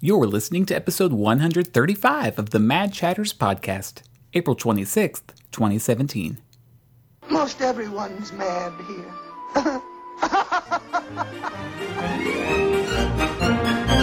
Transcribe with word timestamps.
You're 0.00 0.28
listening 0.28 0.64
to 0.66 0.76
episode 0.76 1.12
135 1.12 2.38
of 2.38 2.50
the 2.50 2.60
Mad 2.60 2.92
Chatters 2.92 3.32
podcast, 3.32 4.02
April 4.32 4.54
26th, 4.54 5.34
2017. 5.50 6.38
Most 7.28 7.60
everyone's 7.60 8.32
mad 8.32 8.72
here. 8.86 9.82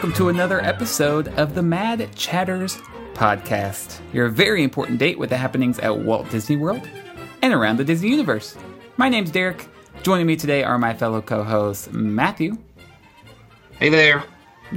welcome 0.00 0.16
to 0.16 0.30
another 0.30 0.62
episode 0.62 1.28
of 1.36 1.54
the 1.54 1.60
Mad 1.62 2.08
Chatters 2.16 2.78
podcast, 3.12 4.00
your 4.14 4.28
very 4.28 4.64
important 4.64 4.98
date 4.98 5.18
with 5.18 5.28
the 5.28 5.36
happenings 5.36 5.78
at 5.80 5.94
Walt 5.98 6.30
Disney 6.30 6.56
World 6.56 6.88
and 7.42 7.52
around 7.52 7.76
the 7.76 7.84
Disney 7.84 8.08
universe. 8.08 8.56
My 8.96 9.10
name's 9.10 9.30
Derek. 9.30 9.68
Joining 10.02 10.26
me 10.26 10.36
today 10.36 10.64
are 10.64 10.78
my 10.78 10.94
fellow 10.94 11.20
co 11.20 11.44
hosts 11.44 11.90
Matthew, 11.92 12.56
Hey 13.78 13.90
there. 13.90 14.24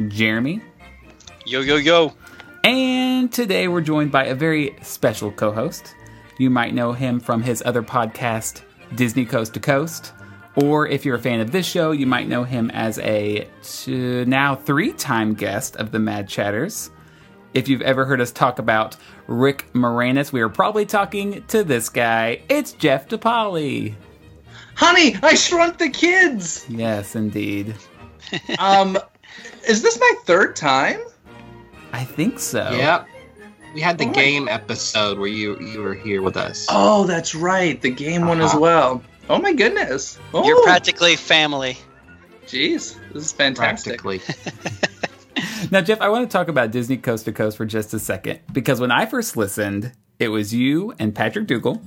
Jeremy, 0.09 0.61
Yo, 1.45 1.61
yo, 1.61 1.77
yo. 1.77 2.11
and 2.65 3.31
today 3.31 3.69
we're 3.69 3.79
joined 3.79 4.11
by 4.11 4.25
a 4.25 4.35
very 4.35 4.75
special 4.81 5.31
co 5.31 5.53
host. 5.53 5.95
You 6.37 6.49
might 6.49 6.73
know 6.73 6.91
him 6.91 7.21
from 7.21 7.43
his 7.43 7.63
other 7.65 7.81
podcast, 7.81 8.63
Disney 8.95 9.23
Coast 9.23 9.53
to 9.53 9.61
Coast. 9.61 10.11
Or 10.55 10.87
if 10.87 11.03
you're 11.05 11.15
a 11.15 11.19
fan 11.19 11.39
of 11.39 11.51
this 11.51 11.65
show, 11.65 11.91
you 11.91 12.05
might 12.05 12.27
know 12.27 12.43
him 12.43 12.69
as 12.71 12.99
a 12.99 13.47
two, 13.63 14.23
now 14.25 14.55
three 14.55 14.93
time 14.93 15.33
guest 15.33 15.75
of 15.77 15.91
the 15.91 15.99
Mad 15.99 16.27
Chatters. 16.29 16.91
If 17.53 17.67
you've 17.67 17.81
ever 17.81 18.05
heard 18.05 18.21
us 18.21 18.31
talk 18.31 18.59
about 18.59 18.95
Rick 19.27 19.65
Moranis, 19.73 20.31
we 20.31 20.41
are 20.41 20.49
probably 20.49 20.85
talking 20.85 21.43
to 21.47 21.63
this 21.63 21.89
guy. 21.89 22.41
It's 22.49 22.73
Jeff 22.73 23.07
DePaoli. 23.09 23.93
Honey, 24.75 25.15
I 25.21 25.35
shrunk 25.35 25.77
the 25.77 25.89
kids. 25.89 26.65
Yes, 26.69 27.15
indeed. 27.15 27.75
Um, 28.57 28.97
is 29.67 29.83
this 29.83 29.99
my 29.99 30.11
third 30.25 30.55
time? 30.55 30.99
I 31.91 32.03
think 32.03 32.39
so. 32.39 32.71
Yep. 32.71 33.07
We 33.75 33.81
had 33.81 33.99
the 33.99 34.07
Oh 34.07 34.11
game 34.11 34.47
episode 34.47 35.19
where 35.19 35.27
you 35.27 35.59
you 35.59 35.81
were 35.81 35.93
here 35.93 36.21
with 36.23 36.35
us. 36.37 36.65
Oh, 36.69 37.05
that's 37.05 37.35
right. 37.35 37.79
The 37.79 37.91
game 37.91 38.25
one 38.25 38.41
as 38.41 38.51
Uh-huh. 38.51 38.59
well. 38.59 39.03
Oh 39.33 39.41
my 39.41 39.53
goodness. 39.53 40.19
Oh, 40.33 40.45
You're 40.45 40.61
practically 40.63 41.15
family. 41.15 41.77
Jeez, 42.45 42.97
this 43.13 43.25
is 43.25 43.31
fantastic. 43.31 44.01
practically. 44.01 44.21
Now, 45.71 45.81
Jeff, 45.81 46.01
I 46.01 46.09
want 46.09 46.29
to 46.29 46.31
talk 46.31 46.49
about 46.49 46.71
Disney 46.71 46.97
Coast 46.97 47.25
to 47.25 47.31
Coast 47.31 47.57
for 47.57 47.65
just 47.65 47.93
a 47.93 47.99
second 47.99 48.41
because 48.51 48.79
when 48.79 48.91
I 48.91 49.05
first 49.05 49.37
listened, 49.37 49.93
it 50.19 50.27
was 50.27 50.53
you 50.53 50.93
and 50.99 51.15
Patrick 51.15 51.47
Dougal, 51.47 51.81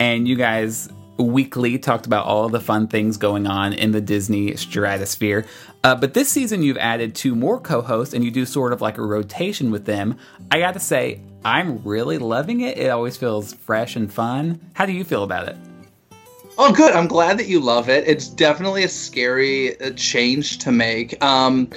and 0.00 0.26
you 0.26 0.34
guys 0.34 0.88
weekly 1.18 1.78
talked 1.78 2.06
about 2.06 2.26
all 2.26 2.48
the 2.48 2.60
fun 2.60 2.88
things 2.88 3.16
going 3.16 3.46
on 3.46 3.74
in 3.74 3.92
the 3.92 4.00
Disney 4.00 4.56
stratosphere. 4.56 5.44
Uh, 5.84 5.94
but 5.94 6.14
this 6.14 6.28
season, 6.28 6.62
you've 6.62 6.78
added 6.78 7.14
two 7.14 7.34
more 7.34 7.60
co 7.60 7.82
hosts, 7.82 8.14
and 8.14 8.24
you 8.24 8.30
do 8.30 8.46
sort 8.46 8.72
of 8.72 8.80
like 8.80 8.98
a 8.98 9.02
rotation 9.02 9.70
with 9.70 9.84
them. 9.84 10.16
I 10.50 10.58
got 10.58 10.74
to 10.74 10.80
say, 10.80 11.20
I'm 11.44 11.82
really 11.84 12.18
loving 12.18 12.62
it. 12.62 12.78
It 12.78 12.88
always 12.88 13.16
feels 13.16 13.52
fresh 13.52 13.94
and 13.94 14.12
fun. 14.12 14.60
How 14.72 14.86
do 14.86 14.92
you 14.92 15.04
feel 15.04 15.22
about 15.22 15.48
it? 15.48 15.56
Oh, 16.60 16.72
good. 16.72 16.92
I'm 16.92 17.06
glad 17.06 17.38
that 17.38 17.46
you 17.46 17.60
love 17.60 17.88
it. 17.88 18.06
It's 18.08 18.26
definitely 18.28 18.82
a 18.82 18.88
scary 18.88 19.80
uh, 19.80 19.92
change 19.92 20.58
to 20.58 20.72
make. 20.72 21.22
Um, 21.22 21.70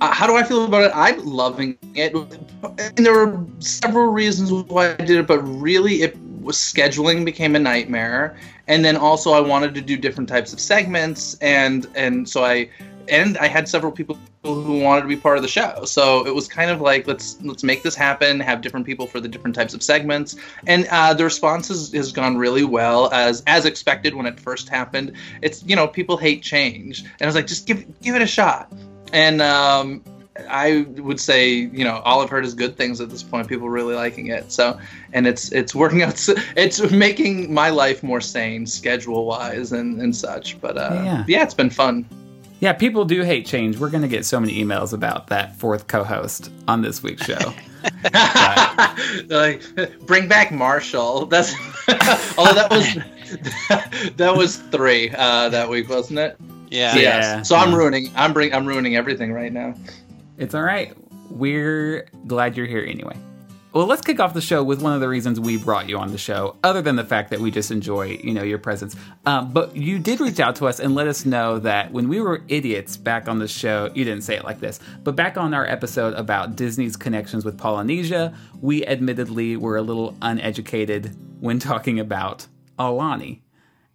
uh, 0.00 0.12
how 0.12 0.26
do 0.26 0.34
I 0.34 0.42
feel 0.42 0.64
about 0.64 0.82
it? 0.82 0.90
I'm 0.92 1.24
loving 1.24 1.78
it. 1.94 2.12
And 2.16 3.06
there 3.06 3.12
were 3.12 3.46
several 3.60 4.08
reasons 4.08 4.50
why 4.50 4.92
I 4.92 4.96
did 4.96 5.18
it, 5.18 5.28
but 5.28 5.38
really, 5.38 6.02
it 6.02 6.16
scheduling 6.52 7.24
became 7.24 7.56
a 7.56 7.58
nightmare. 7.58 8.36
And 8.66 8.84
then 8.84 8.96
also, 8.96 9.32
I 9.32 9.40
wanted 9.40 9.74
to 9.74 9.80
do 9.80 9.96
different 9.96 10.28
types 10.28 10.52
of 10.52 10.60
segments, 10.60 11.36
and 11.40 11.86
and 11.94 12.28
so 12.28 12.44
I 12.44 12.70
and 13.08 13.36
I 13.38 13.48
had 13.48 13.68
several 13.68 13.92
people 13.92 14.18
who 14.42 14.80
wanted 14.80 15.02
to 15.02 15.08
be 15.08 15.16
part 15.16 15.36
of 15.36 15.42
the 15.42 15.48
show. 15.48 15.84
So 15.84 16.26
it 16.26 16.34
was 16.34 16.48
kind 16.48 16.70
of 16.70 16.80
like 16.80 17.06
let's 17.06 17.40
let's 17.42 17.62
make 17.62 17.82
this 17.82 17.94
happen. 17.94 18.40
Have 18.40 18.60
different 18.60 18.86
people 18.86 19.06
for 19.06 19.20
the 19.20 19.28
different 19.28 19.56
types 19.56 19.74
of 19.74 19.82
segments, 19.82 20.36
and 20.66 20.86
uh, 20.90 21.14
the 21.14 21.24
response 21.24 21.68
has, 21.68 21.92
has 21.92 22.12
gone 22.12 22.36
really 22.36 22.64
well 22.64 23.12
as 23.12 23.42
as 23.46 23.64
expected 23.66 24.14
when 24.14 24.26
it 24.26 24.38
first 24.38 24.68
happened. 24.68 25.12
It's 25.42 25.62
you 25.64 25.76
know 25.76 25.88
people 25.88 26.16
hate 26.16 26.42
change, 26.42 27.00
and 27.00 27.22
I 27.22 27.26
was 27.26 27.34
like 27.34 27.46
just 27.46 27.66
give 27.66 28.00
give 28.00 28.14
it 28.14 28.22
a 28.22 28.26
shot. 28.26 28.72
And 29.12 29.40
um, 29.40 30.02
I 30.48 30.86
would 30.96 31.20
say 31.20 31.52
you 31.52 31.84
know 31.84 32.00
all 32.04 32.20
I've 32.22 32.30
heard 32.30 32.44
is 32.44 32.54
good 32.54 32.76
things 32.76 33.00
at 33.00 33.10
this 33.10 33.22
point. 33.22 33.48
People 33.48 33.68
really 33.68 33.94
liking 33.94 34.28
it. 34.28 34.50
So 34.50 34.78
and 35.12 35.26
it's 35.26 35.52
it's 35.52 35.74
working 35.74 36.02
out. 36.02 36.28
It's 36.56 36.90
making 36.90 37.52
my 37.52 37.70
life 37.70 38.02
more 38.02 38.20
sane 38.20 38.66
schedule 38.66 39.26
wise 39.26 39.72
and 39.72 40.00
and 40.00 40.14
such. 40.14 40.60
But 40.60 40.76
uh, 40.76 41.02
Yeah. 41.04 41.24
yeah, 41.28 41.42
it's 41.42 41.54
been 41.54 41.70
fun. 41.70 42.04
Yeah, 42.60 42.72
people 42.72 43.04
do 43.04 43.22
hate 43.22 43.46
change. 43.46 43.78
We're 43.78 43.90
going 43.90 44.02
to 44.02 44.08
get 44.08 44.24
so 44.24 44.40
many 44.40 44.64
emails 44.64 44.92
about 44.94 45.26
that 45.26 45.54
fourth 45.56 45.86
co 45.86 46.02
host 46.02 46.50
on 46.66 46.80
this 46.82 47.02
week's 47.02 47.26
show. 47.26 47.52
like, 49.28 49.62
bring 50.06 50.28
back 50.28 50.50
Marshall. 50.50 51.26
That's 51.26 51.52
oh, 52.38 52.54
that 52.54 52.68
was 52.70 52.94
that 54.16 54.34
was 54.34 54.56
three 54.56 55.10
uh, 55.10 55.50
that 55.50 55.68
week, 55.68 55.88
wasn't 55.88 56.20
it? 56.20 56.38
Yeah. 56.70 56.94
Yeah. 56.94 57.00
Yes. 57.00 57.48
So 57.48 57.56
I'm 57.56 57.74
ruining. 57.74 58.10
I'm 58.16 58.32
bring. 58.32 58.54
I'm 58.54 58.66
ruining 58.66 58.96
everything 58.96 59.32
right 59.32 59.52
now. 59.52 59.74
It's 60.36 60.54
all 60.54 60.62
right. 60.62 60.92
We're 61.30 62.08
glad 62.26 62.56
you're 62.56 62.66
here 62.66 62.84
anyway. 62.84 63.16
Well, 63.72 63.86
let's 63.86 64.02
kick 64.02 64.20
off 64.20 64.34
the 64.34 64.40
show 64.40 64.62
with 64.62 64.80
one 64.80 64.92
of 64.92 65.00
the 65.00 65.08
reasons 65.08 65.40
we 65.40 65.56
brought 65.56 65.88
you 65.88 65.98
on 65.98 66.12
the 66.12 66.18
show, 66.18 66.56
other 66.62 66.80
than 66.80 66.94
the 66.94 67.04
fact 67.04 67.30
that 67.30 67.40
we 67.40 67.50
just 67.50 67.72
enjoy, 67.72 68.20
you 68.22 68.32
know, 68.32 68.44
your 68.44 68.58
presence. 68.58 68.94
Um, 69.26 69.52
but 69.52 69.76
you 69.76 69.98
did 69.98 70.20
reach 70.20 70.38
out 70.38 70.54
to 70.56 70.68
us 70.68 70.78
and 70.78 70.94
let 70.94 71.08
us 71.08 71.26
know 71.26 71.58
that 71.58 71.90
when 71.90 72.08
we 72.08 72.20
were 72.20 72.42
idiots 72.46 72.96
back 72.96 73.26
on 73.28 73.40
the 73.40 73.48
show, 73.48 73.90
you 73.92 74.04
didn't 74.04 74.22
say 74.22 74.36
it 74.36 74.44
like 74.44 74.60
this, 74.60 74.78
but 75.02 75.16
back 75.16 75.36
on 75.36 75.54
our 75.54 75.66
episode 75.66 76.14
about 76.14 76.54
Disney's 76.54 76.96
connections 76.96 77.44
with 77.44 77.58
Polynesia, 77.58 78.32
we 78.60 78.86
admittedly 78.86 79.56
were 79.56 79.76
a 79.76 79.82
little 79.82 80.16
uneducated 80.22 81.16
when 81.40 81.58
talking 81.58 81.98
about 81.98 82.46
Aulani. 82.78 83.40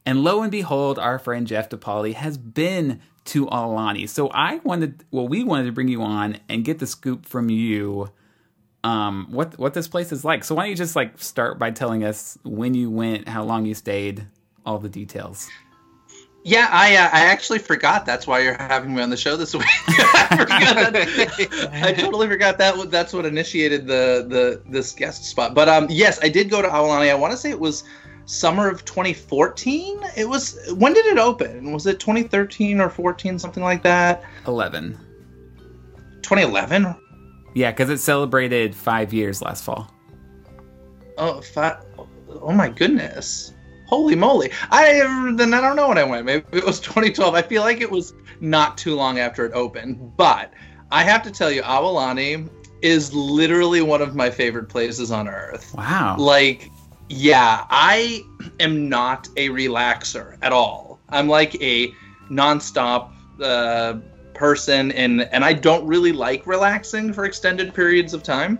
And 0.05 0.23
lo 0.23 0.41
and 0.41 0.51
behold, 0.51 0.99
our 0.99 1.19
friend 1.19 1.47
Jeff 1.47 1.69
DePaoli 1.69 2.15
has 2.15 2.37
been 2.37 2.99
to 3.25 3.45
Aulani. 3.47 4.07
So 4.07 4.29
I 4.29 4.57
wanted, 4.63 5.03
well, 5.11 5.27
we 5.27 5.43
wanted 5.43 5.65
to 5.65 5.71
bring 5.71 5.87
you 5.87 6.01
on 6.01 6.37
and 6.47 6.63
get 6.63 6.79
the 6.79 6.87
scoop 6.87 7.25
from 7.25 7.49
you, 7.49 8.09
um, 8.83 9.27
what 9.29 9.57
what 9.59 9.73
this 9.73 9.87
place 9.87 10.11
is 10.11 10.23
like. 10.23 10.43
So 10.43 10.55
why 10.55 10.63
don't 10.63 10.69
you 10.71 10.75
just 10.75 10.95
like 10.95 11.19
start 11.19 11.59
by 11.59 11.71
telling 11.71 12.03
us 12.03 12.37
when 12.43 12.73
you 12.73 12.89
went, 12.89 13.27
how 13.27 13.43
long 13.43 13.65
you 13.65 13.75
stayed, 13.75 14.25
all 14.65 14.79
the 14.79 14.89
details. 14.89 15.49
Yeah, 16.45 16.69
I 16.71 16.95
uh, 16.95 17.09
I 17.11 17.25
actually 17.25 17.59
forgot. 17.59 18.05
That's 18.05 18.25
why 18.25 18.39
you're 18.39 18.55
having 18.55 18.95
me 18.95 19.01
on 19.01 19.09
the 19.09 19.17
show 19.17 19.35
this 19.35 19.53
week. 19.53 19.65
I. 19.87 21.47
I 21.71 21.93
totally 21.93 22.27
forgot 22.27 22.57
that. 22.59 22.89
That's 22.89 23.11
what 23.11 23.25
initiated 23.25 23.87
the 23.87 24.25
the 24.27 24.61
this 24.71 24.93
guest 24.93 25.25
spot. 25.25 25.53
But 25.53 25.67
um, 25.67 25.87
yes, 25.89 26.17
I 26.23 26.29
did 26.29 26.49
go 26.49 26.61
to 26.61 26.67
Aulani. 26.69 27.09
I 27.09 27.15
want 27.15 27.31
to 27.31 27.37
say 27.37 27.49
it 27.49 27.59
was 27.59 27.83
summer 28.29 28.69
of 28.69 28.85
2014. 28.85 30.01
It 30.15 30.29
was. 30.29 30.57
When 30.75 30.93
did 30.93 31.05
it 31.07 31.17
open? 31.17 31.71
Was 31.73 31.87
it 31.87 31.99
2013 31.99 32.79
or 32.79 32.89
14, 32.89 33.39
something 33.39 33.63
like 33.63 33.83
that? 33.83 34.23
Eleven. 34.47 34.97
2011. 36.21 36.95
Yeah, 37.55 37.71
because 37.71 37.89
it 37.89 37.97
celebrated 37.97 38.75
five 38.75 39.11
years 39.13 39.41
last 39.41 39.63
fall. 39.63 39.91
Oh, 41.17 41.41
fi- 41.41 41.79
oh 42.29 42.51
my 42.51 42.69
goodness. 42.69 43.53
Holy 43.87 44.15
moly. 44.15 44.51
I 44.69 44.99
then 45.35 45.53
I 45.53 45.59
don't 45.59 45.75
know 45.75 45.89
when 45.89 45.97
I 45.97 46.03
went. 46.03 46.25
Maybe 46.25 46.45
it 46.51 46.63
was 46.63 46.79
2012. 46.79 47.33
I 47.33 47.41
feel 47.41 47.63
like 47.63 47.81
it 47.81 47.89
was 47.89 48.13
not 48.39 48.77
too 48.77 48.95
long 48.95 49.17
after 49.17 49.45
it 49.45 49.51
opened. 49.53 50.15
But 50.15 50.53
I 50.91 51.03
have 51.03 51.23
to 51.23 51.31
tell 51.31 51.49
you, 51.51 51.63
Aulani 51.63 52.47
is 52.83 53.11
literally 53.13 53.81
one 53.81 54.01
of 54.03 54.15
my 54.15 54.29
favorite 54.29 54.69
places 54.69 55.11
on 55.11 55.27
earth. 55.27 55.73
Wow. 55.75 56.17
Like, 56.19 56.69
yeah, 57.09 57.65
I 57.69 58.23
am 58.59 58.87
not 58.87 59.27
a 59.35 59.49
relaxer 59.49 60.37
at 60.41 60.51
all. 60.51 60.99
I'm 61.09 61.27
like 61.27 61.55
a 61.61 61.93
nonstop 62.29 63.11
uh, 63.41 63.95
person, 64.33 64.91
and 64.91 65.21
and 65.21 65.43
I 65.43 65.53
don't 65.53 65.85
really 65.87 66.11
like 66.11 66.45
relaxing 66.45 67.11
for 67.11 67.25
extended 67.25 67.73
periods 67.73 68.13
of 68.13 68.23
time. 68.23 68.59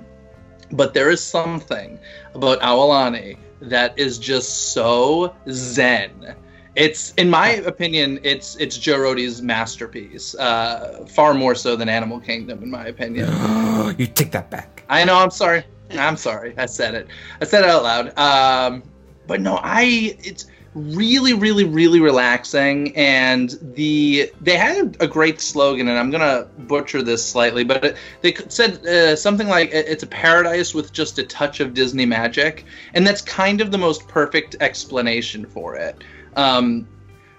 But 0.71 0.93
there 0.93 1.09
is 1.09 1.23
something 1.23 1.99
about 2.33 2.59
Aulani 2.61 3.37
that 3.61 3.97
is 3.97 4.17
just 4.19 4.71
so 4.73 5.35
zen. 5.49 6.35
It's, 6.75 7.13
in 7.15 7.29
my 7.29 7.49
opinion, 7.49 8.19
it's 8.23 8.55
it's 8.55 8.77
Joe 8.77 8.97
Rohde's 8.97 9.41
masterpiece. 9.41 10.35
Uh, 10.35 11.05
far 11.09 11.33
more 11.33 11.55
so 11.55 11.75
than 11.75 11.89
Animal 11.89 12.19
Kingdom, 12.19 12.63
in 12.63 12.71
my 12.71 12.87
opinion. 12.87 13.27
you 13.97 14.07
take 14.07 14.31
that 14.31 14.49
back. 14.49 14.83
I 14.89 15.03
know. 15.03 15.15
I'm 15.15 15.31
sorry. 15.31 15.65
I'm 15.97 16.17
sorry. 16.17 16.53
I 16.57 16.65
said 16.65 16.95
it. 16.95 17.07
I 17.41 17.45
said 17.45 17.63
it 17.63 17.69
out 17.69 17.83
loud. 17.83 18.17
Um, 18.17 18.83
but 19.27 19.41
no, 19.41 19.59
I 19.61 20.17
it's 20.19 20.47
really, 20.73 21.33
really, 21.33 21.63
really 21.63 21.99
relaxing. 21.99 22.95
And 22.95 23.57
the 23.61 24.31
they 24.41 24.57
had 24.57 24.97
a 24.99 25.07
great 25.07 25.41
slogan, 25.41 25.87
and 25.87 25.97
I'm 25.97 26.11
gonna 26.11 26.47
butcher 26.59 27.01
this 27.01 27.27
slightly, 27.27 27.63
but 27.63 27.83
it, 27.83 27.97
they 28.21 28.35
said 28.49 28.85
uh, 28.85 29.15
something 29.15 29.47
like 29.47 29.69
"It's 29.71 30.03
a 30.03 30.07
paradise 30.07 30.73
with 30.73 30.93
just 30.93 31.17
a 31.19 31.23
touch 31.23 31.59
of 31.59 31.73
Disney 31.73 32.05
magic," 32.05 32.65
and 32.93 33.05
that's 33.05 33.21
kind 33.21 33.61
of 33.61 33.71
the 33.71 33.77
most 33.77 34.07
perfect 34.07 34.55
explanation 34.59 35.45
for 35.45 35.75
it. 35.75 36.03
Um, 36.35 36.87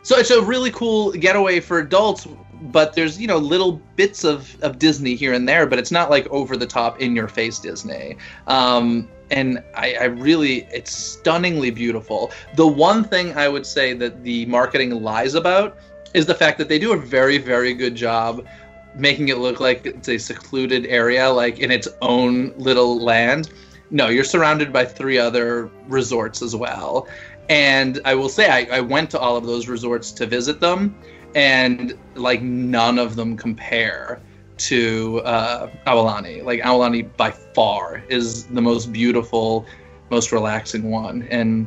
so 0.03 0.17
it's 0.17 0.31
a 0.31 0.43
really 0.43 0.71
cool 0.71 1.13
getaway 1.13 1.61
for 1.61 1.79
adults, 1.79 2.27
but 2.63 2.95
there's 2.95 3.21
you 3.21 3.27
know 3.27 3.39
little 3.39 3.81
bits 3.97 4.25
of, 4.25 4.61
of 4.63 4.79
Disney 4.79 5.15
here 5.15 5.33
and 5.33 5.49
there, 5.49 5.67
but 5.67 5.79
it's 5.79 5.91
not 5.91 6.11
like 6.11 6.27
over 6.29 6.57
the 6.57 6.67
top 6.67 7.01
in 7.01 7.17
your 7.17 7.29
face 7.29 7.59
Disney. 7.59 8.17
Um, 8.47 9.09
and 9.31 9.63
I, 9.77 9.95
I 10.01 10.05
really 10.05 10.67
it's 10.73 10.93
stunningly 10.93 11.71
beautiful. 11.71 12.33
The 12.57 12.67
one 12.67 13.05
thing 13.05 13.37
I 13.37 13.49
would 13.49 13.67
say 13.67 13.93
that 13.95 14.23
the 14.25 14.47
marketing 14.47 15.03
lies 15.03 15.35
about 15.35 15.79
is 16.15 16.27
the 16.27 16.35
fact 16.35 16.59
that 16.59 16.69
they 16.69 16.79
do 16.79 16.93
a 16.93 16.97
very 16.97 17.39
very 17.39 17.75
good 17.75 17.95
job 17.95 18.47
making 18.95 19.29
it 19.29 19.39
look 19.39 19.61
like 19.61 19.87
it's 19.87 20.09
a 20.09 20.19
secluded 20.19 20.87
area, 20.87 21.29
like 21.29 21.59
in 21.61 21.71
its 21.71 21.89
own 22.03 22.53
little 22.57 23.01
land. 23.01 23.51
No, 23.91 24.09
you're 24.09 24.25
surrounded 24.25 24.73
by 24.73 24.85
three 24.85 25.19
other 25.19 25.71
resorts 25.89 26.43
as 26.43 26.55
well. 26.55 27.09
And 27.49 28.01
I 28.05 28.15
will 28.15 28.29
say, 28.29 28.49
I, 28.49 28.77
I 28.77 28.81
went 28.81 29.11
to 29.11 29.19
all 29.19 29.37
of 29.37 29.45
those 29.45 29.67
resorts 29.69 30.13
to 30.13 30.27
visit 30.27 30.61
them, 30.61 30.97
and 31.35 31.97
like 32.15 32.43
none 32.43 32.99
of 32.99 33.17
them 33.17 33.37
compare 33.37 34.21
to 34.59 35.21
uh, 35.25 35.71
Aulani. 35.87 36.45
Like 36.45 36.61
Aulani 36.61 37.09
by 37.17 37.31
far 37.31 38.03
is 38.09 38.47
the 38.47 38.61
most 38.61 38.93
beautiful, 38.93 39.67
most 40.11 40.33
relaxing 40.33 40.91
one, 40.91 41.27
and 41.31 41.67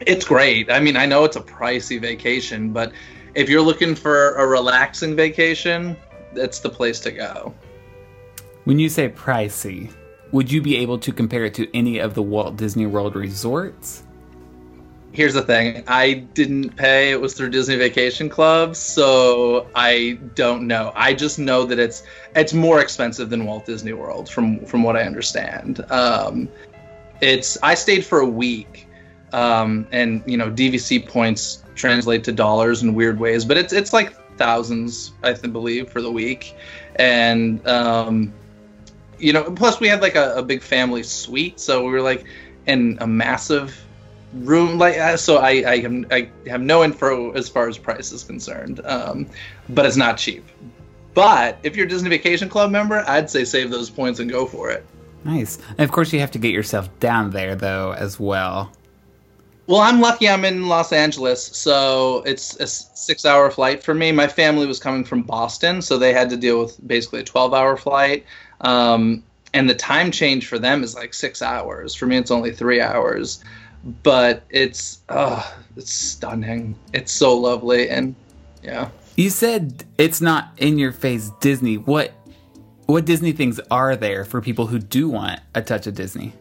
it's 0.00 0.24
great. 0.24 0.70
I 0.70 0.80
mean, 0.80 0.96
I 0.96 1.06
know 1.06 1.24
it's 1.24 1.36
a 1.36 1.40
pricey 1.40 2.00
vacation, 2.00 2.72
but 2.72 2.92
if 3.34 3.48
you're 3.48 3.62
looking 3.62 3.94
for 3.94 4.34
a 4.36 4.46
relaxing 4.46 5.14
vacation, 5.16 5.96
that's 6.32 6.60
the 6.60 6.70
place 6.70 7.00
to 7.00 7.10
go. 7.10 7.54
When 8.64 8.78
you 8.78 8.88
say 8.88 9.08
pricey, 9.08 9.92
would 10.32 10.50
you 10.50 10.62
be 10.62 10.76
able 10.76 10.98
to 10.98 11.12
compare 11.12 11.44
it 11.44 11.54
to 11.54 11.76
any 11.76 11.98
of 11.98 12.14
the 12.14 12.22
Walt 12.22 12.56
Disney 12.56 12.86
World 12.86 13.16
resorts? 13.16 14.04
Here's 15.12 15.34
the 15.34 15.42
thing. 15.42 15.82
I 15.86 16.14
didn't 16.34 16.76
pay. 16.76 17.10
It 17.10 17.20
was 17.20 17.34
through 17.34 17.50
disney 17.50 17.76
vacation 17.76 18.28
club 18.28 18.76
so 18.76 19.68
i 19.74 20.18
don't 20.34 20.66
know. 20.66 20.92
I 20.94 21.14
just 21.14 21.38
know 21.38 21.64
that 21.64 21.78
it's 21.78 22.02
it's 22.36 22.52
more 22.52 22.80
expensive 22.80 23.30
than 23.30 23.44
walt 23.44 23.66
disney 23.66 23.92
world 23.92 24.28
from 24.28 24.64
from 24.66 24.82
what 24.82 24.96
i 24.96 25.02
understand. 25.02 25.84
Um, 25.90 26.48
it's 27.20 27.58
i 27.62 27.74
stayed 27.74 28.04
for 28.04 28.20
a 28.20 28.28
week 28.28 28.88
um, 29.32 29.86
and 29.92 30.22
you 30.26 30.36
know 30.36 30.50
dvc 30.50 31.06
points 31.08 31.64
translate 31.74 32.24
to 32.24 32.32
dollars 32.32 32.82
in 32.82 32.94
weird 32.94 33.18
ways 33.18 33.44
but 33.44 33.56
it's 33.56 33.72
it's 33.72 33.92
like 33.92 34.14
thousands 34.36 35.12
i 35.22 35.32
th- 35.32 35.52
believe 35.52 35.90
for 35.90 36.00
the 36.00 36.10
week. 36.10 36.56
And 36.96 37.66
um, 37.66 38.32
you 39.18 39.32
know 39.32 39.44
plus 39.52 39.80
we 39.80 39.88
had 39.88 40.00
like 40.00 40.16
a, 40.16 40.34
a 40.36 40.42
big 40.42 40.62
family 40.62 41.02
suite 41.02 41.60
so 41.60 41.84
we 41.84 41.90
were 41.90 42.02
like 42.02 42.24
in 42.66 42.98
a 43.00 43.06
massive 43.06 43.84
room 44.32 44.78
like 44.78 44.96
uh, 44.96 45.16
so 45.16 45.38
I, 45.38 45.50
I 45.66 45.78
have 45.80 46.04
I 46.10 46.30
have 46.46 46.60
no 46.60 46.84
info 46.84 47.32
as 47.32 47.48
far 47.48 47.68
as 47.68 47.78
price 47.78 48.12
is 48.12 48.22
concerned 48.22 48.80
um, 48.84 49.26
but 49.68 49.86
it's 49.86 49.96
not 49.96 50.18
cheap. 50.18 50.46
But 51.12 51.58
if 51.64 51.76
you're 51.76 51.86
a 51.86 51.88
Disney 51.88 52.08
Vacation 52.08 52.48
Club 52.48 52.70
member 52.70 53.04
I'd 53.06 53.30
say 53.30 53.44
save 53.44 53.70
those 53.70 53.90
points 53.90 54.20
and 54.20 54.30
go 54.30 54.46
for 54.46 54.70
it. 54.70 54.86
Nice. 55.24 55.58
And 55.70 55.80
of 55.80 55.92
course, 55.92 56.12
you 56.12 56.20
have 56.20 56.30
to 56.32 56.38
get 56.38 56.52
yourself 56.52 56.88
down 56.98 57.30
there, 57.30 57.54
though, 57.54 57.92
as 57.92 58.18
well. 58.18 58.72
well 59.66 59.80
I'm 59.80 60.00
lucky 60.00 60.28
I'm 60.28 60.44
in 60.44 60.68
Los 60.68 60.92
Angeles 60.92 61.44
so 61.44 62.22
it's 62.24 62.56
a 62.60 62.66
six 62.66 63.26
hour 63.26 63.50
flight 63.50 63.82
for 63.82 63.94
me. 63.94 64.12
My 64.12 64.28
family 64.28 64.66
was 64.66 64.78
coming 64.78 65.04
from 65.04 65.22
Boston 65.22 65.82
so 65.82 65.98
they 65.98 66.12
had 66.12 66.30
to 66.30 66.36
deal 66.36 66.60
with 66.60 66.86
basically 66.86 67.20
a 67.20 67.24
12 67.24 67.52
hour 67.52 67.76
flight. 67.76 68.24
Um, 68.60 69.24
and 69.52 69.68
the 69.68 69.74
time 69.74 70.12
change 70.12 70.46
for 70.46 70.60
them 70.60 70.84
is 70.84 70.94
like 70.94 71.12
six 71.12 71.42
hours. 71.42 71.94
For 71.94 72.06
me 72.06 72.16
it's 72.16 72.30
only 72.30 72.52
three 72.52 72.80
hours 72.80 73.42
but 73.84 74.42
it's 74.50 75.00
oh, 75.08 75.56
it's 75.76 75.92
stunning. 75.92 76.76
It's 76.92 77.12
so 77.12 77.36
lovely, 77.36 77.88
and 77.88 78.14
yeah. 78.62 78.90
You 79.16 79.30
said 79.30 79.84
it's 79.98 80.20
not 80.20 80.50
in 80.58 80.78
your 80.78 80.92
face 80.92 81.30
Disney. 81.40 81.76
What 81.76 82.12
what 82.86 83.04
Disney 83.04 83.32
things 83.32 83.60
are 83.70 83.96
there 83.96 84.24
for 84.24 84.40
people 84.40 84.66
who 84.66 84.78
do 84.78 85.08
want 85.08 85.40
a 85.54 85.62
touch 85.62 85.86
of 85.86 85.94
Disney? 85.94 86.32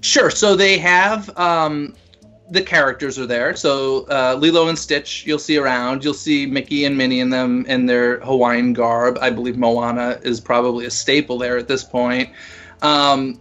Sure. 0.00 0.30
So 0.30 0.56
they 0.56 0.78
have 0.78 1.36
um, 1.38 1.94
the 2.50 2.62
characters 2.62 3.18
are 3.18 3.26
there. 3.26 3.54
So 3.56 4.06
uh, 4.08 4.36
Lilo 4.38 4.68
and 4.68 4.78
Stitch, 4.78 5.26
you'll 5.26 5.38
see 5.38 5.58
around. 5.58 6.04
You'll 6.04 6.14
see 6.14 6.46
Mickey 6.46 6.84
and 6.84 6.96
Minnie 6.96 7.20
in 7.20 7.30
them 7.30 7.64
in 7.66 7.86
their 7.86 8.20
Hawaiian 8.20 8.72
garb. 8.72 9.18
I 9.20 9.30
believe 9.30 9.56
Moana 9.56 10.20
is 10.22 10.40
probably 10.40 10.86
a 10.86 10.90
staple 10.90 11.38
there 11.38 11.56
at 11.56 11.68
this 11.68 11.84
point. 11.84 12.30
Um, 12.82 13.40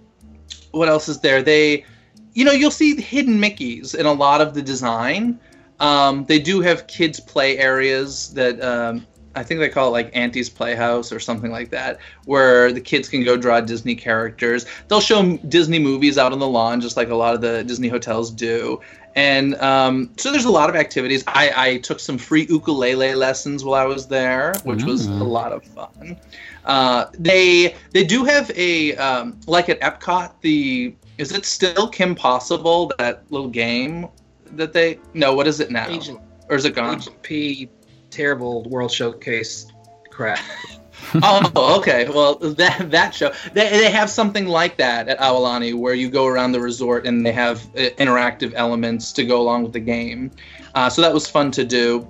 what 0.71 0.87
else 0.87 1.09
is 1.09 1.19
there? 1.19 1.41
They 1.41 1.85
you 2.33 2.45
know, 2.45 2.51
you'll 2.51 2.71
see 2.71 2.99
hidden 2.99 3.39
Mickeys 3.39 3.95
in 3.95 4.05
a 4.05 4.13
lot 4.13 4.41
of 4.41 4.53
the 4.53 4.61
design. 4.61 5.39
Um, 5.79 6.25
they 6.25 6.39
do 6.39 6.61
have 6.61 6.87
kids' 6.87 7.19
play 7.19 7.57
areas 7.57 8.33
that 8.33 8.61
um, 8.61 9.05
I 9.35 9.43
think 9.43 9.59
they 9.59 9.69
call 9.69 9.87
it 9.87 9.91
like 9.91 10.11
Auntie's 10.13 10.49
Playhouse 10.49 11.11
or 11.11 11.19
something 11.19 11.51
like 11.51 11.69
that, 11.71 11.99
where 12.25 12.71
the 12.71 12.81
kids 12.81 13.09
can 13.09 13.23
go 13.23 13.37
draw 13.37 13.61
Disney 13.61 13.95
characters. 13.95 14.65
They'll 14.87 15.01
show 15.01 15.37
Disney 15.37 15.79
movies 15.79 16.17
out 16.17 16.33
on 16.33 16.39
the 16.39 16.47
lawn, 16.47 16.81
just 16.81 16.97
like 16.97 17.09
a 17.09 17.15
lot 17.15 17.33
of 17.33 17.41
the 17.41 17.63
Disney 17.63 17.87
hotels 17.87 18.29
do. 18.31 18.81
And 19.15 19.55
um, 19.55 20.11
so 20.17 20.31
there's 20.31 20.45
a 20.45 20.51
lot 20.51 20.69
of 20.69 20.75
activities. 20.75 21.23
I, 21.27 21.51
I, 21.55 21.77
took 21.79 21.99
some 21.99 22.17
free 22.17 22.45
ukulele 22.49 23.13
lessons 23.15 23.63
while 23.63 23.81
I 23.81 23.85
was 23.85 24.07
there, 24.07 24.53
which 24.63 24.83
was 24.83 25.05
a 25.05 25.11
lot 25.11 25.51
of 25.51 25.65
fun. 25.65 26.17
Uh, 26.63 27.07
they 27.17 27.75
they 27.91 28.05
do 28.05 28.23
have 28.23 28.49
a 28.55 28.95
um, 28.95 29.37
like 29.47 29.67
at 29.67 29.81
Epcot 29.81 30.31
the 30.41 30.95
is 31.21 31.31
it 31.31 31.45
still 31.45 31.87
Kim 31.87 32.15
Possible 32.15 32.91
that 32.97 33.23
little 33.29 33.47
game 33.47 34.07
that 34.53 34.73
they 34.73 34.99
no 35.13 35.35
what 35.35 35.47
is 35.47 35.59
it 35.59 35.69
now 35.69 35.87
Agent 35.87 36.19
or 36.49 36.55
is 36.55 36.65
it 36.65 36.75
gone? 36.75 36.95
Agent 36.95 37.21
P, 37.21 37.69
terrible 38.09 38.63
World 38.63 38.91
Showcase 38.91 39.67
crap. 40.09 40.39
oh, 41.23 41.77
okay. 41.79 42.09
Well, 42.09 42.35
that 42.35 42.89
that 42.89 43.13
show 43.13 43.31
they, 43.53 43.69
they 43.69 43.91
have 43.91 44.09
something 44.09 44.47
like 44.47 44.77
that 44.77 45.07
at 45.07 45.19
Aulani 45.19 45.75
where 45.75 45.93
you 45.93 46.09
go 46.09 46.25
around 46.25 46.53
the 46.53 46.59
resort 46.59 47.05
and 47.05 47.23
they 47.23 47.31
have 47.31 47.63
uh, 47.75 47.91
interactive 47.99 48.53
elements 48.55 49.13
to 49.13 49.23
go 49.23 49.39
along 49.39 49.63
with 49.63 49.73
the 49.73 49.79
game. 49.79 50.31
Uh, 50.73 50.89
so 50.89 51.03
that 51.03 51.13
was 51.13 51.27
fun 51.27 51.51
to 51.51 51.63
do. 51.63 52.07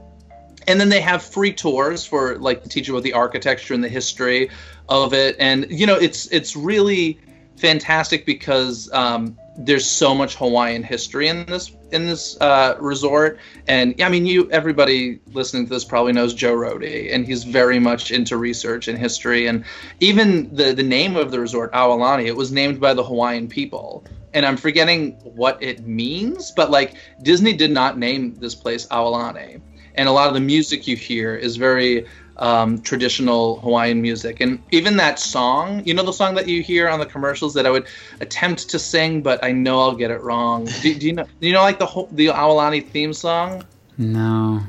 And 0.67 0.79
then 0.79 0.89
they 0.89 1.01
have 1.01 1.21
free 1.21 1.51
tours 1.51 2.05
for 2.05 2.37
like 2.37 2.63
to 2.63 2.69
teach 2.69 2.87
you 2.87 2.93
about 2.93 3.03
the 3.03 3.13
architecture 3.13 3.73
and 3.73 3.83
the 3.83 3.89
history 3.89 4.49
of 4.87 5.13
it. 5.13 5.35
And 5.37 5.67
you 5.69 5.85
know, 5.85 5.95
it's 5.95 6.27
it's 6.27 6.55
really 6.55 7.19
fantastic 7.61 8.25
because 8.25 8.91
um, 8.91 9.37
there's 9.55 9.85
so 9.85 10.15
much 10.15 10.35
Hawaiian 10.35 10.81
history 10.81 11.27
in 11.27 11.45
this 11.45 11.71
in 11.91 12.07
this 12.07 12.39
uh, 12.41 12.75
resort, 12.79 13.37
and 13.67 14.01
I 14.01 14.09
mean, 14.09 14.25
you 14.25 14.49
everybody 14.51 15.19
listening 15.33 15.65
to 15.67 15.69
this 15.69 15.85
probably 15.85 16.11
knows 16.11 16.33
Joe 16.33 16.55
Rohde, 16.55 17.13
and 17.13 17.25
he's 17.25 17.43
very 17.43 17.79
much 17.79 18.11
into 18.11 18.35
research 18.37 18.87
and 18.87 18.97
history, 18.97 19.45
and 19.47 19.63
even 19.99 20.53
the 20.53 20.73
the 20.73 20.83
name 20.83 21.15
of 21.15 21.31
the 21.31 21.39
resort, 21.39 21.71
Aulani, 21.73 22.25
it 22.25 22.35
was 22.35 22.51
named 22.51 22.81
by 22.81 22.93
the 22.93 23.03
Hawaiian 23.03 23.47
people, 23.47 24.03
and 24.33 24.45
I'm 24.45 24.57
forgetting 24.57 25.11
what 25.23 25.61
it 25.61 25.85
means, 25.85 26.51
but 26.51 26.71
like 26.71 26.95
Disney 27.21 27.53
did 27.53 27.71
not 27.71 27.97
name 27.97 28.35
this 28.35 28.55
place 28.55 28.87
Aulani, 28.87 29.61
and 29.95 30.09
a 30.09 30.11
lot 30.11 30.27
of 30.27 30.33
the 30.33 30.39
music 30.39 30.87
you 30.87 30.95
hear 30.95 31.35
is 31.35 31.57
very 31.57 32.07
um, 32.41 32.81
traditional 32.81 33.59
Hawaiian 33.61 34.01
music. 34.01 34.41
And 34.41 34.61
even 34.71 34.97
that 34.97 35.19
song, 35.19 35.83
you 35.85 35.93
know, 35.93 36.03
the 36.03 36.11
song 36.11 36.35
that 36.35 36.47
you 36.47 36.61
hear 36.61 36.89
on 36.89 36.99
the 36.99 37.05
commercials 37.05 37.53
that 37.53 37.65
I 37.65 37.69
would 37.69 37.85
attempt 38.19 38.69
to 38.69 38.79
sing, 38.79 39.21
but 39.21 39.43
I 39.43 39.51
know 39.51 39.79
I'll 39.79 39.95
get 39.95 40.11
it 40.11 40.21
wrong. 40.21 40.65
Do, 40.81 40.95
do 40.95 41.05
you 41.05 41.13
know? 41.13 41.25
Do 41.39 41.47
you 41.47 41.53
know 41.53 41.61
like 41.61 41.79
the 41.79 41.85
whole, 41.85 42.09
the 42.11 42.27
Aulani 42.27 42.85
theme 42.85 43.13
song? 43.13 43.63
No. 43.97 44.61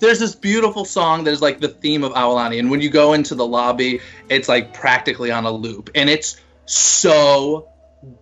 There's 0.00 0.20
this 0.20 0.34
beautiful 0.34 0.84
song 0.84 1.24
that 1.24 1.32
is 1.32 1.42
like 1.42 1.58
the 1.58 1.68
theme 1.68 2.04
of 2.04 2.12
Aulani, 2.12 2.60
and 2.60 2.70
when 2.70 2.80
you 2.80 2.90
go 2.90 3.14
into 3.14 3.34
the 3.34 3.46
lobby, 3.46 4.00
it's 4.28 4.48
like 4.48 4.72
practically 4.72 5.32
on 5.32 5.44
a 5.44 5.50
loop, 5.50 5.90
and 5.94 6.08
it's 6.08 6.40
so 6.66 7.68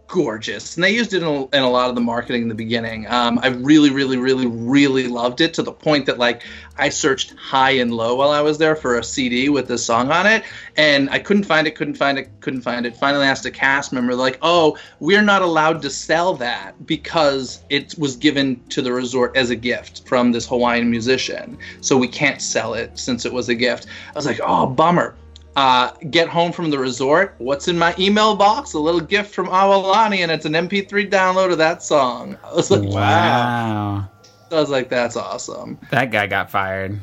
gorgeous. 0.07 0.77
And 0.77 0.85
they 0.85 0.95
used 0.95 1.13
it 1.13 1.23
in 1.23 1.29
a, 1.29 1.43
in 1.57 1.63
a, 1.63 1.69
lot 1.69 1.91
of 1.91 1.95
the 1.95 2.01
marketing 2.01 2.43
in 2.43 2.49
the 2.49 2.55
beginning. 2.55 3.07
Um, 3.09 3.39
i 3.43 3.49
really 3.49 3.91
really 3.91 4.17
really 4.17 4.47
really 4.47 5.07
loved 5.07 5.41
it 5.41 5.53
to 5.55 5.63
the 5.63 5.73
point 5.73 6.07
that 6.07 6.17
like 6.17 6.43
i 6.79 6.89
searched 6.89 7.35
high 7.37 7.73
and 7.73 7.93
low 7.93 8.15
while 8.15 8.31
i 8.31 8.41
was 8.41 8.57
there 8.57 8.75
for 8.77 8.99
a 8.99 9.05
cd 9.05 9.49
with 9.49 9.69
this 9.69 9.85
song 9.85 10.11
on 10.11 10.27
it. 10.27 10.45
And 10.77 11.11
i 11.11 11.19
couldn't 11.19 11.45
find 11.45 11.67
it 11.67 11.75
couldn't 11.75 11.97
find 11.97 12.19
it 12.19 12.31
couldn't 12.41 12.63
find 12.63 12.87
it. 12.87 12.97
Finally 12.97 13.27
asked 13.27 13.45
a 13.45 13.51
cast 13.51 13.93
member 13.93 14.15
like 14.15 14.39
oh 14.41 14.79
we're 15.01 15.23
not 15.23 15.43
allowed 15.43 15.83
to 15.83 15.91
sell 15.91 16.35
that 16.35 16.87
because 16.87 17.61
it 17.69 17.95
was 17.99 18.17
given 18.17 18.63
to 18.71 18.81
the 18.81 18.93
resort 18.93 19.37
as 19.37 19.51
a 19.51 19.57
gift 19.57 20.07
from 20.09 20.33
this 20.33 20.47
hawaiian 20.47 20.91
musician. 20.91 21.59
So 21.83 21.99
we 21.99 22.09
can't 22.09 22.41
sell 22.41 22.73
it 22.75 22.99
since 22.99 23.27
it 23.27 23.33
was 23.33 23.51
a 23.51 23.55
gift. 23.55 23.87
I 24.09 24.13
was 24.15 24.27
like 24.27 24.41
oh 24.43 24.67
bummer 24.67 25.17
uh, 25.57 25.91
get 26.11 26.29
home 26.29 26.53
from 26.53 26.71
the 26.71 26.79
resort. 26.79 27.35
What's 27.39 27.67
in 27.67 27.79
my 27.79 27.95
email 27.99 28.37
box? 28.37 28.75
A 28.75 28.79
little 28.79 29.01
gift 29.01 29.35
from 29.35 29.47
Aulani, 29.49 30.19
and 30.19 30.31
it's 30.31 30.45
an 30.45 30.53
MP3 30.53 31.11
download 31.11 31.51
of 31.51 31.59
that 31.59 31.83
song. 31.83 32.37
I 32.45 32.55
was 32.55 32.71
like, 32.71 32.83
wow. 32.83 32.91
Wow. 32.93 34.11
I 34.53 34.55
was 34.61 34.71
like, 34.71 34.89
that's 34.89 35.17
awesome. 35.17 35.79
That 35.91 36.11
guy 36.13 36.27
got 36.27 36.51
fired. 36.51 37.01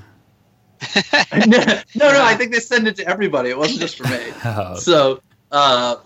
no, 1.48 1.58
no, 1.96 2.12
no, 2.12 2.24
I 2.24 2.36
think 2.36 2.52
they 2.54 2.60
sent 2.60 2.88
it 2.88 2.96
to 2.98 3.08
everybody. 3.08 3.50
It 3.50 3.58
wasn't 3.58 3.82
just 3.82 3.98
for 3.98 4.08
me. 4.08 4.32
Oh, 4.46 4.76
So, 4.76 5.22
uh, 5.52 5.98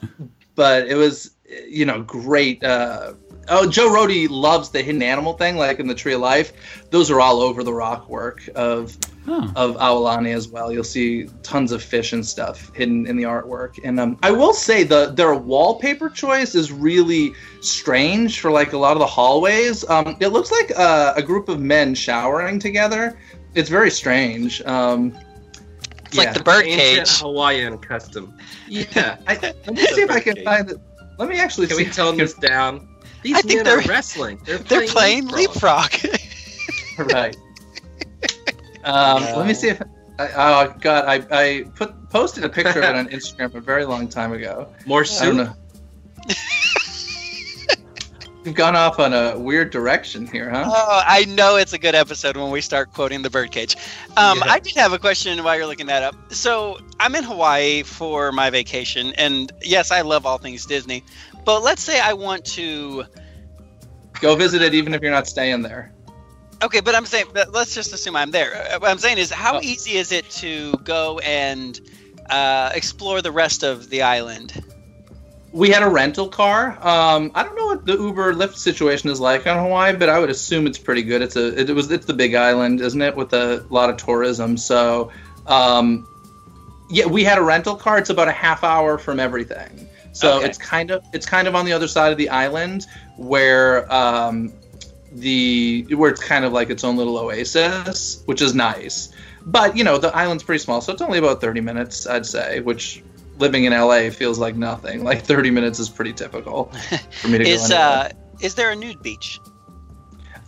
but 0.55 0.87
it 0.87 0.95
was, 0.95 1.35
you 1.67 1.85
know, 1.85 2.01
great. 2.01 2.63
Uh, 2.63 3.13
oh, 3.49 3.69
Joe 3.69 3.89
Rohde 3.89 4.29
loves 4.29 4.69
the 4.69 4.81
hidden 4.81 5.01
animal 5.01 5.33
thing, 5.33 5.57
like 5.57 5.79
in 5.79 5.87
the 5.87 5.95
Tree 5.95 6.13
of 6.13 6.21
Life. 6.21 6.53
Those 6.89 7.11
are 7.11 7.19
all 7.19 7.41
over 7.41 7.63
the 7.63 7.73
rock 7.73 8.09
work 8.09 8.47
of 8.55 8.97
oh. 9.27 9.51
of 9.55 9.77
Aulani 9.77 10.33
as 10.33 10.47
well. 10.47 10.71
You'll 10.71 10.83
see 10.83 11.29
tons 11.43 11.71
of 11.71 11.83
fish 11.83 12.13
and 12.13 12.25
stuff 12.25 12.73
hidden 12.75 13.05
in 13.07 13.17
the 13.17 13.23
artwork. 13.23 13.79
And 13.83 13.99
um, 13.99 14.17
I 14.23 14.31
will 14.31 14.53
say 14.53 14.83
the 14.83 15.07
their 15.07 15.35
wallpaper 15.35 16.09
choice 16.09 16.55
is 16.55 16.71
really 16.71 17.33
strange 17.61 18.39
for 18.39 18.51
like 18.51 18.73
a 18.73 18.77
lot 18.77 18.93
of 18.93 18.99
the 18.99 19.07
hallways. 19.07 19.87
Um, 19.89 20.17
it 20.19 20.29
looks 20.29 20.51
like 20.51 20.71
uh, 20.77 21.13
a 21.15 21.21
group 21.21 21.49
of 21.49 21.59
men 21.59 21.95
showering 21.95 22.59
together. 22.59 23.19
It's 23.55 23.69
very 23.69 23.91
strange. 23.91 24.61
Um, 24.63 25.17
It's 26.05 26.17
like 26.17 26.33
the 26.33 26.43
bird 26.43 26.65
Ancient 26.65 27.07
cage. 27.07 27.19
Hawaiian 27.19 27.77
custom. 27.79 28.37
yeah. 28.67 29.17
I, 29.27 29.35
let 29.35 29.73
me 29.73 29.85
see 29.87 30.01
if 30.01 30.11
I 30.11 30.19
can 30.19 30.43
find 30.43 30.69
it. 30.71 30.77
Let 31.17 31.29
me 31.29 31.39
actually 31.39 31.67
Can 31.67 31.77
see. 31.77 31.85
we 31.85 31.89
tone 31.89 32.17
this 32.17 32.33
down? 32.35 32.87
These 33.27 33.35
I 33.37 33.41
think 33.41 33.63
men 33.65 33.67
are 33.73 33.81
they're- 33.81 33.89
wrestling. 33.89 34.39
They're 34.45 34.57
They're 34.59 34.87
playing, 34.87 35.27
playing 35.27 35.47
leapfrog. 35.49 35.91
right. 37.13 37.35
Um, 38.83 39.21
Let 39.23 39.45
me 39.47 39.53
see 39.53 39.67
if. 39.69 39.81
I, 40.19 40.29
oh 40.35 40.73
God! 40.79 41.05
I, 41.05 41.25
I 41.29 41.63
put 41.75 42.09
posted 42.09 42.43
a 42.45 42.49
picture 42.49 42.79
of 42.79 42.85
it 42.85 42.95
on 42.95 43.07
Instagram 43.17 43.53
a 43.53 43.59
very 43.59 43.83
long 43.85 44.07
time 44.07 44.31
ago. 44.33 44.73
More 44.85 45.01
I 45.01 45.03
don't 45.03 45.13
soup. 45.13 45.35
know. 45.35 45.53
We've 48.43 48.55
gone 48.55 48.77
off 48.77 48.97
on 48.97 49.11
a 49.13 49.37
weird 49.37 49.71
direction 49.71 50.25
here, 50.25 50.49
huh? 50.49 50.63
Oh, 50.65 51.01
I 51.05 51.25
know 51.25 51.57
it's 51.57 51.73
a 51.73 51.77
good 51.77 51.95
episode 51.95 52.37
when 52.37 52.49
we 52.49 52.61
start 52.61 52.93
quoting 52.93 53.21
the 53.21 53.29
birdcage. 53.29 53.75
Um, 54.15 54.37
Yeah. 54.37 54.45
I 54.53 54.59
did 54.59 54.73
have 54.75 54.93
a 54.93 54.99
question 54.99 55.43
while 55.43 55.57
you're 55.57 55.65
looking 55.67 55.87
that 55.87 56.01
up. 56.01 56.15
So 56.33 56.79
I'm 57.01 57.13
in 57.15 57.25
Hawaii 57.25 57.83
for 57.83 58.31
my 58.31 58.49
vacation, 58.49 59.11
and 59.17 59.51
yes, 59.61 59.91
I 59.91 59.99
love 59.99 60.25
all 60.25 60.37
things 60.37 60.65
Disney. 60.65 61.03
But 61.47 61.63
let's 61.63 61.81
say 61.81 61.97
I 61.97 62.11
want 62.11 62.43
to. 62.59 63.05
Go 64.19 64.35
visit 64.35 64.61
it, 64.61 64.73
even 64.73 64.93
if 64.93 65.01
you're 65.01 65.11
not 65.11 65.27
staying 65.27 65.61
there. 65.61 65.93
Okay, 66.61 66.81
but 66.81 66.93
I'm 66.93 67.05
saying, 67.05 67.27
but 67.33 67.53
let's 67.53 67.73
just 67.73 67.93
assume 67.93 68.17
I'm 68.17 68.31
there. 68.31 68.53
Uh, 68.53 68.79
What 68.79 68.91
I'm 68.91 68.97
saying 68.97 69.17
is, 69.17 69.31
how 69.31 69.55
Oh. 69.55 69.61
easy 69.61 69.91
is 69.91 70.11
it 70.11 70.29
to 70.41 70.73
go 70.83 71.19
and 71.19 71.79
uh, 72.29 72.71
explore 72.75 73.21
the 73.21 73.31
rest 73.31 73.63
of 73.63 73.89
the 73.89 74.01
island? 74.01 74.61
We 75.53 75.69
had 75.69 75.83
a 75.83 75.87
rental 75.89 76.27
car. 76.27 76.77
Um, 76.85 77.31
I 77.33 77.43
don't 77.43 77.55
know 77.55 77.67
what 77.67 77.85
the 77.85 77.93
Uber 77.93 78.33
Lyft 78.33 78.57
situation 78.57 79.09
is 79.09 79.21
like 79.21 79.47
on 79.47 79.57
Hawaii, 79.57 79.95
but 79.95 80.09
I 80.09 80.19
would 80.19 80.29
assume 80.29 80.67
it's 80.67 80.77
pretty 80.77 81.03
good. 81.03 81.21
It's 81.21 81.37
a 81.37 81.57
it 81.57 81.73
was 81.73 81.89
it's 81.89 82.07
the 82.07 82.13
big 82.13 82.35
island, 82.35 82.81
isn't 82.81 83.01
it, 83.01 83.15
with 83.15 83.31
a 83.31 83.65
lot 83.69 83.89
of 83.89 83.95
tourism. 83.95 84.57
So, 84.57 85.11
um, 85.45 86.05
yeah, 86.89 87.05
we 87.05 87.23
had 87.23 87.37
a 87.37 87.41
rental 87.41 87.77
car. 87.77 87.97
It's 87.99 88.09
about 88.09 88.27
a 88.27 88.33
half 88.33 88.65
hour 88.65 88.97
from 88.97 89.21
everything. 89.21 89.86
So 90.17 90.37
Okay. 90.37 90.47
it's 90.47 90.57
kind 90.57 90.89
of 90.89 91.03
it's 91.13 91.27
kind 91.27 91.47
of 91.47 91.53
on 91.55 91.63
the 91.65 91.73
other 91.73 91.87
side 91.87 92.11
of 92.11 92.17
the 92.17 92.27
island 92.29 92.87
where 93.17 93.91
um, 93.93 94.51
the 95.11 95.85
where 95.95 96.09
it's 96.09 96.23
kind 96.23 96.43
of 96.43 96.51
like 96.53 96.71
its 96.71 96.83
own 96.83 96.97
little 96.97 97.17
oasis, 97.17 98.23
which 98.25 98.41
is 98.41 98.55
nice. 98.55 99.09
But 99.45 99.77
you 99.77 99.83
know 99.83 99.99
the 99.99 100.15
island's 100.15 100.43
pretty 100.43 100.59
small, 100.59 100.81
so 100.81 100.91
it's 100.91 101.03
only 101.03 101.19
about 101.19 101.39
thirty 101.39 101.61
minutes, 101.61 102.07
I'd 102.07 102.25
say. 102.25 102.61
Which 102.61 103.03
living 103.37 103.65
in 103.65 103.73
LA 103.73 104.09
feels 104.09 104.39
like 104.39 104.55
nothing. 104.55 105.03
Like 105.03 105.21
thirty 105.23 105.51
minutes 105.51 105.77
is 105.79 105.87
pretty 105.87 106.13
typical 106.13 106.65
for 107.21 107.27
me 107.27 107.37
to 107.37 107.47
Is 107.47 107.69
go. 107.69 107.75
uh, 107.75 108.09
is 108.41 108.55
there 108.55 108.71
a 108.71 108.75
nude 108.75 109.01
beach? 109.03 109.39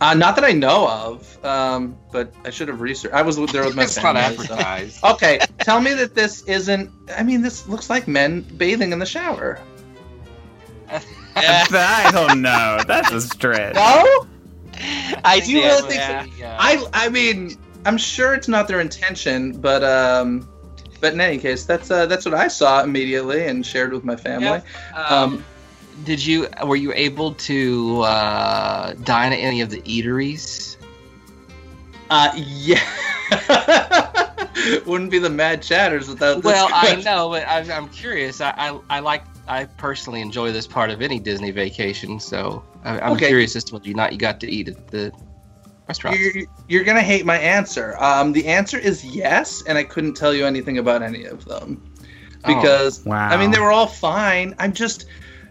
Uh, 0.00 0.14
not 0.14 0.34
that 0.36 0.44
I 0.44 0.52
know 0.52 0.88
of, 0.88 1.44
um, 1.44 1.94
but 2.10 2.32
I 2.44 2.50
should 2.50 2.68
have 2.68 2.80
researched. 2.80 3.14
I 3.14 3.20
was 3.20 3.36
there 3.52 3.64
with 3.64 3.76
my 3.76 3.82
It's 3.82 3.96
not 4.02 4.16
family. 4.16 4.36
so- 4.46 4.54
advertised. 4.54 5.04
Okay, 5.04 5.38
tell 5.58 5.80
me 5.80 5.92
that 5.94 6.14
this 6.14 6.42
isn't. 6.44 6.90
I 7.16 7.22
mean, 7.22 7.42
this 7.42 7.68
looks 7.68 7.90
like 7.90 8.08
men 8.08 8.40
bathing 8.56 8.92
in 8.92 8.98
the 8.98 9.06
shower. 9.06 9.60
I 11.36 12.10
don't 12.12 12.40
know. 12.42 12.80
That's 12.86 13.12
a 13.12 13.20
stretch. 13.20 13.74
No, 13.74 14.26
I 15.24 15.40
Do 15.44 15.52
you 15.52 15.62
really 15.62 15.78
it, 15.78 15.82
think 15.82 16.02
so? 16.02 16.08
yeah. 16.08 16.26
Yeah. 16.38 16.56
I 16.58 16.84
I 16.92 17.08
mean, 17.10 17.56
I'm 17.86 17.98
sure 17.98 18.34
it's 18.34 18.48
not 18.48 18.68
their 18.68 18.80
intention, 18.80 19.52
but 19.60 19.84
um, 19.84 20.48
but 21.00 21.12
in 21.12 21.20
any 21.20 21.38
case, 21.38 21.64
that's 21.66 21.90
uh, 21.90 22.06
that's 22.06 22.24
what 22.24 22.34
I 22.34 22.48
saw 22.48 22.82
immediately 22.82 23.46
and 23.46 23.64
shared 23.64 23.92
with 23.92 24.04
my 24.04 24.16
family. 24.16 24.60
Um, 24.94 25.44
Did 26.04 26.24
you 26.24 26.48
were 26.64 26.76
you 26.76 26.92
able 26.94 27.34
to 27.34 28.00
uh, 28.02 28.94
dine 29.04 29.32
at 29.32 29.38
any 29.38 29.60
of 29.60 29.70
the 29.70 29.82
eateries? 29.82 30.76
uh, 32.10 32.32
yeah. 32.36 32.80
Wouldn't 34.86 35.10
be 35.10 35.18
the 35.18 35.30
mad 35.30 35.62
chatters 35.62 36.08
without 36.08 36.42
this. 36.42 36.44
Well, 36.44 36.68
I 36.72 36.96
know, 36.96 37.30
but 37.30 37.44
I'm, 37.48 37.70
I'm 37.70 37.88
curious. 37.88 38.40
I, 38.40 38.52
I 38.56 38.80
I 38.90 39.00
like 39.00 39.24
I 39.48 39.64
personally 39.64 40.20
enjoy 40.20 40.52
this 40.52 40.66
part 40.66 40.90
of 40.90 41.00
any 41.02 41.18
Disney 41.18 41.50
vacation, 41.50 42.20
so 42.20 42.64
I, 42.84 43.00
I'm 43.00 43.12
Okay. 43.12 43.28
curious 43.28 43.56
as 43.56 43.64
to 43.64 43.74
whether 43.74 43.90
or 43.90 43.94
not 43.94 44.12
you 44.12 44.18
got 44.18 44.40
to 44.40 44.50
eat 44.50 44.68
at 44.68 44.88
the 44.88 45.12
restaurant. 45.88 46.18
You're, 46.18 46.44
you're 46.68 46.84
gonna 46.84 47.02
hate 47.02 47.24
my 47.24 47.38
answer. 47.38 47.96
Um, 47.98 48.32
the 48.32 48.46
answer 48.46 48.78
is 48.78 49.04
yes, 49.04 49.62
and 49.66 49.78
I 49.78 49.84
couldn't 49.84 50.14
tell 50.14 50.34
you 50.34 50.46
anything 50.46 50.78
about 50.78 51.02
any 51.02 51.24
of 51.24 51.44
them 51.44 51.82
because 52.46 53.04
wow. 53.04 53.28
I 53.28 53.36
mean 53.36 53.50
they 53.50 53.60
were 53.60 53.72
all 53.72 53.86
fine. 53.86 54.54
I'm 54.58 54.72
just 54.72 55.06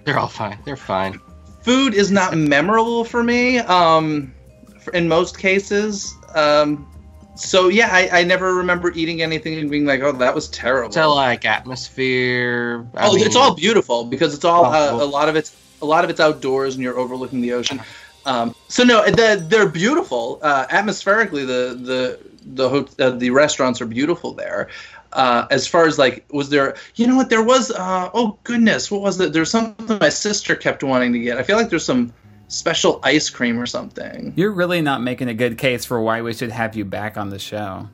They're 0.09 0.17
all 0.17 0.27
fine. 0.27 0.57
They're 0.65 0.75
fine. 0.75 1.19
food 1.61 1.93
is 1.93 2.09
not 2.11 2.35
memorable 2.35 3.03
for 3.03 3.23
me. 3.23 3.59
Um, 3.59 4.33
for, 4.79 4.91
in 4.93 5.07
most 5.07 5.37
cases. 5.37 6.15
Um, 6.33 6.87
so 7.35 7.67
yeah, 7.67 7.89
I, 7.91 8.21
I 8.21 8.23
never 8.23 8.55
remember 8.55 8.91
eating 8.95 9.21
anything 9.21 9.59
and 9.59 9.69
being 9.69 9.85
like, 9.85 10.01
oh, 10.01 10.11
that 10.13 10.33
was 10.33 10.47
terrible. 10.49 10.91
So 10.91 11.13
like 11.13 11.45
atmosphere. 11.45 12.87
I 12.95 13.07
oh, 13.07 13.15
it's 13.17 13.35
all 13.35 13.53
beautiful 13.53 14.05
because 14.05 14.33
it's 14.33 14.43
all 14.45 14.65
Oh, 14.65 14.69
uh, 14.69 14.71
well. 14.97 15.03
a 15.03 15.05
lot 15.05 15.29
of 15.29 15.35
it's 15.35 15.55
a 15.79 15.85
lot 15.85 16.03
of 16.03 16.09
it's 16.09 16.19
outdoors 16.19 16.73
and 16.73 16.83
you're 16.83 16.97
overlooking 16.97 17.41
the 17.41 17.53
ocean. 17.53 17.79
Um, 18.25 18.55
so 18.67 18.83
no, 18.83 19.05
the, 19.05 19.43
they're 19.47 19.69
beautiful 19.69 20.39
uh, 20.41 20.65
atmospherically. 20.71 21.45
The 21.45 21.75
the 21.79 22.19
the 22.45 22.69
ho- 22.69 22.87
uh, 22.97 23.11
the 23.11 23.29
restaurants 23.29 23.79
are 23.79 23.85
beautiful 23.85 24.33
there. 24.33 24.69
Uh, 25.13 25.47
as 25.49 25.67
far 25.67 25.87
as 25.87 25.97
like, 25.97 26.25
was 26.31 26.49
there? 26.49 26.75
You 26.95 27.07
know 27.07 27.15
what? 27.15 27.29
There 27.29 27.43
was. 27.43 27.71
Uh, 27.71 28.09
oh 28.13 28.37
goodness, 28.43 28.91
what 28.91 29.01
was 29.01 29.19
it? 29.19 29.33
There's 29.33 29.49
something 29.49 29.97
my 29.99 30.09
sister 30.09 30.55
kept 30.55 30.83
wanting 30.83 31.13
to 31.13 31.19
get. 31.19 31.37
I 31.37 31.43
feel 31.43 31.57
like 31.57 31.69
there's 31.69 31.85
some 31.85 32.13
special 32.47 32.99
ice 33.03 33.29
cream 33.29 33.59
or 33.59 33.65
something. 33.65 34.33
You're 34.35 34.51
really 34.51 34.81
not 34.81 35.01
making 35.01 35.27
a 35.29 35.33
good 35.33 35.57
case 35.57 35.85
for 35.85 35.99
why 36.01 36.21
we 36.21 36.33
should 36.33 36.51
have 36.51 36.75
you 36.75 36.85
back 36.85 37.17
on 37.17 37.29
the 37.29 37.39
show. 37.39 37.89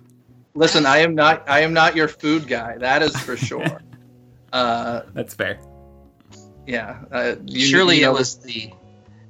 Listen, 0.55 0.85
I 0.85 0.97
am 0.99 1.15
not. 1.15 1.49
I 1.49 1.61
am 1.61 1.73
not 1.73 1.95
your 1.95 2.07
food 2.09 2.47
guy. 2.47 2.77
That 2.77 3.01
is 3.01 3.15
for 3.17 3.37
sure. 3.37 3.81
uh, 4.53 5.01
That's 5.13 5.33
fair. 5.33 5.59
yeah. 6.67 6.99
Uh, 7.11 7.35
you- 7.45 7.65
Surely 7.65 7.97
you 7.97 8.01
know- 8.03 8.11
it 8.15 8.19
was 8.19 8.37
the 8.39 8.71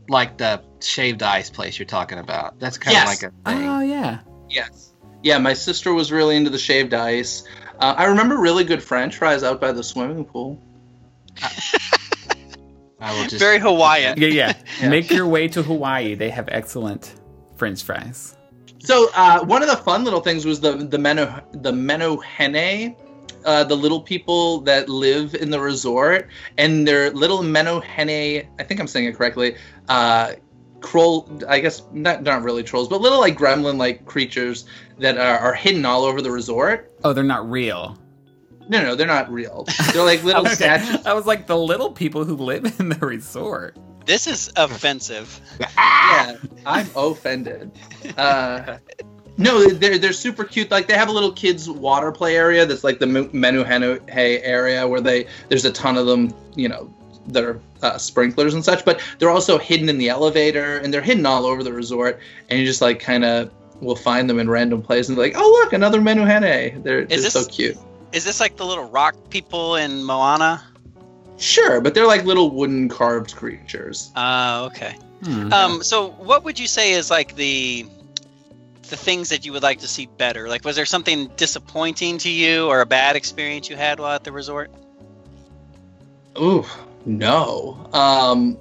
like 0.08 0.38
the 0.38 0.62
shaved 0.82 1.24
ice 1.24 1.50
place 1.50 1.80
you're 1.80 1.86
talking 1.88 2.20
about. 2.20 2.60
That's 2.60 2.78
kind 2.78 2.96
of 2.96 3.04
Yes. 3.04 3.08
like 3.24 3.32
a 3.32 3.50
thing. 3.50 3.68
Oh 3.68 3.80
yeah. 3.82 4.20
Yes. 4.50 4.94
Yeah, 5.24 5.40
my 5.40 5.54
sister 5.54 5.92
was 5.94 6.12
really 6.12 6.36
into 6.36 6.52
the 6.52 6.60
shaved 6.60 6.94
ice. 6.94 7.44
Uh, 7.80 7.96
I 7.98 8.06
remember 8.06 8.38
really 8.38 8.64
good 8.64 8.82
French 8.82 9.18
fries 9.18 9.44
out 9.44 9.60
by 9.60 9.72
the 9.72 9.84
swimming 9.84 10.26
pool. 10.26 10.62
I 13.00 13.14
will 13.14 13.24
just 13.24 13.40
Very 13.40 13.60
Hawaiian. 13.60 14.20
Yeah, 14.20 14.28
yeah. 14.30 14.54
Yeah. 14.82 14.90
Make 14.90 15.10
your 15.10 15.28
way 15.28 15.48
to 15.50 15.62
Hawaii. 15.64 16.16
They 16.16 16.30
have 16.30 16.50
excellent 16.52 17.16
French 17.56 17.84
fries. 17.84 18.36
So 18.80 19.10
uh, 19.16 19.44
one 19.46 19.62
of 19.64 19.70
the 19.70 19.78
fun 19.78 20.04
little 20.04 20.22
things 20.22 20.46
was 20.46 20.60
the 20.60 20.74
the 20.74 20.98
meno 20.98 21.42
the 21.54 21.72
menehune, 21.72 22.96
uh, 23.46 23.64
the 23.64 23.76
little 23.76 24.02
people 24.02 24.60
that 24.62 24.90
live 24.90 25.34
in 25.36 25.50
the 25.50 25.60
resort, 25.60 26.30
and 26.58 26.88
they're 26.88 27.10
little 27.12 27.40
menehune. 27.40 28.48
I 28.60 28.64
think 28.64 28.80
I'm 28.80 28.88
saying 28.88 29.06
it 29.06 29.16
correctly. 29.16 29.56
Uh, 29.88 30.34
troll, 30.86 31.30
I 31.48 31.60
guess 31.60 31.82
not 31.92 32.24
not 32.24 32.44
really 32.44 32.64
trolls, 32.64 32.88
but 32.88 33.02
little 33.02 33.20
like 33.20 33.38
gremlin 33.38 33.78
like 33.78 34.06
creatures 34.06 34.66
that 35.00 35.18
are, 35.18 35.40
are 35.40 35.54
hidden 35.54 35.86
all 35.86 36.04
over 36.04 36.22
the 36.22 36.32
resort. 36.32 36.92
Oh, 37.04 37.14
they're 37.14 37.24
not 37.24 37.50
real. 37.50 37.98
No, 38.68 38.82
no, 38.82 38.96
they're 38.96 39.06
not 39.08 39.32
real. 39.32 39.66
They're 39.94 40.04
like 40.04 40.24
little 40.24 40.42
Okay. 40.46 40.56
statues. 40.56 41.06
I 41.06 41.14
was 41.14 41.26
like 41.26 41.46
the 41.48 41.58
little 41.58 41.92
people 41.92 42.24
who 42.26 42.36
live 42.36 42.66
in 42.80 42.90
the 42.90 43.06
resort. 43.06 43.78
This 44.06 44.28
is 44.28 44.52
offensive. 44.56 45.40
yeah, 45.60 46.36
I'm 46.66 46.88
offended. 46.96 47.72
Uh, 48.18 48.78
no, 49.38 49.68
they're 49.68 49.98
they're 49.98 50.14
super 50.14 50.44
cute. 50.44 50.70
Like 50.72 50.88
they 50.88 50.94
have 50.94 51.10
a 51.10 51.12
little 51.12 51.32
kids 51.32 51.70
water 51.70 52.12
play 52.12 52.38
area 52.38 52.66
that's 52.66 52.84
like 52.84 53.00
the 53.00 53.08
Mu- 53.08 53.30
area 54.14 54.88
where 54.88 55.02
they 55.02 55.28
there's 55.50 55.66
a 55.66 55.72
ton 55.72 55.98
of 55.98 56.06
them. 56.06 56.34
You 56.56 56.70
know, 56.70 56.94
that 57.28 57.44
are 57.44 57.60
uh, 57.82 57.98
sprinklers 57.98 58.54
and 58.54 58.64
such. 58.64 58.86
But 58.86 59.02
they're 59.20 59.30
also 59.30 59.58
hidden 59.58 59.90
in 59.90 59.98
the 59.98 60.10
elevator 60.10 60.78
and 60.80 60.94
they're 60.94 61.02
hidden 61.02 61.26
all 61.26 61.46
over 61.46 61.64
the 61.64 61.74
resort. 61.74 62.20
And 62.50 62.60
you 62.60 62.66
just 62.66 62.82
like 62.82 63.00
kind 63.00 63.26
of 63.26 63.52
will 63.82 63.96
find 63.96 64.30
them 64.30 64.40
in 64.40 64.50
random 64.50 64.82
places 64.82 65.10
and 65.10 65.16
be 65.18 65.22
like, 65.22 65.34
oh 65.36 65.60
look, 65.62 65.74
another 65.74 66.00
Menehune. 66.02 66.82
They're, 66.84 67.06
they're 67.06 67.06
this- 67.06 67.34
so 67.34 67.46
cute. 67.46 67.78
Is 68.12 68.24
this 68.24 68.40
like 68.40 68.56
the 68.56 68.66
little 68.66 68.86
rock 68.86 69.16
people 69.30 69.76
in 69.76 70.04
Moana? 70.04 70.64
Sure, 71.38 71.82
but 71.82 71.94
they're 71.94 72.08
like 72.08 72.24
little 72.24 72.50
wooden 72.50 72.88
carved 72.88 73.36
creatures. 73.36 74.10
Oh, 74.16 74.66
okay. 74.68 74.96
Hmm. 75.24 75.52
Um, 75.52 75.84
so 75.84 76.12
what 76.12 76.46
would 76.46 76.58
you 76.58 76.68
say 76.68 76.94
is 76.94 77.12
like 77.12 77.36
the 77.36 77.86
the 78.90 78.96
things 78.96 79.30
that 79.30 79.46
you 79.46 79.52
would 79.52 79.64
like 79.64 79.80
to 79.80 79.88
see 79.88 80.06
better? 80.06 80.48
Like, 80.48 80.64
was 80.64 80.76
there 80.78 80.86
something 80.86 81.28
disappointing 81.36 82.20
to 82.20 82.30
you 82.30 82.68
or 82.68 82.80
a 82.82 82.86
bad 82.86 83.16
experience 83.18 83.70
you 83.70 83.76
had 83.76 84.00
while 84.00 84.14
at 84.16 84.24
the 84.24 84.32
resort? 84.32 84.72
Ooh, 86.40 86.64
no. 87.06 87.90
Um, 87.94 88.58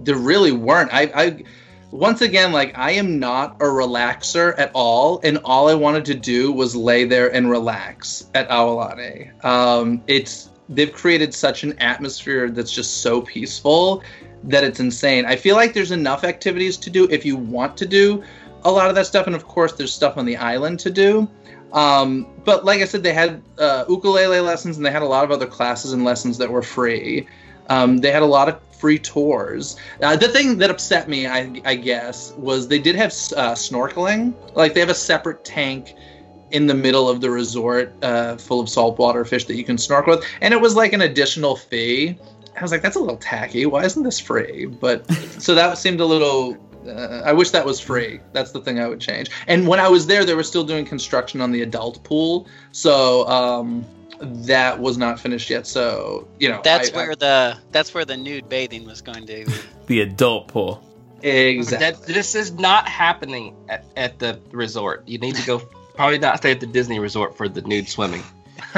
there 0.00 0.16
really 0.16 0.52
weren't. 0.52 0.92
I, 0.92 1.10
I, 1.14 1.44
once 1.90 2.20
again, 2.20 2.52
like 2.52 2.76
I 2.78 2.92
am 2.92 3.18
not 3.18 3.56
a 3.56 3.64
relaxer 3.64 4.58
at 4.58 4.70
all, 4.74 5.20
and 5.24 5.38
all 5.44 5.68
I 5.68 5.74
wanted 5.74 6.04
to 6.06 6.14
do 6.14 6.52
was 6.52 6.76
lay 6.76 7.04
there 7.04 7.32
and 7.34 7.50
relax 7.50 8.30
at 8.34 8.48
Aulani. 8.48 9.44
Um, 9.44 10.02
it's 10.06 10.50
they've 10.68 10.92
created 10.92 11.34
such 11.34 11.64
an 11.64 11.76
atmosphere 11.80 12.48
that's 12.48 12.72
just 12.72 12.98
so 12.98 13.22
peaceful 13.22 14.02
that 14.44 14.64
it's 14.64 14.80
insane. 14.80 15.26
I 15.26 15.36
feel 15.36 15.56
like 15.56 15.74
there's 15.74 15.90
enough 15.90 16.24
activities 16.24 16.76
to 16.78 16.90
do 16.90 17.08
if 17.10 17.24
you 17.24 17.36
want 17.36 17.76
to 17.78 17.86
do 17.86 18.22
a 18.64 18.70
lot 18.70 18.88
of 18.88 18.94
that 18.94 19.06
stuff, 19.06 19.26
and 19.26 19.34
of 19.34 19.46
course, 19.46 19.72
there's 19.72 19.92
stuff 19.92 20.16
on 20.16 20.26
the 20.26 20.36
island 20.36 20.78
to 20.80 20.90
do. 20.90 21.28
Um, 21.72 22.26
but 22.44 22.64
like 22.64 22.80
I 22.80 22.84
said, 22.84 23.02
they 23.02 23.12
had 23.12 23.42
uh, 23.58 23.84
ukulele 23.88 24.40
lessons 24.40 24.76
and 24.76 24.84
they 24.84 24.90
had 24.90 25.02
a 25.02 25.06
lot 25.06 25.24
of 25.24 25.30
other 25.30 25.46
classes 25.46 25.92
and 25.92 26.04
lessons 26.04 26.38
that 26.38 26.50
were 26.50 26.62
free. 26.62 27.26
Um, 27.68 27.98
they 27.98 28.10
had 28.10 28.22
a 28.22 28.26
lot 28.26 28.48
of 28.48 28.60
free 28.72 28.98
tours. 28.98 29.76
Uh, 30.02 30.16
the 30.16 30.28
thing 30.28 30.58
that 30.58 30.70
upset 30.70 31.08
me, 31.08 31.26
I, 31.26 31.60
I 31.64 31.74
guess, 31.74 32.32
was 32.32 32.66
they 32.66 32.78
did 32.78 32.96
have 32.96 33.10
uh, 33.10 33.54
snorkeling. 33.54 34.34
Like 34.54 34.74
they 34.74 34.80
have 34.80 34.88
a 34.88 34.94
separate 34.94 35.44
tank 35.44 35.94
in 36.50 36.66
the 36.66 36.74
middle 36.74 37.08
of 37.08 37.20
the 37.20 37.30
resort 37.30 37.94
uh, 38.02 38.36
full 38.36 38.58
of 38.60 38.68
saltwater 38.68 39.24
fish 39.24 39.44
that 39.44 39.54
you 39.54 39.64
can 39.64 39.78
snorkel 39.78 40.16
with, 40.16 40.26
and 40.40 40.52
it 40.52 40.60
was 40.60 40.74
like 40.74 40.92
an 40.92 41.02
additional 41.02 41.54
fee. 41.54 42.18
I 42.56 42.62
was 42.62 42.72
like, 42.72 42.82
that's 42.82 42.96
a 42.96 42.98
little 42.98 43.16
tacky. 43.16 43.66
Why 43.66 43.84
isn't 43.84 44.02
this 44.02 44.18
free? 44.18 44.66
But 44.66 45.10
so 45.38 45.54
that 45.54 45.78
seemed 45.78 46.00
a 46.00 46.04
little 46.04 46.54
uh, 46.86 47.22
I 47.24 47.32
wish 47.32 47.50
that 47.50 47.64
was 47.66 47.80
free. 47.80 48.20
That's 48.32 48.52
the 48.52 48.60
thing 48.60 48.78
I 48.80 48.88
would 48.88 49.00
change. 49.00 49.30
And 49.46 49.66
when 49.68 49.80
I 49.80 49.88
was 49.88 50.06
there, 50.06 50.24
they 50.24 50.34
were 50.34 50.42
still 50.42 50.64
doing 50.64 50.84
construction 50.84 51.40
on 51.40 51.52
the 51.52 51.62
adult 51.62 52.02
pool, 52.04 52.46
so 52.72 53.26
um, 53.28 53.84
that 54.20 54.78
was 54.80 54.96
not 54.98 55.18
finished 55.20 55.50
yet. 55.50 55.66
So 55.66 56.26
you 56.38 56.48
know, 56.48 56.60
That's 56.64 56.90
I- 56.92 56.96
where 56.96 57.12
I- 57.12 57.14
the 57.16 57.58
that's 57.72 57.92
where 57.94 58.04
the 58.04 58.16
nude 58.16 58.48
bathing 58.48 58.84
was 58.86 59.00
going 59.02 59.26
to. 59.26 59.44
be. 59.46 59.52
The 59.86 60.02
adult 60.02 60.46
pool. 60.46 60.80
exactly. 61.20 61.90
That 61.90 62.06
this 62.06 62.36
is 62.36 62.52
not 62.52 62.88
happening 62.88 63.56
at, 63.68 63.84
at 63.96 64.20
the 64.20 64.38
resort. 64.52 65.02
You 65.08 65.18
need 65.18 65.34
to 65.34 65.44
go. 65.44 65.58
Probably 65.96 66.18
not 66.20 66.38
stay 66.38 66.52
at 66.52 66.60
the 66.60 66.66
Disney 66.66 67.00
resort 67.00 67.36
for 67.36 67.48
the 67.48 67.60
nude 67.62 67.88
swimming. 67.88 68.22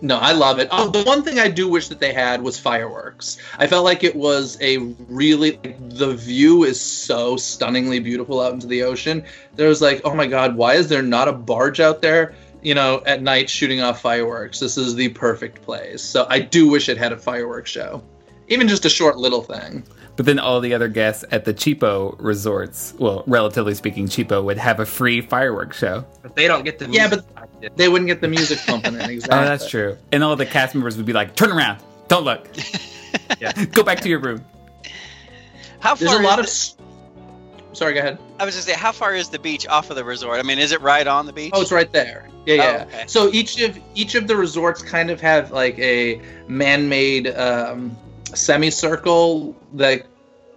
no, 0.00 0.16
I 0.16 0.32
love 0.32 0.58
it. 0.58 0.68
Oh, 0.70 0.88
the 0.88 1.02
one 1.02 1.22
thing 1.22 1.38
I 1.38 1.48
do 1.48 1.68
wish 1.68 1.88
that 1.88 1.98
they 1.98 2.12
had 2.12 2.42
was 2.42 2.58
fireworks. 2.58 3.38
I 3.58 3.66
felt 3.66 3.84
like 3.84 4.04
it 4.04 4.14
was 4.14 4.56
a 4.60 4.78
really 5.08 5.58
the 5.78 6.14
view 6.14 6.64
is 6.64 6.80
so 6.80 7.36
stunningly 7.36 7.98
beautiful 7.98 8.40
out 8.40 8.52
into 8.52 8.66
the 8.66 8.84
ocean. 8.84 9.24
There 9.56 9.68
was 9.68 9.82
like, 9.82 10.02
oh 10.04 10.14
my 10.14 10.26
god, 10.26 10.56
why 10.56 10.74
is 10.74 10.88
there 10.88 11.02
not 11.02 11.28
a 11.28 11.32
barge 11.32 11.80
out 11.80 12.00
there? 12.02 12.34
You 12.62 12.74
know, 12.74 13.02
at 13.06 13.22
night 13.22 13.50
shooting 13.50 13.80
off 13.80 14.00
fireworks. 14.00 14.60
This 14.60 14.76
is 14.76 14.94
the 14.94 15.08
perfect 15.10 15.62
place. 15.62 16.02
So 16.02 16.26
I 16.28 16.40
do 16.40 16.68
wish 16.68 16.88
it 16.88 16.98
had 16.98 17.12
a 17.12 17.16
fireworks 17.16 17.70
show, 17.70 18.02
even 18.48 18.68
just 18.68 18.84
a 18.84 18.90
short 18.90 19.16
little 19.16 19.42
thing. 19.42 19.84
But 20.18 20.26
then 20.26 20.40
all 20.40 20.58
the 20.58 20.74
other 20.74 20.88
guests 20.88 21.24
at 21.30 21.44
the 21.44 21.54
cheapo 21.54 22.16
resorts, 22.18 22.92
well, 22.98 23.22
relatively 23.28 23.72
speaking, 23.76 24.08
cheapo 24.08 24.42
would 24.42 24.58
have 24.58 24.80
a 24.80 24.84
free 24.84 25.20
fireworks 25.20 25.78
show. 25.78 26.04
But 26.22 26.34
they 26.34 26.48
don't 26.48 26.64
get 26.64 26.80
the 26.80 26.86
Yeah, 26.90 27.06
music 27.06 27.24
I 27.36 27.44
did. 27.60 27.76
They 27.76 27.88
wouldn't 27.88 28.08
get 28.08 28.20
the 28.20 28.26
music 28.26 28.58
pumping. 28.66 28.96
Exactly. 29.00 29.38
Oh, 29.38 29.44
that's 29.44 29.70
true. 29.70 29.96
And 30.10 30.24
all 30.24 30.34
the 30.34 30.44
cast 30.44 30.74
members 30.74 30.96
would 30.96 31.06
be 31.06 31.12
like, 31.12 31.36
"Turn 31.36 31.52
around, 31.52 31.80
don't 32.08 32.24
look, 32.24 32.48
Yeah. 33.40 33.52
go 33.66 33.84
back 33.84 34.00
to 34.00 34.08
your 34.08 34.18
room." 34.18 34.44
How 35.78 35.94
There's 35.94 36.10
far? 36.10 36.20
a 36.20 36.24
lot 36.24 36.40
of. 36.40 36.46
is 36.46 36.74
Sorry, 37.74 37.94
go 37.94 38.00
ahead. 38.00 38.18
I 38.40 38.44
was 38.44 38.56
just 38.56 38.66
say, 38.66 38.74
how 38.74 38.90
far 38.90 39.14
is 39.14 39.28
the 39.28 39.38
beach 39.38 39.68
off 39.68 39.88
of 39.88 39.94
the 39.94 40.02
resort? 40.04 40.40
I 40.40 40.42
mean, 40.42 40.58
is 40.58 40.72
it 40.72 40.80
right 40.80 41.06
on 41.06 41.26
the 41.26 41.32
beach? 41.32 41.52
Oh, 41.54 41.60
it's 41.62 41.70
right 41.70 41.92
there. 41.92 42.28
Yeah, 42.44 42.54
yeah. 42.56 42.84
okay. 42.88 43.04
So 43.06 43.30
each 43.32 43.60
of 43.60 43.78
each 43.94 44.16
of 44.16 44.26
the 44.26 44.34
resorts 44.34 44.82
kind 44.82 45.10
of 45.10 45.20
have 45.20 45.52
like 45.52 45.78
a 45.78 46.20
man-made 46.48 47.28
um, 47.36 47.96
semicircle 48.36 49.56
that. 49.74 50.06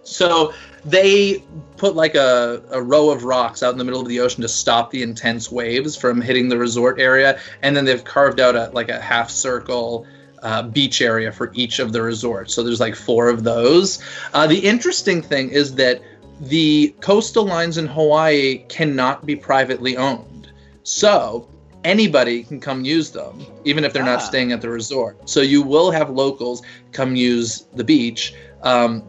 So 0.04 0.52
they 0.84 1.44
put 1.76 1.94
like 1.94 2.14
a, 2.14 2.62
a 2.70 2.82
row 2.82 3.10
of 3.10 3.24
rocks 3.24 3.62
out 3.62 3.72
in 3.72 3.78
the 3.78 3.84
middle 3.84 4.00
of 4.00 4.08
the 4.08 4.20
ocean 4.20 4.42
to 4.42 4.48
stop 4.48 4.90
the 4.90 5.02
intense 5.02 5.50
waves 5.50 5.96
from 5.96 6.20
hitting 6.20 6.48
the 6.48 6.58
resort 6.58 7.00
area, 7.00 7.38
and 7.62 7.76
then 7.76 7.84
they've 7.84 8.02
carved 8.02 8.40
out 8.40 8.56
a 8.56 8.70
like 8.72 8.88
a 8.88 9.00
half 9.00 9.30
circle. 9.30 10.06
Uh, 10.42 10.60
beach 10.60 11.00
area 11.00 11.30
for 11.30 11.52
each 11.54 11.78
of 11.78 11.92
the 11.92 12.02
resorts. 12.02 12.52
So 12.52 12.64
there's 12.64 12.80
like 12.80 12.96
four 12.96 13.28
of 13.28 13.44
those. 13.44 14.02
Uh, 14.34 14.48
the 14.48 14.58
interesting 14.58 15.22
thing 15.22 15.50
is 15.50 15.76
that 15.76 16.02
the 16.40 16.92
coastal 17.00 17.44
lines 17.46 17.78
in 17.78 17.86
Hawaii 17.86 18.64
cannot 18.68 19.24
be 19.24 19.36
privately 19.36 19.96
owned. 19.96 20.50
So 20.82 21.48
anybody 21.84 22.44
can 22.44 22.60
come 22.60 22.84
use 22.84 23.10
them, 23.10 23.44
even 23.64 23.84
if 23.84 23.92
they're 23.92 24.02
Ah. 24.02 24.06
not 24.16 24.22
staying 24.22 24.52
at 24.52 24.60
the 24.60 24.68
resort. 24.68 25.28
So 25.28 25.40
you 25.40 25.62
will 25.62 25.90
have 25.90 26.10
locals 26.10 26.62
come 26.92 27.16
use 27.16 27.66
the 27.74 27.84
beach. 27.84 28.34
Um, 28.62 29.02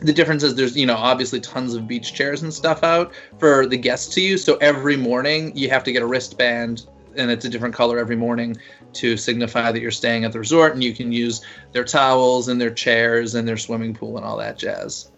the 0.00 0.12
difference 0.12 0.42
is 0.42 0.54
there's, 0.54 0.76
you 0.76 0.86
know, 0.86 0.96
obviously 0.96 1.40
tons 1.40 1.74
of 1.74 1.86
beach 1.88 2.12
chairs 2.14 2.42
and 2.42 2.52
stuff 2.52 2.82
out 2.82 3.12
for 3.38 3.66
the 3.66 3.76
guests 3.76 4.14
to 4.14 4.20
use. 4.20 4.44
So 4.44 4.56
every 4.56 4.96
morning 4.96 5.52
you 5.56 5.70
have 5.70 5.84
to 5.84 5.92
get 5.92 6.02
a 6.02 6.06
wristband 6.06 6.86
and 7.16 7.30
it's 7.30 7.46
a 7.46 7.48
different 7.48 7.74
color 7.74 7.98
every 7.98 8.16
morning 8.16 8.56
to 8.92 9.16
signify 9.16 9.72
that 9.72 9.80
you're 9.80 9.90
staying 9.90 10.24
at 10.24 10.32
the 10.32 10.38
resort 10.38 10.74
and 10.74 10.84
you 10.84 10.92
can 10.94 11.12
use 11.12 11.40
their 11.72 11.84
towels 11.84 12.48
and 12.48 12.60
their 12.60 12.70
chairs 12.70 13.34
and 13.34 13.48
their 13.48 13.56
swimming 13.56 13.94
pool 13.94 14.16
and 14.18 14.26
all 14.26 14.36
that 14.36 14.58
jazz. 14.58 15.10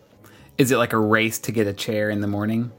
Is 0.58 0.70
it 0.70 0.76
like 0.76 0.92
a 0.92 0.98
race 0.98 1.38
to 1.40 1.52
get 1.52 1.66
a 1.66 1.72
chair 1.72 2.08
in 2.10 2.20
the 2.20 2.26
morning? 2.28 2.70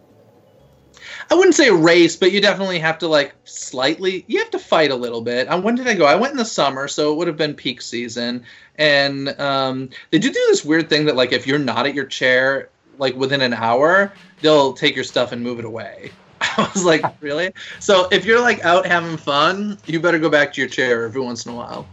I 1.31 1.35
wouldn't 1.35 1.55
say 1.55 1.69
race, 1.69 2.15
but 2.15 2.31
you 2.31 2.41
definitely 2.41 2.79
have 2.79 2.97
to 2.99 3.07
like 3.07 3.35
slightly. 3.43 4.25
You 4.27 4.39
have 4.39 4.49
to 4.51 4.59
fight 4.59 4.89
a 4.89 4.95
little 4.95 5.21
bit. 5.21 5.47
Uh, 5.47 5.61
when 5.61 5.75
did 5.75 5.87
I 5.87 5.93
go? 5.93 6.05
I 6.05 6.15
went 6.15 6.31
in 6.31 6.37
the 6.37 6.45
summer, 6.45 6.87
so 6.87 7.11
it 7.11 7.17
would 7.17 7.27
have 7.27 7.37
been 7.37 7.53
peak 7.53 7.81
season. 7.81 8.43
And 8.77 9.39
um, 9.39 9.89
they 10.09 10.17
do 10.17 10.29
do 10.29 10.45
this 10.47 10.65
weird 10.65 10.89
thing 10.89 11.05
that 11.05 11.15
like 11.15 11.31
if 11.31 11.45
you're 11.45 11.59
not 11.59 11.85
at 11.85 11.93
your 11.93 12.05
chair 12.05 12.69
like 12.97 13.15
within 13.15 13.41
an 13.41 13.53
hour, 13.53 14.11
they'll 14.41 14.73
take 14.73 14.95
your 14.95 15.03
stuff 15.03 15.31
and 15.31 15.43
move 15.43 15.59
it 15.59 15.65
away. 15.65 16.11
I 16.41 16.69
was 16.73 16.83
like, 16.83 17.03
really? 17.21 17.51
So 17.79 18.07
if 18.11 18.25
you're 18.25 18.41
like 18.41 18.63
out 18.65 18.85
having 18.85 19.17
fun, 19.17 19.77
you 19.85 19.99
better 19.99 20.19
go 20.19 20.29
back 20.29 20.53
to 20.53 20.61
your 20.61 20.69
chair 20.69 21.05
every 21.05 21.21
once 21.21 21.45
in 21.45 21.51
a 21.51 21.55
while. 21.55 21.87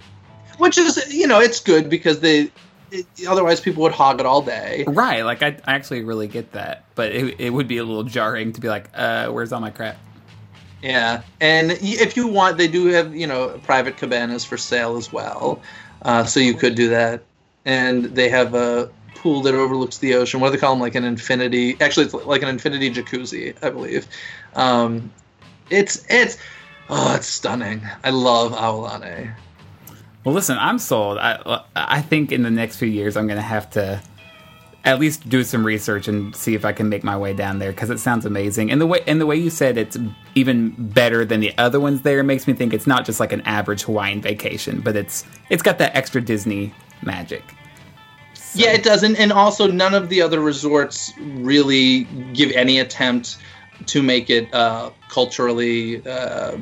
Which 0.58 0.78
is, 0.78 1.12
you 1.12 1.26
know, 1.26 1.40
it's 1.40 1.60
good 1.60 1.90
because 1.90 2.20
they. 2.20 2.50
It, 2.90 3.06
otherwise, 3.28 3.60
people 3.60 3.82
would 3.82 3.92
hog 3.92 4.20
it 4.20 4.26
all 4.26 4.42
day. 4.42 4.84
Right. 4.86 5.24
Like 5.24 5.42
I, 5.42 5.58
I 5.64 5.74
actually 5.74 6.02
really 6.04 6.28
get 6.28 6.52
that, 6.52 6.84
but 6.94 7.12
it, 7.12 7.40
it 7.40 7.50
would 7.50 7.68
be 7.68 7.78
a 7.78 7.84
little 7.84 8.04
jarring 8.04 8.52
to 8.52 8.60
be 8.60 8.68
like, 8.68 8.90
"Uh, 8.94 9.28
where's 9.28 9.52
all 9.52 9.60
my 9.60 9.70
crap?" 9.70 9.96
Yeah, 10.82 11.22
and 11.40 11.72
if 11.72 12.16
you 12.16 12.28
want, 12.28 12.58
they 12.58 12.68
do 12.68 12.86
have 12.86 13.14
you 13.14 13.26
know 13.26 13.58
private 13.64 13.96
cabanas 13.96 14.44
for 14.44 14.56
sale 14.56 14.96
as 14.96 15.12
well, 15.12 15.60
uh, 16.02 16.24
so 16.24 16.38
you 16.40 16.54
could 16.54 16.74
do 16.74 16.90
that. 16.90 17.22
And 17.64 18.04
they 18.04 18.28
have 18.28 18.54
a 18.54 18.90
pool 19.16 19.40
that 19.42 19.54
overlooks 19.54 19.98
the 19.98 20.14
ocean. 20.14 20.38
What 20.38 20.48
do 20.48 20.52
they 20.52 20.60
call 20.60 20.74
them? 20.74 20.80
Like 20.80 20.94
an 20.94 21.02
infinity? 21.02 21.76
Actually, 21.80 22.06
it's 22.06 22.14
like 22.14 22.42
an 22.42 22.48
infinity 22.48 22.90
jacuzzi, 22.90 23.56
I 23.62 23.70
believe. 23.70 24.06
Um, 24.54 25.10
it's 25.70 26.06
it's 26.08 26.38
oh, 26.88 27.14
it's 27.16 27.26
stunning. 27.26 27.82
I 28.04 28.10
love 28.10 28.52
Aulani. 28.52 29.34
Well, 30.26 30.34
listen, 30.34 30.58
I'm 30.58 30.80
sold. 30.80 31.18
I 31.18 31.62
I 31.76 32.02
think 32.02 32.32
in 32.32 32.42
the 32.42 32.50
next 32.50 32.78
few 32.78 32.88
years 32.88 33.16
I'm 33.16 33.28
going 33.28 33.38
to 33.38 33.42
have 33.42 33.70
to 33.70 34.02
at 34.84 34.98
least 34.98 35.28
do 35.28 35.44
some 35.44 35.64
research 35.64 36.08
and 36.08 36.34
see 36.34 36.56
if 36.56 36.64
I 36.64 36.72
can 36.72 36.88
make 36.88 37.04
my 37.04 37.16
way 37.16 37.32
down 37.32 37.60
there 37.60 37.70
because 37.70 37.90
it 37.90 38.00
sounds 38.00 38.26
amazing. 38.26 38.72
And 38.72 38.80
the 38.80 38.88
way 38.88 39.04
and 39.06 39.20
the 39.20 39.26
way 39.26 39.36
you 39.36 39.50
said 39.50 39.78
it's 39.78 39.96
even 40.34 40.74
better 40.76 41.24
than 41.24 41.38
the 41.38 41.56
other 41.58 41.78
ones 41.78 42.02
there 42.02 42.24
makes 42.24 42.48
me 42.48 42.54
think 42.54 42.74
it's 42.74 42.88
not 42.88 43.04
just 43.04 43.20
like 43.20 43.32
an 43.32 43.40
average 43.42 43.84
Hawaiian 43.84 44.20
vacation, 44.20 44.80
but 44.80 44.96
it's 44.96 45.24
it's 45.48 45.62
got 45.62 45.78
that 45.78 45.94
extra 45.94 46.20
Disney 46.20 46.74
magic. 47.02 47.44
Yeah, 48.52 48.72
it 48.72 48.82
doesn't, 48.82 49.14
and 49.14 49.32
also 49.32 49.68
none 49.70 49.94
of 49.94 50.08
the 50.08 50.22
other 50.22 50.40
resorts 50.40 51.12
really 51.20 52.02
give 52.32 52.50
any 52.50 52.80
attempt 52.80 53.38
to 53.86 54.02
make 54.02 54.28
it 54.28 54.52
uh, 54.52 54.90
culturally 55.08 56.04
uh, 56.04 56.56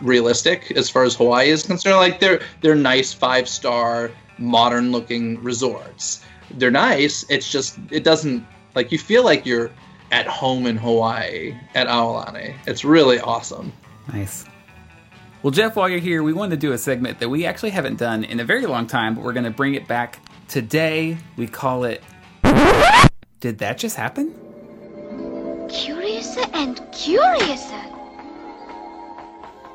realistic 0.00 0.72
as 0.72 0.88
far 0.88 1.04
as 1.04 1.14
Hawaii 1.14 1.48
is 1.48 1.62
concerned. 1.62 1.96
Like 1.96 2.20
they're 2.20 2.40
they're 2.60 2.74
nice 2.74 3.12
five 3.12 3.48
star 3.48 4.10
modern 4.38 4.92
looking 4.92 5.42
resorts. 5.42 6.24
They're 6.50 6.70
nice. 6.70 7.24
It's 7.28 7.50
just 7.50 7.78
it 7.90 8.04
doesn't 8.04 8.46
like 8.74 8.92
you 8.92 8.98
feel 8.98 9.24
like 9.24 9.46
you're 9.46 9.70
at 10.10 10.26
home 10.26 10.66
in 10.66 10.76
Hawaii 10.76 11.56
at 11.74 11.86
Aulani. 11.86 12.54
It's 12.66 12.84
really 12.84 13.18
awesome. 13.20 13.72
Nice. 14.12 14.44
Well, 15.42 15.50
Jeff, 15.50 15.74
while 15.74 15.88
you're 15.88 15.98
here, 15.98 16.22
we 16.22 16.32
wanted 16.32 16.60
to 16.60 16.66
do 16.66 16.72
a 16.72 16.78
segment 16.78 17.18
that 17.18 17.28
we 17.28 17.46
actually 17.46 17.70
haven't 17.70 17.98
done 17.98 18.22
in 18.22 18.38
a 18.38 18.44
very 18.44 18.66
long 18.66 18.86
time, 18.86 19.14
but 19.14 19.24
we're 19.24 19.32
going 19.32 19.44
to 19.44 19.50
bring 19.50 19.74
it 19.74 19.88
back 19.88 20.20
today. 20.46 21.18
We 21.36 21.48
call 21.48 21.82
it 21.82 22.00
Did 23.40 23.58
That 23.58 23.78
Just 23.78 23.96
Happen? 23.96 24.32
Curiouser 25.68 26.44
and 26.52 26.80
curiouser. 26.92 27.91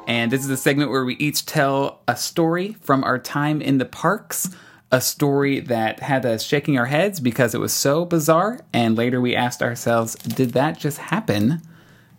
And 0.08 0.32
this 0.32 0.44
is 0.44 0.50
a 0.50 0.58
segment 0.58 0.90
where 0.90 1.04
we 1.04 1.16
each 1.18 1.46
tell 1.46 2.00
a 2.08 2.16
story 2.16 2.78
from 2.82 3.04
our 3.04 3.20
time 3.20 3.62
in 3.62 3.78
the 3.78 3.86
parks, 3.86 4.50
a 4.90 5.02
story 5.02 5.60
that 5.60 6.00
had 6.00 6.26
us 6.26 6.44
shaking 6.44 6.80
our 6.80 6.86
heads 6.86 7.20
because 7.20 7.54
it 7.54 7.60
was 7.60 7.74
so 7.74 8.06
bizarre. 8.06 8.62
And 8.72 8.98
later 8.98 9.20
we 9.20 9.36
asked 9.36 9.62
ourselves, 9.62 10.16
did 10.16 10.52
that 10.52 10.80
just 10.80 10.98
happen? 10.98 11.62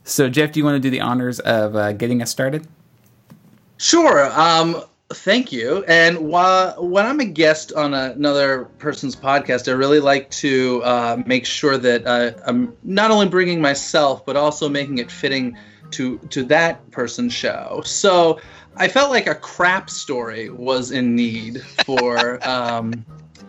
So, 0.04 0.28
Jeff, 0.28 0.52
do 0.52 0.60
you 0.60 0.64
want 0.64 0.76
to 0.76 0.80
do 0.80 0.90
the 0.90 1.00
honors 1.00 1.40
of 1.40 1.76
uh, 1.76 1.92
getting 1.92 2.20
us 2.20 2.30
started? 2.30 2.68
Sure. 3.78 4.30
Um, 4.38 4.82
thank 5.08 5.50
you. 5.50 5.82
And 5.88 6.18
while, 6.18 6.86
when 6.86 7.06
I'm 7.06 7.20
a 7.20 7.24
guest 7.24 7.72
on 7.72 7.94
another 7.94 8.66
person's 8.78 9.16
podcast, 9.16 9.66
I 9.66 9.72
really 9.72 10.00
like 10.00 10.30
to 10.32 10.82
uh, 10.82 11.22
make 11.24 11.46
sure 11.46 11.78
that 11.78 12.06
uh, 12.06 12.32
I'm 12.46 12.76
not 12.82 13.10
only 13.10 13.28
bringing 13.28 13.62
myself, 13.62 14.26
but 14.26 14.36
also 14.36 14.68
making 14.68 14.98
it 14.98 15.10
fitting 15.10 15.56
to 15.92 16.18
to 16.30 16.42
that 16.44 16.88
person's 16.90 17.32
show. 17.32 17.82
So 17.84 18.40
I 18.76 18.88
felt 18.88 19.10
like 19.10 19.26
a 19.26 19.34
crap 19.34 19.90
story 19.90 20.50
was 20.50 20.90
in 20.92 21.14
need 21.16 21.62
for 21.84 22.38
um, 22.48 23.04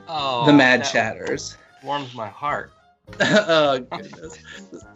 Oh, 0.08 0.45
the 0.45 0.54
Mad 0.54 0.84
Chatters. 0.84 1.56
warms 1.84 2.13
my 2.15 2.28
heart. 2.28 2.71
oh 3.21 3.80
goodness. 3.91 4.39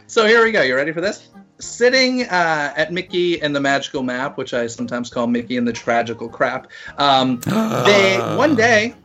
So 0.08 0.26
here 0.28 0.44
we 0.44 0.52
go. 0.52 0.62
You 0.62 0.76
ready 0.76 0.92
for 0.92 1.02
this? 1.02 1.30
Sitting 1.60 2.24
uh, 2.24 2.74
at 2.76 2.92
Mickey 2.92 3.42
and 3.42 3.56
the 3.56 3.60
Magical 3.60 4.04
Map, 4.04 4.38
which 4.38 4.54
I 4.54 4.68
sometimes 4.68 5.10
call 5.10 5.28
Mickey 5.28 5.58
and 5.58 5.68
the 5.68 5.74
Tragical 5.74 6.28
Crap. 6.30 6.68
Um, 6.98 7.40
they 7.86 8.18
one 8.38 8.56
day 8.56 8.96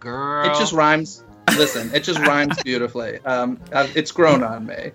Girl. 0.00 0.44
it 0.46 0.58
just 0.58 0.72
rhymes. 0.72 1.24
Listen, 1.56 1.92
it 1.94 2.04
just 2.04 2.18
rhymes 2.20 2.60
beautifully. 2.64 3.18
Um, 3.24 3.60
uh, 3.72 3.86
it's 3.94 4.12
grown 4.12 4.42
on 4.42 4.66
me. 4.66 4.92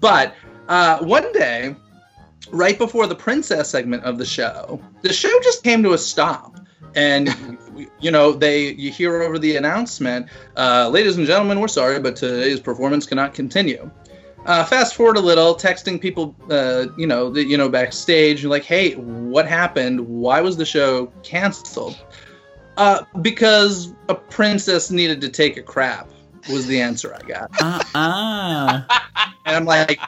But 0.00 0.34
uh, 0.70 0.98
one 1.00 1.30
day, 1.32 1.74
right 2.50 2.78
before 2.78 3.06
the 3.06 3.14
princess 3.14 3.68
segment 3.68 4.04
of 4.04 4.16
the 4.18 4.24
show, 4.24 4.80
the 5.02 5.12
show 5.12 5.28
just 5.42 5.62
came 5.62 5.82
to 5.82 5.92
a 5.92 5.98
stop. 5.98 6.58
And 6.94 7.58
you 8.00 8.10
know, 8.10 8.32
they 8.32 8.70
you 8.72 8.90
hear 8.90 9.22
over 9.22 9.38
the 9.38 9.56
announcement, 9.56 10.28
uh, 10.56 10.88
ladies 10.88 11.18
and 11.18 11.26
gentlemen, 11.26 11.60
we're 11.60 11.68
sorry, 11.68 11.98
but 12.00 12.16
today's 12.16 12.60
performance 12.60 13.04
cannot 13.04 13.34
continue. 13.34 13.90
Uh, 14.46 14.64
fast 14.64 14.94
forward 14.94 15.18
a 15.18 15.20
little, 15.20 15.54
texting 15.54 16.00
people, 16.00 16.34
uh, 16.50 16.86
you 16.96 17.06
know, 17.06 17.28
the, 17.28 17.44
you 17.44 17.58
know, 17.58 17.68
backstage, 17.68 18.42
like, 18.42 18.64
hey, 18.64 18.94
what 18.94 19.46
happened? 19.46 20.00
Why 20.00 20.40
was 20.40 20.56
the 20.56 20.64
show 20.64 21.12
canceled? 21.22 22.02
Uh, 22.78 23.04
because 23.20 23.92
a 24.08 24.14
princess 24.14 24.90
needed 24.90 25.20
to 25.20 25.28
take 25.28 25.58
a 25.58 25.62
crap 25.62 26.10
was 26.48 26.66
the 26.66 26.80
answer 26.80 27.14
I 27.14 27.26
got. 27.26 27.50
Uh 27.60 27.82
uh 27.94 28.82
And 29.44 29.56
I'm 29.56 29.64
like, 29.64 30.00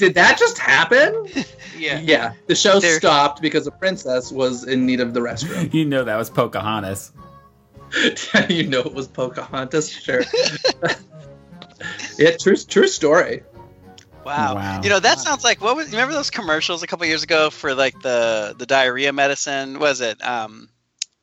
did 0.00 0.14
that 0.14 0.38
just 0.38 0.58
happen? 0.58 1.26
yeah. 1.78 2.00
Yeah, 2.00 2.32
the 2.46 2.54
show 2.54 2.80
There- 2.80 2.98
stopped 2.98 3.40
because 3.42 3.66
a 3.66 3.70
princess 3.70 4.32
was 4.32 4.66
in 4.66 4.86
need 4.86 5.00
of 5.00 5.14
the 5.14 5.20
restroom. 5.20 5.72
You 5.80 5.84
know 5.84 6.02
that 6.04 6.16
was 6.16 6.30
Pocahontas. 6.30 7.12
you 8.48 8.66
know 8.66 8.80
it 8.80 8.94
was 8.94 9.08
Pocahontas, 9.08 9.90
sure. 9.90 10.22
yeah, 12.18 12.36
true, 12.40 12.56
true 12.56 12.88
story. 12.88 13.42
Wow. 14.24 14.54
Wow. 14.54 14.80
You 14.82 14.90
know, 14.90 15.00
that 15.00 15.18
sounds 15.18 15.44
like 15.44 15.60
what 15.60 15.76
was 15.76 15.90
remember 15.90 16.14
those 16.14 16.30
commercials 16.30 16.82
a 16.82 16.86
couple 16.86 17.06
years 17.06 17.22
ago 17.22 17.50
for 17.50 17.74
like 17.74 18.00
the 18.00 18.54
the 18.56 18.66
diarrhea 18.66 19.12
medicine? 19.12 19.78
Was 19.78 20.00
it 20.00 20.22
um 20.24 20.68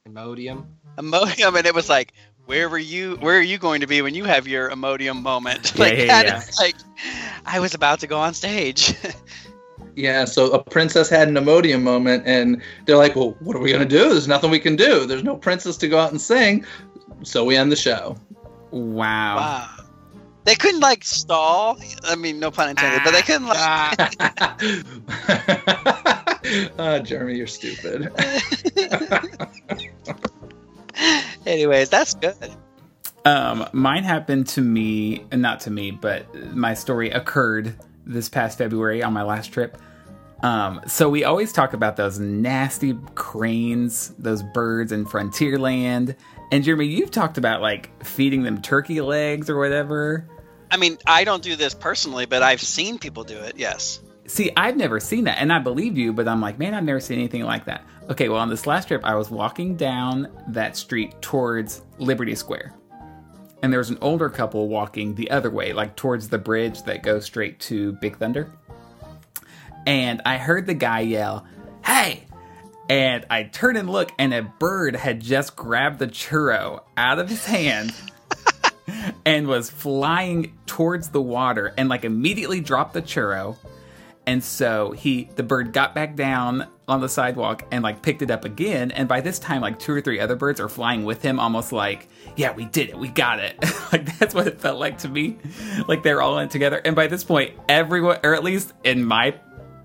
Imodium. 0.08 0.66
Imodium 0.98 1.58
and 1.58 1.66
it 1.66 1.76
was 1.76 1.90
like 1.90 2.14
where 2.48 2.70
were 2.70 2.78
you 2.78 3.18
where 3.18 3.38
are 3.38 3.42
you 3.42 3.58
going 3.58 3.82
to 3.82 3.88
be 3.88 4.02
when 4.02 4.16
you 4.16 4.24
have 4.24 4.48
your 4.48 4.70
Imodium 4.72 5.22
moment? 5.22 5.74
Yeah, 5.78 5.84
like 5.84 5.98
yeah, 5.98 6.06
that 6.08 6.26
yeah. 6.26 6.38
is 6.40 6.58
like 6.60 6.76
I 7.46 7.60
was 7.60 7.76
about 7.76 8.00
to 8.00 8.08
go 8.08 8.18
on 8.18 8.34
stage. 8.34 8.96
Yeah, 9.96 10.26
so 10.26 10.52
a 10.52 10.64
princess 10.64 11.10
had 11.10 11.28
an 11.28 11.34
Imodium 11.34 11.82
moment, 11.82 12.22
and 12.28 12.62
they're 12.86 12.98
like, 12.98 13.16
well, 13.16 13.36
what 13.40 13.56
are 13.56 13.60
we 13.60 13.70
going 13.70 13.82
to 13.82 13.88
do? 13.88 14.10
There's 14.10 14.28
nothing 14.28 14.52
we 14.52 14.60
can 14.60 14.76
do. 14.76 15.08
There's 15.08 15.24
no 15.24 15.36
princess 15.36 15.76
to 15.78 15.88
go 15.88 15.98
out 15.98 16.12
and 16.12 16.22
sing. 16.22 16.64
So 17.24 17.44
we 17.44 17.58
end 17.58 17.72
the 17.72 17.76
show. 17.76 18.16
Wow. 18.70 19.38
wow. 19.38 19.70
They 20.44 20.54
couldn't 20.54 20.82
like 20.82 21.04
stall. 21.04 21.80
I 22.04 22.16
mean, 22.16 22.40
no 22.40 22.52
pun 22.52 22.70
intended, 22.70 23.02
but 23.04 23.12
they 23.12 23.24
couldn't 23.24 23.48
like 23.48 23.58
Ah, 23.58 23.96
oh, 26.78 27.00
Jeremy, 27.04 27.36
you're 27.36 27.48
stupid. 27.48 28.12
Anyways, 31.48 31.90
that's 31.90 32.14
good. 32.14 32.52
Um, 33.26 33.68
mine 33.74 34.04
happened 34.04 34.48
to 34.50 34.62
me, 34.62 35.26
not 35.32 35.62
to 35.62 35.72
me, 35.72 35.92
but 35.92 36.34
my 36.54 36.74
story 36.74 37.10
occurred 37.10 37.76
this 38.06 38.30
past 38.30 38.58
February 38.58 39.02
on 39.02 39.14
my 39.14 39.24
last 39.24 39.52
trip. 39.52 39.78
Um, 40.44 40.82
so 40.88 41.10
we 41.10 41.24
always 41.24 41.52
talk 41.52 41.74
about 41.74 41.96
those 41.96 42.20
nasty 42.20 42.98
cranes, 43.16 44.10
those 44.20 44.44
birds 44.44 44.92
in 44.92 45.06
Frontierland. 45.06 46.16
And 46.52 46.64
Jeremy, 46.64 46.86
you've 46.86 47.12
talked 47.12 47.38
about 47.38 47.62
like 47.62 48.04
feeding 48.06 48.44
them 48.44 48.62
turkey 48.62 49.02
legs 49.02 49.50
or 49.50 49.58
whatever. 49.58 50.28
I 50.70 50.78
mean, 50.78 50.98
I 51.08 51.24
don't 51.24 51.42
do 51.42 51.56
this 51.56 51.74
personally, 51.74 52.26
but 52.26 52.44
I've 52.44 52.62
seen 52.62 53.00
people 53.00 53.24
do 53.24 53.38
it. 53.38 53.58
Yes. 53.58 54.02
See, 54.28 54.52
I've 54.58 54.76
never 54.76 55.00
seen 55.00 55.24
that, 55.24 55.38
and 55.40 55.54
I 55.54 55.60
believe 55.60 55.98
you, 55.98 56.12
but 56.12 56.28
I'm 56.28 56.42
like, 56.42 56.60
man, 56.60 56.74
I've 56.74 56.84
never 56.84 57.00
seen 57.00 57.18
anything 57.18 57.44
like 57.44 57.64
that. 57.66 57.86
Okay, 58.10 58.28
well, 58.28 58.42
on 58.42 58.50
this 58.50 58.68
last 58.68 58.90
trip, 58.90 59.02
I 59.06 59.16
was 59.16 59.32
walking 59.32 59.78
down 59.78 60.28
that 60.50 60.76
street 60.76 61.22
towards 61.22 61.82
Liberty 61.98 62.36
Square, 62.36 62.74
and 63.64 63.72
there 63.72 63.80
was 63.80 63.90
an 63.90 63.98
older 64.02 64.30
couple 64.30 64.68
walking 64.68 65.16
the 65.16 65.32
other 65.32 65.50
way, 65.50 65.72
like 65.72 65.96
towards 65.96 66.28
the 66.28 66.38
bridge 66.38 66.84
that 66.84 67.04
goes 67.04 67.24
straight 67.24 67.58
to 67.62 67.94
Big 67.94 68.18
Thunder. 68.18 68.52
And 69.86 70.22
I 70.26 70.38
heard 70.38 70.68
the 70.68 70.74
guy 70.74 71.00
yell, 71.00 71.46
"Hey!" 71.86 72.26
And 72.90 73.26
I 73.30 73.44
turn 73.44 73.78
and 73.78 73.90
look, 73.90 74.12
and 74.20 74.34
a 74.34 74.42
bird 74.42 74.98
had 74.98 75.22
just 75.22 75.56
grabbed 75.56 76.00
the 76.00 76.08
churro 76.08 76.82
out 76.98 77.20
of 77.20 77.30
his 77.30 77.46
hand 77.46 77.94
and 79.26 79.48
was 79.48 79.70
flying 79.70 80.54
towards 80.66 81.10
the 81.10 81.22
water, 81.22 81.74
and 81.78 81.88
like 81.88 82.04
immediately 82.04 82.60
dropped 82.60 82.94
the 82.94 83.02
churro. 83.02 83.56
And 84.28 84.44
so 84.44 84.92
he, 84.92 85.30
the 85.36 85.42
bird 85.42 85.72
got 85.72 85.96
back 85.96 86.16
down 86.16 86.68
on 86.86 87.00
the 87.00 87.08
sidewalk 87.08 87.66
and 87.72 87.82
like 87.82 88.02
picked 88.02 88.22
it 88.22 88.30
up 88.30 88.44
again. 88.44 88.92
And 88.92 89.08
by 89.08 89.22
this 89.22 89.40
time, 89.40 89.62
like 89.62 89.80
two 89.80 89.94
or 89.94 90.02
three 90.02 90.20
other 90.20 90.36
birds 90.36 90.60
are 90.60 90.68
flying 90.68 91.06
with 91.06 91.22
him, 91.22 91.40
almost 91.40 91.72
like, 91.72 92.10
yeah, 92.36 92.52
we 92.52 92.66
did 92.66 92.90
it, 92.90 93.00
we 93.00 93.08
got 93.08 93.40
it. 93.40 93.58
like 93.94 94.18
that's 94.20 94.36
what 94.36 94.46
it 94.46 94.60
felt 94.60 94.80
like 94.80 94.98
to 95.00 95.10
me. 95.10 95.38
Like 95.88 96.04
they're 96.04 96.22
all 96.22 96.38
in 96.40 96.50
together. 96.50 96.82
And 96.84 96.94
by 96.94 97.08
this 97.08 97.24
point, 97.24 97.54
everyone, 97.70 98.20
or 98.22 98.36
at 98.36 98.44
least 98.44 98.74
in 98.84 99.06
my 99.06 99.32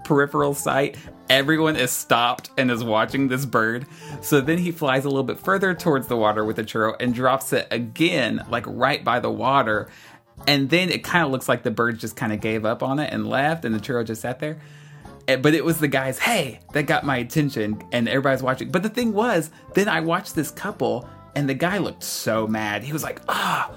peripheral 0.05 0.55
sight, 0.55 0.97
everyone 1.31 1.77
is 1.77 1.91
stopped 1.91 2.51
and 2.59 2.71
is 2.71 2.83
watching 2.83 3.29
this 3.29 3.47
bird. 3.47 3.87
So 4.21 4.41
then 4.41 4.59
he 4.59 4.73
flies 4.73 5.05
a 5.05 5.09
little 5.09 5.23
bit 5.23 5.39
further 5.39 5.75
towards 5.75 6.09
the 6.09 6.17
water 6.17 6.45
with 6.45 6.57
the 6.57 6.65
churro 6.65 6.95
and 7.01 7.15
drops 7.15 7.53
it 7.53 7.69
again, 7.71 8.45
like 8.51 8.65
right 8.67 9.03
by 9.05 9.21
the 9.21 9.31
water. 9.31 9.89
And 10.47 10.69
then 10.71 10.91
it 10.91 11.05
kind 11.05 11.25
of 11.25 11.31
looks 11.31 11.49
like 11.49 11.63
the 11.63 11.71
bird 11.71 11.99
just 11.99 12.17
kind 12.17 12.33
of 12.33 12.41
gave 12.41 12.65
up 12.65 12.83
on 12.83 12.99
it 12.99 13.13
and 13.13 13.27
left, 13.27 13.65
and 13.65 13.75
the 13.75 13.79
churro 13.79 14.05
just 14.05 14.23
sat 14.23 14.39
there. 14.41 14.59
Eh, 15.29 15.37
But 15.37 15.55
it 15.55 15.65
was 15.65 15.79
the 15.79 15.89
guys, 15.89 16.19
hey, 16.19 16.61
that 16.73 16.85
got 16.87 17.05
my 17.05 17.17
attention, 17.19 17.83
and 17.93 18.09
everybody's 18.09 18.43
watching. 18.43 18.71
But 18.71 18.83
the 18.83 18.89
thing 18.89 19.13
was, 19.13 19.51
then 19.75 19.89
I 19.89 20.01
watched 20.01 20.35
this 20.35 20.51
couple, 20.51 21.09
and 21.37 21.49
the 21.49 21.55
guy 21.55 21.79
looked 21.79 22.03
so 22.03 22.47
mad. 22.47 22.83
He 22.83 22.93
was 22.93 23.03
like, 23.03 23.21
ah, 23.29 23.71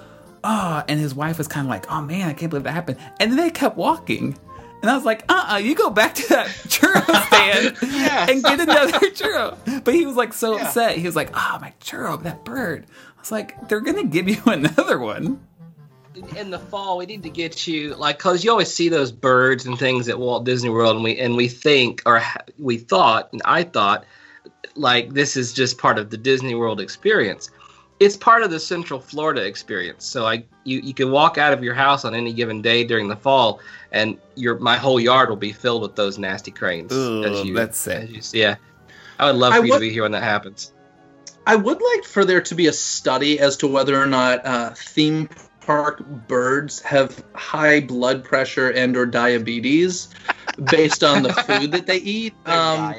ah, 0.44 0.84
and 0.88 0.98
his 1.00 1.14
wife 1.14 1.38
was 1.38 1.48
kind 1.48 1.66
of 1.66 1.70
like, 1.70 1.90
oh 1.90 2.02
man, 2.02 2.28
I 2.28 2.32
can't 2.32 2.50
believe 2.50 2.64
that 2.64 2.72
happened. 2.72 2.98
And 3.20 3.30
then 3.30 3.36
they 3.38 3.50
kept 3.50 3.76
walking. 3.76 4.36
And 4.82 4.90
I 4.90 4.94
was 4.94 5.04
like, 5.06 5.24
uh 5.28 5.52
uh 5.52 5.56
you 5.56 5.74
go 5.74 5.88
back 5.90 6.14
to 6.16 6.28
that 6.28 6.46
churro 6.68 7.02
stand 7.26 7.76
and 8.30 8.44
get 8.44 8.60
another 8.60 8.92
churro. 9.10 9.56
But 9.84 9.94
he 9.94 10.04
was 10.04 10.16
like 10.16 10.32
so 10.34 10.58
upset. 10.58 10.98
He 10.98 11.04
was 11.06 11.16
like, 11.16 11.30
oh, 11.32 11.58
my 11.60 11.72
churro, 11.80 12.22
that 12.24 12.44
bird. 12.44 12.84
I 13.16 13.20
was 13.20 13.32
like, 13.32 13.68
they're 13.68 13.80
going 13.80 13.96
to 13.96 14.04
give 14.06 14.28
you 14.28 14.40
another 14.46 14.98
one. 14.98 15.40
In 16.36 16.50
the 16.50 16.58
fall, 16.58 16.98
we 16.98 17.06
need 17.06 17.22
to 17.22 17.30
get 17.30 17.66
you 17.66 17.94
like 17.94 18.18
because 18.18 18.44
you 18.44 18.50
always 18.50 18.72
see 18.72 18.88
those 18.88 19.12
birds 19.12 19.66
and 19.66 19.78
things 19.78 20.08
at 20.08 20.18
Walt 20.18 20.44
Disney 20.44 20.70
World, 20.70 20.96
and 20.96 21.04
we 21.04 21.18
and 21.18 21.36
we 21.36 21.48
think 21.48 22.02
or 22.06 22.22
we 22.58 22.78
thought, 22.78 23.32
and 23.32 23.42
I 23.44 23.62
thought, 23.62 24.04
like 24.74 25.12
this 25.12 25.36
is 25.36 25.52
just 25.52 25.78
part 25.78 25.98
of 25.98 26.10
the 26.10 26.16
Disney 26.16 26.54
World 26.54 26.80
experience. 26.80 27.50
It's 27.98 28.16
part 28.16 28.42
of 28.42 28.50
the 28.50 28.60
Central 28.60 29.00
Florida 29.00 29.44
experience. 29.44 30.04
So 30.04 30.26
I 30.26 30.44
you 30.64 30.80
you 30.80 30.94
can 30.94 31.10
walk 31.10 31.38
out 31.38 31.52
of 31.52 31.62
your 31.62 31.74
house 31.74 32.04
on 32.04 32.14
any 32.14 32.32
given 32.32 32.62
day 32.62 32.84
during 32.84 33.08
the 33.08 33.16
fall, 33.16 33.60
and 33.92 34.18
your 34.34 34.58
my 34.58 34.76
whole 34.76 35.00
yard 35.00 35.28
will 35.28 35.36
be 35.36 35.52
filled 35.52 35.82
with 35.82 35.96
those 35.96 36.18
nasty 36.18 36.50
cranes. 36.50 36.92
Ugh, 36.92 37.54
that's 37.54 37.78
sick. 37.78 38.04
as 38.04 38.10
you 38.10 38.20
see. 38.22 38.40
Yeah, 38.40 38.56
I 39.18 39.26
would 39.26 39.36
love 39.36 39.52
I 39.54 39.58
for 39.60 39.64
you 39.66 39.72
would- 39.72 39.78
to 39.78 39.80
be 39.80 39.90
here 39.90 40.02
when 40.02 40.12
that 40.12 40.22
happens. 40.22 40.72
I 41.48 41.54
would 41.54 41.80
like 41.80 42.04
for 42.04 42.24
there 42.24 42.40
to 42.40 42.54
be 42.56 42.66
a 42.66 42.72
study 42.72 43.38
as 43.38 43.56
to 43.58 43.68
whether 43.68 44.00
or 44.00 44.06
not 44.06 44.44
uh, 44.44 44.70
theme 44.74 45.28
park 45.66 46.04
birds 46.28 46.80
have 46.82 47.24
high 47.34 47.80
blood 47.80 48.24
pressure 48.24 48.70
and 48.70 48.96
or 48.96 49.04
diabetes 49.04 50.08
based 50.70 51.02
on 51.02 51.22
the 51.22 51.32
food 51.32 51.72
that 51.72 51.86
they 51.86 51.98
eat. 51.98 52.34
Um, 52.46 52.94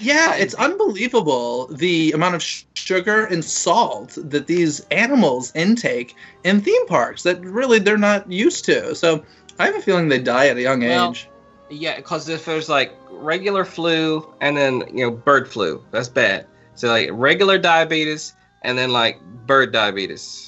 yeah, 0.00 0.34
it's 0.36 0.54
unbelievable 0.54 1.66
the 1.68 2.12
amount 2.12 2.36
of 2.36 2.42
sh- 2.42 2.64
sugar 2.74 3.24
and 3.26 3.44
salt 3.44 4.16
that 4.16 4.46
these 4.46 4.80
animals 4.90 5.52
intake 5.54 6.14
in 6.44 6.60
theme 6.60 6.86
parks 6.86 7.22
that 7.24 7.40
really 7.40 7.78
they're 7.78 7.98
not 7.98 8.30
used 8.30 8.64
to. 8.66 8.94
So 8.94 9.24
I 9.58 9.66
have 9.66 9.76
a 9.76 9.80
feeling 9.80 10.08
they 10.08 10.20
die 10.20 10.48
at 10.48 10.56
a 10.56 10.62
young 10.62 10.80
Well, 10.84 11.10
age. 11.10 11.28
Yeah, 11.68 11.96
because 11.96 12.28
if 12.28 12.44
there's 12.44 12.68
like 12.68 12.94
regular 13.10 13.64
flu 13.64 14.32
and 14.40 14.56
then 14.56 14.84
you 14.92 15.04
know 15.04 15.10
bird 15.10 15.48
flu, 15.48 15.84
that's 15.90 16.08
bad. 16.08 16.46
So 16.74 16.88
like 16.88 17.10
regular 17.12 17.58
diabetes 17.58 18.34
and 18.62 18.78
then 18.78 18.90
like 18.90 19.20
bird 19.46 19.72
diabetes, 19.72 20.47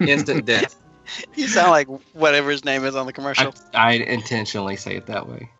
instant 0.00 0.44
death. 0.46 0.76
You 1.34 1.48
sound 1.48 1.70
like 1.70 1.88
whatever 2.14 2.50
his 2.50 2.64
name 2.64 2.84
is 2.84 2.94
on 2.96 3.06
the 3.06 3.12
I, 3.12 3.14
commercial. 3.14 3.54
I 3.74 3.92
intentionally 3.94 4.76
say 4.76 4.96
it 4.96 5.06
that 5.06 5.28
way. 5.28 5.50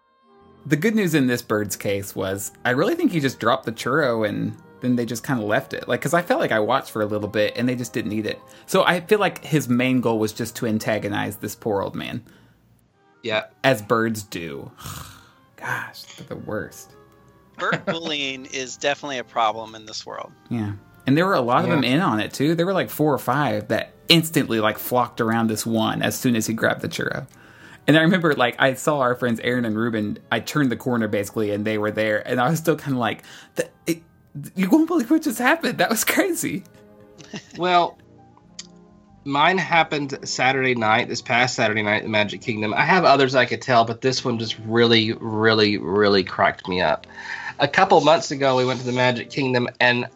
The 0.66 0.76
good 0.76 0.94
news 0.94 1.14
in 1.14 1.26
this 1.26 1.42
bird's 1.42 1.76
case 1.76 2.14
was 2.14 2.52
I 2.64 2.70
really 2.70 2.94
think 2.94 3.10
he 3.12 3.20
just 3.20 3.40
dropped 3.40 3.64
the 3.66 3.72
churro 3.72 4.26
and 4.28 4.56
then 4.80 4.96
they 4.96 5.04
just 5.04 5.24
kind 5.24 5.40
of 5.40 5.46
left 5.46 5.74
it. 5.74 5.88
Like, 5.88 6.00
because 6.00 6.14
I 6.14 6.22
felt 6.22 6.40
like 6.40 6.52
I 6.52 6.60
watched 6.60 6.90
for 6.90 7.02
a 7.02 7.06
little 7.06 7.28
bit 7.28 7.54
and 7.56 7.68
they 7.68 7.74
just 7.74 7.92
didn't 7.92 8.12
eat 8.12 8.26
it. 8.26 8.40
So 8.66 8.84
I 8.84 9.00
feel 9.00 9.18
like 9.18 9.44
his 9.44 9.68
main 9.68 10.00
goal 10.00 10.18
was 10.18 10.32
just 10.32 10.56
to 10.56 10.66
antagonize 10.66 11.36
this 11.36 11.54
poor 11.54 11.82
old 11.82 11.94
man, 11.96 12.24
Yeah. 13.22 13.44
as 13.64 13.82
birds 13.82 14.22
do. 14.22 14.70
Gosh, 15.56 16.02
they're 16.02 16.26
the 16.28 16.36
worst. 16.36 16.92
Bird 17.58 17.84
bullying 17.86 18.46
is 18.46 18.76
definitely 18.76 19.18
a 19.18 19.24
problem 19.24 19.74
in 19.74 19.86
this 19.86 20.04
world. 20.06 20.32
Yeah. 20.48 20.72
And 21.06 21.16
there 21.16 21.26
were 21.26 21.34
a 21.34 21.40
lot 21.40 21.64
of 21.64 21.70
them 21.70 21.84
in 21.84 22.00
on 22.00 22.20
it 22.20 22.32
too. 22.32 22.54
There 22.54 22.66
were 22.66 22.72
like 22.72 22.88
four 22.90 23.12
or 23.12 23.18
five 23.18 23.68
that 23.68 23.92
instantly 24.12 24.60
like 24.60 24.78
flocked 24.78 25.20
around 25.20 25.48
this 25.48 25.64
one 25.64 26.02
as 26.02 26.14
soon 26.14 26.36
as 26.36 26.46
he 26.46 26.52
grabbed 26.52 26.82
the 26.82 26.88
churro. 26.88 27.26
And 27.88 27.96
I 27.96 28.02
remember 28.02 28.34
like 28.34 28.54
I 28.60 28.74
saw 28.74 29.00
our 29.00 29.16
friends 29.16 29.40
Aaron 29.40 29.64
and 29.64 29.76
Ruben. 29.76 30.18
I 30.30 30.38
turned 30.38 30.70
the 30.70 30.76
corner 30.76 31.08
basically, 31.08 31.50
and 31.50 31.64
they 31.64 31.78
were 31.78 31.90
there, 31.90 32.26
and 32.28 32.40
I 32.40 32.48
was 32.48 32.58
still 32.58 32.76
kind 32.76 32.92
of 32.92 33.00
like, 33.00 33.22
"Th- 33.56 33.70
it, 33.86 34.02
"You 34.54 34.68
won't 34.70 34.86
believe 34.86 35.10
what 35.10 35.22
just 35.22 35.38
happened? 35.38 35.78
That 35.78 35.90
was 35.90 36.04
crazy." 36.04 36.62
Well, 37.56 37.98
mine 39.24 39.58
happened 39.58 40.18
Saturday 40.22 40.74
night, 40.74 41.08
this 41.08 41.22
past 41.22 41.56
Saturday 41.56 41.82
night, 41.82 42.02
the 42.02 42.08
Magic 42.08 42.42
Kingdom. 42.42 42.74
I 42.74 42.84
have 42.84 43.04
others 43.04 43.34
I 43.34 43.46
could 43.46 43.62
tell, 43.62 43.84
but 43.84 44.02
this 44.02 44.24
one 44.24 44.38
just 44.38 44.58
really, 44.66 45.14
really, 45.14 45.78
really 45.78 46.22
cracked 46.22 46.68
me 46.68 46.80
up. 46.80 47.06
A 47.58 47.68
couple 47.68 48.00
months 48.02 48.30
ago, 48.30 48.56
we 48.56 48.64
went 48.64 48.80
to 48.80 48.86
the 48.86 48.92
Magic 48.92 49.30
Kingdom, 49.30 49.68
and 49.80 50.06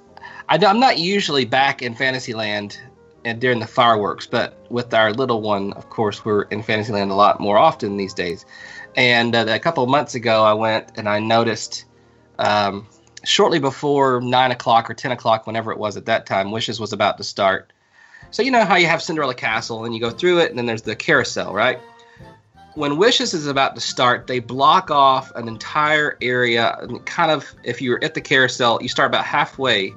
I, 0.48 0.56
am 0.64 0.78
not 0.78 0.98
usually 0.98 1.44
back 1.44 1.82
in 1.82 1.94
Fantasyland 1.94 2.78
and 3.26 3.40
during 3.40 3.58
the 3.58 3.66
fireworks, 3.66 4.24
but 4.24 4.56
with 4.70 4.94
our 4.94 5.12
little 5.12 5.42
one, 5.42 5.72
of 5.72 5.90
course, 5.90 6.24
we're 6.24 6.42
in 6.42 6.62
Fantasyland 6.62 7.10
a 7.10 7.14
lot 7.14 7.40
more 7.40 7.58
often 7.58 7.96
these 7.96 8.14
days. 8.14 8.46
And 8.94 9.34
uh, 9.34 9.46
a 9.48 9.58
couple 9.58 9.82
of 9.82 9.90
months 9.90 10.14
ago, 10.14 10.44
I 10.44 10.52
went 10.52 10.92
and 10.96 11.08
I 11.08 11.18
noticed 11.18 11.86
um, 12.38 12.86
shortly 13.24 13.58
before 13.58 14.20
nine 14.20 14.52
o'clock 14.52 14.88
or 14.88 14.94
ten 14.94 15.10
o'clock, 15.10 15.44
whenever 15.44 15.72
it 15.72 15.78
was 15.78 15.96
at 15.96 16.06
that 16.06 16.24
time, 16.24 16.52
Wishes 16.52 16.78
was 16.78 16.92
about 16.92 17.18
to 17.18 17.24
start. 17.24 17.72
So 18.30 18.42
you 18.42 18.52
know 18.52 18.64
how 18.64 18.76
you 18.76 18.86
have 18.86 19.02
Cinderella 19.02 19.34
Castle 19.34 19.84
and 19.84 19.92
you 19.92 20.00
go 20.00 20.10
through 20.10 20.38
it, 20.38 20.50
and 20.50 20.58
then 20.58 20.66
there's 20.66 20.82
the 20.82 20.94
carousel, 20.94 21.52
right? 21.52 21.80
When 22.74 22.96
Wishes 22.96 23.34
is 23.34 23.48
about 23.48 23.74
to 23.74 23.80
start, 23.80 24.28
they 24.28 24.38
block 24.38 24.92
off 24.92 25.34
an 25.34 25.48
entire 25.48 26.16
area, 26.22 26.78
and 26.80 27.04
kind 27.06 27.32
of 27.32 27.52
if 27.64 27.82
you're 27.82 28.02
at 28.04 28.14
the 28.14 28.20
carousel, 28.20 28.78
you 28.80 28.88
start 28.88 29.10
about 29.10 29.24
halfway, 29.24 29.94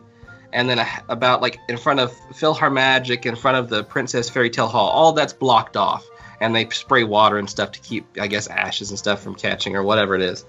and 0.53 0.69
then 0.69 0.79
a, 0.79 0.87
about 1.09 1.41
like 1.41 1.59
in 1.69 1.77
front 1.77 1.99
of 1.99 2.11
Philharmagic, 2.33 3.25
in 3.25 3.35
front 3.35 3.57
of 3.57 3.69
the 3.69 3.83
Princess 3.83 4.29
Fairy 4.29 4.49
Tale 4.49 4.67
Hall, 4.67 4.89
all 4.89 5.13
that's 5.13 5.33
blocked 5.33 5.77
off, 5.77 6.07
and 6.41 6.55
they 6.55 6.67
spray 6.69 7.03
water 7.03 7.37
and 7.37 7.49
stuff 7.49 7.71
to 7.71 7.79
keep, 7.79 8.05
I 8.19 8.27
guess, 8.27 8.47
ashes 8.47 8.89
and 8.89 8.99
stuff 8.99 9.21
from 9.21 9.35
catching 9.35 9.75
or 9.75 9.83
whatever 9.83 10.15
it 10.15 10.21
is. 10.21 10.45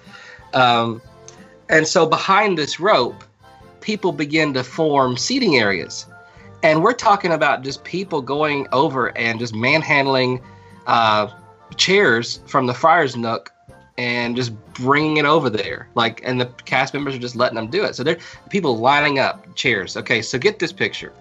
Um, 0.55 1.03
and 1.69 1.87
so 1.87 2.07
behind 2.07 2.59
this 2.59 2.81
rope, 2.81 3.23
people 3.81 4.13
begin 4.13 4.55
to 4.55 4.65
form 4.65 5.17
seating 5.17 5.57
areas. 5.57 6.07
And 6.63 6.83
we're 6.83 6.93
talking 6.93 7.33
about 7.33 7.63
just 7.63 7.85
people 7.85 8.21
going 8.21 8.67
over 8.73 9.17
and 9.17 9.39
just 9.39 9.55
manhandling 9.55 10.43
uh, 10.87 11.29
chairs 11.77 12.41
from 12.47 12.67
the 12.67 12.75
Friars 12.75 13.17
Nook 13.17 13.53
and 14.01 14.35
just 14.35 14.53
bringing 14.73 15.19
it 15.19 15.27
over 15.27 15.51
there. 15.51 15.89
Like, 15.95 16.23
and 16.25 16.41
the 16.41 16.47
cast 16.65 16.95
members 16.95 17.15
are 17.15 17.19
just 17.19 17.37
letting 17.37 17.57
them 17.57 17.69
do 17.69 17.85
it. 17.85 17.95
So 17.95 18.03
they're 18.03 18.19
people 18.49 18.79
lining 18.79 19.19
up 19.19 19.55
chairs. 19.55 19.97
Okay, 19.97 20.23
so 20.23 20.39
get 20.39 20.59
this 20.59 20.73
picture. 20.73 21.13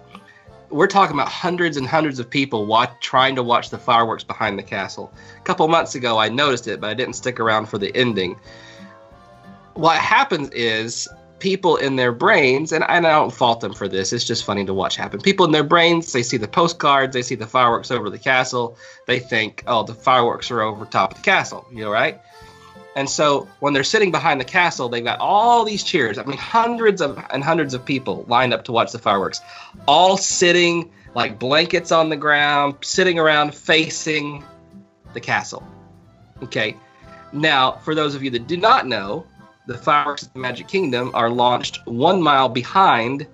We're 0.70 0.86
talking 0.86 1.14
about 1.14 1.28
hundreds 1.28 1.76
and 1.76 1.86
hundreds 1.86 2.18
of 2.18 2.30
people 2.30 2.64
watch, 2.64 2.90
trying 3.00 3.34
to 3.36 3.42
watch 3.42 3.70
the 3.70 3.78
fireworks 3.78 4.24
behind 4.24 4.58
the 4.58 4.62
castle. 4.62 5.12
A 5.36 5.42
couple 5.42 5.66
months 5.68 5.94
ago, 5.94 6.18
I 6.18 6.28
noticed 6.28 6.68
it, 6.68 6.80
but 6.80 6.88
I 6.88 6.94
didn't 6.94 7.14
stick 7.14 7.38
around 7.38 7.66
for 7.66 7.76
the 7.76 7.94
ending 7.94 8.36
what 9.74 9.96
happens 9.96 10.50
is 10.50 11.08
people 11.38 11.76
in 11.76 11.96
their 11.96 12.12
brains, 12.12 12.70
and 12.70 12.84
I 12.84 13.00
don't 13.00 13.32
fault 13.32 13.60
them 13.60 13.72
for 13.72 13.88
this, 13.88 14.12
it's 14.12 14.24
just 14.24 14.44
funny 14.44 14.64
to 14.66 14.74
watch 14.74 14.96
happen. 14.96 15.20
People 15.20 15.46
in 15.46 15.52
their 15.52 15.64
brains, 15.64 16.12
they 16.12 16.22
see 16.22 16.36
the 16.36 16.48
postcards, 16.48 17.14
they 17.14 17.22
see 17.22 17.34
the 17.34 17.46
fireworks 17.46 17.90
over 17.90 18.10
the 18.10 18.18
castle, 18.18 18.76
they 19.06 19.18
think, 19.18 19.64
oh, 19.66 19.82
the 19.82 19.94
fireworks 19.94 20.50
are 20.50 20.60
over 20.60 20.84
top 20.84 21.12
of 21.12 21.16
the 21.16 21.24
castle, 21.24 21.66
you 21.72 21.82
know, 21.82 21.90
right? 21.90 22.20
And 22.96 23.08
so 23.08 23.48
when 23.60 23.72
they're 23.72 23.84
sitting 23.84 24.10
behind 24.10 24.40
the 24.40 24.44
castle, 24.44 24.88
they've 24.88 25.04
got 25.04 25.20
all 25.20 25.64
these 25.64 25.82
cheers. 25.82 26.18
I 26.18 26.24
mean, 26.24 26.38
hundreds 26.38 27.00
of 27.00 27.24
and 27.30 27.44
hundreds 27.44 27.72
of 27.74 27.84
people 27.84 28.24
lined 28.28 28.52
up 28.52 28.64
to 28.64 28.72
watch 28.72 28.92
the 28.92 28.98
fireworks, 28.98 29.40
all 29.86 30.16
sitting 30.16 30.90
like 31.14 31.38
blankets 31.38 31.92
on 31.92 32.08
the 32.08 32.16
ground, 32.16 32.76
sitting 32.82 33.18
around 33.18 33.54
facing 33.54 34.44
the 35.12 35.20
castle. 35.20 35.66
Okay. 36.42 36.76
Now, 37.32 37.72
for 37.72 37.94
those 37.94 38.14
of 38.14 38.22
you 38.22 38.30
that 38.30 38.46
do 38.46 38.56
not 38.56 38.86
know, 38.86 39.24
the 39.66 39.78
fireworks 39.78 40.24
at 40.24 40.32
the 40.32 40.40
Magic 40.40 40.66
Kingdom 40.66 41.12
are 41.14 41.30
launched 41.30 41.86
one 41.86 42.20
mile 42.20 42.48
behind 42.48 43.26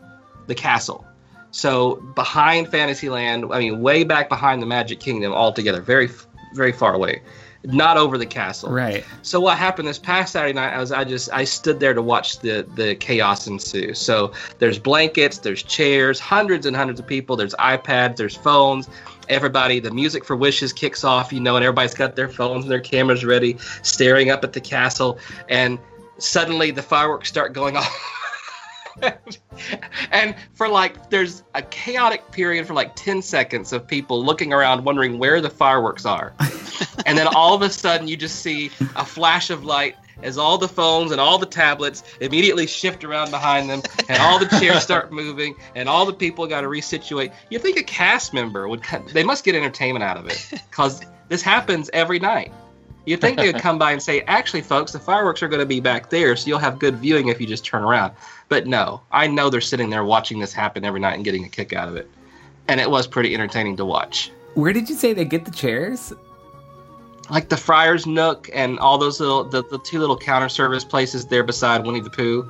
the 0.46 0.54
castle. 0.54 1.06
So 1.50 1.96
behind 2.14 2.68
Fantasyland, 2.68 3.46
I 3.50 3.58
mean, 3.60 3.80
way 3.80 4.04
back 4.04 4.28
behind 4.28 4.60
the 4.60 4.66
Magic 4.66 5.00
Kingdom 5.00 5.32
altogether, 5.32 5.80
very, 5.80 6.10
very 6.54 6.72
far 6.72 6.92
away, 6.94 7.22
not 7.64 7.96
over 7.96 8.18
the 8.18 8.26
castle. 8.26 8.70
Right. 8.70 9.04
So 9.22 9.40
what 9.40 9.58
happened 9.58 9.88
this 9.88 9.98
past 9.98 10.32
Saturday 10.32 10.52
night? 10.52 10.72
I 10.72 10.78
was 10.78 10.92
I 10.92 11.04
just 11.04 11.32
I 11.32 11.44
stood 11.44 11.80
there 11.80 11.94
to 11.94 12.02
watch 12.02 12.40
the 12.40 12.66
the 12.74 12.94
chaos 12.94 13.46
ensue. 13.46 13.94
So 13.94 14.32
there's 14.58 14.78
blankets, 14.78 15.38
there's 15.38 15.62
chairs, 15.62 16.20
hundreds 16.20 16.66
and 16.66 16.76
hundreds 16.76 17.00
of 17.00 17.06
people. 17.06 17.36
There's 17.36 17.54
iPads, 17.54 18.16
there's 18.16 18.36
phones. 18.36 18.88
Everybody, 19.28 19.80
the 19.80 19.90
music 19.90 20.24
for 20.24 20.36
Wishes 20.36 20.72
kicks 20.72 21.02
off, 21.02 21.32
you 21.32 21.40
know, 21.40 21.56
and 21.56 21.64
everybody's 21.64 21.94
got 21.94 22.14
their 22.14 22.28
phones 22.28 22.64
and 22.64 22.70
their 22.70 22.80
cameras 22.80 23.24
ready, 23.24 23.56
staring 23.82 24.30
up 24.30 24.44
at 24.44 24.52
the 24.52 24.60
castle, 24.60 25.18
and 25.48 25.80
suddenly 26.18 26.70
the 26.70 26.82
fireworks 26.82 27.28
start 27.28 27.52
going 27.52 27.76
off. 27.76 28.25
and 30.10 30.34
for 30.54 30.68
like 30.68 31.10
there's 31.10 31.42
a 31.54 31.62
chaotic 31.62 32.30
period 32.32 32.66
for 32.66 32.74
like 32.74 32.94
10 32.96 33.22
seconds 33.22 33.72
of 33.72 33.86
people 33.86 34.24
looking 34.24 34.52
around 34.52 34.84
wondering 34.84 35.18
where 35.18 35.40
the 35.40 35.50
fireworks 35.50 36.04
are. 36.04 36.34
And 37.04 37.16
then 37.16 37.28
all 37.28 37.54
of 37.54 37.62
a 37.62 37.70
sudden 37.70 38.08
you 38.08 38.16
just 38.16 38.40
see 38.40 38.70
a 38.96 39.04
flash 39.04 39.50
of 39.50 39.64
light 39.64 39.94
as 40.22 40.38
all 40.38 40.58
the 40.58 40.68
phones 40.68 41.12
and 41.12 41.20
all 41.20 41.38
the 41.38 41.46
tablets 41.46 42.02
immediately 42.20 42.66
shift 42.66 43.04
around 43.04 43.30
behind 43.30 43.70
them 43.70 43.82
and 44.08 44.20
all 44.20 44.38
the 44.38 44.46
chairs 44.58 44.82
start 44.82 45.12
moving 45.12 45.54
and 45.74 45.88
all 45.88 46.04
the 46.04 46.12
people 46.12 46.46
got 46.46 46.62
to 46.62 46.66
resituate. 46.66 47.32
You 47.50 47.58
think 47.58 47.78
a 47.78 47.82
cast 47.84 48.34
member 48.34 48.66
would 48.66 48.82
they 49.12 49.22
must 49.22 49.44
get 49.44 49.54
entertainment 49.54 50.02
out 50.02 50.16
of 50.16 50.26
it 50.26 50.48
because 50.50 51.02
this 51.28 51.42
happens 51.42 51.90
every 51.92 52.18
night. 52.18 52.52
You'd 53.06 53.20
think 53.20 53.38
they 53.38 53.46
would 53.46 53.62
come 53.62 53.78
by 53.78 53.92
and 53.92 54.02
say, 54.02 54.22
actually, 54.22 54.62
folks, 54.62 54.90
the 54.90 54.98
fireworks 54.98 55.40
are 55.40 55.46
going 55.46 55.60
to 55.60 55.66
be 55.66 55.78
back 55.78 56.10
there, 56.10 56.34
so 56.34 56.48
you'll 56.48 56.58
have 56.58 56.80
good 56.80 56.96
viewing 56.96 57.28
if 57.28 57.40
you 57.40 57.46
just 57.46 57.64
turn 57.64 57.84
around. 57.84 58.12
But 58.48 58.66
no, 58.66 59.00
I 59.10 59.26
know 59.26 59.50
they're 59.50 59.60
sitting 59.60 59.90
there 59.90 60.04
watching 60.04 60.38
this 60.38 60.52
happen 60.52 60.84
every 60.84 61.00
night 61.00 61.14
and 61.14 61.24
getting 61.24 61.44
a 61.44 61.48
kick 61.48 61.72
out 61.72 61.88
of 61.88 61.96
it. 61.96 62.08
And 62.68 62.80
it 62.80 62.90
was 62.90 63.06
pretty 63.06 63.34
entertaining 63.34 63.76
to 63.78 63.84
watch. 63.84 64.30
Where 64.54 64.72
did 64.72 64.88
you 64.88 64.94
say 64.94 65.12
they 65.12 65.24
get 65.24 65.44
the 65.44 65.50
chairs? 65.50 66.12
Like 67.28 67.48
the 67.48 67.56
Friar's 67.56 68.06
Nook 68.06 68.48
and 68.54 68.78
all 68.78 68.98
those 68.98 69.18
little, 69.18 69.44
the, 69.44 69.64
the 69.64 69.78
two 69.80 69.98
little 69.98 70.16
counter 70.16 70.48
service 70.48 70.84
places 70.84 71.26
there 71.26 71.42
beside 71.42 71.84
Winnie 71.84 72.00
the 72.00 72.10
Pooh. 72.10 72.46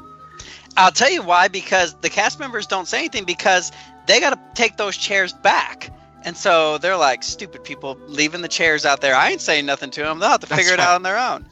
I'll 0.77 0.93
tell 0.93 1.11
you 1.11 1.23
why. 1.23 1.49
Because 1.49 1.95
the 2.01 2.11
cast 2.11 2.39
members 2.39 2.67
don't 2.67 2.87
say 2.87 2.99
anything 2.99 3.25
because 3.25 3.73
they 4.07 4.21
got 4.21 4.35
to 4.35 4.41
take 4.55 4.77
those 4.77 4.97
chairs 4.97 5.33
back. 5.33 5.91
And 6.25 6.37
so 6.37 6.77
they're 6.79 6.97
like, 6.97 7.23
stupid 7.23 7.65
people 7.65 7.97
leaving 8.07 8.43
the 8.43 8.49
chairs 8.49 8.85
out 8.85 9.01
there. 9.01 9.15
I 9.15 9.31
ain't 9.31 9.41
saying 9.41 9.65
nothing 9.65 9.91
to 9.93 10.03
them. 10.03 10.19
They'll 10.19 10.31
have 10.31 10.41
to 10.41 10.47
That's 10.47 10.61
figure 10.61 10.75
it 10.75 10.81
out 10.81 10.95
on 10.95 11.03
their 11.03 11.19
own. 11.19 11.47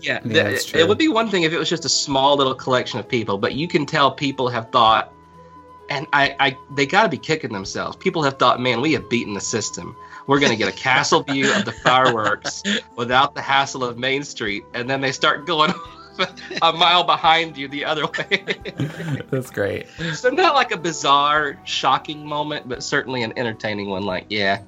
Yeah, 0.00 0.20
Yeah, 0.24 0.80
it, 0.80 0.88
would 0.88 0.98
be 0.98 1.08
one 1.08 1.30
thing 1.30 1.44
if 1.44 1.52
it 1.52 1.58
was 1.58 1.68
just 1.68 1.84
a 1.84 1.88
small 1.88 2.36
little 2.36 2.54
collection 2.54 2.98
of 3.00 3.08
people, 3.08 3.38
but 3.38 3.54
you 3.54 3.66
can 3.66 3.86
tell 3.86 4.10
people 4.10 4.48
have 4.48 4.70
thought, 4.70 5.12
and 5.88 6.06
I, 6.12 6.36
I 6.38 6.56
they 6.74 6.86
got 6.86 7.04
to 7.04 7.08
be 7.08 7.18
kicking 7.18 7.52
themselves. 7.52 7.96
People 7.96 8.22
have 8.22 8.38
thought, 8.38 8.60
man, 8.60 8.80
we 8.80 8.92
have 8.92 9.08
beaten 9.08 9.34
the 9.34 9.40
system. 9.40 9.96
We're 10.26 10.40
going 10.40 10.50
to 10.50 10.58
get 10.58 10.68
a 10.68 10.76
castle 10.76 11.22
view 11.22 11.52
of 11.54 11.64
the 11.64 11.72
fireworks 11.72 12.62
without 12.96 13.34
the 13.34 13.40
hassle 13.40 13.84
of 13.84 13.96
Main 13.96 14.24
Street, 14.24 14.64
and 14.74 14.90
then 14.90 15.00
they 15.00 15.12
start 15.12 15.46
going 15.46 15.72
a 16.62 16.72
mile 16.72 17.04
behind 17.04 17.56
you 17.56 17.68
the 17.68 17.84
other 17.84 18.06
way. 18.06 18.44
That's 19.30 19.50
great. 19.50 19.86
so 20.14 20.30
not 20.30 20.54
like 20.54 20.72
a 20.72 20.76
bizarre, 20.76 21.58
shocking 21.64 22.26
moment, 22.26 22.68
but 22.68 22.82
certainly 22.82 23.22
an 23.22 23.32
entertaining 23.36 23.88
one. 23.88 24.02
Like, 24.02 24.26
yeah, 24.28 24.62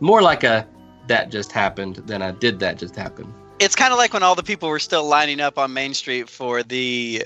more 0.00 0.22
like 0.22 0.44
a 0.44 0.66
that 1.06 1.30
just 1.30 1.52
happened 1.52 1.96
than 1.96 2.22
a 2.22 2.32
did 2.32 2.58
that 2.60 2.78
just 2.78 2.94
happen. 2.94 3.32
It's 3.60 3.74
kind 3.74 3.92
of 3.92 3.98
like 3.98 4.12
when 4.12 4.22
all 4.22 4.34
the 4.36 4.42
people 4.42 4.68
were 4.68 4.78
still 4.78 5.04
lining 5.04 5.40
up 5.40 5.58
on 5.58 5.72
Main 5.72 5.94
Street 5.94 6.28
for 6.28 6.62
the 6.62 7.24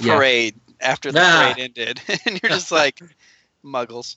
Yeah. 0.00 0.16
parade 0.16 0.56
after 0.80 1.12
the 1.12 1.20
Ah. 1.20 1.54
parade 1.54 1.58
ended. 1.58 2.00
and 2.26 2.40
you're 2.42 2.50
just 2.50 2.72
like, 2.72 3.00
muggles. 3.64 4.16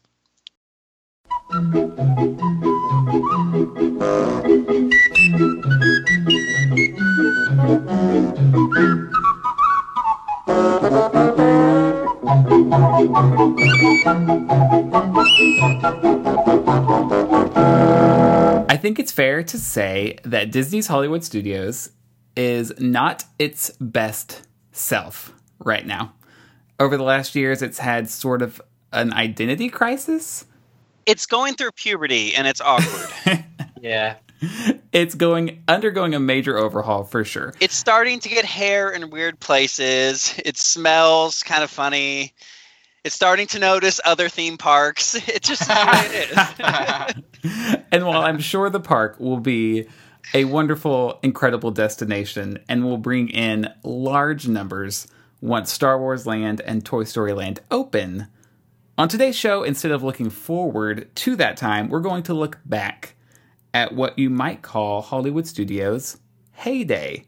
think 18.82 19.00
it's 19.00 19.12
fair 19.12 19.44
to 19.44 19.58
say 19.58 20.17
that 20.24 20.52
Disney's 20.52 20.88
Hollywood 20.88 21.24
Studios 21.24 21.91
is 22.36 22.74
not 22.80 23.24
its 23.39 23.72
best 23.80 24.41
self 24.72 25.34
right 25.60 25.86
now. 25.86 26.13
Over 26.80 26.98
the 26.98 27.04
last 27.04 27.36
years, 27.36 27.62
it's 27.62 27.80
had 27.80 28.10
sort 28.10 28.41
of 28.41 28.62
an 28.91 29.13
identity 29.13 29.70
crisis. 29.70 30.46
It's 31.06 31.26
going 31.26 31.54
through 31.56 31.72
puberty 31.72 32.36
and 32.36 32.48
it's 32.48 32.62
awkward. 32.62 33.10
Yeah. 33.82 34.17
It's 34.91 35.15
going 35.15 35.63
undergoing 35.67 36.13
a 36.13 36.20
major 36.20 36.56
overhaul 36.58 37.04
for 37.04 37.24
sure. 37.24 37.54
it's 37.60 37.76
starting 37.76 38.20
to 38.20 38.30
get 38.30 38.46
hair 38.46 38.91
in 38.91 39.10
weird 39.10 39.39
places. 39.39 40.39
It 40.46 40.56
smells 40.58 41.41
kind 41.41 41.63
of 41.63 41.72
funny. 41.72 42.34
It's 43.03 43.15
starting 43.15 43.47
to 43.47 43.59
notice 43.59 43.99
other 44.05 44.29
theme 44.29 44.57
parks. 44.57 45.15
It 45.27 45.41
just 45.43 45.63
it 45.67 46.31
is. 46.31 47.83
and 47.91 48.05
while 48.05 48.21
I'm 48.21 48.39
sure 48.39 48.69
the 48.69 48.79
park 48.79 49.19
will 49.19 49.39
be 49.39 49.87
a 50.33 50.45
wonderful, 50.45 51.19
incredible 51.23 51.71
destination 51.71 52.59
and 52.69 52.83
will 52.83 52.97
bring 52.97 53.29
in 53.29 53.69
large 53.83 54.47
numbers 54.47 55.07
once 55.41 55.71
Star 55.71 55.97
Wars 55.97 56.27
Land 56.27 56.61
and 56.61 56.85
Toy 56.85 57.03
Story 57.03 57.33
Land 57.33 57.61
open, 57.71 58.27
on 58.97 59.07
today's 59.07 59.35
show, 59.35 59.63
instead 59.63 59.91
of 59.91 60.03
looking 60.03 60.29
forward 60.29 61.09
to 61.15 61.35
that 61.37 61.57
time, 61.57 61.89
we're 61.89 62.01
going 62.01 62.21
to 62.23 62.35
look 62.35 62.59
back 62.65 63.15
at 63.73 63.95
what 63.95 64.19
you 64.19 64.29
might 64.29 64.61
call 64.61 65.01
Hollywood 65.01 65.47
Studios' 65.47 66.19
heyday. 66.51 67.25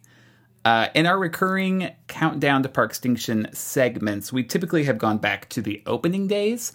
Uh, 0.66 0.88
in 0.94 1.06
our 1.06 1.20
recurring 1.20 1.92
countdown 2.08 2.64
to 2.64 2.70
park 2.70 2.92
extinction 2.92 3.48
segments, 3.54 4.32
we 4.32 4.44
typically 4.44 4.86
have 4.86 4.98
gone 4.98 5.18
back 5.18 5.50
to 5.50 5.62
the 5.62 5.84
opening 5.86 6.28
days 6.28 6.72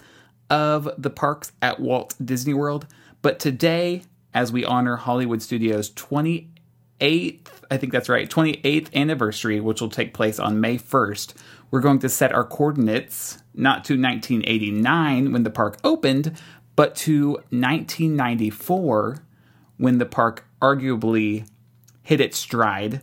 of 0.49 0.89
the 0.97 1.09
parks 1.09 1.51
at 1.61 1.79
Walt 1.79 2.15
Disney 2.23 2.53
World. 2.53 2.85
But 3.21 3.39
today, 3.39 4.03
as 4.33 4.51
we 4.51 4.63
honor 4.63 4.95
Hollywood 4.95 5.41
Studios' 5.41 5.89
28th, 5.91 7.47
I 7.71 7.77
think 7.77 7.91
that's 7.91 8.09
right, 8.09 8.29
28th 8.29 8.93
anniversary, 8.93 9.59
which 9.59 9.81
will 9.81 9.89
take 9.89 10.13
place 10.13 10.39
on 10.39 10.61
May 10.61 10.77
1st, 10.77 11.33
we're 11.71 11.81
going 11.81 11.99
to 11.99 12.09
set 12.09 12.31
our 12.31 12.43
coordinates 12.43 13.39
not 13.55 13.85
to 13.85 13.93
1989 13.93 15.31
when 15.31 15.43
the 15.43 15.49
park 15.49 15.79
opened, 15.83 16.39
but 16.75 16.95
to 16.95 17.31
1994 17.49 19.23
when 19.77 19.97
the 19.97 20.05
park 20.05 20.45
arguably 20.61 21.47
hit 22.03 22.21
its 22.21 22.37
stride 22.37 23.01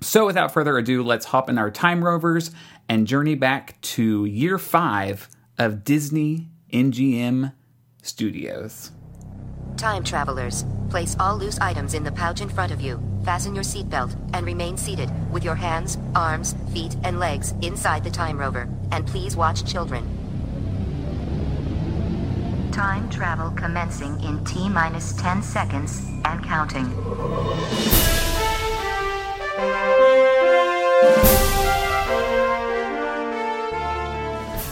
so, 0.00 0.26
without 0.26 0.52
further 0.52 0.78
ado, 0.78 1.02
let's 1.02 1.26
hop 1.26 1.50
in 1.50 1.58
our 1.58 1.70
time 1.70 2.04
rovers 2.04 2.52
and 2.88 3.06
journey 3.06 3.34
back 3.34 3.80
to 3.80 4.24
year 4.24 4.56
five 4.56 5.28
of 5.58 5.82
Disney 5.82 6.48
MGM 6.72 7.52
Studios. 8.02 8.92
Time 9.76 10.02
travelers, 10.02 10.64
place 10.88 11.16
all 11.18 11.36
loose 11.36 11.58
items 11.60 11.94
in 11.94 12.04
the 12.04 12.12
pouch 12.12 12.40
in 12.40 12.48
front 12.48 12.72
of 12.72 12.80
you. 12.80 13.00
Fasten 13.24 13.54
your 13.54 13.64
seatbelt 13.64 14.16
and 14.32 14.46
remain 14.46 14.76
seated 14.76 15.10
with 15.32 15.44
your 15.44 15.54
hands, 15.54 15.98
arms, 16.14 16.54
feet, 16.72 16.96
and 17.04 17.18
legs 17.18 17.54
inside 17.62 18.04
the 18.04 18.10
time 18.10 18.38
rover. 18.38 18.68
And 18.92 19.06
please 19.06 19.36
watch 19.36 19.64
children. 19.70 20.04
Time 22.72 23.10
travel 23.10 23.50
commencing 23.50 24.20
in 24.22 24.44
T 24.44 24.68
minus 24.68 25.12
10 25.16 25.42
seconds 25.42 26.08
and 26.24 26.44
counting. 26.44 26.86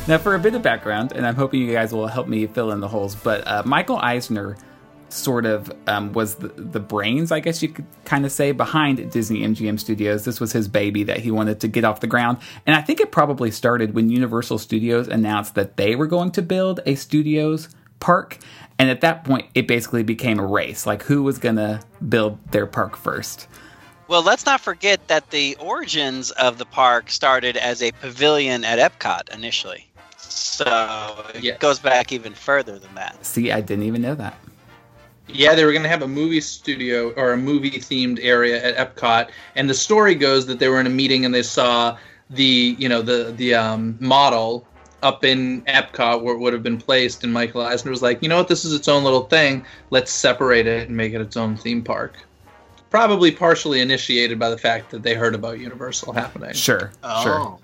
Now, 0.09 0.19
for 0.19 0.37
a 0.37 0.39
bit 0.39 0.55
of 0.55 0.63
background, 0.63 1.11
and 1.13 1.27
I'm 1.27 1.35
hoping 1.35 1.61
you 1.63 1.73
guys 1.73 1.93
will 1.93 2.07
help 2.07 2.29
me 2.29 2.47
fill 2.47 2.71
in 2.71 2.79
the 2.79 2.87
holes, 2.87 3.17
but 3.17 3.45
uh, 3.47 3.65
Michael 3.67 3.99
Eisner 3.99 4.57
sort 5.09 5.47
of 5.47 5.73
um, 5.89 6.13
was 6.13 6.37
the, 6.37 6.49
the 6.49 6.79
brains, 6.79 7.33
I 7.33 7.41
guess 7.41 7.61
you 7.61 7.69
could 7.69 7.87
kind 8.05 8.25
of 8.25 8.31
say, 8.31 8.53
behind 8.53 9.11
Disney 9.11 9.41
MGM 9.41 9.81
Studios. 9.81 10.25
This 10.25 10.41
was 10.41 10.53
his 10.53 10.69
baby 10.69 11.03
that 11.05 11.19
he 11.19 11.33
wanted 11.33 11.61
to 11.61 11.69
get 11.69 11.85
off 11.85 12.01
the 12.01 12.07
ground. 12.07 12.39
And 12.67 12.77
I 12.77 12.83
think 12.83 13.01
it 13.01 13.11
probably 13.11 13.51
started 13.51 13.95
when 13.95 14.09
Universal 14.09 14.59
Studios 14.59 15.09
announced 15.09 15.57
that 15.57 15.77
they 15.77 15.97
were 15.97 16.07
going 16.07 16.31
to 16.33 16.43
build 16.43 16.81
a 16.87 16.95
studios 16.95 17.69
park. 17.99 18.39
And 18.79 18.91
at 18.91 19.01
that 19.01 19.25
point, 19.25 19.47
it 19.55 19.67
basically 19.67 20.03
became 20.03 20.39
a 20.39 20.47
race 20.47 20.87
like 20.87 21.03
who 21.03 21.23
was 21.23 21.39
going 21.39 21.57
to 21.57 21.83
build 22.09 22.39
their 22.53 22.67
park 22.67 22.97
first. 22.97 23.49
Well, 24.09 24.23
let's 24.23 24.47
not 24.47 24.61
forget 24.61 25.09
that 25.09 25.31
the 25.31 25.57
origins 25.59 26.31
of 26.33 26.59
the 26.59 26.65
park 26.65 27.11
started 27.11 27.57
as 27.57 27.83
a 27.83 27.91
pavilion 27.93 28.65
at 28.65 28.79
Epcot 28.79 29.35
initially. 29.35 29.87
So 30.19 31.25
it 31.35 31.43
Yes. 31.43 31.59
goes 31.59 31.79
back 31.79 32.13
even 32.13 32.35
further 32.35 32.79
than 32.79 32.95
that. 32.95 33.25
See, 33.25 33.51
I 33.51 33.61
didn't 33.61 33.85
even 33.85 34.03
know 34.03 34.15
that. 34.15 34.39
Yeah, 35.29 35.55
they 35.57 35.65
were 35.65 35.73
going 35.73 35.83
to 35.83 35.89
have 35.89 36.03
a 36.03 36.09
movie 36.09 36.41
studio 36.41 37.11
or 37.17 37.33
a 37.33 37.37
movie 37.37 37.73
themed 37.73 38.21
area 38.23 38.63
at 38.63 38.77
Epcot, 38.77 39.29
and 39.57 39.69
the 39.69 39.75
story 39.75 40.15
goes 40.15 40.47
that 40.47 40.61
they 40.61 40.69
were 40.69 40.79
in 40.79 40.87
a 40.87 40.91
meeting 40.91 41.25
and 41.25 41.35
they 41.35 41.43
saw 41.43 41.97
the 42.31 42.77
you 42.79 42.89
know 42.89 43.03
the 43.03 43.35
the 43.37 43.55
um, 43.55 43.97
model 44.01 44.67
up 45.03 45.25
in 45.25 45.63
Epcot 45.63 46.23
where 46.23 46.35
it 46.35 46.39
would 46.39 46.53
have 46.53 46.63
been 46.63 46.79
placed, 46.79 47.25
and 47.25 47.33
Michael 47.33 47.63
Eisner 47.63 47.91
was 47.91 48.03
like, 48.03 48.23
you 48.23 48.29
know 48.29 48.37
what, 48.39 48.49
this 48.49 48.65
is 48.65 48.73
its 48.73 48.87
own 48.89 49.03
little 49.05 49.25
thing. 49.25 49.65
Let's 49.91 50.13
separate 50.13 50.67
it 50.67 50.89
and 50.89 50.97
make 50.97 51.13
it 51.13 51.21
its 51.21 51.37
own 51.37 51.57
theme 51.57 51.83
park. 51.83 52.17
Probably 52.97 53.31
partially 53.31 53.83
initiated 53.83 54.39
by 54.39 54.49
the 54.49 54.57
fact 54.57 54.91
that 54.91 55.03
they 55.03 55.13
heard 55.13 55.35
about 55.35 55.59
Universal 55.59 56.15
happening. 56.15 56.55
Sure, 56.55 56.91
sure. 57.23 57.59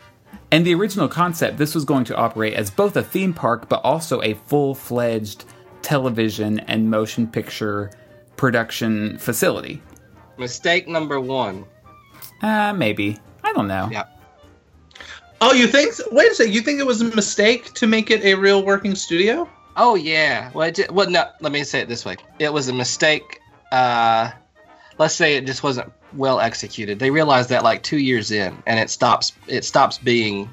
And 0.50 0.66
the 0.66 0.74
original 0.74 1.08
concept, 1.08 1.56
this 1.56 1.74
was 1.74 1.86
going 1.86 2.04
to 2.04 2.14
operate 2.14 2.52
as 2.52 2.70
both 2.70 2.94
a 2.98 3.02
theme 3.02 3.32
park, 3.32 3.66
but 3.70 3.80
also 3.82 4.20
a 4.20 4.34
full 4.34 4.74
fledged 4.74 5.46
television 5.80 6.60
and 6.60 6.90
motion 6.90 7.26
picture 7.26 7.90
production 8.36 9.16
facility. 9.16 9.80
Mistake 10.36 10.86
number 10.86 11.18
one. 11.18 11.64
Uh, 12.42 12.74
maybe. 12.74 13.16
I 13.42 13.54
don't 13.54 13.68
know. 13.68 13.88
Yeah. 13.90 14.04
Oh, 15.40 15.54
you 15.54 15.66
think? 15.66 15.94
so? 15.94 16.04
Wait 16.12 16.30
a 16.30 16.34
second. 16.34 16.52
You 16.52 16.60
think 16.60 16.78
it 16.78 16.86
was 16.86 17.00
a 17.00 17.06
mistake 17.06 17.72
to 17.72 17.86
make 17.86 18.10
it 18.10 18.22
a 18.22 18.34
real 18.34 18.62
working 18.66 18.94
studio? 18.94 19.48
Oh 19.78 19.94
yeah. 19.94 20.50
Well, 20.52 20.68
it, 20.68 20.74
ju- 20.74 20.88
well, 20.90 21.08
no. 21.08 21.30
Let 21.40 21.52
me 21.52 21.64
say 21.64 21.80
it 21.80 21.88
this 21.88 22.04
way. 22.04 22.16
It 22.38 22.52
was 22.52 22.68
a 22.68 22.74
mistake. 22.74 23.40
Uh, 23.72 24.32
let's 24.98 25.14
say 25.14 25.36
it 25.36 25.46
just 25.46 25.62
wasn't 25.62 25.92
well 26.14 26.40
executed. 26.40 26.98
They 26.98 27.10
realized 27.10 27.48
that 27.50 27.62
like 27.64 27.82
two 27.82 27.98
years 27.98 28.30
in, 28.30 28.62
and 28.66 28.78
it 28.78 28.90
stops. 28.90 29.32
It 29.46 29.64
stops 29.64 29.98
being. 29.98 30.48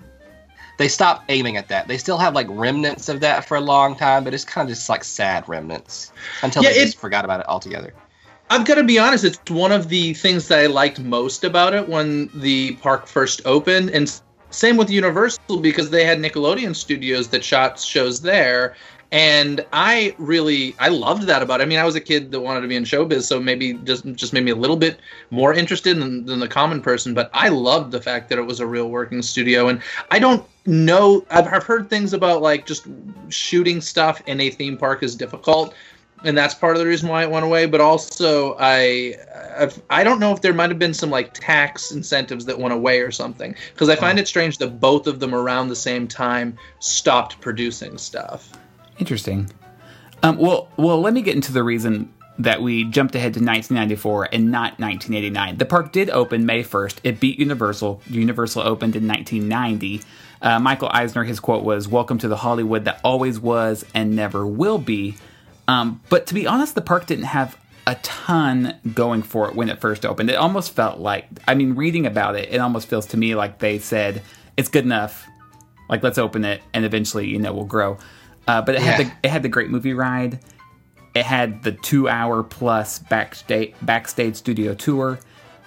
They 0.77 0.87
stop 0.87 1.25
aiming 1.27 1.57
at 1.57 1.67
that. 1.67 1.87
They 1.89 1.97
still 1.97 2.17
have 2.17 2.33
like 2.33 2.47
remnants 2.49 3.09
of 3.09 3.19
that 3.19 3.45
for 3.45 3.57
a 3.57 3.61
long 3.61 3.95
time, 3.97 4.23
but 4.23 4.33
it's 4.33 4.45
kind 4.45 4.69
of 4.69 4.75
just 4.75 4.87
like 4.87 5.03
sad 5.03 5.47
remnants 5.49 6.13
until 6.41 6.63
Yeah, 6.63 6.69
they 6.69 6.79
it- 6.79 6.85
just 6.85 6.99
forgot 6.99 7.25
about 7.25 7.41
it 7.41 7.47
altogether. 7.47 7.93
I've 8.51 8.65
got 8.65 8.75
to 8.75 8.83
be 8.83 8.97
honest, 8.97 9.23
it's 9.25 9.39
one 9.51 9.71
of 9.71 9.89
the 9.89 10.13
things 10.15 10.47
that 10.47 10.57
I 10.59 10.65
liked 10.65 10.99
most 10.99 11.43
about 11.43 11.75
it 11.75 11.87
when 11.87 12.31
the 12.33 12.71
park 12.77 13.05
first 13.05 13.41
opened. 13.45 13.91
And 13.91 14.11
same 14.49 14.75
with 14.75 14.89
Universal 14.89 15.59
because 15.61 15.91
they 15.91 16.03
had 16.03 16.17
Nickelodeon 16.17 16.75
studios 16.75 17.27
that 17.27 17.43
shot 17.43 17.79
shows 17.79 18.21
there. 18.21 18.75
And 19.11 19.65
I 19.73 20.15
really, 20.19 20.75
I 20.79 20.89
loved 20.89 21.23
that 21.23 21.41
about 21.41 21.61
it. 21.61 21.63
I 21.63 21.65
mean, 21.65 21.79
I 21.79 21.83
was 21.83 21.95
a 21.95 22.01
kid 22.01 22.31
that 22.31 22.39
wanted 22.41 22.61
to 22.61 22.67
be 22.67 22.75
in 22.75 22.83
showbiz, 22.83 23.23
so 23.23 23.39
maybe 23.39 23.73
just 23.73 24.05
just 24.13 24.33
made 24.33 24.43
me 24.43 24.51
a 24.51 24.55
little 24.55 24.77
bit 24.77 24.99
more 25.31 25.53
interested 25.53 25.97
than, 25.97 26.25
than 26.25 26.39
the 26.39 26.47
common 26.47 26.81
person. 26.81 27.15
But 27.15 27.31
I 27.33 27.49
loved 27.49 27.91
the 27.91 28.01
fact 28.01 28.29
that 28.29 28.37
it 28.37 28.43
was 28.43 28.59
a 28.59 28.67
real 28.67 28.89
working 28.89 29.23
studio. 29.23 29.67
And 29.67 29.81
I 30.11 30.19
don't 30.19 30.45
know, 30.67 31.25
I've, 31.31 31.47
I've 31.47 31.63
heard 31.63 31.89
things 31.89 32.13
about 32.13 32.43
like 32.43 32.67
just 32.67 32.85
shooting 33.29 33.81
stuff 33.81 34.21
in 34.27 34.39
a 34.39 34.51
theme 34.51 34.77
park 34.77 35.01
is 35.01 35.15
difficult 35.15 35.73
and 36.23 36.37
that's 36.37 36.53
part 36.53 36.75
of 36.75 36.79
the 36.79 36.87
reason 36.87 37.09
why 37.09 37.23
it 37.23 37.31
went 37.31 37.45
away. 37.45 37.65
But 37.65 37.81
also, 37.81 38.55
I 38.59 39.15
I've, 39.57 39.81
I 39.89 40.03
don't 40.03 40.19
know 40.19 40.33
if 40.33 40.41
there 40.41 40.53
might 40.53 40.69
have 40.69 40.79
been 40.79 40.93
some 40.93 41.09
like 41.09 41.33
tax 41.33 41.91
incentives 41.91 42.45
that 42.45 42.59
went 42.59 42.73
away 42.73 42.99
or 42.99 43.11
something. 43.11 43.55
Because 43.73 43.89
I 43.89 43.95
find 43.95 44.19
it 44.19 44.27
strange 44.27 44.57
that 44.57 44.79
both 44.79 45.07
of 45.07 45.19
them 45.19 45.33
around 45.33 45.69
the 45.69 45.75
same 45.75 46.07
time 46.07 46.57
stopped 46.79 47.39
producing 47.41 47.97
stuff. 47.97 48.58
Interesting. 48.99 49.49
Um, 50.21 50.37
well, 50.37 50.69
well, 50.77 50.99
let 50.99 51.13
me 51.13 51.21
get 51.21 51.35
into 51.35 51.53
the 51.53 51.63
reason 51.63 52.13
that 52.37 52.61
we 52.61 52.85
jumped 52.85 53.15
ahead 53.15 53.33
to 53.33 53.39
1994 53.39 54.29
and 54.31 54.51
not 54.51 54.79
1989. 54.79 55.57
The 55.57 55.65
park 55.65 55.91
did 55.91 56.09
open 56.09 56.45
May 56.45 56.63
1st. 56.63 56.99
It 57.03 57.19
beat 57.19 57.37
Universal. 57.39 58.01
Universal 58.09 58.61
opened 58.63 58.95
in 58.95 59.07
1990. 59.07 60.01
Uh, 60.41 60.59
Michael 60.59 60.89
Eisner, 60.91 61.25
his 61.25 61.39
quote 61.39 61.63
was, 61.63 61.87
"Welcome 61.87 62.17
to 62.19 62.29
the 62.29 62.37
Hollywood 62.37 62.85
that 62.85 63.01
always 63.03 63.39
was 63.39 63.85
and 63.93 64.15
never 64.15 64.47
will 64.47 64.77
be." 64.77 65.15
Um, 65.67 66.01
but 66.09 66.27
to 66.27 66.33
be 66.33 66.47
honest, 66.47 66.75
the 66.75 66.81
park 66.81 67.05
didn't 67.05 67.25
have 67.25 67.57
a 67.85 67.95
ton 67.95 68.75
going 68.93 69.21
for 69.21 69.49
it 69.49 69.55
when 69.55 69.67
it 69.67 69.81
first 69.81 70.05
opened. 70.05 70.29
It 70.29 70.35
almost 70.35 70.73
felt 70.73 70.99
like, 70.99 71.27
I 71.47 71.55
mean, 71.55 71.75
reading 71.75 72.05
about 72.05 72.35
it, 72.35 72.49
it 72.51 72.59
almost 72.59 72.87
feels 72.87 73.05
to 73.07 73.17
me 73.17 73.35
like 73.35 73.59
they 73.59 73.79
said, 73.79 74.21
"It's 74.55 74.69
good 74.69 74.85
enough. 74.85 75.25
Like 75.89 76.03
let's 76.03 76.17
open 76.17 76.45
it, 76.45 76.61
and 76.73 76.85
eventually, 76.85 77.27
you 77.27 77.39
know, 77.39 77.51
we'll 77.51 77.65
grow." 77.65 77.97
Uh, 78.49 78.61
but 78.63 78.73
it 78.75 78.81
had 78.81 78.99
Yeah. 78.99 79.03
the 79.05 79.11
it 79.27 79.29
had 79.29 79.43
the 79.43 79.49
great 79.49 79.69
movie 79.69 79.93
ride. 79.93 80.39
It 81.13 81.23
had 81.25 81.61
the 81.63 81.71
two 81.71 82.09
hour 82.09 82.41
plus 82.41 82.97
backstage 82.97 83.73
backstage 83.81 84.35
studio 84.35 84.73
tour. 84.73 85.19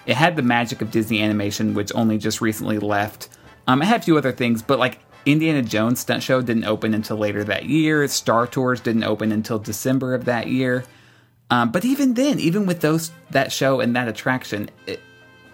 It 0.06 0.16
had 0.16 0.34
the 0.34 0.42
magic 0.42 0.82
of 0.82 0.90
Disney 0.90 1.22
animation, 1.22 1.74
which 1.74 1.92
only 1.94 2.18
just 2.18 2.40
recently 2.40 2.78
left. 2.80 3.28
Um, 3.68 3.82
it 3.82 3.84
had 3.84 4.00
a 4.00 4.02
few 4.04 4.18
other 4.18 4.32
things, 4.32 4.62
but 4.62 4.80
like 4.80 4.98
Indiana 5.24 5.62
Jones 5.62 6.00
stunt 6.00 6.24
show 6.24 6.42
didn't 6.42 6.64
open 6.64 6.92
until 6.94 7.16
later 7.18 7.44
that 7.44 7.66
year. 7.66 8.08
Star 8.08 8.48
Tours 8.48 8.80
didn't 8.80 9.04
open 9.04 9.30
until 9.30 9.60
December 9.60 10.14
of 10.14 10.24
that 10.24 10.48
year. 10.48 10.82
Um, 11.50 11.70
but 11.70 11.84
even 11.84 12.14
then, 12.14 12.40
even 12.40 12.66
with 12.66 12.80
those 12.80 13.12
that 13.30 13.52
show 13.52 13.78
and 13.80 13.94
that 13.94 14.08
attraction, 14.08 14.70
it, 14.88 14.98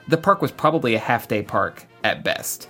the 0.06 0.16
park 0.16 0.40
was 0.40 0.50
probably 0.50 0.94
a 0.94 0.98
half 0.98 1.28
day 1.28 1.42
park 1.42 1.84
at 2.02 2.24
best. 2.24 2.68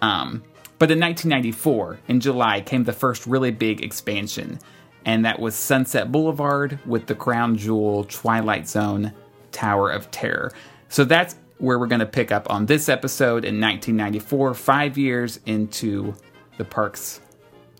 Um, 0.00 0.42
but 0.82 0.90
in 0.90 0.98
1994, 0.98 2.00
in 2.08 2.18
July, 2.18 2.60
came 2.60 2.82
the 2.82 2.92
first 2.92 3.24
really 3.24 3.52
big 3.52 3.84
expansion, 3.84 4.58
and 5.04 5.24
that 5.24 5.38
was 5.38 5.54
Sunset 5.54 6.10
Boulevard 6.10 6.76
with 6.84 7.06
the 7.06 7.14
crown 7.14 7.56
jewel 7.56 8.02
Twilight 8.02 8.66
Zone 8.66 9.12
Tower 9.52 9.92
of 9.92 10.10
Terror. 10.10 10.50
So 10.88 11.04
that's 11.04 11.36
where 11.58 11.78
we're 11.78 11.86
going 11.86 12.00
to 12.00 12.06
pick 12.06 12.32
up 12.32 12.50
on 12.50 12.66
this 12.66 12.88
episode 12.88 13.44
in 13.44 13.60
1994, 13.60 14.54
five 14.54 14.98
years 14.98 15.38
into 15.46 16.16
the 16.58 16.64
park's, 16.64 17.20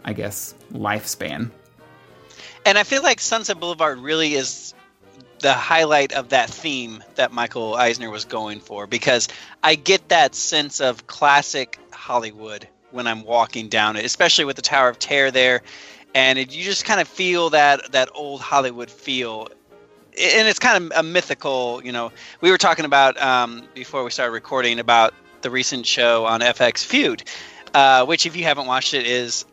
I 0.04 0.12
guess, 0.12 0.54
lifespan. 0.72 1.50
And 2.64 2.78
I 2.78 2.84
feel 2.84 3.02
like 3.02 3.18
Sunset 3.18 3.58
Boulevard 3.58 3.98
really 3.98 4.34
is 4.34 4.74
the 5.40 5.54
highlight 5.54 6.12
of 6.12 6.28
that 6.28 6.50
theme 6.50 7.02
that 7.16 7.32
Michael 7.32 7.74
Eisner 7.74 8.10
was 8.10 8.24
going 8.24 8.60
for 8.60 8.86
because 8.86 9.26
I 9.64 9.74
get 9.74 10.10
that 10.10 10.36
sense 10.36 10.80
of 10.80 11.08
classic 11.08 11.80
Hollywood 11.90 12.68
when 12.92 13.06
I'm 13.06 13.24
walking 13.24 13.68
down 13.68 13.96
it, 13.96 14.04
especially 14.04 14.44
with 14.44 14.56
the 14.56 14.62
Tower 14.62 14.88
of 14.88 14.98
Terror 14.98 15.30
there, 15.30 15.62
and 16.14 16.38
it, 16.38 16.54
you 16.54 16.62
just 16.64 16.84
kind 16.84 17.00
of 17.00 17.08
feel 17.08 17.50
that 17.50 17.92
that 17.92 18.08
old 18.14 18.40
Hollywood 18.40 18.90
feel. 18.90 19.48
And 20.12 20.46
it's 20.46 20.58
kind 20.58 20.84
of 20.84 20.92
a 20.94 21.02
mythical, 21.02 21.80
you 21.84 21.90
know. 21.90 22.12
We 22.42 22.50
were 22.50 22.58
talking 22.58 22.84
about 22.84 23.20
um, 23.20 23.66
before 23.74 24.04
we 24.04 24.10
started 24.10 24.32
recording 24.32 24.78
about 24.78 25.14
the 25.40 25.50
recent 25.50 25.86
show 25.86 26.26
on 26.26 26.40
FX 26.40 26.84
Feud, 26.84 27.24
uh, 27.74 28.04
which, 28.04 28.26
if 28.26 28.36
you 28.36 28.44
haven't 28.44 28.66
watched 28.66 28.92
it, 28.92 29.06
is 29.06 29.46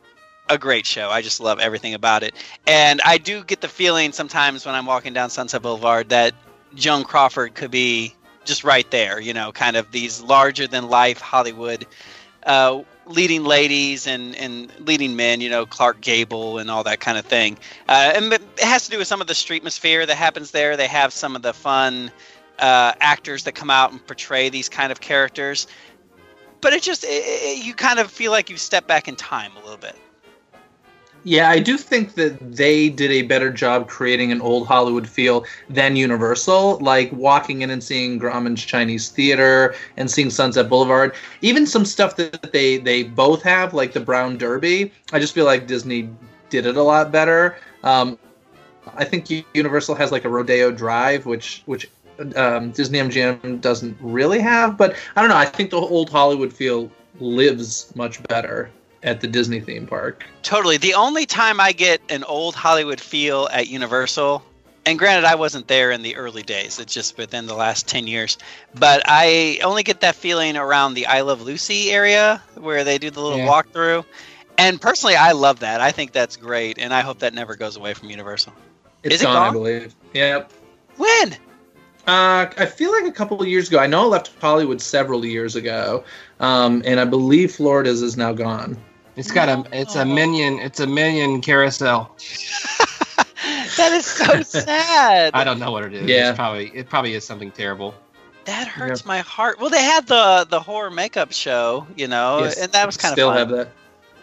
a 0.49 0.57
great 0.57 0.85
show. 0.85 1.09
I 1.09 1.21
just 1.21 1.39
love 1.39 1.59
everything 1.59 1.93
about 1.93 2.23
it. 2.23 2.33
And 2.67 2.99
I 3.05 3.17
do 3.17 3.43
get 3.43 3.61
the 3.61 3.67
feeling 3.67 4.11
sometimes 4.11 4.65
when 4.65 4.75
I'm 4.75 4.85
walking 4.85 5.13
down 5.13 5.29
Sunset 5.29 5.61
Boulevard 5.61 6.09
that 6.09 6.33
Joan 6.75 7.03
Crawford 7.03 7.53
could 7.53 7.71
be 7.71 8.13
just 8.45 8.63
right 8.63 8.89
there, 8.91 9.19
you 9.19 9.33
know, 9.33 9.51
kind 9.51 9.75
of 9.75 9.91
these 9.91 10.21
larger 10.21 10.67
than 10.67 10.89
life 10.89 11.19
Hollywood 11.19 11.85
uh, 12.43 12.81
leading 13.09 13.43
ladies 13.43 14.05
and, 14.05 14.35
and 14.35 14.71
leading 14.87 15.15
men, 15.15 15.41
you 15.41 15.49
know, 15.49 15.65
Clark 15.65 15.99
Gable 15.99 16.59
and 16.59 16.69
all 16.69 16.83
that 16.83 16.99
kind 16.99 17.17
of 17.17 17.25
thing. 17.25 17.57
Uh, 17.87 18.13
and 18.15 18.31
it 18.31 18.41
has 18.59 18.85
to 18.85 18.91
do 18.91 18.99
with 18.99 19.07
some 19.07 19.19
of 19.19 19.27
the 19.27 19.33
streetmosphere 19.33 20.05
that 20.07 20.15
happens 20.15 20.51
there. 20.51 20.77
They 20.77 20.87
have 20.87 21.11
some 21.11 21.35
of 21.35 21.41
the 21.41 21.53
fun 21.53 22.11
uh, 22.59 22.93
actors 22.99 23.43
that 23.45 23.55
come 23.55 23.71
out 23.71 23.91
and 23.91 24.05
portray 24.05 24.49
these 24.49 24.69
kind 24.69 24.91
of 24.91 25.01
characters. 25.01 25.67
But 26.61 26.73
it 26.73 26.83
just, 26.83 27.03
it, 27.03 27.07
it, 27.07 27.65
you 27.65 27.73
kind 27.73 27.99
of 27.99 28.11
feel 28.11 28.31
like 28.31 28.49
you 28.49 28.57
step 28.57 28.85
back 28.85 29.07
in 29.07 29.15
time 29.15 29.51
a 29.57 29.61
little 29.61 29.77
bit. 29.77 29.95
Yeah, 31.23 31.49
I 31.49 31.59
do 31.59 31.77
think 31.77 32.13
that 32.15 32.55
they 32.55 32.89
did 32.89 33.11
a 33.11 33.23
better 33.23 33.51
job 33.51 33.89
creating 33.89 34.31
an 34.31 34.39
old 34.39 34.67
Hollywood 34.67 35.07
feel 35.07 35.45
than 35.69 35.95
Universal. 35.95 36.79
Like 36.79 37.11
walking 37.11 37.61
in 37.61 37.69
and 37.69 37.83
seeing 37.83 38.19
Grauman's 38.19 38.63
Chinese 38.63 39.09
Theater 39.09 39.75
and 39.97 40.09
seeing 40.09 40.29
Sunset 40.29 40.69
Boulevard, 40.69 41.13
even 41.41 41.65
some 41.65 41.83
stuff 41.83 42.15
that 42.15 42.51
they 42.53 42.77
they 42.77 43.03
both 43.03 43.43
have, 43.43 43.73
like 43.73 43.91
the 43.91 43.99
Brown 43.99 44.37
Derby. 44.37 44.91
I 45.11 45.19
just 45.19 45.33
feel 45.33 45.45
like 45.45 45.67
Disney 45.67 46.09
did 46.49 46.65
it 46.65 46.77
a 46.77 46.83
lot 46.83 47.11
better. 47.11 47.57
Um, 47.83 48.17
I 48.95 49.03
think 49.03 49.29
Universal 49.53 49.95
has 49.95 50.11
like 50.11 50.23
a 50.23 50.29
Rodeo 50.29 50.71
Drive, 50.71 51.25
which 51.25 51.63
which 51.65 51.89
um, 52.37 52.71
Disney 52.71 52.99
MGM 52.99 53.59
doesn't 53.59 53.97
really 53.99 54.39
have. 54.39 54.77
But 54.77 54.95
I 55.17 55.21
don't 55.21 55.29
know. 55.29 55.37
I 55.37 55.45
think 55.45 55.71
the 55.71 55.77
old 55.77 56.09
Hollywood 56.09 56.53
feel 56.53 56.89
lives 57.19 57.91
much 57.95 58.23
better 58.23 58.71
at 59.03 59.21
the 59.21 59.27
Disney 59.27 59.59
theme 59.59 59.87
park. 59.87 60.25
Totally. 60.43 60.77
The 60.77 60.93
only 60.93 61.25
time 61.25 61.59
I 61.59 61.71
get 61.71 62.01
an 62.09 62.23
old 62.23 62.55
Hollywood 62.55 62.99
feel 62.99 63.47
at 63.51 63.67
Universal, 63.67 64.43
and 64.85 64.97
granted, 64.97 65.25
I 65.25 65.35
wasn't 65.35 65.67
there 65.67 65.91
in 65.91 66.01
the 66.01 66.15
early 66.15 66.41
days, 66.43 66.79
it's 66.79 66.93
just 66.93 67.17
within 67.17 67.45
the 67.45 67.53
last 67.53 67.87
10 67.87 68.07
years, 68.07 68.37
but 68.75 69.01
I 69.05 69.59
only 69.63 69.83
get 69.83 70.01
that 70.01 70.15
feeling 70.15 70.57
around 70.57 70.93
the 70.93 71.05
I 71.05 71.21
Love 71.21 71.41
Lucy 71.41 71.91
area 71.91 72.41
where 72.55 72.83
they 72.83 72.97
do 72.97 73.09
the 73.09 73.21
little 73.21 73.39
Yeah. 73.39 73.47
walkthrough. 73.47 74.05
And 74.57 74.81
personally, 74.81 75.15
I 75.15 75.31
love 75.31 75.59
that. 75.59 75.79
I 75.79 75.91
think 75.91 76.11
that's 76.11 76.35
great, 76.35 76.79
and 76.79 76.93
I 76.93 77.01
hope 77.01 77.19
that 77.19 77.33
never 77.33 77.55
goes 77.55 77.77
away 77.77 77.93
from 77.93 78.09
Universal. 78.09 78.53
It's 79.03 79.15
Is 79.15 79.21
it 79.21 79.25
gone, 79.25 79.47
I 79.47 79.51
believe. 79.51 79.95
Yep. 80.13 80.51
When? 80.97 81.33
Uh, 82.07 82.47
I 82.57 82.65
feel 82.65 82.91
like 82.91 83.05
a 83.05 83.11
couple 83.11 83.39
of 83.39 83.47
years 83.47 83.69
ago. 83.69 83.79
I 83.79 83.87
know 83.87 84.01
I 84.01 84.05
left 84.05 84.31
Hollywood 84.41 84.81
several 84.81 85.23
years 85.25 85.55
ago, 85.55 86.03
um, 86.39 86.81
and 86.85 86.99
I 86.99 87.05
believe 87.05 87.53
Florida's 87.53 88.01
is 88.01 88.17
now 88.17 88.33
gone. 88.33 88.77
It's 89.19 89.31
got 89.31 89.49
a 89.49 89.65
it's 89.77 89.95
a 89.95 90.05
minion 90.05 90.59
it's 90.59 90.79
a 90.79 90.87
minion 90.87 91.41
carousel. 91.41 92.15
that 93.77 93.91
is 93.91 94.05
so 94.05 94.41
sad. 94.43 95.31
I 95.33 95.43
don't 95.43 95.59
know 95.59 95.71
what 95.71 95.83
it 95.83 95.93
is. 95.93 96.07
Yeah. 96.07 96.29
It's 96.29 96.37
probably 96.37 96.67
it 96.73 96.89
probably 96.89 97.13
is 97.13 97.25
something 97.25 97.51
terrible. 97.51 97.93
That 98.45 98.67
hurts 98.67 99.05
my 99.05 99.19
heart. 99.19 99.59
Well, 99.59 99.69
they 99.69 99.83
had 99.83 100.07
the 100.07 100.47
the 100.49 100.59
horror 100.59 100.89
makeup 100.89 101.33
show, 101.33 101.85
you 101.95 102.07
know, 102.07 102.39
Yes, 102.43 102.57
and 102.57 102.71
that 102.71 102.85
was 102.85 102.95
kind 102.97 103.11
still 103.11 103.29
of 103.29 103.35
fun. 103.35 103.49
have 103.49 103.57
that. 103.57 103.71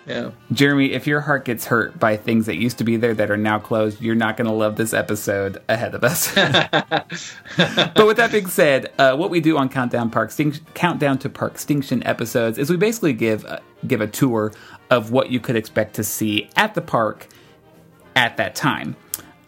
Yeah. 0.06 0.30
Jeremy, 0.52 0.92
if 0.92 1.06
your 1.08 1.20
heart 1.20 1.44
gets 1.44 1.66
hurt 1.66 1.98
by 1.98 2.16
things 2.16 2.46
that 2.46 2.56
used 2.56 2.78
to 2.78 2.84
be 2.84 2.96
there 2.96 3.12
that 3.14 3.28
are 3.28 3.36
now 3.36 3.58
closed, 3.58 4.00
you're 4.00 4.14
not 4.14 4.36
going 4.36 4.46
to 4.46 4.54
love 4.54 4.76
this 4.76 4.94
episode 4.94 5.60
ahead 5.68 5.96
of 5.96 6.04
us. 6.04 6.32
but 7.56 8.06
with 8.06 8.16
that 8.16 8.30
being 8.30 8.46
said, 8.46 8.92
uh, 8.98 9.16
what 9.16 9.30
we 9.30 9.40
do 9.40 9.58
on 9.58 9.68
Countdown 9.68 10.10
Park 10.10 10.30
Stinc- 10.30 10.60
Countdown 10.74 11.18
to 11.18 11.28
Park 11.28 11.54
Extinction 11.54 12.06
episodes 12.06 12.56
is 12.56 12.70
we 12.70 12.76
basically 12.76 13.14
give 13.14 13.44
uh, 13.46 13.58
give 13.86 14.00
a 14.00 14.06
tour 14.06 14.52
of 14.90 15.10
what 15.10 15.30
you 15.30 15.40
could 15.40 15.56
expect 15.56 15.94
to 15.94 16.04
see 16.04 16.48
at 16.56 16.74
the 16.74 16.80
park 16.80 17.28
at 18.14 18.36
that 18.36 18.54
time. 18.54 18.96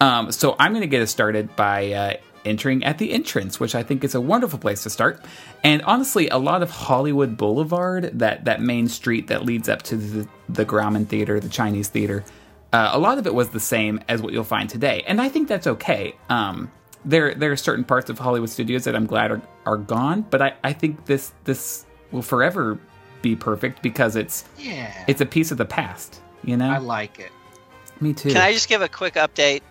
Um, 0.01 0.31
so 0.31 0.55
I'm 0.59 0.73
going 0.73 0.83
to 0.83 0.89
get 0.89 1.03
us 1.03 1.11
started 1.11 1.55
by 1.57 1.93
uh, 1.93 2.17
entering 2.45 2.85
at 2.85 2.99
the 2.99 3.13
entrance, 3.13 3.59
which 3.59 3.75
I 3.75 3.83
think 3.83 4.05
is 4.05 4.15
a 4.15 4.21
wonderful 4.21 4.59
place 4.59 4.83
to 4.85 4.91
start. 4.91 5.25
And 5.65 5.83
honestly, 5.83 6.29
a 6.29 6.39
lot 6.39 6.63
of 6.63 6.71
Hollywood 6.71 7.37
Boulevard, 7.37 8.19
that 8.19 8.45
that 8.45 8.61
main 8.61 8.89
street 8.89 9.29
that 9.29 9.45
leads 9.45 9.69
up 9.69 9.83
to 9.85 9.97
the, 9.97 10.29
the 10.49 10.65
Grauman 10.65 11.07
Theater, 11.07 11.41
the 11.41 11.49
Chinese 11.49 11.89
Theater, 11.89 12.25
uh, 12.73 12.91
a 12.93 12.99
lot 12.99 13.19
of 13.19 13.27
it 13.27 13.35
was 13.35 13.51
the 13.51 13.61
same 13.61 14.01
as 14.09 14.21
what 14.21 14.33
you'll 14.33 14.45
find 14.45 14.69
today, 14.69 15.03
and 15.07 15.21
I 15.21 15.29
think 15.29 15.49
that's 15.49 15.67
okay. 15.67 16.15
Um, 16.29 16.71
there 17.05 17.35
there 17.35 17.51
are 17.51 17.57
certain 17.57 17.85
parts 17.85 18.11
of 18.11 18.19
Hollywood 18.19 18.51
studios 18.51 18.85
that 18.85 18.95
I'm 18.95 19.07
glad 19.07 19.31
are, 19.31 19.43
are 19.65 19.79
gone, 19.79 20.27
but 20.29 20.43
I, 20.43 20.55
I 20.63 20.73
think 20.75 21.07
this 21.07 21.33
this 21.45 21.87
will 22.13 22.23
forever 22.23 22.79
be 23.23 23.35
perfect 23.37 23.83
because 23.83 24.17
it's 24.17 24.45
Yeah. 24.59 24.93
it's 25.09 25.21
a 25.21 25.27
piece 25.27 25.51
of 25.51 25.59
the 25.59 25.65
past. 25.65 26.21
You 26.45 26.57
know, 26.57 26.71
I 26.71 26.79
like 26.79 27.19
it. 27.19 27.33
me 28.01 28.13
too. 28.13 28.29
Can 28.31 28.41
I 28.41 28.53
just 28.53 28.69
give 28.69 28.81
a 28.83 28.89
quick 28.89 29.15
update? 29.15 29.63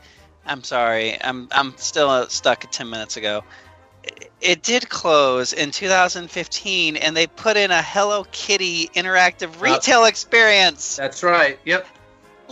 I'm 0.45 0.63
sorry. 0.63 1.21
I'm 1.21 1.47
I'm 1.51 1.75
still 1.77 2.09
uh, 2.09 2.27
stuck 2.27 2.63
at 2.65 2.71
10 2.71 2.89
minutes 2.89 3.17
ago. 3.17 3.43
It- 4.03 4.31
It 4.39 4.61
did 4.63 4.87
close 4.89 5.51
in 5.53 5.71
2015 5.71 6.95
and 6.97 7.17
they 7.17 7.25
put 7.27 7.57
in 7.57 7.71
a 7.71 7.81
Hello 7.81 8.23
Kitty 8.31 8.87
interactive 8.95 9.59
retail 9.61 10.05
experience. 10.05 10.95
That's 10.95 11.23
right. 11.23 11.59
Yep. 11.65 11.87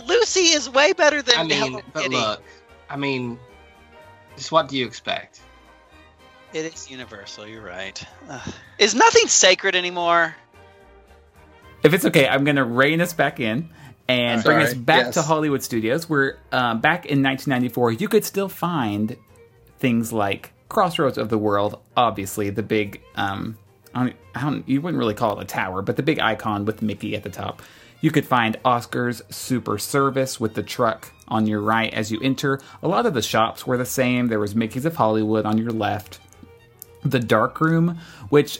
Lucy 0.04 0.40
is 0.52 0.68
way 0.68 0.92
better 0.92 1.22
than 1.22 1.38
I 1.38 1.42
mean, 1.44 1.58
Hello 1.58 1.80
but 1.92 2.02
Kitty. 2.02 2.16
look, 2.16 2.42
I 2.90 2.96
mean, 2.96 3.38
just 4.36 4.50
what 4.52 4.68
do 4.68 4.76
you 4.76 4.84
expect? 4.86 5.40
It 6.52 6.64
is 6.74 6.90
universal, 6.90 7.46
you're 7.46 7.62
right. 7.64 8.02
Ugh. 8.28 8.54
Is 8.78 8.94
nothing 8.94 9.26
sacred 9.28 9.74
anymore? 9.76 10.34
If 11.82 11.94
it's 11.94 12.04
okay, 12.06 12.26
I'm 12.26 12.44
going 12.44 12.56
to 12.56 12.64
rein 12.64 13.00
us 13.00 13.12
back 13.12 13.38
in 13.40 13.68
and 14.08 14.42
bring 14.42 14.58
us 14.58 14.74
back 14.74 15.06
Yes. 15.06 15.14
to 15.14 15.22
Hollywood 15.22 15.62
Studios, 15.62 16.08
where 16.08 16.38
um, 16.52 16.80
back 16.80 17.06
in 17.06 17.22
1994, 17.22 17.92
you 17.92 18.08
could 18.08 18.24
still 18.24 18.48
find 18.48 19.16
things 19.78 20.12
like 20.12 20.52
Crossroads 20.68 21.18
of 21.18 21.28
the 21.28 21.38
World, 21.38 21.80
obviously, 21.96 22.50
the 22.50 22.62
big, 22.62 23.00
um, 23.14 23.56
I 23.94 24.04
don't, 24.04 24.16
I 24.34 24.40
don't, 24.42 24.68
you 24.68 24.80
wouldn't 24.80 24.98
really 24.98 25.14
call 25.14 25.38
it 25.38 25.42
a 25.42 25.46
tower, 25.46 25.82
but 25.82 25.96
the 25.96 26.02
big 26.02 26.18
icon 26.18 26.64
with 26.64 26.82
Mickey 26.82 27.14
at 27.14 27.22
the 27.22 27.30
top. 27.30 27.62
You 28.00 28.10
could 28.10 28.26
find 28.26 28.58
Oscar's 28.64 29.22
Super 29.30 29.78
Service 29.78 30.38
with 30.38 30.54
the 30.54 30.62
truck 30.62 31.10
on 31.28 31.46
your 31.46 31.60
right 31.60 31.92
as 31.94 32.12
you 32.12 32.20
enter. 32.20 32.60
A 32.82 32.88
lot 32.88 33.06
of 33.06 33.14
the 33.14 33.22
shops 33.22 33.66
were 33.66 33.78
the 33.78 33.86
same. 33.86 34.26
There 34.28 34.38
was 34.40 34.54
Mickey's 34.54 34.84
of 34.84 34.96
Hollywood 34.96 35.46
on 35.46 35.56
your 35.58 35.70
left 35.70 36.20
the 37.04 37.20
dark 37.20 37.60
room, 37.60 37.98
which 38.30 38.58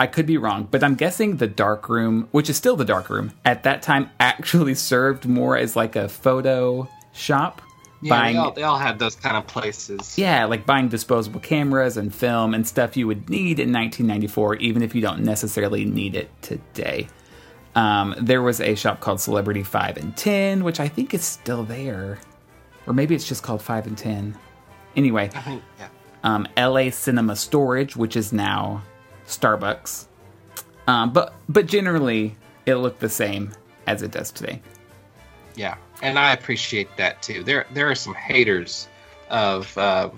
I 0.00 0.06
could 0.06 0.26
be 0.26 0.38
wrong, 0.38 0.68
but 0.70 0.84
I'm 0.84 0.94
guessing 0.94 1.36
the 1.36 1.48
dark 1.48 1.88
room, 1.88 2.28
which 2.30 2.48
is 2.48 2.56
still 2.56 2.76
the 2.76 2.84
dark 2.84 3.10
room, 3.10 3.32
at 3.44 3.64
that 3.64 3.82
time 3.82 4.10
actually 4.20 4.74
served 4.74 5.26
more 5.26 5.56
as 5.56 5.76
like 5.76 5.96
a 5.96 6.08
photo 6.08 6.88
shop. 7.12 7.62
Yeah, 8.00 8.10
buying, 8.10 8.34
they 8.34 8.40
all, 8.40 8.52
they 8.52 8.62
all 8.62 8.78
had 8.78 9.00
those 9.00 9.16
kind 9.16 9.36
of 9.36 9.48
places. 9.48 10.16
yeah, 10.16 10.44
like 10.44 10.64
buying 10.64 10.86
disposable 10.86 11.40
cameras 11.40 11.96
and 11.96 12.14
film 12.14 12.54
and 12.54 12.64
stuff 12.64 12.96
you 12.96 13.08
would 13.08 13.28
need 13.28 13.58
in 13.58 13.72
1994, 13.72 14.56
even 14.56 14.82
if 14.82 14.94
you 14.94 15.00
don't 15.00 15.24
necessarily 15.24 15.84
need 15.84 16.14
it 16.14 16.30
today. 16.40 17.08
Um, 17.74 18.14
there 18.20 18.40
was 18.40 18.60
a 18.60 18.76
shop 18.76 19.00
called 19.00 19.20
Celebrity 19.20 19.64
5 19.64 19.96
and 19.96 20.16
10, 20.16 20.62
which 20.62 20.78
I 20.78 20.86
think 20.86 21.12
is 21.12 21.24
still 21.24 21.64
there. 21.64 22.18
Or 22.86 22.92
maybe 22.92 23.16
it's 23.16 23.26
just 23.26 23.42
called 23.42 23.62
5 23.62 23.88
and 23.88 23.98
10. 23.98 24.38
Anyway, 24.94 25.28
think, 25.28 25.62
yeah. 25.78 25.88
um, 26.22 26.46
LA 26.56 26.90
Cinema 26.90 27.34
Storage, 27.34 27.96
which 27.96 28.16
is 28.16 28.32
now 28.32 28.82
Starbucks. 29.28 30.06
Um, 30.86 31.12
but 31.12 31.34
but 31.48 31.66
generally, 31.66 32.34
it 32.66 32.76
looked 32.76 33.00
the 33.00 33.08
same 33.08 33.52
as 33.86 34.02
it 34.02 34.10
does 34.10 34.30
today. 34.32 34.60
Yeah, 35.54 35.76
and 36.02 36.18
I 36.18 36.32
appreciate 36.32 36.88
that 36.96 37.22
too. 37.22 37.44
There, 37.44 37.66
there 37.72 37.90
are 37.90 37.94
some 37.94 38.14
haters 38.14 38.88
of 39.30 39.76
uh, 39.76 40.10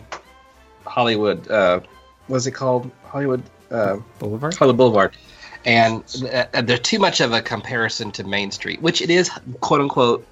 Hollywood. 0.85 1.51
Uh, 1.51 1.81
what's 2.29 2.47
it 2.47 2.53
called? 2.53 2.91
Hollywood. 3.05 3.43
Uh, 3.71 3.99
Boulevard. 4.19 4.55
Hollywood 4.55 4.77
Boulevard, 4.77 5.17
and 5.65 6.03
uh, 6.33 6.63
they're 6.63 6.79
too 6.79 6.99
much 6.99 7.21
of 7.21 7.33
a 7.33 7.41
comparison 7.41 8.11
to 8.13 8.25
Main 8.25 8.51
Street, 8.51 8.81
which 8.83 9.01
it 9.01 9.11
is, 9.11 9.31
quote 9.61 9.81
unquote, 9.81 10.27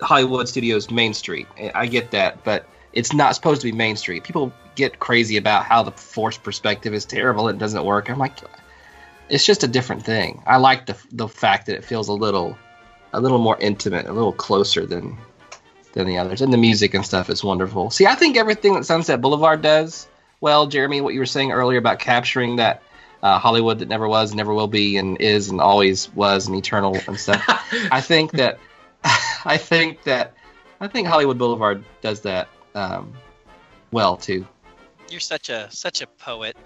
Hollywood 0.00 0.48
Studios 0.48 0.90
Main 0.90 1.14
Street. 1.14 1.46
I 1.74 1.86
get 1.86 2.10
that, 2.10 2.42
but 2.44 2.68
it's 2.92 3.12
not 3.12 3.34
supposed 3.34 3.60
to 3.62 3.66
be 3.68 3.72
Main 3.72 3.96
Street. 3.96 4.24
People 4.24 4.52
get 4.74 4.98
crazy 4.98 5.36
about 5.36 5.64
how 5.64 5.82
the 5.82 5.92
forced 5.92 6.42
perspective 6.42 6.94
is 6.94 7.04
terrible; 7.04 7.48
it 7.48 7.58
doesn't 7.58 7.84
work. 7.84 8.08
I'm 8.10 8.18
like, 8.18 8.38
it's 9.28 9.46
just 9.46 9.64
a 9.64 9.68
different 9.68 10.04
thing. 10.04 10.42
I 10.46 10.56
like 10.56 10.86
the 10.86 10.96
the 11.12 11.28
fact 11.28 11.66
that 11.66 11.76
it 11.76 11.84
feels 11.84 12.08
a 12.08 12.12
little, 12.12 12.56
a 13.12 13.20
little 13.20 13.38
more 13.38 13.58
intimate, 13.60 14.06
a 14.06 14.12
little 14.12 14.32
closer 14.32 14.86
than 14.86 15.16
than 15.92 16.06
the 16.06 16.18
others, 16.18 16.40
and 16.40 16.52
the 16.52 16.58
music 16.58 16.94
and 16.94 17.04
stuff 17.04 17.28
is 17.30 17.44
wonderful. 17.44 17.90
See, 17.90 18.06
I 18.06 18.14
think 18.14 18.36
everything 18.36 18.74
that 18.74 18.84
Sunset 18.84 19.20
Boulevard 19.20 19.62
does 19.62 20.08
well, 20.42 20.66
Jeremy, 20.66 21.00
what 21.00 21.14
you 21.14 21.20
were 21.20 21.26
saying 21.26 21.52
earlier 21.52 21.78
about 21.78 22.00
capturing 22.00 22.56
that 22.56 22.82
uh, 23.22 23.38
Hollywood 23.38 23.78
that 23.78 23.88
never 23.88 24.08
was, 24.08 24.34
never 24.34 24.52
will 24.52 24.66
be, 24.66 24.96
and 24.96 25.18
is, 25.20 25.48
and 25.48 25.60
always 25.60 26.12
was, 26.14 26.48
and 26.48 26.56
eternal 26.56 26.98
and 27.06 27.18
stuff. 27.18 27.42
I 27.92 28.00
think 28.00 28.32
that, 28.32 28.58
I 29.44 29.56
think 29.56 30.02
that, 30.02 30.34
I 30.80 30.88
think 30.88 31.06
Hollywood 31.06 31.38
Boulevard 31.38 31.84
does 32.00 32.22
that 32.22 32.48
um, 32.74 33.14
well 33.92 34.16
too. 34.16 34.46
You're 35.12 35.20
such 35.20 35.50
a 35.50 35.68
such 35.70 36.00
a 36.00 36.06
poet. 36.06 36.56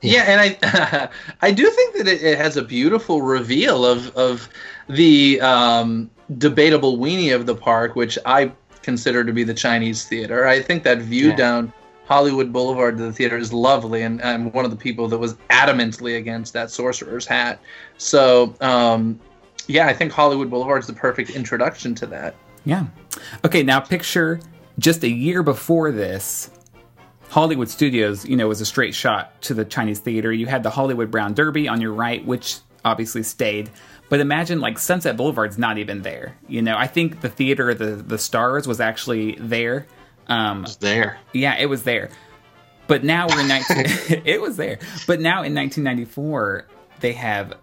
Yeah, 0.00 0.22
and 0.28 0.40
I 0.40 1.08
I 1.42 1.50
do 1.50 1.68
think 1.68 1.96
that 1.96 2.06
it, 2.06 2.22
it 2.22 2.38
has 2.38 2.56
a 2.56 2.62
beautiful 2.62 3.20
reveal 3.20 3.84
of 3.84 4.14
of 4.16 4.48
the 4.88 5.40
um, 5.40 6.08
debatable 6.38 6.98
weenie 6.98 7.34
of 7.34 7.46
the 7.46 7.54
park, 7.54 7.96
which 7.96 8.16
I 8.24 8.52
consider 8.82 9.24
to 9.24 9.32
be 9.32 9.42
the 9.42 9.54
Chinese 9.54 10.04
theater. 10.04 10.46
I 10.46 10.62
think 10.62 10.84
that 10.84 10.98
view 10.98 11.30
Yeah. 11.30 11.36
down 11.36 11.72
Hollywood 12.06 12.52
Boulevard 12.52 12.96
to 12.98 13.02
the 13.04 13.12
theater 13.12 13.36
is 13.36 13.52
lovely, 13.52 14.02
and 14.02 14.22
I'm 14.22 14.52
one 14.52 14.64
of 14.64 14.70
the 14.70 14.76
people 14.76 15.08
that 15.08 15.18
was 15.18 15.34
adamantly 15.50 16.18
against 16.18 16.52
that 16.52 16.70
sorcerer's 16.70 17.26
hat. 17.26 17.58
So, 17.96 18.54
um, 18.60 19.18
yeah, 19.66 19.86
I 19.86 19.94
think 19.94 20.12
Hollywood 20.12 20.50
Boulevard 20.50 20.82
is 20.82 20.86
the 20.86 20.92
perfect 20.92 21.30
introduction 21.30 21.94
to 21.96 22.06
that. 22.08 22.34
Yeah. 22.66 22.84
Okay, 23.44 23.62
now 23.62 23.80
picture 23.80 24.38
just 24.78 25.02
a 25.02 25.08
year 25.08 25.42
before 25.42 25.90
this, 25.92 26.50
Hollywood 27.34 27.68
Studios, 27.68 28.24
you 28.24 28.36
know, 28.36 28.46
was 28.46 28.60
a 28.60 28.64
straight 28.64 28.94
shot 28.94 29.42
to 29.42 29.54
the 29.54 29.64
Chinese 29.64 29.98
theater. 29.98 30.32
You 30.32 30.46
had 30.46 30.62
the 30.62 30.70
Hollywood 30.70 31.10
Brown 31.10 31.34
Derby 31.34 31.66
on 31.66 31.80
your 31.80 31.92
right, 31.92 32.24
which 32.24 32.58
obviously 32.84 33.24
stayed. 33.24 33.70
But 34.08 34.20
imagine 34.20 34.60
like 34.60 34.78
Sunset 34.78 35.16
Boulevard's 35.16 35.58
not 35.58 35.76
even 35.78 36.02
there. 36.02 36.36
You 36.46 36.62
know, 36.62 36.76
I 36.76 36.86
think 36.86 37.22
the 37.22 37.28
theater, 37.28 37.74
the 37.74 37.96
the 37.96 38.18
Stars, 38.18 38.68
was 38.68 38.80
actually 38.80 39.32
there. 39.40 39.88
Um, 40.28 40.62
It's 40.62 40.76
there. 40.76 41.18
yeah, 41.32 41.56
it 41.58 41.66
was 41.66 41.82
there. 41.82 42.10
But 42.86 43.02
now 43.02 43.26
we're 43.26 43.40
in 43.40 43.48
19 43.48 43.76
it 44.24 44.40
was 44.40 44.56
there. 44.56 44.78
But 45.08 45.18
now 45.20 45.42
in 45.42 45.56
1994 45.56 46.66
they 47.00 47.14
have 47.14 47.54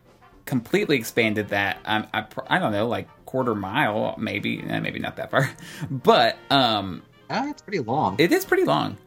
completely 0.43 0.97
expanded 0.97 1.47
that 1.49 1.77
um, 1.85 2.07
I, 2.13 2.25
I 2.47 2.59
don't 2.59 2.73
know 2.73 2.87
like 2.89 3.07
quarter 3.25 3.55
mile 3.55 4.15
maybe 4.17 4.61
eh, 4.67 4.79
maybe 4.81 4.99
not 4.99 5.15
that 5.15 5.31
far. 5.31 5.49
But 5.89 6.37
um 6.49 7.03
Ah, 7.29 7.49
it's 7.49 7.61
pretty 7.61 7.79
long. 7.79 8.17
it 8.19 8.33
is 8.33 8.43
pretty 8.43 8.65
long. 8.65 8.97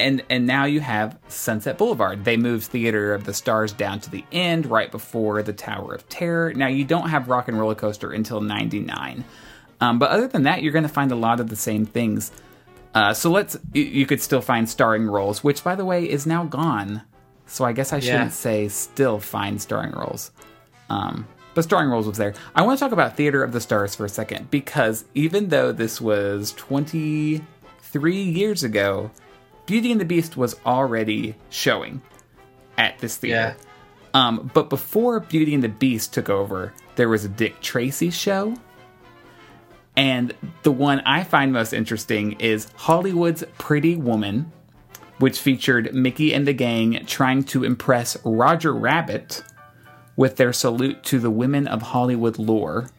And 0.00 0.24
and 0.30 0.46
now 0.46 0.64
you 0.64 0.80
have 0.80 1.18
Sunset 1.28 1.78
Boulevard. 1.78 2.24
They 2.24 2.36
moved 2.36 2.64
Theater 2.66 3.14
of 3.14 3.24
the 3.24 3.34
Stars 3.34 3.72
down 3.72 4.00
to 4.00 4.10
the 4.10 4.24
end 4.32 4.66
right 4.66 4.90
before 4.90 5.42
the 5.42 5.52
Tower 5.52 5.94
of 5.94 6.08
Terror. 6.08 6.52
Now 6.54 6.68
you 6.68 6.84
don't 6.84 7.08
have 7.10 7.28
Rock 7.28 7.48
and 7.48 7.58
Roller 7.58 7.74
Coaster 7.74 8.10
until 8.12 8.40
99. 8.40 9.24
Um, 9.80 9.98
but 9.98 10.10
other 10.10 10.26
than 10.28 10.42
that, 10.44 10.62
you're 10.62 10.72
going 10.72 10.82
to 10.82 10.88
find 10.88 11.12
a 11.12 11.16
lot 11.16 11.40
of 11.40 11.48
the 11.48 11.56
same 11.56 11.86
things. 11.86 12.32
Uh, 12.94 13.14
so 13.14 13.30
let's 13.30 13.56
you, 13.72 13.82
you 13.84 14.06
could 14.06 14.20
still 14.20 14.40
find 14.42 14.68
starring 14.68 15.06
roles, 15.06 15.44
which 15.44 15.62
by 15.62 15.74
the 15.74 15.84
way 15.84 16.04
is 16.08 16.26
now 16.26 16.44
gone. 16.44 17.02
So 17.46 17.64
I 17.64 17.72
guess 17.72 17.92
I 17.92 18.00
shouldn't 18.00 18.24
Yeah. 18.24 18.28
say 18.30 18.68
still 18.68 19.18
find 19.18 19.60
starring 19.60 19.92
roles. 19.92 20.30
Um, 20.88 21.26
but 21.54 21.62
starring 21.64 21.90
roles 21.90 22.06
was 22.06 22.16
there. 22.16 22.34
I 22.54 22.62
want 22.62 22.78
to 22.78 22.84
talk 22.84 22.92
about 22.92 23.16
Theater 23.16 23.42
of 23.42 23.52
the 23.52 23.60
Stars 23.60 23.94
for 23.94 24.04
a 24.04 24.08
second 24.08 24.50
because 24.50 25.04
even 25.14 25.48
though 25.48 25.72
this 25.72 26.00
was 26.00 26.52
23 26.56 27.42
years 28.22 28.62
ago, 28.62 29.10
Beauty 29.70 29.92
and 29.92 30.00
the 30.00 30.04
Beast 30.04 30.36
was 30.36 30.56
already 30.66 31.36
showing 31.48 32.02
at 32.76 32.98
this 32.98 33.16
theater. 33.16 33.56
Um, 34.12 34.50
but 34.52 34.68
before 34.68 35.20
Beauty 35.20 35.54
and 35.54 35.62
the 35.62 35.68
Beast 35.68 36.12
took 36.12 36.28
over, 36.28 36.72
there 36.96 37.08
was 37.08 37.24
a 37.24 37.28
Dick 37.28 37.60
Tracy 37.60 38.10
show. 38.10 38.56
And 39.96 40.34
the 40.64 40.72
one 40.72 40.98
I 41.06 41.22
find 41.22 41.52
most 41.52 41.72
interesting 41.72 42.32
is 42.40 42.66
Hollywood's 42.74 43.44
Pretty 43.58 43.94
Woman, 43.94 44.50
which 45.20 45.38
featured 45.38 45.94
Mickey 45.94 46.34
and 46.34 46.48
the 46.48 46.52
gang 46.52 47.04
trying 47.06 47.44
to 47.44 47.62
impress 47.62 48.16
Roger 48.24 48.74
Rabbit 48.74 49.44
with 50.16 50.34
their 50.34 50.52
salute 50.52 51.04
to 51.04 51.20
the 51.20 51.30
women 51.30 51.68
of 51.68 51.80
Hollywood 51.80 52.40
lore. 52.40 52.90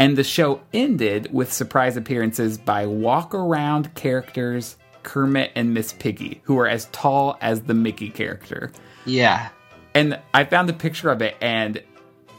And 0.00 0.18
the 0.18 0.24
show 0.24 0.62
ended 0.74 1.32
with 1.32 1.52
surprise 1.52 1.96
appearances 1.96 2.58
by 2.58 2.86
walk 2.86 3.32
around 3.32 3.94
characters 3.94 4.76
Kermit 5.06 5.52
and 5.54 5.72
Miss 5.72 5.92
Piggy, 5.92 6.40
who 6.42 6.58
are 6.58 6.66
as 6.66 6.86
tall 6.86 7.38
as 7.40 7.62
the 7.62 7.74
Mickey 7.74 8.10
character. 8.10 8.72
Yeah. 9.06 9.48
And 9.94 10.18
I 10.34 10.44
found 10.44 10.68
a 10.68 10.72
picture 10.74 11.10
of 11.10 11.22
it, 11.22 11.36
and 11.40 11.80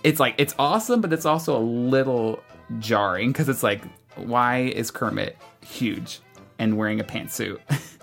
it's 0.03 0.20
like, 0.20 0.36
it's 0.38 0.53
awesome, 0.59 0.99
but 1.01 1.13
it's 1.13 1.26
also 1.26 1.57
a 1.57 1.63
little 1.63 2.43
jarring 2.80 3.32
because 3.32 3.47
it's 3.49 3.63
like, 3.63 3.82
why 4.15 4.59
is 4.59 4.91
Kermit 4.91 5.38
huge 5.65 6.20
and 6.59 6.78
wearing 6.78 6.99
a 6.99 7.03
pantsuit? 7.03 7.59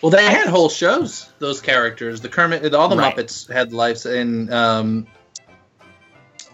Well, 0.00 0.10
they 0.10 0.24
had 0.24 0.48
whole 0.48 0.68
shows. 0.68 1.30
Those 1.38 1.60
characters, 1.60 2.20
the 2.20 2.28
Kermit, 2.28 2.74
all 2.74 2.88
the 2.88 2.96
Right. 2.96 3.16
Muppets 3.16 3.48
had 3.48 3.72
lives, 3.72 4.04
and 4.04 4.52
um, 4.52 5.06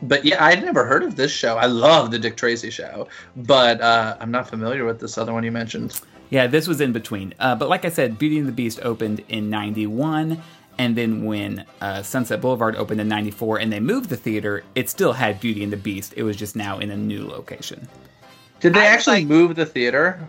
but 0.03 0.23
yeah, 0.27 0.45
I'd 0.45 0.63
never 0.63 0.85
heard 0.85 1.03
of 1.03 1.17
this 1.17 1.33
show. 1.33 1.57
I 1.57 1.65
love 1.65 2.11
the 2.11 2.19
Dick 2.19 2.37
Tracy 2.37 2.69
show, 2.69 3.09
but 3.37 3.81
uh, 3.81 4.19
I'm 4.21 4.31
not 4.31 4.51
familiar 4.51 4.85
with 4.85 5.01
this 5.01 5.17
other 5.17 5.33
one 5.33 5.45
you 5.45 5.51
mentioned. 5.51 5.99
Yeah, 6.31 6.47
this 6.47 6.69
was 6.69 6.81
in 6.81 6.93
between. 6.93 7.35
Uh, 7.39 7.55
but 7.55 7.69
like 7.69 7.85
I 7.85 7.89
said, 7.89 8.19
Beauty 8.19 8.39
and 8.39 8.47
the 8.49 8.53
Beast 8.53 8.81
opened 8.83 9.23
in 9.29 9.51
91. 9.51 10.43
And 10.77 10.97
then 10.97 11.25
when 11.25 11.65
uh, 11.81 12.03
Sunset 12.03 12.41
Boulevard 12.41 12.77
opened 12.77 13.01
in 13.01 13.09
94 13.09 13.59
and 13.59 13.73
they 13.73 13.81
moved 13.81 14.11
the 14.11 14.17
theater, 14.17 14.63
it 14.75 14.89
still 14.89 15.13
had 15.13 15.41
Beauty 15.41 15.65
and 15.65 15.73
the 15.73 15.77
Beast. 15.77 16.15
It 16.17 16.23
was 16.23 16.37
just 16.37 16.55
now 16.55 16.79
in 16.79 16.91
a 16.91 16.97
new 16.97 17.27
location. 17.27 17.89
Did 18.61 18.75
they 18.75 18.81
I 18.81 18.87
actually 18.87 19.19
like- 19.19 19.27
move 19.27 19.57
the 19.57 19.67
theater? 19.67 20.29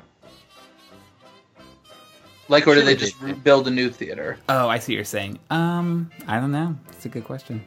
Like, 2.47 2.66
or 2.66 2.74
did 2.74 2.88
they 2.88 2.95
just 2.95 3.22
they 3.22 3.34
build 3.34 3.68
a 3.68 3.72
new 3.72 3.91
theater? 3.91 4.39
Oh, 4.50 4.68
I 4.68 4.80
see 4.80 4.93
what 4.93 4.95
you're 4.95 5.04
saying. 5.06 5.38
Um, 5.52 6.10
I 6.28 6.39
don't 6.39 6.52
know. 6.52 6.76
It's 6.93 7.06
a 7.06 7.10
good 7.10 7.24
question. 7.24 7.64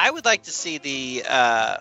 I 0.00 0.10
would 0.10 0.24
like 0.24 0.44
to 0.44 0.50
see 0.50 0.78
the 0.78 1.24
uh, 1.28 1.76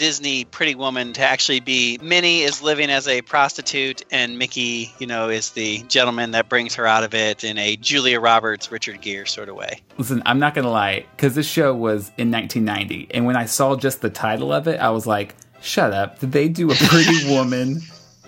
Disney 0.00 0.46
Pretty 0.46 0.74
Woman 0.74 1.12
to 1.12 1.20
actually 1.20 1.60
be 1.60 1.98
Minnie 2.00 2.40
is 2.40 2.62
living 2.62 2.88
as 2.88 3.06
a 3.06 3.20
prostitute, 3.20 4.02
and 4.10 4.38
Mickey, 4.38 4.94
you 4.98 5.06
know, 5.06 5.28
is 5.28 5.50
the 5.50 5.82
gentleman 5.88 6.30
that 6.30 6.48
brings 6.48 6.74
her 6.76 6.86
out 6.86 7.04
of 7.04 7.12
it 7.12 7.44
in 7.44 7.58
a 7.58 7.76
Julia 7.76 8.18
Roberts, 8.18 8.72
Richard 8.72 9.02
Gere 9.02 9.26
sort 9.26 9.50
of 9.50 9.56
way. 9.56 9.82
Listen, 9.98 10.22
I'm 10.24 10.38
not 10.38 10.54
going 10.54 10.64
to 10.64 10.70
lie, 10.70 11.04
because 11.14 11.34
this 11.34 11.46
show 11.46 11.74
was 11.74 12.12
in 12.16 12.30
1990. 12.30 13.08
And 13.10 13.26
when 13.26 13.36
I 13.36 13.44
saw 13.44 13.76
just 13.76 14.00
the 14.00 14.08
title 14.08 14.54
of 14.54 14.66
it, 14.66 14.80
I 14.80 14.88
was 14.88 15.06
like, 15.06 15.34
shut 15.60 15.92
up. 15.92 16.18
Did 16.18 16.32
they 16.32 16.48
do 16.48 16.70
a 16.70 16.74
Pretty 16.76 17.28
Woman? 17.34 17.82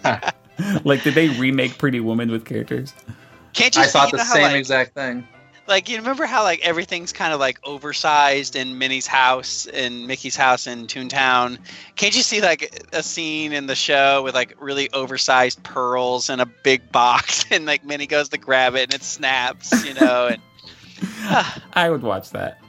like, 0.84 1.02
did 1.04 1.14
they 1.14 1.30
remake 1.30 1.78
Pretty 1.78 2.00
Woman 2.00 2.30
with 2.30 2.44
characters? 2.44 2.92
Can't 3.54 3.74
you 3.74 3.80
I 3.80 3.86
see 3.86 3.92
thought 3.92 4.12
you 4.12 4.18
the 4.18 4.24
know 4.24 4.28
how, 4.28 4.34
same 4.34 4.42
like, 4.42 4.56
exact 4.56 4.92
thing. 4.92 5.26
Like 5.72 5.88
you 5.88 5.96
remember 5.96 6.26
how 6.26 6.42
like 6.42 6.60
everything's 6.60 7.12
kind 7.12 7.32
of 7.32 7.40
like 7.40 7.58
oversized 7.64 8.56
in 8.56 8.76
Minnie's 8.76 9.06
house 9.06 9.66
and 9.66 10.06
Mickey's 10.06 10.36
house 10.36 10.66
in 10.66 10.86
Toontown? 10.86 11.58
Can't 11.96 12.14
you 12.14 12.22
see 12.22 12.42
like 12.42 12.86
a 12.92 13.02
scene 13.02 13.54
in 13.54 13.66
the 13.66 13.74
show 13.74 14.22
with 14.22 14.34
like 14.34 14.54
really 14.60 14.92
oversized 14.92 15.62
pearls 15.62 16.28
in 16.28 16.40
a 16.40 16.46
big 16.46 16.92
box 16.92 17.46
and 17.50 17.64
like 17.64 17.84
Minnie 17.84 18.06
goes 18.06 18.28
to 18.28 18.38
grab 18.38 18.74
it 18.74 18.84
and 18.84 18.94
it 18.94 19.02
snaps, 19.02 19.84
you 19.86 19.94
know? 19.94 20.28
And 20.28 20.42
I 21.72 21.88
would 21.88 22.02
watch 22.02 22.30
that. 22.30 22.60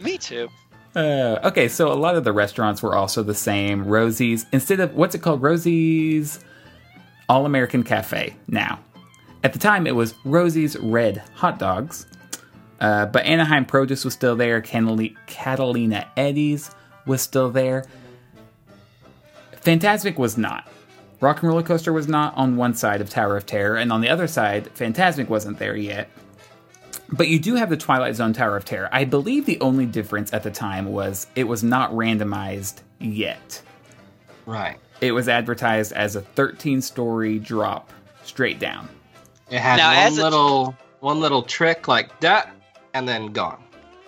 me 0.00 0.18
too. 0.18 0.48
Uh, 0.96 1.38
okay, 1.44 1.68
so 1.68 1.92
a 1.92 1.94
lot 1.94 2.16
of 2.16 2.24
the 2.24 2.32
restaurants 2.32 2.82
were 2.82 2.96
also 2.96 3.22
the 3.22 3.34
same. 3.34 3.84
Rosie's 3.84 4.44
instead 4.50 4.80
of 4.80 4.92
what's 4.96 5.14
it 5.14 5.22
called? 5.22 5.40
Rosie's 5.40 6.40
All 7.28 7.46
American 7.46 7.84
Cafe. 7.84 8.34
Now, 8.48 8.80
at 9.44 9.52
the 9.52 9.60
time, 9.60 9.86
it 9.86 9.94
was 9.94 10.14
Rosie's 10.24 10.76
Red 10.78 11.22
Hot 11.34 11.60
Dogs. 11.60 12.06
Uh, 12.80 13.06
but 13.06 13.24
Anaheim 13.26 13.66
Produce 13.66 14.04
was 14.04 14.14
still 14.14 14.36
there. 14.36 14.60
Catalina, 14.62 15.10
Catalina 15.26 16.06
Eddie's 16.16 16.70
was 17.06 17.20
still 17.20 17.50
there. 17.50 17.84
Fantasmic 19.64 20.16
was 20.16 20.38
not. 20.38 20.66
Rock 21.20 21.42
and 21.42 21.50
Roller 21.50 21.62
Coaster 21.62 21.92
was 21.92 22.08
not 22.08 22.34
on 22.36 22.56
one 22.56 22.74
side 22.74 23.00
of 23.02 23.10
Tower 23.10 23.36
of 23.36 23.44
Terror, 23.44 23.76
and 23.76 23.92
on 23.92 24.00
the 24.00 24.08
other 24.08 24.26
side, 24.26 24.74
Fantasmic 24.74 25.28
wasn't 25.28 25.58
there 25.58 25.76
yet. 25.76 26.08
But 27.12 27.28
you 27.28 27.38
do 27.38 27.56
have 27.56 27.68
the 27.68 27.76
Twilight 27.76 28.14
Zone 28.14 28.32
Tower 28.32 28.56
of 28.56 28.64
Terror. 28.64 28.88
I 28.92 29.04
believe 29.04 29.44
the 29.44 29.60
only 29.60 29.84
difference 29.84 30.32
at 30.32 30.42
the 30.44 30.50
time 30.50 30.86
was 30.86 31.26
it 31.34 31.44
was 31.44 31.62
not 31.62 31.90
randomized 31.92 32.76
yet. 33.00 33.60
Right. 34.46 34.78
It 35.02 35.12
was 35.12 35.28
advertised 35.28 35.92
as 35.92 36.16
a 36.16 36.20
13 36.22 36.80
story 36.80 37.38
drop 37.38 37.92
straight 38.22 38.58
down. 38.58 38.88
It 39.50 39.58
had 39.58 39.76
Now, 39.76 39.88
one 39.88 39.98
as 40.12 40.18
a- 40.18 40.22
little 40.22 40.74
one 41.00 41.20
little 41.20 41.42
trick 41.42 41.88
like 41.88 42.20
that, 42.20 42.54
and 42.94 43.08
then 43.08 43.32
gone. 43.32 43.62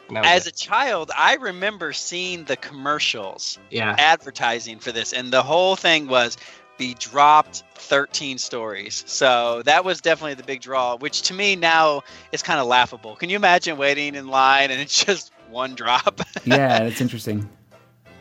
And 0.08 0.18
As 0.18 0.46
it. 0.46 0.52
a 0.52 0.56
child, 0.56 1.10
I 1.16 1.36
remember 1.36 1.92
seeing 1.92 2.44
the 2.44 2.56
commercials 2.56 3.58
yeah, 3.70 3.94
advertising 3.98 4.78
for 4.78 4.92
this, 4.92 5.12
and 5.12 5.32
the 5.32 5.42
whole 5.42 5.74
thing 5.76 6.06
was 6.06 6.36
be 6.78 6.94
dropped 6.94 7.62
13 7.76 8.38
stories. 8.38 9.04
So 9.06 9.62
that 9.64 9.84
was 9.84 10.00
definitely 10.00 10.34
the 10.34 10.42
big 10.42 10.60
draw, 10.60 10.96
which 10.96 11.22
to 11.22 11.34
me 11.34 11.54
now 11.56 12.02
is 12.32 12.42
kind 12.42 12.58
of 12.60 12.66
laughable. 12.66 13.16
Can 13.16 13.30
you 13.30 13.36
imagine 13.36 13.76
waiting 13.76 14.14
in 14.14 14.26
line 14.28 14.70
and 14.70 14.80
it's 14.82 15.02
just 15.04 15.32
one 15.50 15.74
drop? 15.74 16.20
Yeah, 16.44 16.80
that's 16.80 17.00
interesting. 17.00 17.48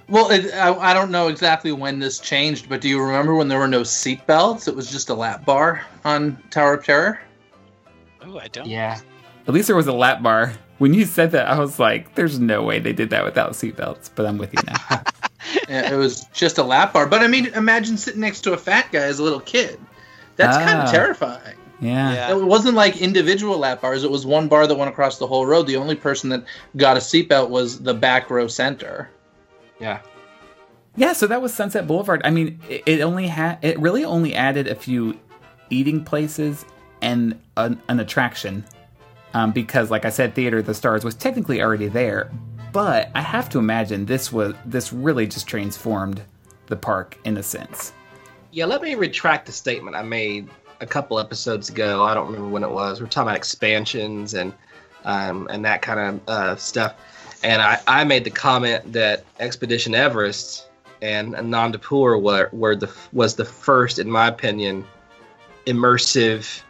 Well, 0.08 0.30
it, 0.30 0.54
I, 0.54 0.92
I 0.92 0.94
don't 0.94 1.10
know 1.10 1.28
exactly 1.30 1.72
when 1.72 1.98
this 2.00 2.20
changed, 2.20 2.70
but 2.70 2.82
do 2.82 2.90
you 2.90 3.02
remember 3.02 3.34
when 3.34 3.48
there 3.48 3.58
were 3.58 3.68
no 3.68 3.84
seat 3.84 4.28
belts? 4.28 4.68
It 4.68 4.76
was 4.76 4.92
just 4.92 5.10
a 5.10 5.14
lap 5.14 5.44
bar 5.46 5.82
on 6.06 6.38
Tower 6.52 6.76
of 6.76 6.86
Terror. 6.86 7.20
oh, 8.22 8.38
I 8.38 8.48
don't. 8.50 8.68
yeah. 8.68 9.00
At 9.48 9.54
least 9.54 9.68
there 9.68 9.76
was 9.76 9.88
a 9.88 9.94
lap 9.94 10.22
bar. 10.22 10.54
When 10.78 10.94
you 10.94 11.06
said 11.06 11.32
that, 11.32 11.48
I 11.48 11.60
was 11.60 11.80
like, 11.80 12.16
"There's 12.16 12.40
no 12.40 12.64
way 12.64 12.80
they 12.80 12.94
did 12.94 13.10
that 13.12 13.24
without 13.24 13.52
seatbelts." 13.52 14.10
But 14.16 14.26
I'm 14.26 14.38
with 14.38 14.54
you 14.54 14.62
now. 14.68 15.04
Yeah, 15.68 15.92
it 15.92 15.96
was 15.96 16.26
just 16.34 16.60
a 16.60 16.64
lap 16.64 16.94
bar. 16.94 17.08
But 17.08 17.22
I 17.22 17.28
mean, 17.28 17.48
imagine 17.48 17.98
sitting 17.98 18.22
next 18.22 18.42
to 18.42 18.54
a 18.54 18.58
fat 18.58 18.92
guy 18.92 19.00
as 19.00 19.18
a 19.20 19.24
little 19.24 19.40
kid. 19.40 19.80
That's 20.36 20.56
kind 20.58 20.80
Ah. 20.80 20.84
of 20.86 20.92
terrifying. 20.92 21.56
Yeah. 21.80 22.14
Yeah. 22.14 22.32
It 22.38 22.44
wasn't 22.44 22.76
like 22.76 23.02
individual 23.02 23.58
lap 23.58 23.82
bars. 23.82 24.04
It 24.04 24.12
was 24.12 24.24
one 24.26 24.48
bar 24.48 24.68
that 24.68 24.76
went 24.76 24.92
across 24.92 25.18
the 25.18 25.26
whole 25.26 25.46
road. 25.48 25.66
The 25.66 25.78
only 25.78 25.96
person 25.96 26.30
that 26.30 26.44
got 26.78 26.96
a 26.96 27.00
seatbelt 27.00 27.50
was 27.50 27.80
the 27.80 27.94
back 27.94 28.30
row 28.30 28.48
center. 28.48 29.10
Yeah. 29.80 30.00
Yeah, 30.96 31.14
so 31.14 31.26
that 31.28 31.42
was 31.42 31.54
Sunset 31.54 31.88
Boulevard. 31.88 32.22
I 32.24 32.30
mean, 32.30 32.60
it, 32.70 32.84
it 32.86 33.02
only 33.02 33.28
had 33.28 33.58
it 33.64 33.80
really 33.80 34.06
only 34.06 34.36
added 34.36 34.68
a 34.68 34.76
few 34.76 35.18
eating 35.72 36.04
places 36.04 36.66
and 37.02 37.40
an, 37.58 37.82
an 37.88 38.00
attraction, 38.00 38.64
um, 39.34 39.52
because 39.52 39.92
like 39.92 40.06
I 40.06 40.10
said, 40.10 40.36
Theater 40.36 40.60
of 40.60 40.66
the 40.66 40.74
Stars 40.74 41.04
was 41.04 41.16
technically 41.16 41.62
already 41.62 41.88
there. 41.88 42.32
But 42.72 43.12
I 43.16 43.22
have 43.22 43.50
to 43.50 43.60
imagine 43.60 44.06
this 44.06 44.32
was 44.32 44.54
this 44.66 44.94
really 44.94 45.28
just 45.28 45.48
transformed 45.48 46.22
the 46.68 46.78
park 46.78 47.18
in 47.26 47.38
a 47.38 47.44
sense. 47.44 47.92
Yeah, 48.52 48.66
let 48.66 48.82
me 48.82 48.96
retract 48.96 49.46
the 49.46 49.52
statement 49.52 49.96
I 49.96 50.04
made 50.04 50.50
a 50.80 50.86
couple 50.86 51.20
episodes 51.20 51.70
ago. 51.70 52.04
I 52.04 52.14
don't 52.14 52.28
remember 52.28 52.50
when 52.50 52.64
it 52.64 52.72
was. 52.72 53.02
We're 53.02 53.08
talking 53.08 53.28
about 53.28 53.38
expansions 53.38 54.34
and 54.34 54.54
um, 55.04 55.48
and 55.50 55.66
that 55.66 55.82
kind 55.82 56.00
of 56.00 56.30
uh, 56.30 56.56
stuff. 56.56 56.96
And 57.44 57.62
I, 57.62 57.80
I 57.88 58.04
made 58.04 58.24
the 58.24 58.32
comment 58.32 58.94
that 58.94 59.26
Expedition 59.40 59.96
Everest 59.96 60.68
and 61.02 61.34
Anandapur 61.34 62.22
were, 62.22 62.50
were 62.52 62.76
the 62.76 62.94
was 63.12 63.36
the 63.36 63.46
first, 63.46 64.00
in 64.00 64.10
my 64.10 64.28
opinion, 64.28 64.86
immersive 65.66 66.62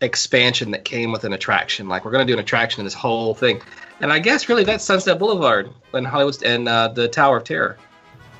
expansion 0.00 0.70
that 0.70 0.84
came 0.84 1.12
with 1.12 1.24
an 1.24 1.32
attraction. 1.32 1.88
Like 1.88 2.04
we're 2.04 2.12
going 2.12 2.26
to 2.26 2.32
do 2.32 2.36
an 2.36 2.42
attraction 2.42 2.80
in 2.80 2.84
this 2.84 2.94
whole 2.94 3.34
thing. 3.34 3.60
And 4.00 4.12
I 4.12 4.18
guess 4.18 4.48
really 4.48 4.64
that's 4.64 4.84
Sunset 4.84 5.18
Boulevard 5.18 5.70
and 5.92 6.06
Hollywood 6.06 6.42
and 6.42 6.68
uh, 6.68 6.88
the 6.88 7.08
Tower 7.08 7.38
of 7.38 7.44
Terror. 7.44 7.76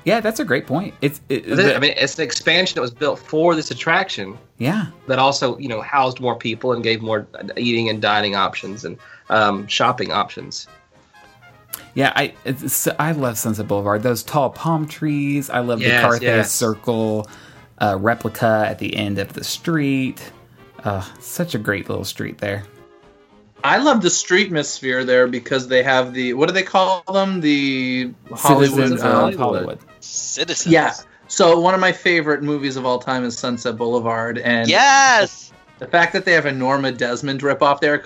Yeah, 0.05 0.21
that's 0.21 0.39
a 0.39 0.45
great 0.45 0.65
point. 0.65 0.93
It's 1.01 1.19
it, 1.27 1.45
I 1.75 1.77
mean, 1.77 1.93
it's 1.97 2.17
an 2.17 2.23
expansion 2.23 2.75
that 2.75 2.81
was 2.81 2.91
built 2.91 3.19
for 3.19 3.53
this 3.53 3.69
attraction 3.69 4.37
yeah, 4.57 4.87
that 5.07 5.19
also 5.19 5.57
you 5.57 5.67
know 5.67 5.81
housed 5.81 6.21
more 6.21 6.35
people 6.35 6.71
and 6.71 6.81
gave 6.81 7.01
more 7.01 7.27
eating 7.57 7.89
and 7.89 8.01
dining 8.01 8.33
options 8.33 8.85
and 8.85 8.97
um, 9.29 9.67
shopping 9.67 10.11
options. 10.11 10.67
Yeah, 11.93 12.13
I 12.15 12.33
it's, 12.45 12.87
I 12.97 13.11
love 13.11 13.37
Sunset 13.37 13.67
Boulevard. 13.67 14.01
Those 14.01 14.23
tall 14.23 14.49
palm 14.51 14.87
trees. 14.87 15.49
I 15.49 15.59
love 15.59 15.81
Yes, 15.81 16.01
the 16.01 16.07
Carthay 16.07 16.21
yes. 16.21 16.51
Circle 16.51 17.29
uh, 17.79 17.97
replica 17.99 18.65
at 18.67 18.79
the 18.79 18.95
end 18.95 19.19
of 19.19 19.33
the 19.33 19.43
street. 19.43 20.31
Uh, 20.83 21.01
such 21.19 21.55
a 21.55 21.57
great 21.57 21.89
little 21.89 22.05
street 22.05 22.37
there. 22.37 22.63
I 23.63 23.77
love 23.77 24.01
the 24.01 24.09
street 24.09 24.47
atmosphere 24.47 25.03
there 25.03 25.27
because 25.27 25.67
they 25.67 25.83
have 25.83 26.13
the 26.13 26.33
what 26.33 26.47
do 26.47 26.53
they 26.53 26.63
call 26.63 27.03
them? 27.11 27.41
The 27.41 28.13
Hollywood. 28.31 28.69
Citizens 28.69 29.01
uh, 29.01 29.11
Hollywood. 29.11 29.39
Hollywood. 29.39 29.79
Citizens. 29.99 30.71
yeah. 30.71 30.93
So 31.27 31.59
one 31.59 31.73
of 31.73 31.79
my 31.79 31.91
favorite 31.91 32.41
movies 32.41 32.75
of 32.75 32.85
all 32.85 32.99
time 32.99 33.23
is 33.23 33.37
Sunset 33.37 33.77
Boulevard, 33.77 34.39
and 34.39 34.67
Yes. 34.67 35.51
the 35.77 35.85
fact 35.85 36.13
that 36.13 36.25
they 36.25 36.33
have 36.33 36.45
a 36.45 36.51
Norma 36.51 36.91
Desmond 36.91 37.41
ripoff 37.41 37.81
there. 37.81 38.03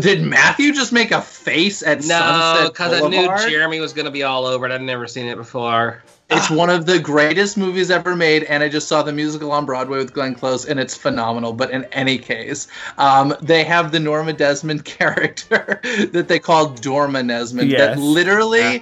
Did 0.00 0.22
Matthew 0.22 0.72
just 0.72 0.92
make 0.92 1.12
a 1.12 1.20
face 1.20 1.82
at 1.82 1.98
No, 1.98 2.18
Sunset 2.18 2.72
because 2.72 3.02
I 3.02 3.08
knew 3.08 3.26
Jeremy 3.48 3.80
was 3.80 3.92
going 3.92 4.06
to 4.06 4.10
be 4.10 4.22
all 4.22 4.46
over 4.46 4.66
it. 4.66 4.72
I'd 4.72 4.80
never 4.82 5.06
seen 5.06 5.26
it 5.26 5.36
before. 5.36 6.02
It's 6.30 6.50
one 6.50 6.70
of 6.70 6.86
the 6.86 6.98
greatest 6.98 7.56
movies 7.58 7.90
ever 7.90 8.16
made, 8.16 8.44
and 8.44 8.62
I 8.62 8.68
just 8.68 8.88
saw 8.88 9.02
the 9.02 9.12
musical 9.12 9.52
on 9.52 9.66
Broadway 9.66 9.98
with 9.98 10.14
Glenn 10.14 10.34
Close, 10.34 10.64
and 10.64 10.80
it's 10.80 10.96
phenomenal. 10.96 11.52
But 11.52 11.70
in 11.70 11.84
any 11.92 12.16
case, 12.18 12.66
um, 12.96 13.34
they 13.42 13.62
have 13.62 13.92
the 13.92 14.00
Norma 14.00 14.32
Desmond 14.32 14.84
character 14.86 15.80
that 16.12 16.28
they 16.28 16.38
call 16.38 16.70
Dorma 16.70 17.26
Desmond 17.28 17.70
Yes. 17.70 17.78
that 17.96 17.98
literally 18.02 18.60
Yeah. 18.76 18.78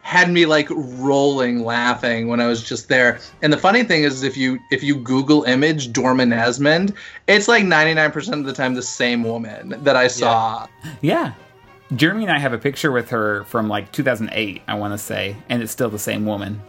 had 0.00 0.30
me 0.32 0.46
like 0.46 0.68
rolling 0.70 1.64
laughing 1.64 2.28
when 2.28 2.40
I 2.40 2.46
was 2.46 2.62
just 2.64 2.88
there. 2.88 3.20
And 3.42 3.52
the 3.52 3.58
funny 3.58 3.82
thing 3.84 4.02
is, 4.04 4.22
if 4.22 4.36
you 4.36 4.58
if 4.70 4.82
you 4.82 4.96
Google 4.96 5.44
image 5.44 5.92
Dorma 5.92 6.28
Desmond, 6.30 6.94
it's 7.28 7.46
like 7.46 7.64
ninety 7.64 7.92
nine 7.92 8.10
percent 8.10 8.40
of 8.40 8.46
the 8.46 8.54
time 8.54 8.74
the 8.74 8.82
same 8.82 9.22
woman 9.22 9.74
that 9.84 9.96
I 9.96 10.08
saw. 10.08 10.66
Yeah. 11.02 11.34
Jeremy 11.94 12.24
and 12.24 12.32
I 12.32 12.38
have 12.38 12.52
a 12.54 12.58
picture 12.58 12.90
with 12.90 13.10
her 13.10 13.44
from 13.44 13.68
like 13.68 13.92
2008, 13.92 14.62
I 14.66 14.74
want 14.74 14.92
to 14.94 14.98
say, 14.98 15.36
and 15.48 15.62
it's 15.62 15.70
still 15.70 15.88
the 15.90 16.00
same 16.00 16.24
woman. 16.26 16.60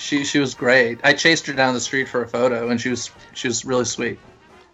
She 0.00 0.24
she 0.24 0.38
was 0.38 0.54
great. 0.54 0.98
I 1.04 1.12
chased 1.12 1.46
her 1.46 1.52
down 1.52 1.74
the 1.74 1.80
street 1.80 2.08
for 2.08 2.22
a 2.22 2.28
photo, 2.28 2.70
and 2.70 2.80
she 2.80 2.88
was 2.88 3.10
she 3.34 3.48
was 3.48 3.66
really 3.66 3.84
sweet. 3.84 4.18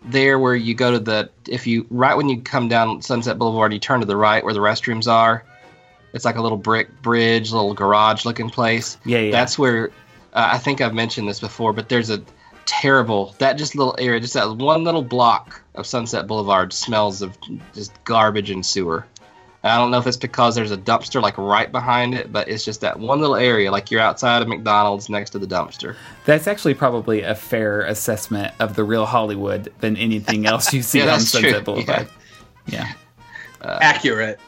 There, 0.05 0.39
where 0.39 0.55
you 0.55 0.73
go 0.75 0.93
to 0.93 1.01
the 1.01 1.31
if 1.49 1.67
you 1.67 1.85
right 1.91 2.17
when 2.17 2.29
you 2.29 2.41
come 2.41 2.69
down 2.69 3.03
Sunset 3.03 3.37
Boulevard, 3.37 3.73
you 3.73 3.81
turn 3.81 3.99
to 4.01 4.07
the 4.07 4.17
right 4.17 4.45
where 4.45 4.55
the 4.55 4.61
restrooms 4.61 5.11
are. 5.11 5.45
It's 6.13 6.25
like 6.25 6.37
a 6.37 6.43
little 6.43 6.57
brick 6.57 7.03
bridge, 7.03 7.51
little 7.51 7.75
garage 7.75 8.25
looking 8.25 8.49
place. 8.49 8.99
Yeah, 9.05 9.19
yeah. 9.19 9.31
That's 9.33 9.59
where 9.59 9.89
uh, 10.33 10.51
I 10.53 10.59
think 10.59 10.81
I've 10.81 10.95
mentioned 10.95 11.29
this 11.29 11.41
before, 11.41 11.73
but 11.73 11.89
there's 11.89 12.09
a 12.09 12.23
terrible 12.65 13.35
that 13.39 13.55
just 13.55 13.75
little 13.75 13.97
area, 13.99 14.21
just 14.21 14.35
that 14.35 14.49
one 14.57 14.85
little 14.85 15.03
block 15.03 15.61
of 15.75 15.89
Sunset 15.89 16.29
Boulevard 16.29 16.73
smells 16.73 17.21
of 17.21 17.37
just 17.75 17.93
garbage 18.05 18.51
and 18.51 18.65
sewer. 18.65 19.05
I 19.63 19.79
don't 19.79 19.91
know 19.91 19.99
if 19.99 20.07
it's 20.07 20.17
because 20.17 20.55
there's 20.55 20.71
a 20.71 20.77
dumpster 20.77 21.21
like 21.21 21.37
right 21.39 21.71
behind 21.71 22.15
it, 22.15 22.33
but 22.33 22.49
it's 22.49 22.65
just 22.65 22.81
that 22.83 23.01
one 23.01 23.21
little 23.21 23.37
area, 23.37 23.71
like 23.73 23.91
you're 23.91 24.01
outside 24.01 24.43
of 24.43 24.49
McDonald's 24.49 25.09
next 25.09 25.31
to 25.31 25.39
the 25.39 25.47
dumpster. 25.47 25.97
That's 26.25 26.47
actually 26.47 26.75
probably 26.75 27.23
a 27.23 27.35
fair 27.35 27.83
assessment 27.83 28.55
of 28.61 28.77
the 28.77 28.85
real 28.85 29.07
Hollywood 29.07 29.73
than 29.81 29.97
anything 29.97 30.47
else 30.47 30.73
you 30.73 30.83
see 30.83 30.99
Yeah, 30.99 31.15
on 31.15 31.21
Sunset 31.21 31.53
true. 31.53 31.61
Boulevard. 31.75 32.09
Yeah. 32.67 32.93
Accurate. 33.63 34.39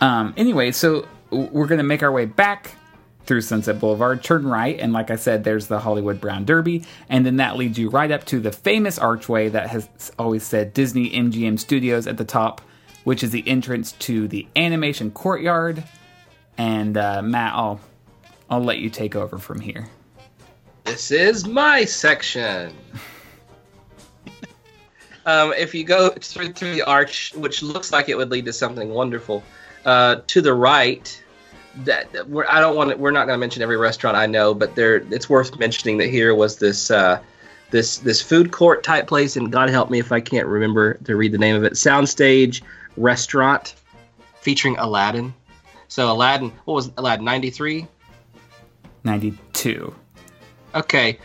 Um, 0.00 0.34
anyway, 0.36 0.70
so 0.72 1.06
we're 1.30 1.66
going 1.66 1.78
to 1.78 1.84
make 1.84 2.02
our 2.02 2.12
way 2.12 2.24
back 2.24 2.76
through 3.24 3.40
Sunset 3.40 3.78
Boulevard, 3.78 4.22
turn 4.24 4.46
right, 4.46 4.78
and 4.80 4.92
like 4.92 5.10
I 5.10 5.16
said, 5.16 5.44
there's 5.44 5.68
the 5.68 5.78
Hollywood 5.78 6.20
Brown 6.20 6.44
Derby, 6.44 6.84
and 7.08 7.24
then 7.24 7.36
that 7.36 7.56
leads 7.56 7.78
you 7.78 7.88
right 7.88 8.10
up 8.10 8.24
to 8.26 8.40
the 8.40 8.50
famous 8.50 8.98
archway 8.98 9.48
that 9.48 9.70
has 9.70 9.88
always 10.18 10.42
said 10.42 10.74
Disney 10.74 11.10
MGM 11.10 11.58
Studios 11.58 12.06
at 12.08 12.16
the 12.16 12.24
top, 12.24 12.60
which 13.04 13.22
is 13.22 13.30
the 13.30 13.46
entrance 13.46 13.92
to 13.92 14.28
the 14.28 14.46
animation 14.56 15.10
courtyard. 15.10 15.84
And 16.58 16.96
uh, 16.96 17.22
Matt, 17.22 17.54
I'll 17.54 17.80
I'll 18.50 18.62
let 18.62 18.78
you 18.78 18.90
take 18.90 19.16
over 19.16 19.38
from 19.38 19.60
here. 19.60 19.88
This 20.84 21.10
is 21.10 21.46
my 21.46 21.84
section. 21.84 22.74
um, 25.26 25.52
if 25.54 25.74
you 25.74 25.84
go 25.84 26.10
through, 26.10 26.52
through 26.52 26.74
the 26.74 26.82
arch, 26.82 27.32
which 27.34 27.62
looks 27.62 27.92
like 27.92 28.08
it 28.08 28.16
would 28.16 28.30
lead 28.30 28.44
to 28.44 28.52
something 28.52 28.90
wonderful, 28.90 29.42
uh, 29.84 30.16
to 30.26 30.42
the 30.42 30.52
right, 30.52 31.22
that, 31.76 32.12
that 32.12 32.28
we're, 32.28 32.46
I 32.46 32.60
don't 32.60 32.76
want 32.76 32.90
to. 32.90 32.96
We're 32.96 33.10
not 33.10 33.26
going 33.26 33.36
to 33.36 33.40
mention 33.40 33.62
every 33.62 33.78
restaurant 33.78 34.16
I 34.16 34.26
know, 34.26 34.52
but 34.52 34.74
there, 34.74 34.96
it's 34.96 35.30
worth 35.30 35.58
mentioning 35.58 35.96
that 35.98 36.08
here 36.08 36.34
was 36.34 36.58
this 36.58 36.90
uh, 36.90 37.20
this 37.70 37.98
this 37.98 38.20
food 38.20 38.52
court 38.52 38.84
type 38.84 39.06
place, 39.06 39.36
and 39.36 39.50
God 39.50 39.70
help 39.70 39.88
me 39.88 39.98
if 39.98 40.12
I 40.12 40.20
can't 40.20 40.46
remember 40.46 40.94
to 41.04 41.16
read 41.16 41.32
the 41.32 41.38
name 41.38 41.56
of 41.56 41.64
it. 41.64 41.72
Soundstage 41.72 42.60
restaurant 42.96 43.74
featuring 44.40 44.76
Aladdin. 44.78 45.34
So 45.88 46.10
Aladdin, 46.10 46.52
what 46.64 46.74
was 46.74 46.90
Aladdin? 46.96 47.24
Ninety 47.24 47.50
three. 47.50 47.86
92. 49.04 49.94
Okay. 50.74 51.18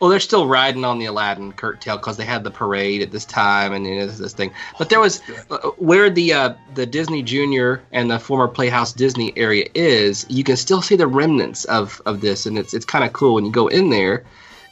Well, 0.00 0.10
they're 0.10 0.20
still 0.20 0.46
riding 0.46 0.84
on 0.84 0.98
the 0.98 1.06
Aladdin 1.06 1.52
curtail 1.52 1.96
because 1.96 2.16
they 2.16 2.24
had 2.24 2.44
the 2.44 2.50
parade 2.50 3.00
at 3.00 3.10
this 3.10 3.24
time 3.24 3.72
and 3.72 3.86
you 3.86 3.96
know, 3.96 4.06
this, 4.06 4.18
this 4.18 4.32
thing. 4.34 4.52
But 4.78 4.90
there 4.90 5.00
was 5.00 5.22
uh, 5.50 5.58
where 5.78 6.10
the 6.10 6.32
uh, 6.32 6.54
the 6.74 6.84
Disney 6.84 7.22
Junior 7.22 7.82
and 7.92 8.10
the 8.10 8.18
former 8.18 8.48
Playhouse 8.48 8.92
Disney 8.92 9.32
area 9.36 9.66
is. 9.74 10.26
You 10.28 10.44
can 10.44 10.56
still 10.56 10.82
see 10.82 10.96
the 10.96 11.06
remnants 11.06 11.64
of 11.66 12.02
of 12.04 12.20
this, 12.20 12.44
and 12.44 12.58
it's 12.58 12.74
it's 12.74 12.84
kind 12.84 13.04
of 13.04 13.12
cool 13.14 13.34
when 13.34 13.46
you 13.46 13.52
go 13.52 13.68
in 13.68 13.90
there. 13.90 14.24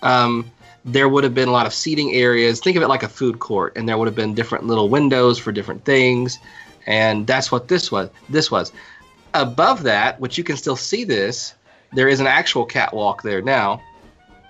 Um, 0.03 0.51
there 0.85 1.09
would 1.09 1.25
have 1.25 1.35
been 1.35 1.49
a 1.49 1.53
lot 1.53 1.67
of 1.67 1.73
seating 1.73 2.13
areas. 2.13 2.61
Think 2.61 2.77
of 2.77 2.83
it 2.83 2.89
like 2.89 3.03
a 3.03 3.09
food 3.09 3.39
court, 3.39 3.77
and 3.77 3.89
there 3.89 3.97
would 3.99 4.09
have 4.09 4.17
been 4.17 4.35
different 4.35 4.67
little 4.67 4.89
windows 4.89 5.39
for 5.39 5.53
different 5.53 5.85
things, 5.85 6.39
and 6.87 7.27
that's 7.27 7.53
what 7.53 7.69
this 7.69 7.93
was. 7.93 8.11
This 8.29 8.51
was 8.51 8.73
above 9.35 9.83
that, 9.85 10.21
which 10.21 10.37
you 10.37 10.45
can 10.45 10.57
still 10.57 10.77
see 10.77 11.05
this. 11.05 11.55
There 11.93 12.09
is 12.09 12.21
an 12.21 12.27
actual 12.27 12.65
catwalk 12.65 13.23
there 13.23 13.43
now 13.43 13.81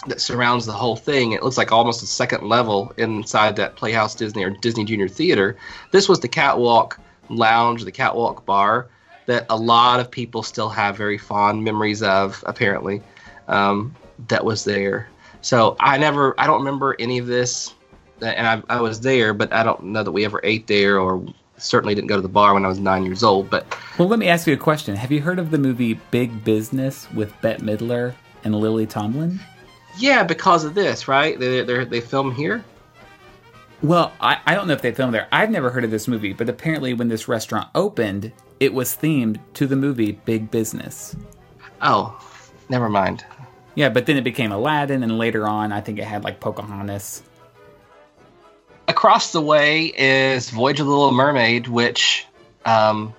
that 0.06 0.20
surrounds 0.20 0.66
the 0.66 0.72
whole 0.72 0.96
thing. 0.96 1.32
It 1.32 1.42
looks 1.42 1.58
like 1.58 1.70
almost 1.70 2.02
a 2.02 2.06
second 2.06 2.48
level 2.48 2.92
inside 2.96 3.56
that 3.56 3.76
Playhouse 3.76 4.14
Disney 4.14 4.44
or 4.44 4.50
Disney 4.50 4.84
Junior 4.84 5.08
Theater. 5.08 5.56
This 5.92 6.08
was 6.08 6.20
the 6.20 6.28
catwalk 6.28 6.98
lounge, 7.28 7.84
the 7.84 7.92
catwalk 7.92 8.44
bar 8.44 8.88
that 9.26 9.46
a 9.48 9.56
lot 9.56 10.00
of 10.00 10.10
people 10.10 10.42
still 10.42 10.68
have 10.68 10.96
very 10.96 11.18
fond 11.18 11.62
memories 11.62 12.02
of. 12.02 12.42
Apparently, 12.46 13.00
um, 13.48 13.94
that 14.28 14.44
was 14.44 14.64
there. 14.64 15.08
So 15.42 15.76
I 15.80 15.98
never, 15.98 16.34
I 16.40 16.46
don't 16.46 16.60
remember 16.60 16.96
any 16.98 17.18
of 17.18 17.26
this, 17.26 17.74
uh, 18.22 18.26
and 18.26 18.46
I, 18.46 18.76
I 18.76 18.80
was 18.80 19.00
there, 19.00 19.34
but 19.34 19.52
I 19.52 19.62
don't 19.62 19.82
know 19.84 20.02
that 20.02 20.12
we 20.12 20.24
ever 20.24 20.40
ate 20.42 20.66
there 20.66 20.98
or 20.98 21.24
certainly 21.58 21.94
didn't 21.94 22.08
go 22.08 22.16
to 22.16 22.22
the 22.22 22.28
bar 22.28 22.54
when 22.54 22.64
I 22.64 22.68
was 22.68 22.78
nine 22.78 23.04
years 23.04 23.22
old. 23.22 23.50
But 23.50 23.66
Well, 23.98 24.08
let 24.08 24.18
me 24.18 24.28
ask 24.28 24.46
you 24.46 24.54
a 24.54 24.56
question. 24.56 24.96
Have 24.96 25.12
you 25.12 25.20
heard 25.20 25.38
of 25.38 25.50
the 25.50 25.58
movie 25.58 25.94
Big 26.10 26.44
Business 26.44 27.10
with 27.12 27.32
Bette 27.40 27.62
Midler 27.62 28.14
and 28.44 28.54
Lily 28.54 28.86
Tomlin? 28.86 29.40
yeah, 29.98 30.22
because 30.24 30.64
of 30.64 30.74
this, 30.74 31.06
right? 31.06 31.38
They 31.38 31.62
they 31.62 31.84
they 31.84 32.00
film 32.00 32.34
here. 32.34 32.64
Well, 33.82 34.12
I, 34.20 34.38
I 34.46 34.54
don't 34.54 34.66
know 34.68 34.72
if 34.74 34.80
they 34.80 34.92
filmed 34.92 35.12
there. 35.12 35.26
I've 35.32 35.50
never 35.50 35.68
heard 35.70 35.84
of 35.84 35.90
this 35.90 36.06
movie, 36.08 36.32
but 36.32 36.48
apparently 36.48 36.94
when 36.94 37.08
this 37.08 37.26
restaurant 37.28 37.68
opened, 37.74 38.32
it 38.60 38.72
was 38.72 38.96
themed 38.96 39.38
to 39.54 39.66
the 39.66 39.74
movie 39.76 40.12
Big 40.12 40.50
Business. 40.52 41.16
Oh, 41.82 42.16
never 42.68 42.88
mind. 42.88 43.24
Yeah, 43.74 43.88
but 43.88 44.06
then 44.06 44.16
it 44.16 44.24
became 44.24 44.52
Aladdin, 44.52 45.02
and 45.02 45.18
later 45.18 45.46
on, 45.46 45.72
I 45.72 45.80
think 45.80 45.98
it 45.98 46.04
had 46.04 46.24
like 46.24 46.40
Pocahontas. 46.40 47.22
Across 48.88 49.32
the 49.32 49.40
way 49.40 49.86
is 49.86 50.50
Voyage 50.50 50.80
of 50.80 50.86
the 50.86 50.92
Little 50.92 51.12
Mermaid, 51.12 51.68
which 51.68 52.26
um, 52.64 53.14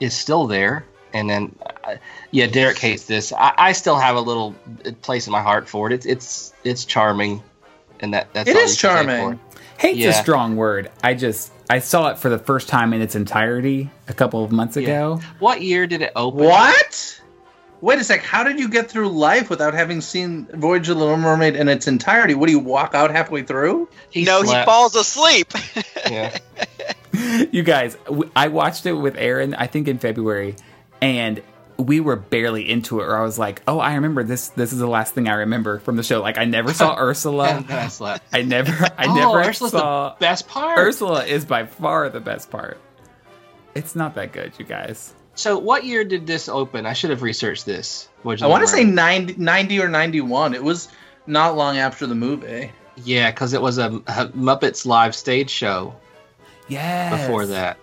is 0.00 0.14
still 0.14 0.46
there. 0.46 0.84
And 1.14 1.28
then, 1.28 1.56
uh, 1.84 1.96
yeah, 2.30 2.46
Derek 2.46 2.78
hates 2.78 3.06
this. 3.06 3.32
I, 3.32 3.52
I 3.58 3.72
still 3.72 3.98
have 3.98 4.16
a 4.16 4.20
little 4.20 4.54
place 5.02 5.26
in 5.26 5.32
my 5.32 5.42
heart 5.42 5.68
for 5.68 5.90
it. 5.90 5.92
It's 5.92 6.06
it's 6.06 6.54
it's 6.64 6.84
charming, 6.84 7.42
and 8.00 8.14
that 8.14 8.32
that's 8.32 8.48
It 8.48 8.56
all 8.56 8.62
is 8.62 8.82
you 8.82 8.88
can 8.88 9.06
charming. 9.06 9.20
for 9.26 9.32
it. 9.34 9.60
Hate's 9.78 10.16
a 10.16 10.22
strong 10.22 10.56
word. 10.56 10.90
I 11.02 11.14
just 11.14 11.52
I 11.68 11.80
saw 11.80 12.08
it 12.08 12.18
for 12.18 12.28
the 12.28 12.38
first 12.38 12.68
time 12.68 12.92
in 12.92 13.02
its 13.02 13.14
entirety 13.14 13.90
a 14.08 14.14
couple 14.14 14.44
of 14.44 14.52
months 14.52 14.76
ago. 14.76 15.20
What 15.38 15.60
year 15.60 15.86
did 15.86 16.02
it 16.02 16.12
open? 16.14 16.44
What? 16.44 17.20
Wait 17.82 17.98
a 17.98 18.04
sec. 18.04 18.22
How 18.22 18.44
did 18.44 18.60
you 18.60 18.68
get 18.68 18.88
through 18.88 19.08
life 19.08 19.50
without 19.50 19.74
having 19.74 20.00
seen 20.00 20.46
Voyage 20.54 20.88
of 20.88 20.96
the 20.96 21.02
Little 21.02 21.16
Mermaid 21.18 21.56
in 21.56 21.68
its 21.68 21.88
entirety? 21.88 22.34
What 22.36 22.46
do 22.46 22.52
you 22.52 22.60
walk 22.60 22.94
out 22.94 23.10
halfway 23.10 23.42
through? 23.42 23.88
He 24.08 24.24
no, 24.24 24.42
he 24.42 24.64
falls 24.64 24.94
asleep. 24.94 25.52
Yeah. 26.10 26.36
You 27.52 27.62
guys, 27.62 27.96
I 28.34 28.48
watched 28.48 28.86
it 28.86 28.94
with 28.94 29.16
Aaron, 29.16 29.54
I 29.54 29.66
think 29.66 29.86
in 29.86 29.98
February, 29.98 30.56
and 31.00 31.42
we 31.76 32.00
were 32.00 32.16
barely 32.16 32.68
into 32.68 33.00
it. 33.00 33.04
Or 33.04 33.16
I 33.16 33.22
was 33.22 33.38
like, 33.38 33.62
"Oh, 33.68 33.78
I 33.78 33.94
remember 33.94 34.24
this. 34.24 34.48
This 34.48 34.72
is 34.72 34.78
the 34.78 34.86
last 34.86 35.14
thing 35.14 35.28
I 35.28 35.34
remember 35.34 35.78
from 35.78 35.96
the 35.96 36.02
show." 36.02 36.22
Like, 36.22 36.38
I 36.38 36.46
never 36.46 36.72
saw 36.72 36.96
Ursula. 36.98 37.48
and 37.48 37.68
then 37.68 37.78
I 37.78 37.88
slept. 37.88 38.24
I 38.32 38.42
never, 38.42 38.72
I 38.96 39.06
oh, 39.06 39.14
never 39.14 39.38
Ursula's 39.40 39.72
saw 39.72 40.08
the 40.10 40.16
best 40.20 40.48
part. 40.48 40.78
Ursula. 40.78 41.24
Is 41.24 41.44
by 41.44 41.66
far 41.66 42.08
the 42.08 42.20
best 42.20 42.50
part. 42.50 42.80
It's 43.74 43.94
not 43.94 44.14
that 44.14 44.32
good, 44.32 44.52
you 44.58 44.64
guys. 44.64 45.14
So, 45.34 45.58
what 45.58 45.84
year 45.84 46.04
did 46.04 46.26
this 46.26 46.48
open? 46.48 46.84
I 46.86 46.92
should 46.92 47.10
have 47.10 47.22
researched 47.22 47.64
this. 47.64 48.08
I 48.24 48.46
want 48.46 48.62
to 48.62 48.68
say 48.68 48.84
Mermaid. 48.84 49.38
90, 49.38 49.42
90 49.42 49.80
or 49.80 49.88
91. 49.88 50.54
It 50.54 50.62
was 50.62 50.88
not 51.26 51.56
long 51.56 51.78
after 51.78 52.06
the 52.06 52.14
movie. 52.14 52.70
Yeah, 53.02 53.30
because 53.30 53.54
it 53.54 53.62
was 53.62 53.78
a, 53.78 53.86
a 54.06 54.28
Muppets 54.28 54.84
live 54.84 55.14
stage 55.14 55.48
show 55.48 55.94
Yeah. 56.68 57.16
before 57.16 57.46
that, 57.46 57.78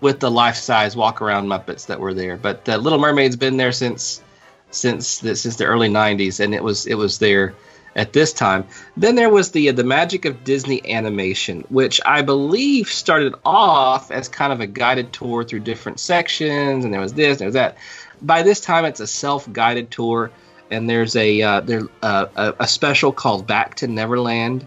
with 0.00 0.20
the 0.20 0.30
life-size 0.30 0.96
walk-around 0.96 1.46
Muppets 1.46 1.86
that 1.86 2.00
were 2.00 2.14
there. 2.14 2.36
But 2.38 2.64
the 2.64 2.78
Little 2.78 2.98
Mermaid's 2.98 3.36
been 3.36 3.58
there 3.58 3.72
since 3.72 4.22
since 4.70 5.18
the, 5.18 5.36
since 5.36 5.56
the 5.56 5.64
early 5.64 5.88
'90s, 5.88 6.40
and 6.40 6.54
it 6.54 6.62
was 6.64 6.86
it 6.86 6.94
was 6.94 7.18
there 7.18 7.54
at 7.96 8.12
this 8.12 8.32
time. 8.32 8.64
Then 8.96 9.16
there 9.16 9.30
was 9.30 9.50
the 9.50 9.70
the 9.72 9.82
Magic 9.82 10.24
of 10.24 10.44
Disney 10.44 10.88
animation, 10.88 11.64
which 11.70 12.00
I 12.04 12.22
believe 12.22 12.88
started 12.88 13.34
off 13.44 14.10
as 14.10 14.28
kind 14.28 14.52
of 14.52 14.60
a 14.60 14.66
guided 14.66 15.12
tour 15.12 15.42
through 15.42 15.60
different 15.60 15.98
sections, 15.98 16.84
and 16.84 16.94
there 16.94 17.00
was 17.00 17.14
this, 17.14 17.38
there 17.38 17.48
was 17.48 17.54
that. 17.54 17.76
By 18.22 18.42
this 18.42 18.60
time, 18.60 18.84
it's 18.84 19.00
a 19.00 19.06
self-guided 19.06 19.90
tour, 19.90 20.30
and 20.70 20.88
there's 20.88 21.16
a 21.16 21.42
uh, 21.42 21.60
there 21.60 21.82
uh, 22.02 22.26
a, 22.36 22.54
a 22.60 22.68
special 22.68 23.12
called 23.12 23.46
Back 23.46 23.74
to 23.76 23.88
Neverland. 23.88 24.66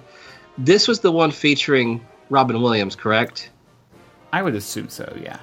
This 0.57 0.87
was 0.87 0.99
the 0.99 1.11
one 1.11 1.31
featuring 1.31 2.05
Robin 2.29 2.61
Williams, 2.61 2.95
correct? 2.95 3.49
I 4.33 4.41
would 4.41 4.55
assume 4.55 4.89
so. 4.89 5.17
Yeah. 5.19 5.39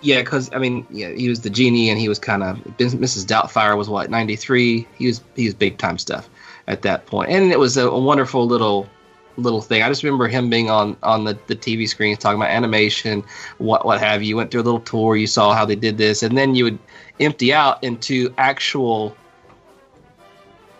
Yeah, 0.00 0.20
because 0.20 0.48
I 0.52 0.58
mean, 0.58 0.86
yeah, 0.90 1.10
he 1.10 1.28
was 1.28 1.40
the 1.40 1.50
genie, 1.50 1.90
and 1.90 1.98
he 1.98 2.08
was 2.08 2.20
kind 2.20 2.44
of 2.44 2.58
Mrs. 2.78 3.26
Doubtfire 3.26 3.76
was 3.76 3.88
what 3.88 4.10
ninety 4.10 4.36
three. 4.36 4.86
He 4.96 5.08
was 5.08 5.20
he 5.34 5.46
was 5.46 5.54
big 5.54 5.78
time 5.78 5.98
stuff 5.98 6.28
at 6.68 6.82
that 6.82 7.06
point, 7.06 7.30
and 7.30 7.50
it 7.50 7.58
was 7.58 7.76
a, 7.76 7.88
a 7.88 7.98
wonderful 7.98 8.46
little 8.46 8.88
little 9.36 9.62
thing. 9.62 9.82
I 9.82 9.88
just 9.88 10.02
remember 10.02 10.28
him 10.28 10.50
being 10.50 10.70
on 10.70 10.96
on 11.02 11.24
the, 11.24 11.36
the 11.46 11.56
TV 11.56 11.88
screens 11.88 12.18
talking 12.18 12.40
about 12.40 12.50
animation, 12.50 13.24
what 13.58 13.84
what 13.84 13.98
have 14.00 14.22
you. 14.22 14.36
Went 14.36 14.50
through 14.50 14.62
a 14.62 14.68
little 14.68 14.80
tour, 14.80 15.16
you 15.16 15.26
saw 15.26 15.54
how 15.54 15.64
they 15.64 15.76
did 15.76 15.98
this, 15.98 16.22
and 16.22 16.36
then 16.36 16.54
you 16.54 16.64
would 16.64 16.78
empty 17.18 17.52
out 17.52 17.82
into 17.82 18.32
actual 18.38 19.16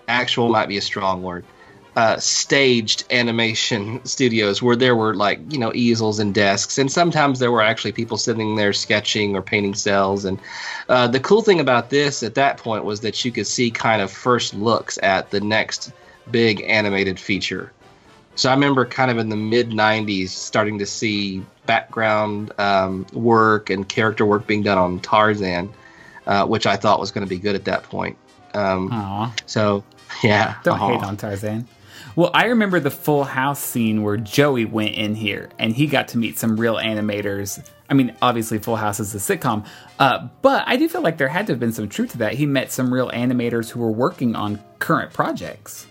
actual 0.06 0.48
might 0.48 0.68
be 0.68 0.76
a 0.76 0.82
strong 0.82 1.22
word. 1.22 1.44
Uh, 1.98 2.16
staged 2.20 3.02
animation 3.10 4.00
studios 4.04 4.62
where 4.62 4.76
there 4.76 4.94
were 4.94 5.16
like 5.16 5.40
you 5.50 5.58
know 5.58 5.72
easels 5.74 6.20
and 6.20 6.32
desks. 6.32 6.78
And 6.78 6.92
sometimes 6.92 7.40
there 7.40 7.50
were 7.50 7.60
actually 7.60 7.90
people 7.90 8.16
sitting 8.16 8.54
there 8.54 8.72
sketching 8.72 9.34
or 9.34 9.42
painting 9.42 9.74
cells. 9.74 10.24
And 10.24 10.38
uh, 10.88 11.08
the 11.08 11.18
cool 11.18 11.42
thing 11.42 11.58
about 11.58 11.90
this 11.90 12.22
at 12.22 12.36
that 12.36 12.56
point 12.58 12.84
was 12.84 13.00
that 13.00 13.24
you 13.24 13.32
could 13.32 13.48
see 13.48 13.72
kind 13.72 14.00
of 14.00 14.12
first 14.12 14.54
looks 14.54 14.96
at 15.02 15.32
the 15.32 15.40
next 15.40 15.90
big 16.30 16.60
animated 16.68 17.18
feature. 17.18 17.72
So 18.36 18.48
i 18.48 18.54
remember 18.54 18.86
kind 18.86 19.10
of 19.10 19.18
in 19.18 19.28
the 19.28 19.36
mid 19.36 19.70
90s 19.70 20.28
starting 20.28 20.78
to 20.78 20.86
see 20.86 21.44
background 21.66 22.52
um, 22.60 23.06
work 23.12 23.70
and 23.70 23.88
character 23.88 24.24
work 24.24 24.46
being 24.46 24.62
done 24.62 24.78
on 24.78 25.00
tarzan 25.00 25.68
uh, 26.28 26.46
which 26.46 26.64
i 26.64 26.76
thought 26.76 27.00
was 27.00 27.10
going 27.10 27.26
to 27.26 27.28
be 27.28 27.40
good 27.40 27.56
at 27.56 27.64
that 27.64 27.82
point. 27.82 28.16
Um, 28.54 28.88
so 29.46 29.82
yeah. 30.22 30.58
Don't 30.62 30.80
aw. 30.80 30.88
hate 30.88 31.02
on 31.04 31.16
Tarzan. 31.16 31.66
Well, 32.18 32.32
I 32.34 32.46
remember 32.46 32.80
the 32.80 32.90
Full 32.90 33.22
House 33.22 33.60
scene 33.60 34.02
where 34.02 34.16
Joey 34.16 34.64
went 34.64 34.96
in 34.96 35.14
here 35.14 35.50
and 35.56 35.72
he 35.72 35.86
got 35.86 36.08
to 36.08 36.18
meet 36.18 36.36
some 36.36 36.58
real 36.58 36.74
animators. 36.74 37.64
I 37.88 37.94
mean, 37.94 38.12
obviously, 38.20 38.58
Full 38.58 38.74
House 38.74 38.98
is 38.98 39.14
a 39.14 39.18
sitcom, 39.18 39.64
uh, 40.00 40.26
but 40.42 40.64
I 40.66 40.74
do 40.78 40.88
feel 40.88 41.00
like 41.00 41.16
there 41.16 41.28
had 41.28 41.46
to 41.46 41.52
have 41.52 41.60
been 41.60 41.70
some 41.70 41.88
truth 41.88 42.10
to 42.10 42.18
that. 42.18 42.34
He 42.34 42.44
met 42.44 42.72
some 42.72 42.92
real 42.92 43.08
animators 43.10 43.70
who 43.70 43.78
were 43.78 43.92
working 43.92 44.34
on 44.34 44.58
current 44.80 45.12
projects. 45.12 45.86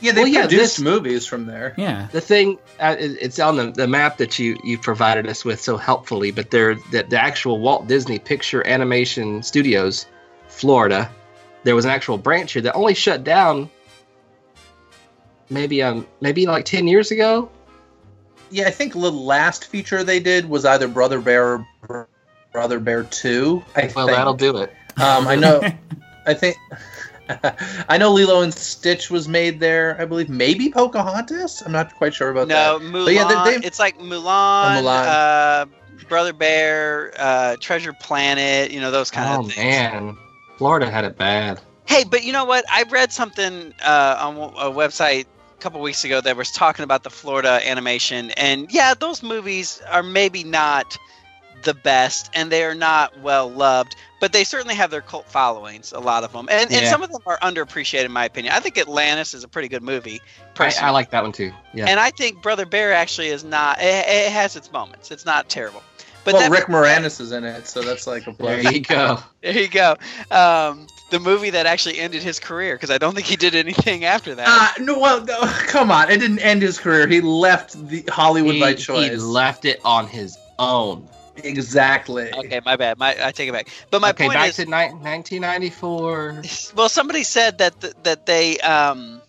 Yeah, 0.00 0.12
they 0.12 0.22
Well, 0.22 0.28
yeah, 0.28 0.40
produced 0.46 0.78
this- 0.78 0.80
movies 0.80 1.26
from 1.26 1.44
there. 1.44 1.74
Yeah. 1.76 2.08
the 2.10 2.22
thing 2.22 2.56
uh, 2.80 2.96
it's 2.98 3.38
on 3.38 3.56
the, 3.56 3.70
the 3.70 3.86
map 3.86 4.16
that 4.16 4.38
you 4.38 4.58
you 4.64 4.78
provided 4.78 5.26
us 5.26 5.44
with 5.44 5.60
so 5.60 5.76
helpfully 5.76 6.30
but 6.30 6.50
there 6.50 6.76
the, 6.90 7.02
the 7.02 7.20
actual 7.20 7.58
walt 7.60 7.86
disney 7.86 8.18
picture 8.18 8.66
animation 8.66 9.42
studios 9.42 10.06
florida 10.46 11.10
there 11.64 11.74
was 11.74 11.84
an 11.84 11.90
actual 11.90 12.16
branch 12.16 12.52
here 12.52 12.62
that 12.62 12.74
only 12.74 12.94
shut 12.94 13.24
down 13.24 13.68
maybe 15.50 15.82
um 15.82 16.06
maybe 16.20 16.46
like 16.46 16.64
10 16.64 16.86
years 16.86 17.10
ago 17.10 17.50
Yeah, 18.50 18.66
I 18.66 18.70
think 18.70 18.92
the 18.92 19.10
last 19.10 19.66
feature 19.66 20.02
they 20.04 20.20
did 20.20 20.48
was 20.48 20.64
either 20.64 20.88
Brother 20.88 21.20
Bear 21.20 21.64
or 21.88 22.08
Brother 22.52 22.80
Bear 22.80 23.04
2. 23.04 23.62
I 23.76 23.90
well 23.94 24.06
think. 24.06 24.16
that'll 24.16 24.34
do 24.34 24.56
it 24.58 24.70
Um, 24.96 25.28
I 25.28 25.36
know. 25.36 25.60
I 26.26 26.34
think. 26.34 26.56
I 27.88 27.96
know 27.98 28.12
Lilo 28.12 28.40
and 28.42 28.52
Stitch 28.52 29.10
was 29.10 29.28
made 29.28 29.60
there. 29.60 29.96
I 30.00 30.04
believe 30.06 30.28
maybe 30.28 30.70
Pocahontas. 30.70 31.62
I'm 31.62 31.72
not 31.72 31.94
quite 31.94 32.14
sure 32.14 32.30
about 32.30 32.48
no, 32.48 32.78
that. 32.78 32.84
No, 32.84 32.90
Mulan. 32.90 33.04
But 33.04 33.14
yeah, 33.14 33.44
they- 33.44 33.58
they- 33.58 33.66
it's 33.66 33.78
like 33.78 33.98
Mulan, 33.98 34.78
Oh, 34.78 34.82
Mulan. 34.82 35.06
Uh, 35.06 35.66
Brother 36.08 36.32
Bear, 36.32 37.12
uh, 37.18 37.56
Treasure 37.60 37.92
Planet. 37.92 38.70
You 38.70 38.80
know 38.80 38.90
those 38.90 39.10
kind 39.10 39.28
oh 39.30 39.40
of 39.40 39.46
things. 39.52 39.56
man 39.58 40.16
florida 40.56 40.90
had 40.90 41.04
it 41.04 41.16
bad 41.16 41.60
Hey, 41.86 42.04
but 42.04 42.22
you 42.24 42.32
know 42.32 42.44
what? 42.44 42.64
I 42.70 42.82
read 42.90 43.12
something 43.12 43.72
uh, 43.82 44.16
on 44.20 44.36
a 44.36 44.70
website 44.74 45.24
a 45.24 45.37
couple 45.60 45.80
weeks 45.80 46.04
ago 46.04 46.20
that 46.20 46.36
was 46.36 46.50
talking 46.50 46.82
about 46.82 47.02
the 47.02 47.10
Florida 47.10 47.60
animation, 47.64 48.30
and 48.32 48.72
yeah, 48.72 48.94
those 48.94 49.22
movies 49.22 49.82
are 49.90 50.02
maybe 50.02 50.44
not 50.44 50.96
the 51.62 51.74
best, 51.74 52.30
and 52.34 52.50
they 52.50 52.64
are 52.64 52.74
not 52.74 53.18
well 53.20 53.50
loved, 53.50 53.96
but 54.20 54.32
they 54.32 54.44
certainly 54.44 54.74
have 54.74 54.90
their 54.90 55.00
cult 55.00 55.26
followings. 55.26 55.92
A 55.92 56.00
lot 56.00 56.24
of 56.24 56.32
them, 56.32 56.48
and, 56.50 56.72
and 56.72 56.86
some 56.86 57.02
of 57.02 57.10
them 57.10 57.22
are 57.26 57.38
underappreciated, 57.38 58.04
in 58.04 58.12
my 58.12 58.24
opinion. 58.24 58.54
I 58.54 58.60
think 58.60 58.78
Atlantis 58.78 59.34
is 59.34 59.44
a 59.44 59.48
pretty 59.48 59.68
good 59.68 59.82
movie. 59.82 60.20
I, 60.20 60.48
personally. 60.54 60.88
I 60.88 60.90
like 60.90 61.10
that 61.10 61.22
one 61.22 61.32
too 61.32 61.52
yeah 61.74 61.86
And 61.86 62.00
I 62.00 62.10
think 62.10 62.42
Brother 62.42 62.66
Bear 62.66 62.92
actually 62.92 63.28
is 63.28 63.44
not. 63.44 63.78
It, 63.80 63.84
it 63.84 64.32
has 64.32 64.56
its 64.56 64.72
moments. 64.72 65.10
It's 65.10 65.26
not 65.26 65.48
terrible. 65.48 65.82
But 66.24 66.34
well, 66.34 66.50
Rick 66.50 66.66
Moranis 66.66 67.20
is 67.20 67.32
in 67.32 67.44
it, 67.44 67.66
so 67.66 67.80
that's 67.80 68.06
like 68.06 68.26
a 68.26 68.34
there 68.38 68.72
you 68.72 68.80
go 68.80 69.18
there 69.42 69.58
you 69.58 69.68
go. 69.68 69.96
Um, 70.30 70.86
the 71.10 71.20
movie 71.20 71.50
that 71.50 71.66
actually 71.66 71.98
ended 71.98 72.22
his 72.22 72.38
career 72.38 72.74
because 72.74 72.90
I 72.90 72.98
don't 72.98 73.14
think 73.14 73.26
he 73.26 73.36
did 73.36 73.54
anything 73.54 74.04
after 74.04 74.34
that. 74.34 74.46
Uh, 74.78 74.82
no, 74.82 74.98
well, 74.98 75.24
no, 75.24 75.40
come 75.66 75.90
on. 75.90 76.10
It 76.10 76.18
didn't 76.18 76.40
end 76.40 76.62
his 76.62 76.78
career. 76.78 77.06
He 77.06 77.20
left 77.20 77.88
the 77.88 78.04
Hollywood 78.08 78.54
he, 78.54 78.60
by 78.60 78.74
choice. 78.74 79.10
he 79.10 79.16
left 79.16 79.64
it 79.64 79.80
on 79.84 80.06
his 80.06 80.36
own 80.58 81.08
exactly. 81.44 82.32
okay, 82.32 82.60
my 82.64 82.76
bad. 82.76 82.98
My 82.98 83.16
I 83.22 83.32
take 83.32 83.48
it 83.48 83.52
back. 83.52 83.68
But 83.90 84.00
my 84.00 84.10
okay 84.10 84.24
point 84.24 84.34
back 84.38 84.48
is, 84.50 84.56
to 84.56 84.64
ni- 84.64 84.70
1994 84.70 86.42
well, 86.76 86.88
somebody 86.88 87.22
said 87.22 87.58
that 87.58 87.80
th- 87.80 87.94
that 88.02 88.26
they 88.26 88.58
um 88.60 89.20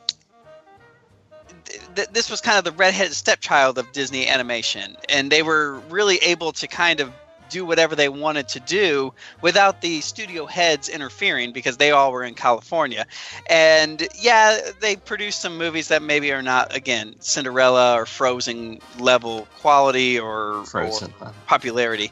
th- 1.96 2.10
this 2.10 2.30
was 2.30 2.42
kind 2.42 2.58
of 2.58 2.64
the 2.64 2.72
redheaded 2.72 3.14
stepchild 3.14 3.78
of 3.78 3.92
Disney 3.92 4.28
animation, 4.28 4.96
and 5.08 5.32
they 5.32 5.44
were 5.44 5.80
really 5.90 6.18
able 6.18 6.52
to 6.54 6.68
kind 6.68 7.00
of 7.00 7.12
do 7.50 7.66
whatever 7.66 7.96
they 7.96 8.10
wanted 8.10 8.48
to 8.50 8.60
do 8.60 9.14
without 9.42 9.82
the 9.82 10.02
studio 10.02 10.46
heads 10.46 10.90
interfering 10.90 11.52
because 11.52 11.78
they 11.78 11.92
all 11.92 12.12
were 12.12 12.24
in 12.24 12.34
California. 12.36 13.06
And 13.50 14.08
yeah, 14.20 14.60
they 14.80 14.96
produced 14.96 15.42
some 15.42 15.58
movies 15.58 15.90
that 15.90 16.02
maybe 16.02 16.32
are 16.32 16.42
not 16.42 16.76
again 16.76 17.16
Cinderella 17.20 17.96
or 17.96 18.06
Frozen 18.06 18.80
level 19.00 19.48
quality 19.60 20.20
or, 20.20 20.64
Frozen. 20.66 21.14
or 21.22 21.34
popularity, 21.48 22.12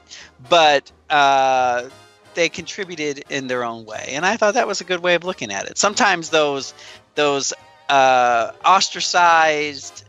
but 0.50 0.92
uh, 1.10 1.90
they 2.34 2.50
contributed 2.50 3.24
in 3.30 3.48
their 3.48 3.64
own 3.64 3.86
way, 3.86 4.10
and 4.10 4.26
I 4.26 4.38
thought 4.38 4.56
that 4.56 4.68
was 4.68 4.82
a 4.82 4.84
good 4.84 5.02
way 5.02 5.16
of 5.16 5.24
looking 5.24 5.52
at 5.52 5.66
it. 5.66 5.78
Sometimes 5.78 6.30
those 6.30 6.74
those 7.16 7.54
uh, 7.90 8.52
ostracized 8.66 10.04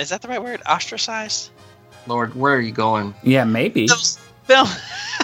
is 0.00 0.08
that 0.08 0.22
the 0.22 0.28
right 0.28 0.42
word? 0.42 0.62
Ostracized? 0.66 1.50
Lord, 2.06 2.34
where 2.34 2.54
are 2.54 2.60
you 2.60 2.72
going? 2.72 3.14
Yeah, 3.22 3.44
maybe. 3.44 3.86
Those 3.86 4.18
film 4.44 4.68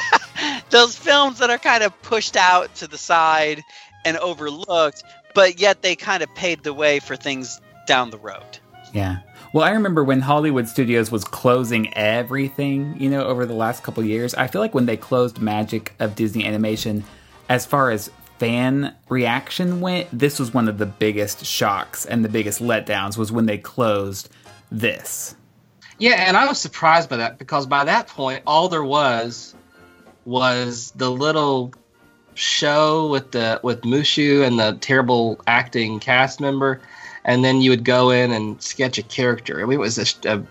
those 0.71 0.97
films 0.97 1.39
that 1.39 1.51
are 1.51 1.59
kind 1.59 1.83
of 1.83 2.01
pushed 2.03 2.37
out 2.37 2.75
to 2.77 2.87
the 2.87 2.99
side 2.99 3.63
and 4.05 4.17
overlooked, 4.19 5.03
but 5.35 5.61
yet 5.61 5.83
they 5.83 5.97
kind 5.97 6.23
of 6.23 6.35
paved 6.35 6.65
the 6.65 6.75
way 6.75 6.99
for 7.01 7.17
things 7.17 7.61
down 7.87 8.11
the 8.11 8.19
road. 8.19 8.59
Yeah. 8.93 9.19
Well, 9.53 9.65
I 9.65 9.71
remember 9.71 10.05
when 10.05 10.21
Hollywood 10.21 10.69
Studios 10.69 11.11
was 11.11 11.25
closing 11.25 11.93
everything, 11.95 12.97
you 13.01 13.09
know, 13.09 13.25
over 13.25 13.47
the 13.47 13.55
last 13.55 13.83
couple 13.83 14.05
years. 14.05 14.35
I 14.35 14.49
feel 14.49 14.61
like 14.61 14.75
when 14.75 14.87
they 14.87 14.97
closed 14.97 15.41
Magic 15.41 15.95
of 15.99 16.15
Disney 16.15 16.45
Animation, 16.45 17.05
as 17.49 17.65
far 17.65 17.91
as 17.91 18.11
fan 18.39 18.95
reaction 19.09 19.81
went, 19.81 20.09
this 20.13 20.39
was 20.39 20.53
one 20.53 20.69
of 20.69 20.79
the 20.79 20.87
biggest 20.87 21.45
shocks 21.47 22.05
and 22.05 22.25
the 22.25 22.29
biggest 22.29 22.61
letdowns 22.61 23.17
was 23.17 23.33
when 23.33 23.47
they 23.47 23.57
closed 23.57 24.29
this. 24.71 25.35
Yeah, 25.99 26.25
and 26.27 26.37
I 26.37 26.47
was 26.47 26.61
surprised 26.61 27.09
by 27.09 27.17
that 27.17 27.39
because 27.39 27.67
by 27.67 27.85
that 27.85 28.09
point, 28.09 28.43
all 28.47 28.69
there 28.69 28.85
was 28.85 29.55
was 30.25 30.93
the 30.97 31.11
little 31.11 31.73
show 32.35 33.09
with 33.09 33.31
the 33.33 33.61
with 33.63 33.83
Mushu 33.83 34.47
and 34.47 34.59
the 34.59 34.77
terrible 34.81 35.41
acting 35.47 35.99
cast 36.01 36.41
member, 36.41 36.81
and 37.25 37.45
then 37.45 37.61
you 37.61 37.71
would 37.71 37.85
go 37.85 38.11
in 38.11 38.33
and 38.33 38.61
sketch 38.61 38.99
a 38.99 39.03
character. 39.03 39.61
I 39.61 39.65
mean, 39.65 39.75
it 39.75 39.81
was 39.81 39.99
a, 40.25 40.31
a 40.35 40.43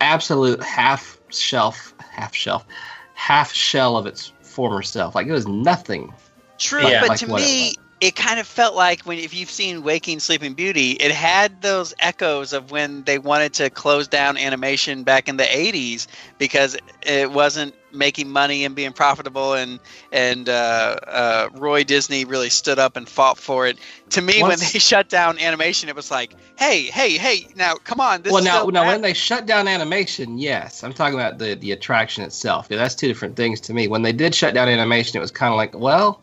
absolute 0.00 0.62
half 0.62 1.18
shelf, 1.30 1.94
half 1.98 2.34
shelf, 2.34 2.66
half 3.14 3.52
shell 3.52 3.96
of 3.96 4.06
its 4.06 4.32
former 4.42 4.82
self. 4.82 5.14
Like 5.14 5.26
it 5.26 5.32
was 5.32 5.48
nothing. 5.48 6.12
True, 6.58 6.86
Yeah. 6.86 7.00
but 7.00 7.08
Like 7.10 7.18
to 7.20 7.26
me. 7.28 7.74
It 8.04 8.16
kind 8.16 8.38
of 8.38 8.46
felt 8.46 8.74
like 8.74 9.00
when 9.04 9.18
if 9.18 9.32
you've 9.32 9.50
seen 9.50 9.82
Waking 9.82 10.20
Sleeping 10.20 10.52
Beauty, 10.52 10.90
it 10.90 11.10
had 11.10 11.62
those 11.62 11.94
echoes 12.00 12.52
of 12.52 12.70
when 12.70 13.02
they 13.04 13.18
wanted 13.18 13.54
to 13.54 13.70
close 13.70 14.06
down 14.08 14.36
animation 14.36 15.04
back 15.04 15.26
in 15.26 15.38
the 15.38 15.44
'80s 15.44 16.06
because 16.36 16.76
it 17.00 17.32
wasn't 17.32 17.74
making 17.92 18.28
money 18.28 18.66
and 18.66 18.74
being 18.74 18.92
profitable, 18.92 19.54
and 19.54 19.80
and 20.12 20.50
uh, 20.50 20.96
uh, 21.06 21.48
Roy 21.54 21.82
Disney 21.82 22.26
really 22.26 22.50
stood 22.50 22.78
up 22.78 22.98
and 22.98 23.08
fought 23.08 23.38
for 23.38 23.66
it. 23.66 23.78
To 24.10 24.20
me, 24.20 24.42
when 24.42 24.58
they 24.58 24.66
shut 24.78 25.08
down 25.08 25.38
animation, 25.38 25.88
it 25.88 25.96
was 25.96 26.10
like, 26.10 26.34
hey, 26.58 26.82
hey, 26.82 27.16
hey, 27.16 27.48
now 27.56 27.76
come 27.76 28.00
on, 28.00 28.20
this 28.20 28.34
well, 28.34 28.44
now, 28.44 28.66
now 28.66 28.86
when 28.86 29.00
they 29.00 29.14
shut 29.14 29.46
down 29.46 29.66
animation, 29.66 30.36
yes, 30.36 30.84
I'm 30.84 30.92
talking 30.92 31.18
about 31.18 31.38
the 31.38 31.54
the 31.54 31.72
attraction 31.72 32.22
itself. 32.22 32.66
Yeah, 32.68 32.76
that's 32.76 32.94
two 32.94 33.08
different 33.08 33.36
things 33.36 33.62
to 33.62 33.72
me. 33.72 33.88
When 33.88 34.02
they 34.02 34.12
did 34.12 34.34
shut 34.34 34.52
down 34.52 34.68
animation, 34.68 35.16
it 35.16 35.20
was 35.20 35.30
kind 35.30 35.54
of 35.54 35.56
like, 35.56 35.74
well, 35.74 36.20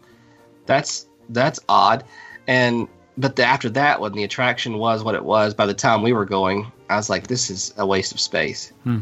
that's 0.67 1.07
that's 1.33 1.59
odd. 1.67 2.03
And 2.47 2.87
but 3.17 3.35
the, 3.35 3.43
after 3.43 3.69
that, 3.69 3.99
when 3.99 4.13
the 4.13 4.23
attraction 4.23 4.77
was 4.77 5.03
what 5.03 5.15
it 5.15 5.23
was, 5.23 5.53
by 5.53 5.65
the 5.65 5.73
time 5.73 6.01
we 6.01 6.13
were 6.13 6.25
going, 6.25 6.71
I 6.89 6.95
was 6.95 7.09
like, 7.09 7.27
this 7.27 7.49
is 7.49 7.73
a 7.77 7.85
waste 7.85 8.11
of 8.11 8.19
space. 8.19 8.71
Hmm. 8.83 8.99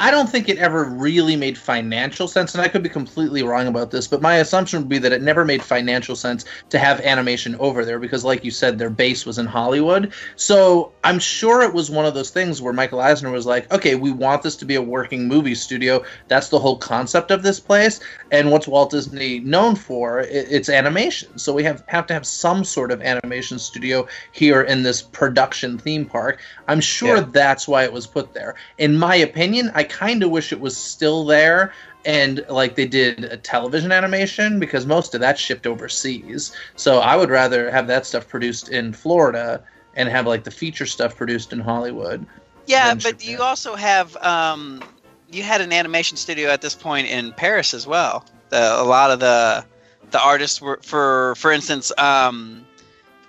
I 0.00 0.10
don't 0.10 0.28
think 0.28 0.48
it 0.48 0.58
ever 0.58 0.84
really 0.84 1.34
made 1.36 1.58
financial 1.58 2.28
sense, 2.28 2.54
and 2.54 2.62
I 2.62 2.68
could 2.68 2.82
be 2.82 2.88
completely 2.88 3.42
wrong 3.42 3.66
about 3.66 3.90
this, 3.90 4.06
but 4.06 4.22
my 4.22 4.36
assumption 4.36 4.80
would 4.80 4.88
be 4.88 4.98
that 4.98 5.12
it 5.12 5.22
never 5.22 5.44
made 5.44 5.62
financial 5.62 6.14
sense 6.14 6.44
to 6.70 6.78
have 6.78 7.00
animation 7.00 7.56
over 7.58 7.84
there 7.84 7.98
because, 7.98 8.24
like 8.24 8.44
you 8.44 8.50
said, 8.50 8.78
their 8.78 8.90
base 8.90 9.26
was 9.26 9.38
in 9.38 9.46
Hollywood. 9.46 10.12
So 10.36 10.92
I'm 11.02 11.18
sure 11.18 11.62
it 11.62 11.74
was 11.74 11.90
one 11.90 12.06
of 12.06 12.14
those 12.14 12.30
things 12.30 12.62
where 12.62 12.72
Michael 12.72 13.00
Eisner 13.00 13.30
was 13.30 13.46
like, 13.46 13.72
okay, 13.72 13.96
we 13.96 14.12
want 14.12 14.42
this 14.42 14.56
to 14.56 14.64
be 14.64 14.76
a 14.76 14.82
working 14.82 15.26
movie 15.26 15.54
studio. 15.54 16.04
That's 16.28 16.48
the 16.48 16.58
whole 16.58 16.76
concept 16.76 17.30
of 17.30 17.42
this 17.42 17.58
place. 17.58 17.98
And 18.30 18.50
what's 18.50 18.68
Walt 18.68 18.90
Disney 18.90 19.40
known 19.40 19.74
for? 19.74 20.20
It's 20.20 20.68
animation. 20.68 21.38
So 21.38 21.52
we 21.52 21.64
have, 21.64 21.82
have 21.88 22.06
to 22.08 22.14
have 22.14 22.26
some 22.26 22.62
sort 22.62 22.92
of 22.92 23.02
animation 23.02 23.58
studio 23.58 24.06
here 24.32 24.62
in 24.62 24.82
this 24.82 25.02
production 25.02 25.78
theme 25.78 26.04
park. 26.06 26.40
I'm 26.68 26.80
sure 26.80 27.16
Yeah. 27.16 27.26
that's 27.32 27.66
why 27.66 27.84
it 27.84 27.92
was 27.92 28.06
put 28.06 28.32
there. 28.34 28.54
In 28.76 28.96
my 28.96 29.16
opinion, 29.16 29.72
I 29.74 29.87
kind 29.88 30.22
of 30.22 30.30
wish 30.30 30.52
it 30.52 30.60
was 30.60 30.76
still 30.76 31.24
there 31.24 31.72
and 32.04 32.44
like 32.48 32.76
they 32.76 32.86
did 32.86 33.24
a 33.24 33.36
television 33.36 33.92
animation 33.92 34.58
because 34.60 34.86
most 34.86 35.14
of 35.14 35.20
that 35.20 35.38
shipped 35.38 35.66
overseas. 35.66 36.52
So 36.76 36.98
I 37.00 37.16
would 37.16 37.30
rather 37.30 37.70
have 37.70 37.86
that 37.88 38.06
stuff 38.06 38.28
produced 38.28 38.68
in 38.68 38.92
Florida 38.92 39.62
and 39.94 40.08
have 40.08 40.26
like 40.26 40.44
the 40.44 40.50
feature 40.50 40.86
stuff 40.86 41.16
produced 41.16 41.52
in 41.52 41.58
Hollywood. 41.58 42.24
Yeah, 42.66 42.94
but 42.94 43.18
Japan. 43.18 43.34
you 43.34 43.42
also 43.42 43.74
have 43.74 44.16
um, 44.18 44.82
you 45.30 45.42
had 45.42 45.60
an 45.60 45.72
animation 45.72 46.16
studio 46.16 46.50
at 46.50 46.62
this 46.62 46.74
point 46.74 47.08
in 47.08 47.32
Paris 47.32 47.74
as 47.74 47.86
well. 47.86 48.24
The, 48.50 48.80
a 48.80 48.84
lot 48.84 49.10
of 49.10 49.20
the 49.20 49.64
the 50.10 50.20
artists 50.20 50.60
were 50.60 50.78
for 50.82 51.34
for 51.34 51.52
instance 51.52 51.92
um, 51.98 52.64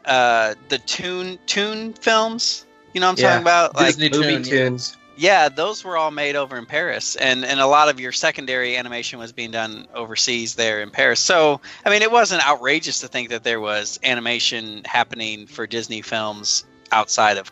uh, 0.05 0.55
the 0.69 0.77
Toon 0.77 1.39
Toon 1.47 1.93
films. 1.93 2.65
You 2.93 3.01
know 3.01 3.07
what 3.07 3.19
I'm 3.19 3.23
Yeah, 3.23 3.29
talking 3.29 3.43
about? 3.43 3.75
Like 3.75 3.97
Disney 3.97 4.09
Movie 4.09 4.33
Toon, 4.35 4.43
yeah. 4.43 4.63
tunes. 4.69 4.97
Yeah, 5.19 5.49
those 5.49 5.83
were 5.83 5.97
all 5.97 6.11
made 6.11 6.37
over 6.37 6.57
in 6.57 6.65
Paris, 6.65 7.17
and 7.17 7.43
and 7.43 7.59
a 7.59 7.67
lot 7.67 7.89
of 7.89 7.99
your 7.99 8.13
secondary 8.13 8.77
animation 8.77 9.19
was 9.19 9.33
being 9.33 9.51
done 9.51 9.85
overseas 9.93 10.55
there 10.55 10.81
in 10.81 10.89
Paris. 10.91 11.19
So 11.19 11.59
I 11.85 11.89
mean, 11.89 12.01
it 12.01 12.11
wasn't 12.11 12.47
outrageous 12.47 13.01
to 13.01 13.09
think 13.09 13.27
that 13.29 13.43
there 13.43 13.59
was 13.59 13.99
animation 14.03 14.81
happening 14.85 15.45
for 15.45 15.67
Disney 15.67 16.01
films 16.01 16.63
outside 16.93 17.37
of 17.37 17.51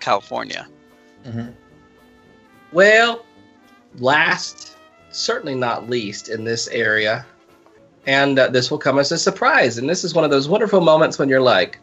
California. 0.00 0.66
Mhm. 1.26 1.52
Well, 2.72 3.26
last, 3.98 4.76
certainly 5.10 5.54
not 5.54 5.90
least 5.90 6.30
in 6.30 6.44
this 6.44 6.66
area, 6.68 7.26
and 8.06 8.38
uh, 8.38 8.48
this 8.48 8.70
will 8.70 8.78
come 8.78 8.98
as 8.98 9.12
a 9.12 9.18
surprise. 9.18 9.76
And 9.76 9.86
this 9.88 10.02
is 10.02 10.14
one 10.14 10.24
of 10.24 10.30
those 10.30 10.48
wonderful 10.48 10.80
moments 10.80 11.18
when 11.18 11.28
you're 11.28 11.42
like, 11.42 11.78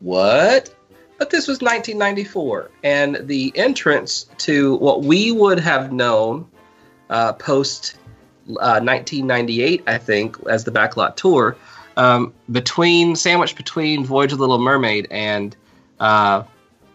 what? 0.00 0.74
But 1.22 1.30
this 1.30 1.46
was 1.46 1.60
1994, 1.60 2.68
and 2.82 3.28
the 3.28 3.52
entrance 3.54 4.26
to 4.38 4.74
what 4.78 5.04
we 5.04 5.30
would 5.30 5.60
have 5.60 5.92
known 5.92 6.48
uh, 7.10 7.34
post 7.34 7.94
uh, 8.48 8.82
1998, 8.82 9.84
I 9.86 9.98
think, 9.98 10.36
as 10.50 10.64
the 10.64 10.72
backlot 10.72 11.14
tour, 11.14 11.56
um, 11.96 12.34
between 12.50 13.14
sandwiched 13.14 13.56
between 13.56 14.04
Voyage 14.04 14.32
of 14.32 14.38
the 14.38 14.42
Little 14.42 14.58
Mermaid 14.58 15.06
and 15.12 15.54
uh, 16.00 16.42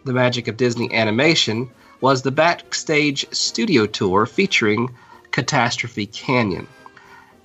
the 0.03 0.11
Magic 0.11 0.49
of 0.49 0.57
Disney 0.57 0.93
Animation 0.93 1.69
was 2.01 2.23
the 2.23 2.31
backstage 2.31 3.25
studio 3.33 3.85
tour 3.85 4.25
featuring 4.25 4.93
Catastrophe 5.31 6.05
Canyon. 6.05 6.67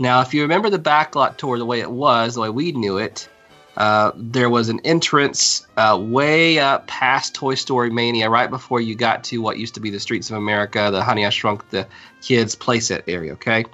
Now, 0.00 0.20
if 0.20 0.34
you 0.34 0.42
remember 0.42 0.68
the 0.68 0.80
backlot 0.80 1.36
tour 1.36 1.58
the 1.58 1.64
way 1.64 1.78
it 1.78 1.92
was, 1.92 2.34
the 2.34 2.40
way 2.40 2.48
we 2.48 2.72
knew 2.72 2.98
it, 2.98 3.28
uh, 3.76 4.12
there 4.14 4.50
was 4.50 4.68
an 4.68 4.80
entrance 4.80 5.66
uh, 5.76 5.98
way 6.00 6.58
up 6.58 6.86
past 6.86 7.34
Toy 7.34 7.54
Story 7.54 7.90
Mania, 7.90 8.28
right 8.28 8.50
before 8.50 8.80
you 8.80 8.94
got 8.94 9.24
to 9.24 9.38
what 9.38 9.58
used 9.58 9.74
to 9.74 9.80
be 9.80 9.90
the 9.90 10.00
Streets 10.00 10.30
of 10.30 10.36
America, 10.36 10.90
the 10.92 11.02
Honey 11.02 11.24
I 11.24 11.30
Shrunk 11.30 11.68
the 11.70 11.86
Kids 12.20 12.54
playset 12.54 13.02
area. 13.08 13.32
Okay, 13.32 13.64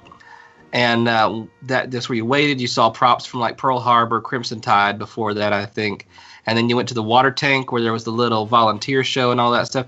and 0.71 1.07
uh, 1.09 1.43
that 1.63 1.91
that's 1.91 2.07
where 2.07 2.15
you 2.15 2.25
waited. 2.25 2.61
You 2.61 2.67
saw 2.67 2.89
props 2.89 3.25
from 3.25 3.41
like 3.41 3.57
Pearl 3.57 3.79
Harbor, 3.79 4.21
Crimson 4.21 4.61
Tide 4.61 4.97
before 4.97 5.33
that, 5.33 5.51
I 5.51 5.65
think, 5.65 6.07
and 6.45 6.57
then 6.57 6.69
you 6.69 6.77
went 6.77 6.87
to 6.89 6.95
the 6.95 7.03
water 7.03 7.31
tank 7.31 7.71
where 7.71 7.81
there 7.81 7.93
was 7.93 8.05
the 8.05 8.11
little 8.11 8.45
volunteer 8.45 9.03
show 9.03 9.31
and 9.31 9.41
all 9.41 9.51
that 9.51 9.67
stuff. 9.67 9.87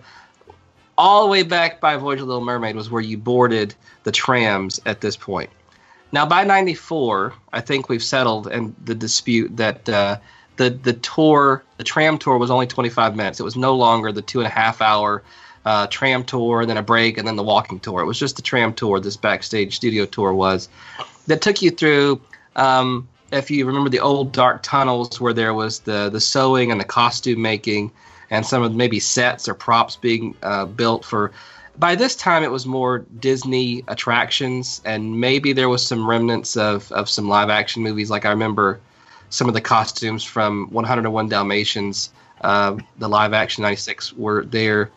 All 0.98 1.24
the 1.24 1.32
way 1.32 1.44
back 1.44 1.80
by 1.80 1.96
Voyage 1.96 2.20
of 2.20 2.28
the 2.28 2.34
Little 2.34 2.46
Mermaid 2.46 2.76
was 2.76 2.92
where 2.92 3.02
you 3.02 3.18
boarded 3.18 3.74
the 4.04 4.12
trams 4.12 4.80
at 4.86 5.02
this 5.02 5.16
point. 5.16 5.50
Now, 6.12 6.26
by 6.26 6.44
'94, 6.44 7.34
I 7.54 7.62
think 7.62 7.90
we've 7.90 8.04
settled 8.04 8.48
and 8.48 8.76
the 8.84 8.96
dispute 8.96 9.56
that 9.58 9.88
uh, 9.88 10.18
the 10.58 10.70
the 10.70 10.94
tour, 10.94 11.64
the 11.78 11.84
tram 11.84 12.18
tour, 12.18 12.38
was 12.38 12.52
only 12.52 12.68
25 12.68 13.16
minutes. 13.16 13.40
It 13.40 13.44
was 13.44 13.56
no 13.56 13.76
longer 13.76 14.12
the 14.12 14.22
two 14.22 14.40
and 14.40 14.48
a 14.48 14.52
half 14.52 14.82
hour 14.82 15.24
uh, 15.66 15.88
tram 15.88 16.24
tour, 16.24 16.66
then 16.66 16.78
a 16.78 16.84
break, 16.84 17.18
and 17.18 17.28
then 17.28 17.36
the 17.36 17.44
walking 17.44 17.80
tour. 17.80 18.02
It 18.02 18.06
was 18.06 18.20
just 18.20 18.36
the 18.36 18.42
tram 18.42 18.74
tour. 18.74 19.00
This 19.00 19.18
backstage 19.18 19.76
studio 19.76 20.06
tour 20.06 20.34
was 20.34 20.70
that 21.28 21.42
took 21.42 21.62
you 21.62 21.72
through. 21.72 22.22
Um, 22.56 23.08
if 23.32 23.50
you 23.50 23.66
remember 23.66 23.90
the 23.90 24.02
old 24.02 24.34
dark 24.34 24.62
tunnels 24.62 25.22
where 25.22 25.34
there 25.34 25.54
was 25.54 25.80
the 25.80 26.10
the 26.10 26.20
sewing 26.20 26.72
and 26.72 26.80
the 26.80 26.86
costume 26.86 27.42
making, 27.42 27.92
and 28.30 28.46
some 28.46 28.64
of 28.64 28.76
maybe 28.76 29.00
sets 29.00 29.48
or 29.48 29.54
props 29.54 29.96
being 29.96 30.36
uh, 30.44 30.66
built 30.66 31.06
for 31.06 31.32
by 31.78 31.96
this 31.96 32.16
time 32.16 32.44
it 32.44 32.52
was 32.52 32.66
more 32.66 33.00
Disney 33.20 33.84
attractions, 33.88 34.82
and 34.86 35.20
maybe 35.20 35.54
there 35.54 35.70
was 35.70 35.86
some 35.86 36.08
remnants 36.08 36.58
of, 36.58 36.92
of 36.92 37.10
some 37.10 37.28
live 37.28 37.50
action 37.50 37.84
movies. 37.84 38.10
Like 38.10 38.26
I 38.26 38.30
remember 38.30 38.80
some 39.30 39.48
of 39.48 39.54
the 39.54 39.62
costumes 39.62 40.24
from 40.24 40.68
101 40.72 41.30
Dalmatians 41.30 42.12
Uh, 42.42 42.78
the 42.98 43.08
live 43.08 43.34
action 43.34 43.62
'96 43.62 44.14
were 44.14 44.44
there 44.46 44.90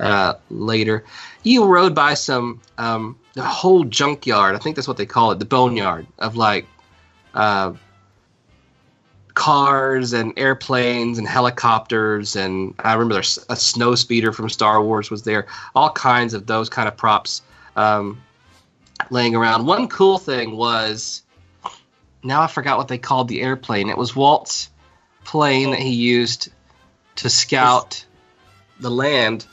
uh, 0.00 0.34
later. 0.50 1.04
You 1.44 1.64
rode 1.64 1.94
by 1.94 2.14
some 2.14 2.60
um, 2.78 3.16
the 3.34 3.42
whole 3.42 3.84
junkyard. 3.84 4.56
I 4.56 4.58
think 4.58 4.74
that's 4.76 4.88
what 4.88 4.96
they 4.96 5.06
call 5.06 5.30
it, 5.30 5.38
the 5.38 5.44
boneyard 5.44 6.06
of 6.18 6.34
like 6.36 6.66
uh, 7.34 7.72
cars 9.34 10.12
and 10.12 10.32
airplanes 10.36 11.18
and 11.18 11.26
helicopters. 11.26 12.36
And 12.36 12.74
I 12.78 12.92
remember 12.94 13.14
there's 13.14 13.38
a 13.48 13.56
snow 13.56 13.94
speeder 13.94 14.32
from 14.32 14.48
Star 14.48 14.82
Wars 14.82 15.10
was 15.10 15.22
there. 15.22 15.46
All 15.74 15.90
kinds 15.90 16.34
of 16.34 16.46
those 16.46 16.68
kind 16.68 16.88
of 16.88 16.96
props 16.96 17.42
um, 17.76 18.20
laying 19.10 19.34
around. 19.34 19.66
One 19.66 19.88
cool 19.88 20.18
thing 20.18 20.56
was 20.56 21.22
now 22.22 22.42
I 22.42 22.46
forgot 22.46 22.78
what 22.78 22.88
they 22.88 22.98
called 22.98 23.28
the 23.28 23.42
airplane. 23.42 23.88
It 23.88 23.96
was 23.96 24.14
Walt's 24.14 24.68
plane 25.24 25.70
that 25.70 25.80
he 25.80 25.94
used 25.94 26.50
to 27.16 27.30
scout 27.30 28.04
the 28.80 28.90
land 28.90 29.46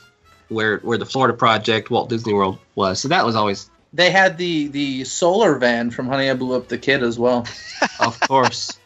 where 0.48 0.78
where 0.78 0.98
the 0.98 1.06
Florida 1.06 1.36
Project, 1.36 1.90
Walt 1.90 2.08
Disney 2.08 2.32
World 2.32 2.58
was. 2.74 3.00
So 3.00 3.08
that 3.08 3.24
was 3.24 3.36
always, 3.36 3.70
They 3.92 4.10
had 4.10 4.38
the 4.38 4.68
the 4.68 5.04
solar 5.04 5.56
van 5.58 5.90
from 5.90 6.08
Honey 6.08 6.30
I 6.30 6.34
Blew 6.34 6.56
Up 6.56 6.68
the 6.68 6.78
Kid 6.78 7.02
as 7.02 7.18
well. 7.18 7.46
of 8.00 8.18
course. 8.20 8.78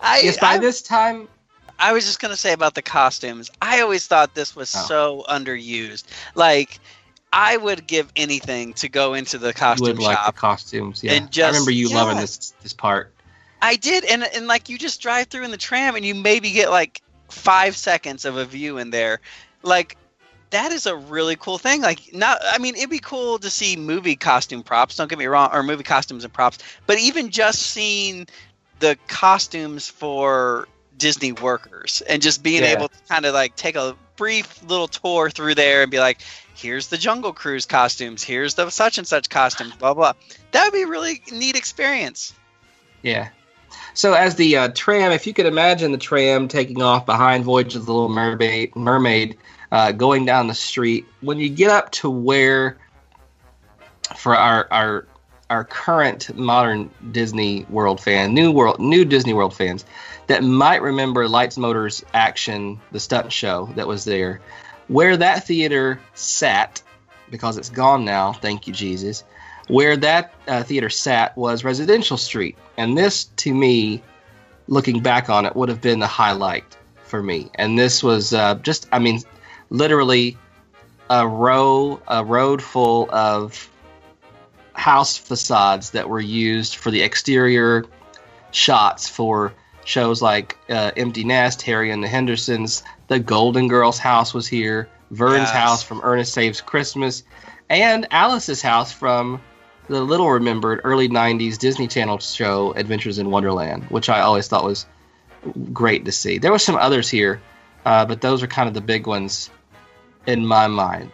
I, 0.00 0.20
yes, 0.22 0.38
by 0.38 0.52
I, 0.54 0.58
this 0.58 0.82
time, 0.82 1.28
I 1.78 1.92
was 1.92 2.04
just 2.04 2.20
gonna 2.20 2.36
say 2.36 2.52
about 2.52 2.74
the 2.74 2.82
costumes. 2.82 3.50
I 3.60 3.80
always 3.80 4.06
thought 4.06 4.34
this 4.34 4.54
was 4.56 4.74
Oh. 4.74 4.84
so 4.86 5.24
underused. 5.28 6.04
Like, 6.34 6.78
I 7.32 7.56
would 7.56 7.86
give 7.86 8.10
anything 8.16 8.72
to 8.74 8.88
go 8.88 9.14
into 9.14 9.38
the 9.38 9.48
you 9.48 9.52
costume 9.54 9.86
would 9.88 9.98
like 9.98 10.16
the 10.16 10.24
shop. 10.24 10.36
costumes. 10.36 11.02
Yeah, 11.02 11.12
and 11.12 11.30
just- 11.30 11.44
I 11.44 11.48
remember 11.50 11.70
you 11.70 11.88
loving 11.90 12.16
this 12.18 12.54
this 12.62 12.72
part. 12.72 13.12
I 13.62 13.76
did, 13.76 14.04
and 14.04 14.22
and 14.22 14.46
like 14.46 14.68
you 14.68 14.78
just 14.78 15.00
drive 15.00 15.28
through 15.28 15.44
in 15.44 15.50
the 15.50 15.56
tram, 15.56 15.96
and 15.96 16.04
you 16.04 16.14
maybe 16.14 16.50
get 16.52 16.70
like 16.70 17.02
five 17.28 17.76
seconds 17.76 18.24
of 18.24 18.36
a 18.36 18.44
view 18.44 18.78
in 18.78 18.90
there. 18.90 19.20
Like, 19.62 19.96
that 20.50 20.70
is 20.72 20.86
a 20.86 20.94
really 20.94 21.34
cool 21.36 21.58
thing. 21.58 21.80
Like, 21.80 22.14
not, 22.14 22.38
I 22.44 22.58
mean, 22.58 22.76
it'd 22.76 22.88
be 22.90 23.00
cool 23.00 23.38
to 23.40 23.50
see 23.50 23.74
movie 23.76 24.14
costume 24.14 24.62
props. 24.62 24.94
Don't 24.96 25.08
get 25.08 25.18
me 25.18 25.26
wrong, 25.26 25.50
or 25.52 25.62
movie 25.64 25.82
costumes 25.82 26.22
and 26.22 26.32
props. 26.32 26.58
But 26.86 26.98
even 26.98 27.30
just 27.30 27.62
seeing 27.62 28.28
the 28.78 28.96
costumes 29.08 29.88
for 29.88 30.68
Disney 30.96 31.32
workers 31.32 32.02
and 32.08 32.22
just 32.22 32.42
being 32.42 32.62
Yeah. 32.62 32.76
able 32.76 32.88
to 32.88 32.98
kind 33.08 33.24
of 33.24 33.34
like 33.34 33.56
take 33.56 33.76
a 33.76 33.96
brief 34.16 34.62
little 34.66 34.88
tour 34.88 35.30
through 35.30 35.54
there 35.54 35.82
and 35.82 35.90
be 35.90 35.98
like, 35.98 36.20
here's 36.54 36.88
the 36.88 36.96
Jungle 36.96 37.32
Cruise 37.32 37.66
costumes, 37.66 38.22
here's 38.22 38.54
the 38.54 38.70
such 38.70 38.98
and 38.98 39.06
such 39.06 39.28
costumes, 39.28 39.74
blah 39.76 39.94
blah. 39.94 40.12
That 40.52 40.64
would 40.64 40.72
be 40.72 40.82
a 40.82 40.86
really 40.86 41.22
neat 41.30 41.56
experience. 41.56 42.32
Yeah. 43.02 43.28
So 43.94 44.14
as 44.14 44.34
the 44.34 44.56
uh, 44.56 44.68
tram, 44.74 45.12
if 45.12 45.26
you 45.26 45.32
could 45.32 45.46
imagine 45.46 45.92
the 45.92 45.98
tram 45.98 46.48
taking 46.48 46.82
off 46.82 47.06
behind 47.06 47.44
Voyage 47.44 47.76
of 47.76 47.86
the 47.86 47.92
Little 47.92 48.08
Mermaid, 48.10 48.74
mermaid 48.76 49.36
uh, 49.72 49.92
going 49.92 50.26
down 50.26 50.48
the 50.48 50.54
street, 50.54 51.06
when 51.20 51.38
you 51.38 51.48
get 51.48 51.70
up 51.70 51.90
to 51.92 52.10
where, 52.10 52.78
for 54.16 54.36
our 54.36 54.68
our 54.70 55.06
our 55.48 55.64
current 55.64 56.34
modern 56.36 56.90
Disney 57.12 57.64
World 57.68 58.00
fan, 58.00 58.34
new 58.34 58.50
world, 58.50 58.80
new 58.80 59.04
Disney 59.04 59.32
World 59.32 59.54
fans 59.54 59.84
that 60.26 60.42
might 60.42 60.82
remember 60.82 61.28
Lights 61.28 61.56
Motors 61.56 62.04
Action, 62.14 62.80
the 62.90 63.00
stunt 63.00 63.32
show 63.32 63.68
that 63.76 63.86
was 63.86 64.04
there, 64.04 64.40
where 64.88 65.16
that 65.16 65.46
theater 65.46 66.00
sat, 66.14 66.82
because 67.30 67.58
it's 67.58 67.70
gone 67.70 68.04
now. 68.04 68.32
Thank 68.32 68.66
you, 68.66 68.72
Jesus. 68.72 69.24
Where 69.68 69.96
that 69.96 70.34
uh, 70.46 70.62
theater 70.62 70.90
sat 70.90 71.36
was 71.36 71.64
Residential 71.64 72.16
Street, 72.16 72.56
and 72.76 72.96
this, 72.96 73.24
to 73.36 73.54
me, 73.54 74.02
looking 74.68 75.00
back 75.00 75.28
on 75.28 75.44
it, 75.46 75.54
would 75.54 75.68
have 75.68 75.80
been 75.80 75.98
the 76.00 76.06
highlight 76.06 76.76
for 77.04 77.22
me. 77.22 77.50
And 77.54 77.78
this 77.78 78.02
was 78.02 78.32
uh, 78.32 78.56
just, 78.56 78.88
I 78.92 78.98
mean, 78.98 79.20
literally 79.70 80.36
a 81.08 81.26
row, 81.26 82.00
a 82.08 82.24
road 82.24 82.62
full 82.62 83.08
of 83.12 83.70
house 84.76 85.16
facades 85.16 85.90
that 85.90 86.08
were 86.08 86.20
used 86.20 86.76
for 86.76 86.90
the 86.90 87.02
exterior 87.02 87.84
shots 88.52 89.08
for 89.08 89.52
shows 89.84 90.20
like 90.22 90.56
uh, 90.68 90.90
Empty 90.96 91.24
Nest, 91.24 91.62
Harry 91.62 91.90
and 91.90 92.02
the 92.02 92.08
Hendersons, 92.08 92.82
the 93.08 93.18
Golden 93.18 93.68
Girls 93.68 93.98
house 93.98 94.34
was 94.34 94.46
here, 94.46 94.88
Vern's 95.10 95.48
Yes. 95.48 95.50
house 95.52 95.82
from 95.82 96.00
Ernest 96.02 96.32
Saves 96.32 96.60
Christmas, 96.60 97.22
and 97.70 98.06
Alice's 98.10 98.62
house 98.62 98.92
from 98.92 99.40
the 99.88 100.00
little 100.02 100.28
remembered 100.30 100.80
early 100.82 101.08
90s 101.08 101.58
Disney 101.58 101.86
Channel 101.86 102.18
show 102.18 102.72
Adventures 102.72 103.18
in 103.18 103.30
Wonderland, 103.30 103.84
which 103.84 104.08
I 104.08 104.20
always 104.20 104.48
thought 104.48 104.64
was 104.64 104.86
great 105.72 106.04
to 106.06 106.12
see. 106.12 106.38
There 106.38 106.50
were 106.50 106.58
some 106.58 106.76
others 106.76 107.08
here, 107.08 107.40
uh, 107.84 108.04
but 108.04 108.20
those 108.20 108.42
are 108.42 108.48
kind 108.48 108.66
of 108.66 108.74
the 108.74 108.80
big 108.80 109.06
ones 109.06 109.48
in 110.26 110.44
my 110.44 110.66
mind. 110.66 111.12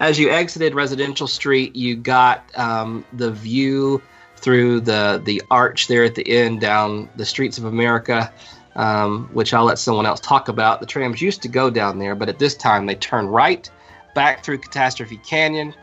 As 0.00 0.18
you 0.18 0.30
exited 0.30 0.74
Residential 0.74 1.26
Street, 1.26 1.74
you 1.74 1.96
got 1.96 2.44
um, 2.56 3.04
the 3.12 3.32
view 3.32 4.00
through 4.36 4.80
the 4.80 5.20
the 5.24 5.42
arch 5.50 5.88
there 5.88 6.04
at 6.04 6.14
the 6.14 6.28
end 6.28 6.60
down 6.60 7.08
the 7.16 7.24
streets 7.24 7.58
of 7.58 7.64
America, 7.64 8.32
um, 8.76 9.28
which 9.32 9.52
I'll 9.52 9.64
let 9.64 9.78
someone 9.78 10.06
else 10.06 10.20
talk 10.20 10.48
about. 10.48 10.80
The 10.80 10.86
trams 10.86 11.20
used 11.20 11.42
to 11.42 11.48
go 11.48 11.68
down 11.70 11.98
there, 11.98 12.14
but 12.14 12.28
at 12.28 12.38
this 12.38 12.54
time 12.54 12.86
they 12.86 12.94
turn 12.94 13.26
right 13.26 13.68
back 14.14 14.44
through 14.44 14.58
Catastrophe 14.58 15.18
Canyon. 15.18 15.74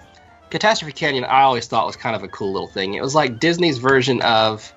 Catastrophe 0.49 0.93
Canyon, 0.93 1.25
I 1.25 1.41
always 1.41 1.67
thought 1.67 1.85
was 1.85 1.97
kind 1.97 2.15
of 2.15 2.23
a 2.23 2.27
cool 2.29 2.53
little 2.53 2.67
thing. 2.67 2.93
It 2.93 3.01
was 3.01 3.15
like 3.15 3.39
Disney's 3.39 3.77
version 3.77 4.21
of 4.21 4.73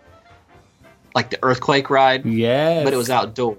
like 1.14 1.30
the 1.30 1.38
earthquake 1.42 1.90
ride 1.90 2.26
yeah, 2.26 2.82
but 2.82 2.92
it 2.92 2.96
was 2.96 3.10
outdoors. 3.10 3.58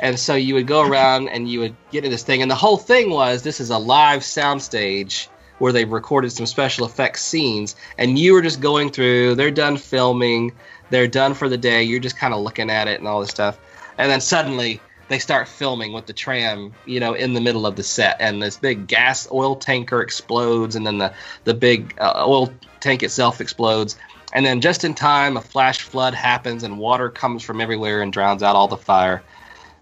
And 0.00 0.18
so 0.18 0.34
you 0.34 0.54
would 0.54 0.66
go 0.66 0.82
around 0.82 1.28
and 1.28 1.48
you 1.48 1.60
would 1.60 1.76
get 1.90 2.02
to 2.02 2.10
this 2.10 2.24
thing, 2.24 2.42
and 2.42 2.50
the 2.50 2.56
whole 2.56 2.76
thing 2.76 3.10
was 3.10 3.42
this 3.42 3.60
is 3.60 3.70
a 3.70 3.78
live 3.78 4.22
soundstage 4.22 5.28
where 5.58 5.72
they 5.72 5.84
recorded 5.84 6.32
some 6.32 6.46
special 6.46 6.84
effects 6.84 7.22
scenes, 7.22 7.76
and 7.96 8.18
you 8.18 8.32
were 8.32 8.42
just 8.42 8.60
going 8.60 8.90
through. 8.90 9.36
They're 9.36 9.52
done 9.52 9.76
filming, 9.76 10.52
they're 10.90 11.06
done 11.06 11.32
for 11.32 11.48
the 11.48 11.56
day. 11.56 11.82
You're 11.84 12.00
just 12.00 12.16
kind 12.16 12.34
of 12.34 12.40
looking 12.40 12.70
at 12.70 12.88
it 12.88 12.98
and 12.98 13.06
all 13.06 13.20
this 13.20 13.30
stuff, 13.30 13.58
and 13.96 14.10
then 14.10 14.20
suddenly 14.20 14.80
they 15.08 15.18
start 15.18 15.46
filming 15.46 15.92
with 15.92 16.06
the 16.06 16.12
tram, 16.12 16.72
you 16.86 16.98
know, 16.98 17.14
in 17.14 17.34
the 17.34 17.40
middle 17.40 17.66
of 17.66 17.76
the 17.76 17.82
set, 17.82 18.16
and 18.18 18.42
this 18.42 18.56
big 18.56 18.88
gas 18.88 19.28
oil 19.30 19.54
tanker 19.54 20.00
explodes, 20.00 20.74
and 20.74 20.84
then 20.84 20.98
the 20.98 21.12
the 21.44 21.54
big 21.54 21.94
uh, 21.98 22.24
oil 22.26 22.52
tank 22.80 23.04
itself 23.04 23.40
explodes, 23.40 23.96
and 24.32 24.44
then 24.44 24.60
just 24.60 24.82
in 24.82 24.92
time, 24.92 25.36
a 25.36 25.40
flash 25.40 25.82
flood 25.82 26.14
happens, 26.14 26.64
and 26.64 26.78
water 26.78 27.10
comes 27.10 27.44
from 27.44 27.60
everywhere 27.60 28.02
and 28.02 28.12
drowns 28.12 28.42
out 28.42 28.56
all 28.56 28.66
the 28.66 28.76
fire. 28.76 29.22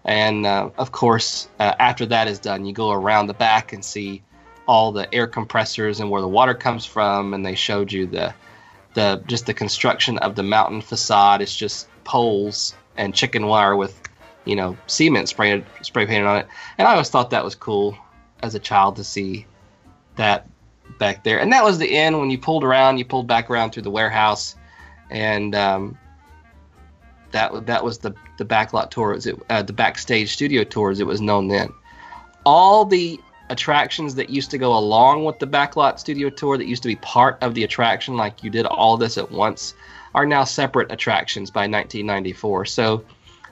And 0.05 0.45
uh, 0.45 0.69
of 0.77 0.91
course, 0.91 1.47
uh, 1.59 1.73
after 1.79 2.05
that 2.07 2.27
is 2.27 2.39
done, 2.39 2.65
you 2.65 2.73
go 2.73 2.91
around 2.91 3.27
the 3.27 3.33
back 3.33 3.71
and 3.73 3.83
see 3.83 4.21
all 4.67 4.91
the 4.91 5.13
air 5.13 5.27
compressors 5.27 5.99
and 5.99 6.09
where 6.09 6.21
the 6.21 6.27
water 6.27 6.53
comes 6.53 6.85
from, 6.85 7.33
and 7.33 7.45
they 7.45 7.55
showed 7.55 7.91
you 7.91 8.05
the 8.07 8.33
the 8.93 9.23
just 9.27 9.45
the 9.45 9.53
construction 9.53 10.17
of 10.19 10.35
the 10.35 10.43
mountain 10.43 10.81
facade. 10.81 11.41
It's 11.41 11.55
just 11.55 11.87
poles 12.03 12.75
and 12.97 13.15
chicken 13.15 13.47
wire 13.47 13.75
with 13.75 13.99
you 14.45 14.55
know 14.55 14.77
cement 14.87 15.29
sprayed 15.29 15.65
spray 15.81 16.05
painted 16.05 16.27
on 16.27 16.37
it. 16.37 16.47
And 16.77 16.87
I 16.87 16.91
always 16.91 17.09
thought 17.09 17.29
that 17.29 17.43
was 17.43 17.55
cool 17.55 17.97
as 18.41 18.55
a 18.55 18.59
child 18.59 18.97
to 18.97 19.03
see 19.03 19.45
that 20.17 20.47
back 20.99 21.23
there. 21.23 21.39
And 21.39 21.51
that 21.53 21.63
was 21.63 21.77
the 21.77 21.95
end 21.95 22.19
when 22.19 22.29
you 22.29 22.37
pulled 22.37 22.63
around. 22.63 22.97
You 22.97 23.05
pulled 23.05 23.27
back 23.27 23.49
around 23.49 23.71
through 23.71 23.83
the 23.83 23.91
warehouse, 23.91 24.55
and 25.09 25.55
um, 25.55 25.97
that 27.33 27.65
that 27.65 27.83
was 27.83 27.97
the 27.97 28.13
the 28.37 28.45
backlot 28.45 28.89
tour. 28.89 29.13
As 29.13 29.25
it, 29.27 29.37
uh, 29.49 29.61
the 29.61 29.73
backstage 29.73 30.31
studio 30.31 30.63
tour, 30.63 30.91
as 30.91 30.99
it 30.99 31.07
was 31.07 31.19
known 31.19 31.49
then. 31.49 31.69
All 32.45 32.85
the 32.85 33.19
attractions 33.49 34.15
that 34.15 34.29
used 34.29 34.49
to 34.51 34.57
go 34.57 34.77
along 34.77 35.25
with 35.25 35.39
the 35.39 35.47
backlot 35.47 35.99
studio 35.99 36.29
tour, 36.29 36.57
that 36.57 36.65
used 36.65 36.83
to 36.83 36.89
be 36.89 36.95
part 36.97 37.37
of 37.41 37.53
the 37.53 37.63
attraction, 37.63 38.15
like 38.15 38.43
you 38.43 38.49
did 38.49 38.65
all 38.65 38.97
this 38.97 39.17
at 39.17 39.31
once, 39.31 39.73
are 40.15 40.25
now 40.25 40.43
separate 40.43 40.91
attractions 40.91 41.51
by 41.51 41.61
1994. 41.61 42.65
So. 42.65 43.03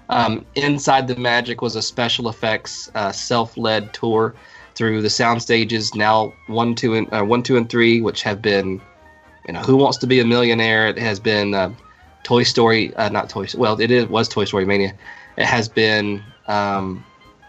Um, 0.09 0.45
Inside 0.55 1.07
the 1.07 1.15
Magic 1.15 1.61
was 1.61 1.77
a 1.77 1.82
special 1.82 2.27
effects 2.27 2.91
uh, 2.95 3.13
self-led 3.13 3.93
tour 3.93 4.36
through 4.75 5.01
the 5.01 5.09
sound 5.09 5.41
stages. 5.41 5.95
Now 5.95 6.34
one, 6.47 6.75
two, 6.75 6.95
and 6.95 7.13
uh, 7.13 7.23
one, 7.23 7.43
two, 7.43 7.55
and 7.55 7.69
three, 7.69 8.01
which 8.01 8.21
have 8.23 8.41
been, 8.41 8.82
you 9.47 9.53
know, 9.53 9.61
Who 9.61 9.77
Wants 9.77 9.97
to 9.99 10.07
Be 10.07 10.19
a 10.19 10.25
Millionaire? 10.25 10.88
It 10.88 10.97
has 10.97 11.17
been 11.17 11.53
uh, 11.53 11.71
Toy 12.24 12.43
Story, 12.43 12.95
uh, 12.95 13.09
not 13.09 13.30
Toy. 13.30 13.47
Well, 13.55 13.80
it 13.80 13.91
is 13.91 14.07
was 14.07 14.28
Toy 14.28 14.45
Story 14.45 14.65
Mania. 14.65 14.93
It 15.38 15.45
has 15.45 15.67
been. 15.67 16.24
Um, 16.47 17.05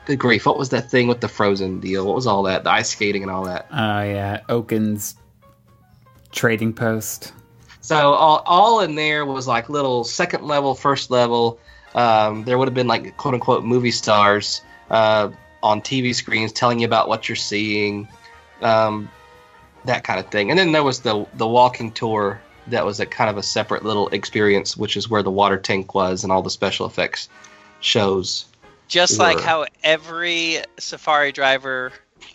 good 0.06 0.18
grief! 0.18 0.46
What 0.46 0.58
was 0.58 0.70
that 0.70 0.90
thing 0.90 1.08
with 1.08 1.20
the 1.20 1.28
Frozen 1.28 1.80
deal? 1.80 2.06
What 2.06 2.14
was 2.14 2.26
all 2.26 2.42
that? 2.44 2.64
The 2.64 2.70
ice 2.70 2.90
skating 2.90 3.22
and 3.22 3.30
all 3.30 3.44
that. 3.44 3.66
Oh 3.70 4.02
yeah, 4.02 4.40
Oaken's 4.48 5.16
trading 6.32 6.72
post. 6.72 7.32
So 7.80 8.12
all, 8.12 8.42
all 8.46 8.80
in 8.80 8.94
there 8.94 9.26
was 9.26 9.46
like 9.46 9.68
little 9.68 10.04
second 10.04 10.44
level, 10.44 10.74
first 10.74 11.10
level. 11.10 11.58
Um, 11.94 12.44
there 12.44 12.56
would 12.56 12.68
have 12.68 12.74
been 12.74 12.86
like 12.86 13.16
quote 13.16 13.34
unquote 13.34 13.64
movie 13.64 13.90
stars 13.90 14.62
uh, 14.90 15.30
on 15.62 15.82
TV 15.82 16.14
screens 16.14 16.52
telling 16.52 16.78
you 16.78 16.86
about 16.86 17.08
what 17.08 17.28
you're 17.28 17.36
seeing, 17.36 18.08
um, 18.62 19.10
that 19.84 20.04
kind 20.04 20.20
of 20.20 20.30
thing. 20.30 20.50
And 20.50 20.58
then 20.58 20.72
there 20.72 20.84
was 20.84 21.00
the 21.00 21.26
the 21.34 21.46
walking 21.46 21.90
tour 21.92 22.40
that 22.68 22.84
was 22.84 23.00
a 23.00 23.06
kind 23.06 23.28
of 23.30 23.36
a 23.36 23.42
separate 23.42 23.84
little 23.84 24.08
experience, 24.08 24.76
which 24.76 24.96
is 24.96 25.08
where 25.08 25.22
the 25.22 25.30
water 25.30 25.58
tank 25.58 25.94
was 25.94 26.22
and 26.22 26.32
all 26.32 26.42
the 26.42 26.50
special 26.50 26.86
effects 26.86 27.28
shows 27.80 28.46
Just 28.88 29.18
like 29.18 29.40
how 29.40 29.66
every 29.82 30.58
safari 30.78 31.32
driver, 31.32 31.92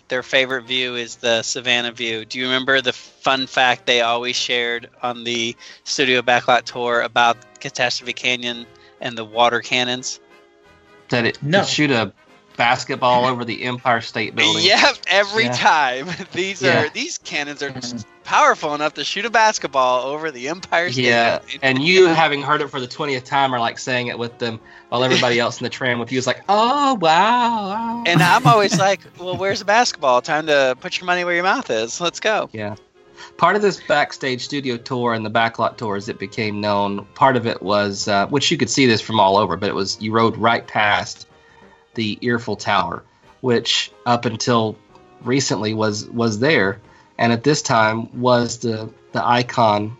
their 0.08 0.22
favorite 0.22 0.64
view 0.64 0.96
is 0.96 1.16
the 1.16 1.42
Savannah 1.42 1.92
view. 1.92 2.24
Do 2.24 2.38
you 2.38 2.44
remember 2.44 2.80
the 2.80 2.92
fun 2.92 3.46
fact 3.46 3.86
they 3.86 4.00
always 4.00 4.36
shared 4.36 4.90
on 5.02 5.24
the 5.24 5.56
studio 5.84 6.20
backlot 6.22 6.64
tour 6.64 7.00
about 7.00 7.36
Catastrophe 7.60 8.12
Canyon 8.12 8.66
and 9.00 9.16
the 9.16 9.24
water 9.24 9.60
cannons? 9.60 10.20
That 11.08 11.24
it 11.24 11.42
No. 11.42 11.60
could 11.60 11.68
shoot 11.68 11.90
a 11.90 12.12
basketball 12.58 13.24
over 13.24 13.44
the 13.46 13.62
Empire 13.62 14.02
State 14.02 14.34
Building. 14.36 14.64
Yep, 14.66 14.96
every 15.06 15.44
Yeah. 15.44 15.52
time. 15.52 16.08
These 16.34 16.60
Yeah. 16.60 16.82
are 16.82 16.88
these 16.90 17.16
cannons 17.16 17.62
are 17.62 17.70
just 17.70 18.06
powerful 18.24 18.74
enough 18.74 18.92
to 18.94 19.04
shoot 19.04 19.24
a 19.24 19.30
basketball 19.30 20.04
over 20.06 20.30
the 20.30 20.48
Empire 20.48 20.92
State 20.92 21.04
Yeah, 21.06 21.38
Building. 21.38 21.58
and 21.62 21.82
you 21.82 22.08
having 22.08 22.42
heard 22.42 22.60
it 22.60 22.68
for 22.68 22.80
the 22.80 22.86
twentieth 22.86 23.24
time 23.24 23.54
are 23.54 23.60
like 23.60 23.78
saying 23.78 24.08
it 24.08 24.18
with 24.18 24.36
them, 24.38 24.60
while 24.90 25.02
everybody 25.02 25.38
else 25.40 25.58
in 25.60 25.64
the 25.64 25.70
tram 25.70 25.98
with 25.98 26.12
you 26.12 26.18
is 26.18 26.26
like, 26.26 26.42
"Oh 26.50 26.94
wow!" 26.94 27.68
wow." 27.70 28.02
And 28.04 28.20
I'm 28.22 28.46
always 28.46 28.78
like, 28.86 29.00
well, 29.18 29.36
where's 29.38 29.60
the 29.60 29.64
basketball? 29.64 30.20
Time 30.20 30.46
to 30.48 30.76
put 30.80 30.98
your 31.00 31.06
money 31.06 31.24
where 31.24 31.34
your 31.34 31.44
mouth 31.44 31.70
is. 31.70 32.00
Let's 32.00 32.20
go. 32.20 32.50
Yeah. 32.52 32.74
Part 33.36 33.56
of 33.56 33.62
this 33.62 33.80
backstage 33.80 34.44
studio 34.44 34.76
tour 34.76 35.12
and 35.14 35.24
the 35.24 35.30
backlot 35.30 35.76
tour, 35.76 35.96
as 35.96 36.08
it 36.08 36.18
became 36.18 36.60
known, 36.60 37.04
part 37.14 37.36
of 37.36 37.46
it 37.46 37.62
was, 37.62 38.08
uh, 38.08 38.26
which 38.28 38.50
you 38.50 38.56
could 38.56 38.70
see 38.70 38.86
this 38.86 39.00
from 39.00 39.18
all 39.20 39.36
over, 39.36 39.56
but 39.56 39.68
it 39.68 39.74
was 39.74 40.00
you 40.00 40.12
rode 40.12 40.36
right 40.36 40.66
past 40.66 41.27
the 41.98 42.16
Earful 42.22 42.54
Tower, 42.54 43.02
which 43.40 43.90
up 44.06 44.24
until 44.24 44.76
recently 45.22 45.74
was 45.74 46.06
was 46.10 46.38
there, 46.38 46.80
and 47.18 47.32
at 47.32 47.42
this 47.42 47.60
time 47.60 48.08
was 48.20 48.58
the 48.58 48.88
the 49.12 49.26
icon 49.26 49.96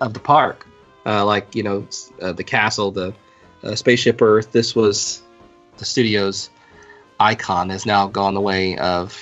of 0.00 0.14
the 0.14 0.20
park, 0.20 0.66
uh, 1.06 1.24
like 1.24 1.54
you 1.54 1.62
know 1.62 1.86
uh, 2.20 2.32
the 2.32 2.42
castle, 2.42 2.90
the 2.90 3.14
uh, 3.62 3.76
spaceship 3.76 4.20
Earth. 4.20 4.50
This 4.50 4.74
was 4.74 5.22
the 5.76 5.84
studio's 5.84 6.50
icon 7.20 7.70
has 7.70 7.86
now 7.86 8.08
gone 8.08 8.34
the 8.34 8.40
way 8.40 8.76
of 8.78 9.16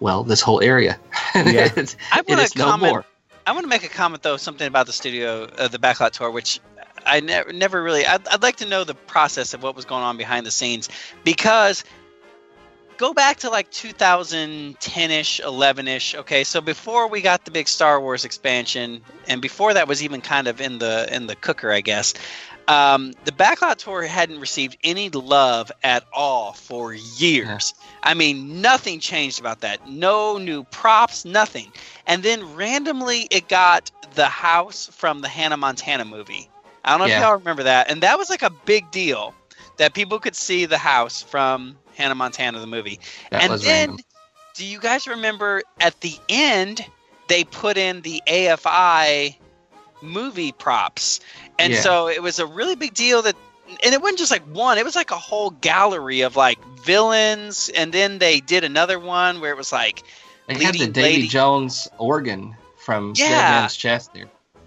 well 0.00 0.24
this 0.24 0.40
whole 0.40 0.62
area. 0.62 0.98
Yeah. 1.36 1.66
It's- 1.66 1.96
I 2.10 2.22
want 2.26 2.40
is 2.40 2.52
to 2.52 2.58
no 2.60 2.64
comment. 2.64 2.92
more. 2.92 3.04
I 3.46 3.52
want 3.52 3.64
to 3.64 3.68
make 3.68 3.84
a 3.84 3.90
comment 3.90 4.22
though, 4.22 4.38
something 4.38 4.66
about 4.66 4.86
the 4.86 4.92
studio, 4.94 5.44
uh, 5.44 5.68
the 5.68 5.78
backlot 5.78 6.12
tour, 6.12 6.30
which 6.30 6.60
I 7.06 7.20
never, 7.20 7.52
never 7.52 7.82
really. 7.82 8.04
I'd, 8.04 8.26
I'd 8.28 8.42
like 8.42 8.56
to 8.56 8.66
know 8.66 8.84
the 8.84 8.94
process 8.94 9.54
of 9.54 9.62
what 9.62 9.76
was 9.76 9.84
going 9.84 10.02
on 10.02 10.16
behind 10.16 10.44
the 10.46 10.50
scenes, 10.50 10.88
because 11.24 11.84
go 12.96 13.12
back 13.12 13.38
to 13.38 13.50
like 13.50 13.70
2010ish, 13.70 15.40
11ish. 15.40 16.14
Okay, 16.16 16.44
so 16.44 16.60
before 16.60 17.08
we 17.08 17.20
got 17.20 17.44
the 17.44 17.50
big 17.50 17.68
Star 17.68 18.00
Wars 18.00 18.24
expansion, 18.24 19.02
and 19.28 19.40
before 19.40 19.74
that 19.74 19.88
was 19.88 20.02
even 20.02 20.20
kind 20.20 20.48
of 20.48 20.60
in 20.60 20.78
the 20.78 21.08
in 21.14 21.26
the 21.26 21.36
cooker, 21.36 21.70
I 21.70 21.80
guess. 21.80 22.14
Um, 22.68 23.12
the 23.24 23.30
backlot 23.30 23.76
tour 23.76 24.02
hadn't 24.02 24.40
received 24.40 24.76
any 24.82 25.08
love 25.10 25.70
at 25.84 26.04
all 26.12 26.52
for 26.52 26.92
years. 26.92 27.74
I 28.02 28.14
mean, 28.14 28.60
nothing 28.60 28.98
changed 28.98 29.38
about 29.38 29.60
that. 29.60 29.88
No 29.88 30.38
new 30.38 30.64
props, 30.64 31.24
nothing. 31.24 31.70
And 32.08 32.24
then 32.24 32.56
randomly, 32.56 33.28
it 33.30 33.48
got 33.48 33.92
the 34.14 34.26
house 34.26 34.88
from 34.92 35.20
the 35.20 35.28
Hannah 35.28 35.56
Montana 35.56 36.04
movie. 36.04 36.48
I 36.86 36.92
don't 36.92 37.00
know 37.00 37.06
Yeah. 37.06 37.18
if 37.18 37.22
y'all 37.22 37.36
remember 37.36 37.64
that. 37.64 37.90
And 37.90 38.02
that 38.02 38.18
was 38.18 38.30
like 38.30 38.42
a 38.42 38.50
big 38.50 38.90
deal 38.90 39.34
that 39.76 39.94
people 39.94 40.18
could 40.18 40.36
see 40.36 40.66
the 40.66 40.78
house 40.78 41.22
from 41.22 41.76
Hannah 41.96 42.14
Montana, 42.14 42.60
the 42.60 42.66
movie. 42.66 43.00
That 43.30 43.42
and 43.42 43.60
then, 43.60 43.88
random. 43.90 44.04
do 44.54 44.64
you 44.64 44.78
guys 44.80 45.06
remember 45.06 45.62
at 45.80 46.00
the 46.00 46.16
end, 46.28 46.84
they 47.28 47.44
put 47.44 47.76
in 47.76 48.02
the 48.02 48.22
AFI 48.26 49.36
movie 50.02 50.52
props? 50.52 51.20
And 51.58 51.72
Yeah. 51.72 51.80
so 51.80 52.08
it 52.08 52.22
was 52.22 52.38
a 52.38 52.46
really 52.46 52.76
big 52.76 52.94
deal 52.94 53.22
that. 53.22 53.34
And 53.82 53.92
it 53.92 54.00
wasn't 54.00 54.20
just 54.20 54.30
like 54.30 54.44
one; 54.44 54.78
it 54.78 54.84
was 54.84 54.94
like 54.94 55.10
a 55.10 55.18
whole 55.18 55.50
gallery 55.50 56.20
of 56.20 56.36
like 56.36 56.56
villains, 56.84 57.68
and 57.74 57.92
then 57.92 58.18
they 58.18 58.38
did 58.38 58.62
another 58.62 59.00
one 59.00 59.40
where 59.40 59.50
it 59.50 59.56
was 59.56 59.72
like 59.72 60.04
They 60.46 60.62
had 60.62 60.74
the 60.74 60.86
Davy 60.86 61.26
Jones 61.26 61.88
organ 61.98 62.54
from 62.76 63.14
Yeah. 63.16 63.60
Man's 63.60 63.74
Chest 63.74 64.14
there. 64.14 64.26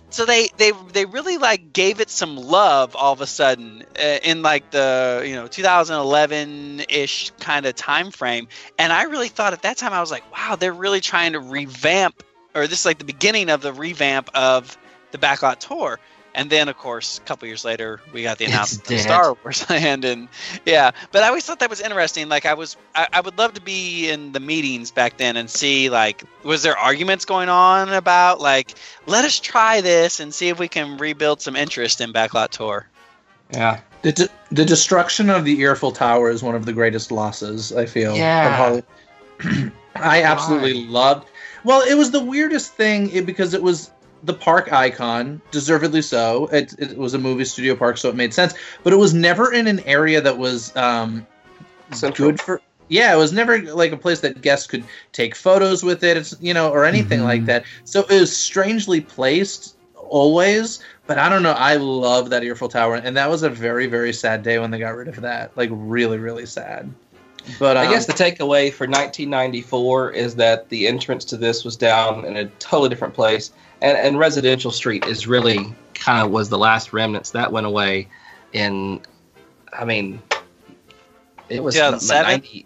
So 0.09 0.25
they 0.25 0.49
they 0.57 0.71
they 0.93 1.05
really 1.05 1.37
like 1.37 1.73
gave 1.73 1.99
it 1.99 2.09
some 2.09 2.35
love 2.35 2.95
all 2.95 3.13
of 3.13 3.21
a 3.21 3.27
sudden 3.27 3.83
uh, 3.97 4.17
in 4.23 4.41
like 4.41 4.71
the 4.71 5.23
you 5.25 5.35
know 5.35 5.47
2011 5.47 6.81
ish 6.89 7.31
kind 7.39 7.65
of 7.65 7.75
time 7.75 8.11
frame 8.11 8.47
and 8.77 8.91
i 8.91 9.03
really 9.03 9.27
thought 9.27 9.53
at 9.53 9.61
that 9.61 9.77
time 9.77 9.93
i 9.93 9.99
was 9.99 10.11
like 10.11 10.29
wow 10.31 10.55
they're 10.55 10.73
really 10.73 11.01
trying 11.01 11.33
to 11.33 11.39
revamp 11.39 12.23
or 12.55 12.67
this 12.67 12.79
is 12.79 12.85
like 12.85 12.97
the 12.97 13.05
beginning 13.05 13.49
of 13.49 13.61
the 13.61 13.73
revamp 13.73 14.29
of 14.33 14.77
the 15.11 15.17
backlot 15.17 15.59
tour 15.59 15.99
and 16.35 16.49
then 16.49 16.69
of 16.69 16.77
course 16.77 17.17
a 17.17 17.21
couple 17.21 17.47
years 17.47 17.65
later 17.65 17.99
we 18.13 18.23
got 18.23 18.37
the 18.37 18.45
announcement 18.45 18.89
of 18.91 18.99
star 18.99 19.35
wars 19.43 19.69
land 19.69 20.05
and 20.05 20.27
yeah 20.65 20.91
but 21.11 21.23
i 21.23 21.27
always 21.27 21.45
thought 21.45 21.59
that 21.59 21.69
was 21.69 21.81
interesting 21.81 22.29
like 22.29 22.45
i 22.45 22.53
was 22.53 22.77
I, 22.95 23.07
I 23.13 23.21
would 23.21 23.37
love 23.37 23.53
to 23.55 23.61
be 23.61 24.09
in 24.09 24.31
the 24.31 24.39
meetings 24.39 24.91
back 24.91 25.17
then 25.17 25.37
and 25.37 25.49
see 25.49 25.89
like 25.89 26.23
was 26.43 26.63
there 26.63 26.77
arguments 26.77 27.25
going 27.25 27.49
on 27.49 27.91
about 27.93 28.39
like 28.39 28.75
let 29.05 29.25
us 29.25 29.39
try 29.39 29.81
this 29.81 30.19
and 30.19 30.33
see 30.33 30.49
if 30.49 30.59
we 30.59 30.67
can 30.67 30.97
rebuild 30.97 31.41
some 31.41 31.55
interest 31.55 32.01
in 32.01 32.13
backlot 32.13 32.49
tour 32.49 32.87
Yeah. 33.51 33.79
The, 34.01 34.11
de- 34.13 34.29
the 34.51 34.63
destruction 34.63 35.29
of 35.29 35.43
the 35.43 35.59
Earful 35.59 35.91
Tower 35.91 36.29
is 36.29 36.41
one 36.41 36.55
of 36.55 36.65
the 36.65 36.71
greatest 36.71 37.11
losses 37.11 37.73
I 37.73 37.85
feel. 37.85 38.15
Yeah. 38.15 38.55
Holly- 38.55 39.71
I 39.95 40.23
absolutely 40.23 40.85
loved. 40.85 41.27
Well, 41.65 41.81
it 41.81 41.95
was 41.95 42.11
the 42.11 42.23
weirdest 42.23 42.73
thing 42.75 43.25
because 43.25 43.53
it 43.53 43.61
was 43.61 43.91
the 44.23 44.33
park 44.33 44.71
icon, 44.73 45.41
deservedly 45.51 46.01
so. 46.01 46.47
It, 46.51 46.73
it 46.77 46.97
was 46.97 47.13
a 47.13 47.19
movie 47.19 47.45
studio 47.45 47.75
park, 47.75 47.97
so 47.97 48.09
it 48.09 48.15
made 48.15 48.33
sense. 48.33 48.53
But 48.83 48.93
it 48.93 48.97
was 48.97 49.13
never 49.13 49.53
in 49.53 49.67
an 49.67 49.79
area 49.81 50.21
that 50.21 50.37
was 50.37 50.75
um, 50.75 51.25
Central. 51.91 52.29
good 52.31 52.41
for. 52.41 52.61
Yeah, 52.89 53.13
it 53.13 53.17
was 53.17 53.31
never 53.31 53.61
like 53.61 53.91
a 53.91 53.97
place 53.97 54.21
that 54.21 54.41
guests 54.41 54.65
could 54.65 54.83
take 55.11 55.35
photos 55.35 55.83
with 55.83 56.03
it, 56.03 56.17
it's, 56.17 56.35
you 56.41 56.53
know, 56.55 56.71
or 56.71 56.85
anything 56.85 57.19
Mhm. 57.19 57.25
like 57.25 57.45
that. 57.45 57.63
So 57.85 58.01
it 58.09 58.19
was 58.19 58.35
strangely 58.35 58.99
placed 58.99 59.75
always. 59.95 60.79
But 61.05 61.17
I 61.17 61.27
don't 61.29 61.41
know. 61.43 61.51
I 61.53 61.75
love 61.75 62.29
that 62.31 62.43
Earful 62.43 62.67
Tower, 62.69 62.95
and 62.95 63.15
that 63.17 63.29
was 63.29 63.41
a 63.43 63.49
very, 63.49 63.87
very 63.87 64.13
sad 64.13 64.43
day 64.43 64.59
when 64.59 64.69
they 64.71 64.77
got 64.79 64.95
rid 64.95 65.07
of 65.07 65.21
that. 65.21 65.55
Like 65.55 65.69
really, 65.71 66.17
really 66.17 66.45
sad. 66.45 66.91
But 67.57 67.77
um, 67.77 67.87
I 67.87 67.91
guess 67.91 68.05
the 68.05 68.13
takeaway 68.13 68.71
for 68.71 68.85
1994 68.85 70.11
is 70.11 70.35
that 70.35 70.69
the 70.69 70.87
entrance 70.87 71.25
to 71.25 71.37
this 71.37 71.63
was 71.63 71.75
down 71.75 72.25
in 72.25 72.37
a 72.37 72.45
totally 72.59 72.89
different 72.89 73.13
place, 73.13 73.51
and, 73.81 73.97
and 73.97 74.19
Residential 74.19 74.71
Street 74.71 75.05
is 75.05 75.27
really 75.27 75.73
kind 75.93 76.25
of 76.25 76.31
was 76.31 76.49
the 76.49 76.57
last 76.57 76.93
remnants 76.93 77.31
that 77.31 77.51
went 77.51 77.65
away. 77.65 78.07
In, 78.51 79.01
I 79.71 79.85
mean, 79.85 80.21
it 81.49 81.63
was 81.63 81.75
2007? 81.75 82.31
90 82.31 82.65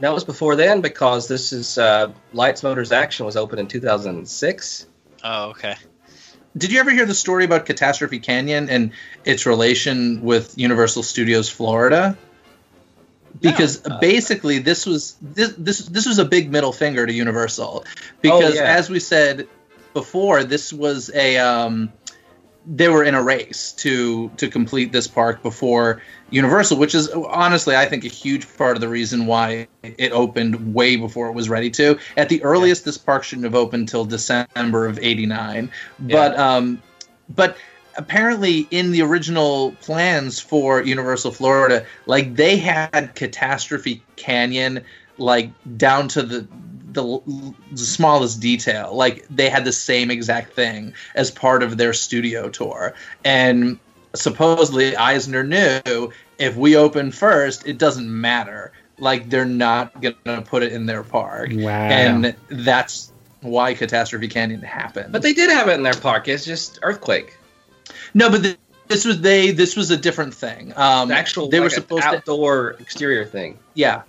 No, 0.00 0.10
it 0.10 0.14
was 0.14 0.24
before 0.24 0.56
then 0.56 0.80
because 0.80 1.28
this 1.28 1.52
is 1.52 1.78
uh, 1.78 2.12
Lights 2.32 2.62
Motors 2.62 2.92
Action 2.92 3.26
was 3.26 3.36
open 3.36 3.58
in 3.58 3.68
2006. 3.68 4.86
oh 5.24 5.50
okay 5.50 5.76
Did 6.56 6.72
you 6.72 6.80
ever 6.80 6.90
hear 6.90 7.06
the 7.06 7.14
story 7.14 7.44
about 7.44 7.66
Catastrophe 7.66 8.18
Canyon 8.18 8.68
and 8.68 8.92
its 9.24 9.46
relation 9.46 10.22
with 10.22 10.56
Universal 10.58 11.04
Studios 11.04 11.48
Florida? 11.48 12.16
Because 13.40 13.86
No. 13.86 13.98
basically, 14.00 14.58
this 14.58 14.84
was 14.84 15.16
this, 15.22 15.54
this 15.56 15.78
this 15.80 16.06
was 16.06 16.18
a 16.18 16.24
big 16.24 16.50
middle 16.50 16.72
finger 16.72 17.06
to 17.06 17.12
Universal. 17.12 17.84
Because 18.20 18.56
yeah. 18.56 18.62
as 18.62 18.90
we 18.90 18.98
said 18.98 19.46
before, 19.98 20.44
this 20.44 20.72
was 20.72 21.10
a 21.12 21.38
um, 21.38 21.92
they 22.66 22.88
were 22.88 23.02
in 23.02 23.14
a 23.14 23.22
race 23.22 23.72
to 23.72 24.30
to 24.36 24.48
complete 24.48 24.92
this 24.92 25.08
park 25.08 25.42
before 25.42 26.00
Universal, 26.30 26.78
which 26.78 26.94
is 26.94 27.08
honestly, 27.08 27.74
I 27.74 27.86
think, 27.86 28.04
a 28.04 28.08
huge 28.08 28.46
part 28.56 28.76
of 28.76 28.80
the 28.80 28.88
reason 28.88 29.26
why 29.26 29.66
it 29.82 30.12
opened 30.12 30.74
way 30.74 30.96
before 30.96 31.28
it 31.28 31.32
was 31.32 31.48
ready 31.48 31.70
to. 31.70 31.98
At 32.16 32.28
the 32.28 32.42
earliest, 32.44 32.84
this 32.84 32.98
park 32.98 33.24
shouldn't 33.24 33.44
have 33.44 33.56
opened 33.56 33.82
until 33.82 34.04
December 34.04 34.86
of 34.86 34.98
'89, 34.98 35.72
but 35.98 36.38
um, 36.38 36.80
but 37.28 37.56
apparently 37.96 38.68
in 38.70 38.92
the 38.92 39.02
original 39.02 39.72
plans 39.80 40.38
for 40.38 40.80
Universal 40.80 41.32
Florida, 41.32 41.84
like 42.06 42.36
they 42.36 42.56
had 42.56 43.16
Catastrophe 43.16 44.02
Canyon 44.14 44.84
like 45.18 45.50
down 45.76 46.06
to 46.08 46.22
the 46.22 46.46
the, 46.92 47.20
the 47.72 47.78
smallest 47.78 48.40
detail. 48.40 48.94
Like 48.94 49.26
they 49.28 49.48
had 49.48 49.64
the 49.64 49.72
same 49.72 50.10
exact 50.10 50.52
thing 50.54 50.94
as 51.14 51.30
part 51.30 51.62
of 51.62 51.76
their 51.76 51.92
studio 51.92 52.48
tour, 52.48 52.94
and 53.24 53.78
supposedly 54.14 54.96
Eisner 54.96 55.44
knew 55.44 56.10
if 56.38 56.56
we 56.56 56.76
open 56.76 57.10
first, 57.12 57.66
it 57.66 57.78
doesn't 57.78 58.08
matter. 58.08 58.72
Like 58.98 59.30
they're 59.30 59.44
not 59.44 60.00
gonna 60.00 60.42
put 60.42 60.62
it 60.62 60.72
in 60.72 60.86
their 60.86 61.02
park, 61.04 61.50
Wow. 61.52 61.70
and 61.70 62.34
that's 62.48 63.12
why 63.42 63.74
Catastrophe 63.74 64.26
Canyon 64.26 64.60
happened. 64.62 65.12
But 65.12 65.22
they 65.22 65.32
did 65.32 65.50
have 65.50 65.68
it 65.68 65.74
in 65.74 65.82
their 65.84 65.94
park. 65.94 66.26
It's 66.26 66.44
just 66.44 66.80
earthquake. 66.82 67.36
No, 68.14 68.28
but 68.28 68.42
th- 68.42 68.58
this 68.88 69.04
was 69.04 69.20
they. 69.20 69.52
This 69.52 69.76
was 69.76 69.90
a 69.92 69.96
different 69.96 70.34
thing. 70.34 70.72
Um, 70.76 71.08
The 71.10 71.14
actual 71.14 71.48
they 71.48 71.60
were 71.60 71.66
like, 71.66 71.74
an 71.76 71.82
supposed 71.82 72.02
to. 72.02 72.08
outdoor 72.08 72.70
exterior 72.80 73.24
thing. 73.24 73.58
Yeah. 73.74 74.02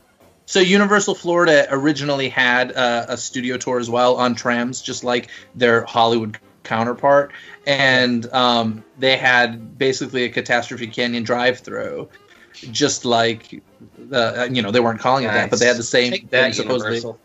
So 0.49 0.61
Universal 0.61 1.13
Florida 1.13 1.67
originally 1.69 2.27
had 2.27 2.71
uh, 2.71 3.05
a 3.07 3.17
studio 3.17 3.55
tour 3.57 3.77
as 3.77 3.87
well 3.87 4.15
on 4.15 4.33
trams, 4.33 4.81
just 4.81 5.03
like 5.03 5.29
their 5.53 5.85
Hollywood 5.85 6.39
counterpart, 6.63 7.33
and 7.67 8.25
um, 8.33 8.83
they 8.97 9.15
had 9.15 9.77
basically 9.77 10.23
a 10.23 10.29
Catastrophe 10.29 10.87
Canyon 10.87 11.21
drive-through. 11.21 12.09
just 12.71 13.05
like 13.05 13.61
the 13.99 14.41
uh, 14.41 14.45
you 14.45 14.63
know 14.63 14.71
they 14.71 14.79
weren't 14.79 14.99
calling 14.99 15.25
it 15.25 15.27
that, 15.27 15.51
but 15.51 15.59
they 15.59 15.67
had 15.67 15.77
the 15.77 15.83
same 15.83 16.13
Take 16.13 16.31
that, 16.31 16.45
thing 16.45 16.53
supposedly. 16.53 16.95
Universal. 16.95 17.19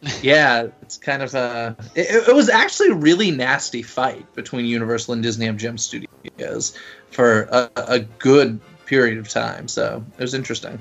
Yeah, 0.22 0.68
it's 0.80 0.98
kind 0.98 1.24
of 1.24 1.34
a. 1.34 1.76
It, 1.96 2.28
it 2.28 2.32
was 2.32 2.48
actually 2.48 2.90
a 2.90 2.94
really 2.94 3.32
nasty 3.32 3.82
fight 3.82 4.32
between 4.36 4.66
Universal 4.66 5.14
and 5.14 5.22
Disney 5.24 5.46
MGM 5.46 5.80
Studios 5.80 6.78
for 7.10 7.48
a, 7.50 7.70
a 7.74 7.98
good 7.98 8.60
period 8.86 9.18
of 9.18 9.28
time. 9.28 9.66
So 9.66 10.04
it 10.16 10.22
was 10.22 10.34
interesting. 10.34 10.80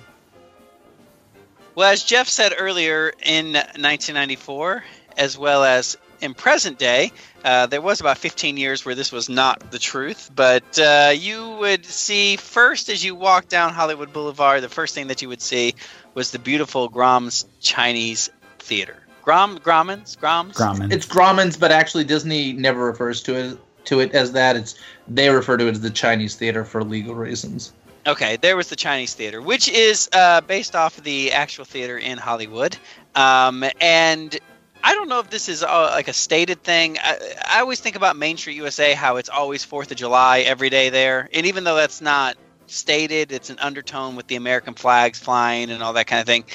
Well, 1.77 1.91
as 1.91 2.01
Jeff 2.01 2.27
said 2.27 2.55
earlier, 2.57 3.13
in 3.23 3.53
1994, 3.53 4.83
as 5.15 5.37
well 5.37 5.63
as 5.63 5.95
in 6.19 6.33
present 6.33 6.79
day, 6.79 7.11
uh, 7.45 7.67
there 7.67 7.81
was 7.81 7.99
about 7.99 8.17
15 8.17 8.57
years 8.57 8.83
where 8.83 8.95
this 8.95 9.11
was 9.11 9.29
not 9.29 9.69
the 9.69 9.77
truth. 9.77 10.31
But 10.35 10.79
uh, 10.79 11.13
you 11.15 11.51
would 11.59 11.85
see 11.85 12.35
first 12.37 12.89
as 12.89 13.05
you 13.05 13.13
walk 13.13 13.47
down 13.47 13.73
Hollywood 13.73 14.11
Boulevard, 14.11 14.63
the 14.63 14.69
first 14.69 14.95
thing 14.95 15.05
that 15.09 15.21
you 15.21 15.29
would 15.29 15.39
see 15.39 15.75
was 16.15 16.31
the 16.31 16.39
beautiful 16.39 16.89
Grom's 16.89 17.45
Chinese 17.61 18.31
Theater. 18.57 18.97
Grom, 19.21 19.59
Gromans, 19.59 20.17
Groms. 20.17 20.55
Grauman. 20.55 20.91
It's 20.91 21.05
Grauman's, 21.05 21.57
but 21.57 21.71
actually 21.71 22.05
Disney 22.05 22.53
never 22.53 22.85
refers 22.85 23.21
to 23.21 23.35
it 23.35 23.59
to 23.85 23.99
it 23.99 24.13
as 24.13 24.31
that. 24.31 24.55
It's 24.55 24.73
they 25.07 25.29
refer 25.29 25.57
to 25.57 25.67
it 25.67 25.73
as 25.73 25.81
the 25.81 25.91
Chinese 25.91 26.33
theater 26.33 26.65
for 26.65 26.83
legal 26.83 27.13
reasons. 27.13 27.71
Okay, 28.07 28.37
there 28.37 28.55
was 28.55 28.69
the 28.69 28.77
Chinese 28.77 29.13
theater, 29.15 29.41
which 29.41 29.67
is 29.67 30.07
uh, 30.13 30.39
based 30.39 30.77
off 30.77 30.97
of 30.97 31.03
the 31.03 31.33
actual 31.33 31.65
theater 31.65 31.97
in 31.97 32.17
Hollywood. 32.17 32.77
Um, 33.15 33.65
and 33.81 34.39
I 34.81 34.93
don't 34.93 35.09
know 35.09 35.19
if 35.19 35.29
this 35.29 35.49
is 35.49 35.61
uh, 35.61 35.91
like 35.91 36.07
a 36.07 36.13
stated 36.13 36.63
thing. 36.63 36.97
I, 37.03 37.33
I 37.45 37.59
always 37.59 37.81
think 37.81 37.97
about 37.97 38.15
Main 38.15 38.37
Street 38.37 38.55
USA, 38.55 38.93
how 38.93 39.17
it's 39.17 39.27
always 39.27 39.65
Fourth 39.65 39.91
of 39.91 39.97
July 39.97 40.39
every 40.39 40.69
day 40.69 40.89
there, 40.89 41.27
and 41.33 41.45
even 41.47 41.65
though 41.65 41.75
that's 41.75 41.99
not 41.99 42.37
stated, 42.67 43.33
it's 43.33 43.49
an 43.49 43.59
undertone 43.59 44.15
with 44.15 44.27
the 44.27 44.37
American 44.37 44.73
flags 44.73 45.19
flying 45.19 45.69
and 45.69 45.83
all 45.83 45.91
that 45.91 46.07
kind 46.07 46.21
of 46.21 46.27
thing. 46.27 46.45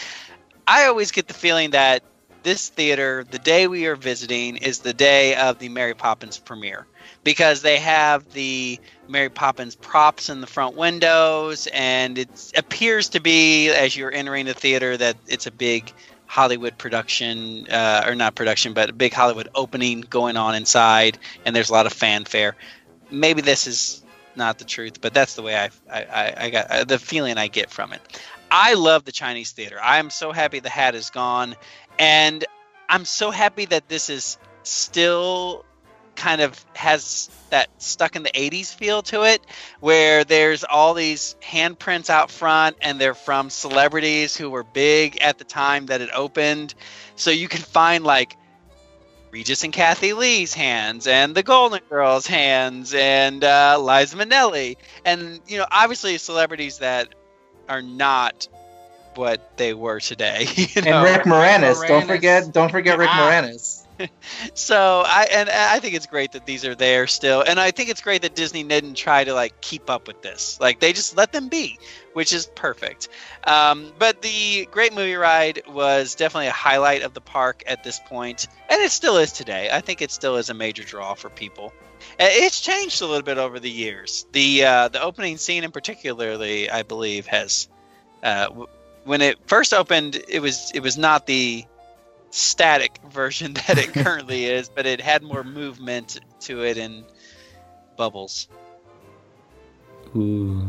I 0.66 0.86
always 0.86 1.10
get 1.10 1.28
the 1.28 1.34
feeling 1.34 1.72
that 1.72 2.02
this 2.44 2.70
theater, 2.70 3.26
the 3.30 3.38
day 3.38 3.66
we 3.66 3.84
are 3.86 3.96
visiting, 3.96 4.56
is 4.56 4.78
the 4.78 4.94
day 4.94 5.36
of 5.36 5.58
the 5.58 5.68
Mary 5.68 5.94
Poppins 5.94 6.38
premiere 6.38 6.86
because 7.24 7.62
they 7.62 7.78
have 7.78 8.32
the 8.32 8.78
Mary 9.08 9.28
Poppins 9.28 9.74
props 9.74 10.28
in 10.28 10.40
the 10.40 10.46
front 10.46 10.76
windows, 10.76 11.68
and 11.72 12.18
it 12.18 12.52
appears 12.56 13.10
to 13.10 13.20
be, 13.20 13.68
as 13.68 13.96
you're 13.96 14.12
entering 14.12 14.46
the 14.46 14.54
theater, 14.54 14.96
that 14.96 15.16
it's 15.28 15.46
a 15.46 15.50
big 15.50 15.92
Hollywood 16.26 16.78
production, 16.78 17.66
uh, 17.70 18.04
or 18.06 18.14
not 18.14 18.34
production, 18.34 18.72
but 18.72 18.90
a 18.90 18.92
big 18.92 19.12
Hollywood 19.12 19.48
opening 19.54 20.00
going 20.00 20.36
on 20.36 20.54
inside, 20.54 21.18
and 21.44 21.54
there's 21.54 21.70
a 21.70 21.72
lot 21.72 21.86
of 21.86 21.92
fanfare. 21.92 22.56
Maybe 23.10 23.42
this 23.42 23.66
is 23.66 24.02
not 24.34 24.58
the 24.58 24.64
truth, 24.64 25.00
but 25.00 25.12
that's 25.12 25.34
the 25.34 25.42
way 25.42 25.56
I, 25.56 25.70
I, 25.90 26.34
I, 26.36 26.50
got 26.50 26.70
uh, 26.70 26.84
the 26.84 26.98
feeling 26.98 27.36
I 27.36 27.48
get 27.48 27.70
from 27.70 27.92
it. 27.92 28.00
I 28.50 28.74
love 28.74 29.04
the 29.04 29.12
Chinese 29.12 29.52
theater. 29.52 29.78
I 29.82 29.98
am 29.98 30.10
so 30.10 30.32
happy 30.32 30.60
the 30.60 30.70
hat 30.70 30.94
is 30.94 31.10
gone, 31.10 31.54
and 31.98 32.44
I'm 32.88 33.04
so 33.04 33.30
happy 33.30 33.66
that 33.66 33.88
this 33.88 34.08
is 34.08 34.38
still 34.62 35.64
kind 36.16 36.40
of 36.40 36.64
has 36.74 37.30
that 37.50 37.68
stuck 37.78 38.16
in 38.16 38.22
the 38.22 38.30
80s 38.30 38.74
feel 38.74 39.02
to 39.02 39.22
it 39.24 39.42
where 39.80 40.24
there's 40.24 40.64
all 40.64 40.94
these 40.94 41.36
handprints 41.42 42.08
out 42.10 42.30
front 42.30 42.76
and 42.80 43.00
they're 43.00 43.14
from 43.14 43.50
celebrities 43.50 44.36
who 44.36 44.48
were 44.50 44.62
big 44.62 45.18
at 45.20 45.38
the 45.38 45.44
time 45.44 45.86
that 45.86 46.00
it 46.00 46.10
opened 46.14 46.74
so 47.16 47.30
you 47.30 47.48
can 47.48 47.60
find 47.60 48.04
like 48.04 48.36
Regis 49.30 49.64
and 49.64 49.72
Kathie 49.72 50.12
Lee's 50.12 50.52
hands 50.54 51.06
and 51.06 51.34
the 51.34 51.42
Golden 51.42 51.80
Girls 51.88 52.26
hands 52.26 52.92
and 52.94 53.42
uh, 53.42 53.78
Liza 53.80 54.16
Minnelli 54.16 54.76
and 55.04 55.40
you 55.46 55.58
know 55.58 55.66
obviously 55.70 56.16
celebrities 56.18 56.78
that 56.78 57.08
are 57.68 57.82
not 57.82 58.48
what 59.14 59.56
they 59.58 59.74
were 59.74 60.00
today 60.00 60.46
you 60.56 60.82
know? 60.82 61.04
And 61.04 61.16
Rick 61.16 61.26
Moranis, 61.26 61.86
don't 61.86 62.06
forget, 62.06 62.52
don't 62.52 62.70
forget 62.70 62.98
Rick 62.98 63.10
Ah. 63.12 63.30
Moranis. 63.30 63.81
so 64.54 65.02
I 65.06 65.26
and 65.32 65.48
I 65.48 65.78
think 65.80 65.94
it's 65.94 66.06
great 66.06 66.32
that 66.32 66.46
these 66.46 66.64
are 66.64 66.74
there 66.74 67.06
still, 67.06 67.42
and 67.42 67.60
I 67.60 67.70
think 67.70 67.88
it's 67.90 68.00
great 68.00 68.22
that 68.22 68.34
Disney 68.34 68.64
didn't 68.64 68.94
try 68.94 69.24
to 69.24 69.34
like 69.34 69.60
keep 69.60 69.90
up 69.90 70.06
with 70.08 70.20
this. 70.22 70.58
Like 70.60 70.80
they 70.80 70.92
just 70.92 71.16
let 71.16 71.32
them 71.32 71.48
be, 71.48 71.78
which 72.12 72.32
is 72.32 72.46
perfect. 72.56 73.08
Um, 73.46 73.94
but 73.98 74.22
the 74.22 74.66
Great 74.70 74.92
Movie 74.94 75.14
Ride 75.14 75.62
was 75.66 76.14
definitely 76.14 76.48
a 76.48 76.52
highlight 76.52 77.02
of 77.02 77.14
the 77.14 77.20
park 77.20 77.62
at 77.66 77.82
this 77.82 78.00
point, 78.00 78.46
and 78.68 78.80
it 78.80 78.90
still 78.92 79.16
is 79.18 79.32
today. 79.32 79.68
I 79.72 79.80
think 79.80 80.02
it 80.02 80.10
still 80.10 80.36
is 80.36 80.48
a 80.50 80.54
major 80.54 80.84
draw 80.84 81.14
for 81.14 81.30
people. 81.30 81.74
Uh, 82.18 82.26
It's 82.28 82.60
changed 82.60 83.02
a 83.02 83.06
little 83.06 83.22
bit 83.22 83.38
over 83.38 83.60
the 83.60 83.70
years. 83.70 84.26
The 84.32 84.64
uh, 84.64 84.88
the 84.88 85.02
opening 85.02 85.38
scene, 85.38 85.64
in 85.64 85.72
particularly, 85.72 86.70
I 86.70 86.82
believe, 86.82 87.26
has 87.26 87.68
uh, 88.22 88.46
w- 88.48 88.66
when 89.04 89.22
it 89.22 89.38
first 89.46 89.74
opened, 89.74 90.22
it 90.28 90.40
was 90.40 90.70
it 90.74 90.80
was 90.80 90.98
not 90.98 91.26
the 91.26 91.64
static 92.32 92.98
version 93.10 93.52
that 93.68 93.78
it 93.78 93.92
currently 93.92 94.46
is, 94.46 94.68
but 94.68 94.86
it 94.86 95.00
had 95.00 95.22
more 95.22 95.44
movement 95.44 96.18
to 96.40 96.64
it 96.64 96.76
and 96.76 97.04
bubbles. 97.96 98.48
Ooh. 100.16 100.68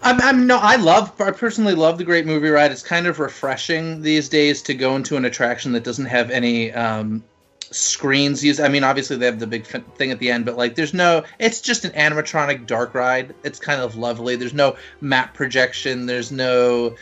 I'm, 0.00 0.20
I'm 0.20 0.46
no, 0.46 0.58
I 0.58 0.76
love, 0.76 1.20
I 1.20 1.32
personally 1.32 1.74
love 1.74 1.98
the 1.98 2.04
Great 2.04 2.24
Movie 2.24 2.48
Ride. 2.48 2.70
It's 2.70 2.82
kind 2.82 3.06
of 3.06 3.18
refreshing 3.18 4.00
these 4.00 4.28
days 4.28 4.62
to 4.62 4.74
go 4.74 4.94
into 4.96 5.16
an 5.16 5.24
attraction 5.24 5.72
that 5.72 5.82
doesn't 5.82 6.06
have 6.06 6.30
any 6.30 6.72
um, 6.72 7.24
screens 7.72 8.44
used. 8.44 8.60
I 8.60 8.68
mean, 8.68 8.84
obviously 8.84 9.16
they 9.16 9.26
have 9.26 9.40
the 9.40 9.46
big 9.48 9.66
thing 9.66 10.12
at 10.12 10.20
the 10.20 10.30
end, 10.30 10.44
but 10.44 10.56
like, 10.56 10.76
there's 10.76 10.94
no. 10.94 11.24
It's 11.40 11.60
just 11.60 11.84
an 11.84 11.90
animatronic 11.92 12.66
dark 12.66 12.94
ride. 12.94 13.34
It's 13.42 13.58
kind 13.58 13.80
of 13.80 13.96
lovely. 13.96 14.36
There's 14.36 14.54
no 14.54 14.76
map 15.00 15.34
projection. 15.34 16.06
There's 16.06 16.30
no, 16.30 16.94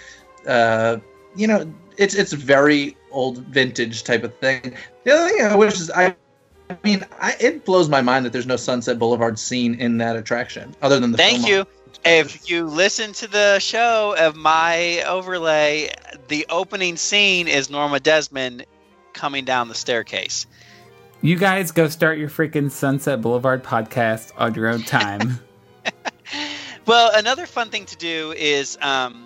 uh, 0.47 0.97
you 1.37 1.47
know, 1.47 1.71
it's 1.97 2.15
it's 2.15 2.33
very 2.33 2.97
old 3.11 3.39
vintage 3.39 4.05
type 4.05 4.25
of 4.25 4.35
thing. 4.39 4.77
The 5.05 5.13
other 5.13 5.29
thing 5.29 5.47
I 5.47 5.55
wish 5.57 5.81
is 5.81 5.91
I. 5.91 6.15
I 6.69 6.77
mean, 6.83 7.07
I, 7.21 7.37
it 7.39 7.65
blows 7.65 7.89
my 7.89 8.03
mind 8.03 8.27
that 8.27 8.33
there's 8.33 8.47
no 8.47 8.57
Sunset 8.57 8.99
Boulevard 8.99 9.39
scene 9.39 9.77
in 9.77 9.99
that 9.99 10.17
attraction, 10.17 10.75
other 10.83 10.99
than 10.99 11.13
the. 11.13 11.17
Thank 11.17 11.43
film 11.43 11.51
you. 11.51 11.59
art. 11.59 11.69
If 12.05 12.51
you 12.51 12.67
listen 12.67 13.13
to 13.15 13.29
the 13.29 13.61
show 13.61 14.17
of 14.19 14.35
my 14.35 15.03
overlay, 15.03 15.91
the 16.27 16.45
opening 16.49 16.97
scene 16.97 17.47
is 17.47 17.71
Norma 17.71 18.01
Desmond 18.01 18.67
coming 19.13 19.45
down 19.45 19.69
the 19.69 19.75
staircase. 19.75 20.47
You 21.23 21.37
guys 21.37 21.71
go 21.71 21.89
start 21.89 22.19
your 22.19 22.29
freaking 22.29 22.71
Sunset 22.71 23.23
Boulevard 23.23 23.63
podcast 23.63 24.33
on 24.37 24.55
your 24.55 24.69
own 24.69 24.83
time. 24.83 25.39
Well, 26.87 27.11
another 27.13 27.47
fun 27.47 27.71
thing 27.71 27.85
to 27.87 27.97
do 27.97 28.33
is, 28.37 28.79
um, 28.81 29.26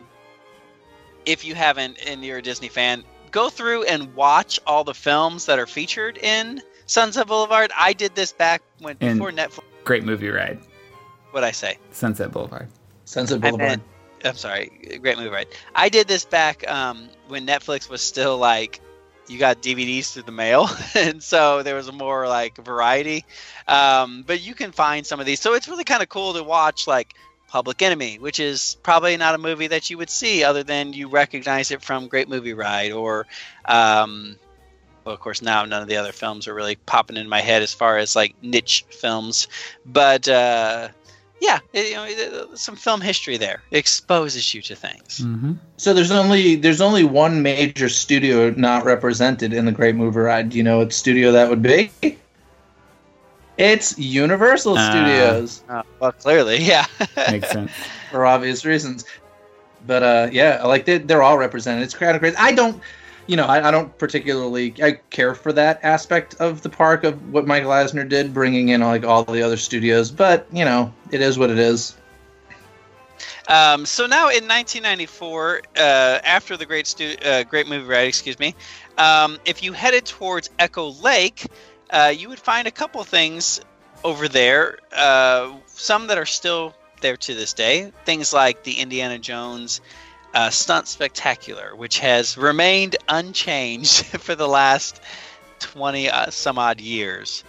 if 1.26 1.44
you 1.44 1.54
haven't 1.54 1.98
and 2.06 2.24
you're 2.24 2.38
a 2.38 2.42
Disney 2.42 2.68
fan, 2.68 3.04
go 3.30 3.48
through 3.50 3.84
and 3.84 4.14
watch 4.14 4.58
all 4.66 4.84
the 4.84 4.94
films 4.94 5.46
that 5.46 5.58
are 5.58 5.66
featured 5.66 6.18
in 6.18 6.62
Sunset 6.86 7.26
Boulevard. 7.26 7.70
I 7.76 7.92
did 7.92 8.14
this 8.14 8.32
back 8.32 8.62
when 8.80 8.96
And- 9.00 9.18
before 9.18 9.30
Netflix. 9.32 9.60
Great 9.84 10.04
movie 10.04 10.28
ride. 10.28 10.58
What 11.30 11.44
I 11.44 11.52
say? 11.52 11.78
Sunset 11.92 12.32
Boulevard. 12.32 12.68
Sunset 13.04 13.38
I 13.38 13.50
Boulevard. 13.50 13.68
meant- 13.68 13.82
I'm 14.22 14.36
sorry, 14.36 14.98
great 15.00 15.16
movie, 15.16 15.30
ride. 15.30 15.46
I 15.74 15.88
did 15.88 16.06
this 16.06 16.26
back 16.26 16.68
um, 16.70 17.08
when 17.28 17.46
Netflix 17.46 17.88
was 17.88 18.02
still 18.02 18.36
like 18.36 18.80
you 19.28 19.38
got 19.38 19.62
DVDs 19.62 20.12
through 20.12 20.24
the 20.24 20.32
mail, 20.32 20.68
and 20.94 21.22
so 21.22 21.62
there 21.62 21.74
was 21.74 21.88
a 21.88 21.92
more 21.92 22.28
like 22.28 22.56
variety. 22.58 23.24
Um, 23.66 24.22
but 24.26 24.42
you 24.42 24.54
can 24.54 24.72
find 24.72 25.06
some 25.06 25.20
of 25.20 25.26
these, 25.26 25.40
so 25.40 25.54
it's 25.54 25.68
really 25.68 25.84
kind 25.84 26.02
of 26.02 26.10
cool 26.10 26.34
to 26.34 26.42
watch 26.42 26.86
like 26.86 27.14
Public 27.50 27.82
Enemy, 27.82 28.18
which 28.20 28.38
is 28.38 28.76
probably 28.82 29.16
not 29.16 29.34
a 29.34 29.38
movie 29.38 29.66
that 29.66 29.90
you 29.90 29.98
would 29.98 30.10
see 30.10 30.44
other 30.44 30.62
than 30.62 30.92
you 30.92 31.08
recognize 31.08 31.70
it 31.70 31.82
from 31.82 32.06
Great 32.08 32.28
Movie 32.28 32.54
Ride 32.54 32.92
or. 32.92 33.26
Um, 33.64 34.36
well, 35.04 35.14
of 35.14 35.20
course, 35.20 35.40
now 35.40 35.64
none 35.64 35.80
of 35.82 35.88
the 35.88 35.96
other 35.96 36.12
films 36.12 36.46
are 36.46 36.54
really 36.54 36.76
popping 36.76 37.16
in 37.16 37.26
my 37.28 37.40
head 37.40 37.62
as 37.62 37.72
far 37.72 37.96
as 37.96 38.14
like 38.14 38.34
niche 38.42 38.84
films, 38.90 39.48
but 39.86 40.28
uh, 40.28 40.88
yeah, 41.40 41.58
it- 41.72 41.88
you 41.88 41.94
know, 41.96 42.54
some 42.54 42.76
film 42.76 43.00
history 43.00 43.38
there 43.38 43.62
It 43.70 43.78
exposes 43.78 44.52
you 44.52 44.60
to 44.62 44.76
things. 44.76 45.18
hmm 45.18 45.52
So 45.78 45.94
there's 45.94 46.10
only 46.10 46.54
there's 46.56 46.82
only 46.82 47.04
one 47.04 47.42
major 47.42 47.88
studio 47.88 48.50
not 48.50 48.84
represented 48.84 49.54
in 49.54 49.64
the 49.64 49.72
Great 49.72 49.94
Movie 49.96 50.18
Ride. 50.20 50.50
Do 50.50 50.58
you 50.58 50.62
know 50.62 50.78
what 50.78 50.92
studio 50.92 51.32
that 51.32 51.48
would 51.48 51.62
be? 51.62 51.90
It's 53.60 53.98
Universal 53.98 54.76
Ah. 54.78 54.90
Studios 54.90 55.62
Uh, 55.68 55.82
well, 55.98 56.12
clearly, 56.12 56.58
yeah. 56.62 56.86
Makes 57.30 57.50
sense. 57.50 57.70
for 58.10 58.24
obvious 58.26 58.64
reasons. 58.64 59.04
But 59.86 60.02
uh, 60.02 60.28
yeah, 60.32 60.64
like 60.64 60.84
they, 60.84 60.98
they're 60.98 61.22
all 61.22 61.38
represented. 61.38 61.82
It's 61.84 61.94
kind 61.94 62.14
of 62.14 62.20
crazy. 62.20 62.36
I 62.38 62.52
don't, 62.52 62.80
you 63.26 63.36
know, 63.36 63.46
I, 63.46 63.68
I 63.68 63.70
don't 63.70 63.96
particularly 63.98 64.74
I 64.82 64.92
care 65.10 65.34
for 65.34 65.52
that 65.54 65.80
aspect 65.82 66.34
of 66.40 66.62
the 66.62 66.68
park 66.68 67.04
of 67.04 67.32
what 67.32 67.46
Michael 67.46 67.72
Eisner 67.72 68.04
did, 68.04 68.34
bringing 68.34 68.70
in 68.70 68.80
like 68.82 69.04
all 69.04 69.24
the 69.24 69.42
other 69.42 69.56
studios. 69.56 70.10
But 70.10 70.46
you 70.52 70.64
know, 70.64 70.92
it 71.10 71.20
is 71.20 71.38
what 71.38 71.50
it 71.50 71.58
is. 71.58 71.96
Um, 73.48 73.84
so 73.84 74.06
now 74.06 74.28
in 74.28 74.46
1994, 74.46 75.62
uh, 75.76 75.80
after 76.24 76.56
the 76.56 76.64
great 76.66 76.86
stu- 76.86 77.16
uh, 77.24 77.42
great 77.44 77.68
movie 77.68 77.86
ride, 77.86 78.06
excuse 78.06 78.38
me, 78.38 78.54
um, 78.96 79.38
if 79.44 79.62
you 79.62 79.72
headed 79.72 80.04
towards 80.06 80.50
Echo 80.58 80.92
Lake, 81.02 81.46
uh, 81.90 82.12
you 82.16 82.28
would 82.28 82.38
find 82.38 82.66
a 82.66 82.70
couple 82.70 83.02
things 83.04 83.60
over 84.04 84.28
there. 84.28 84.78
Uh, 84.94 85.56
some 85.66 86.06
that 86.08 86.18
are 86.18 86.26
still 86.26 86.74
there 87.00 87.16
to 87.16 87.34
this 87.34 87.52
day. 87.52 87.92
Things 88.04 88.32
like 88.32 88.62
the 88.62 88.78
Indiana 88.78 89.18
Jones 89.18 89.80
uh, 90.34 90.50
Stunt 90.50 90.86
Spectacular, 90.86 91.74
which 91.74 91.98
has 91.98 92.36
remained 92.36 92.96
unchanged 93.08 94.04
for 94.20 94.34
the 94.34 94.48
last 94.48 95.00
20 95.60 96.08
uh, 96.08 96.30
some 96.30 96.58
odd 96.58 96.80
years. 96.80 97.44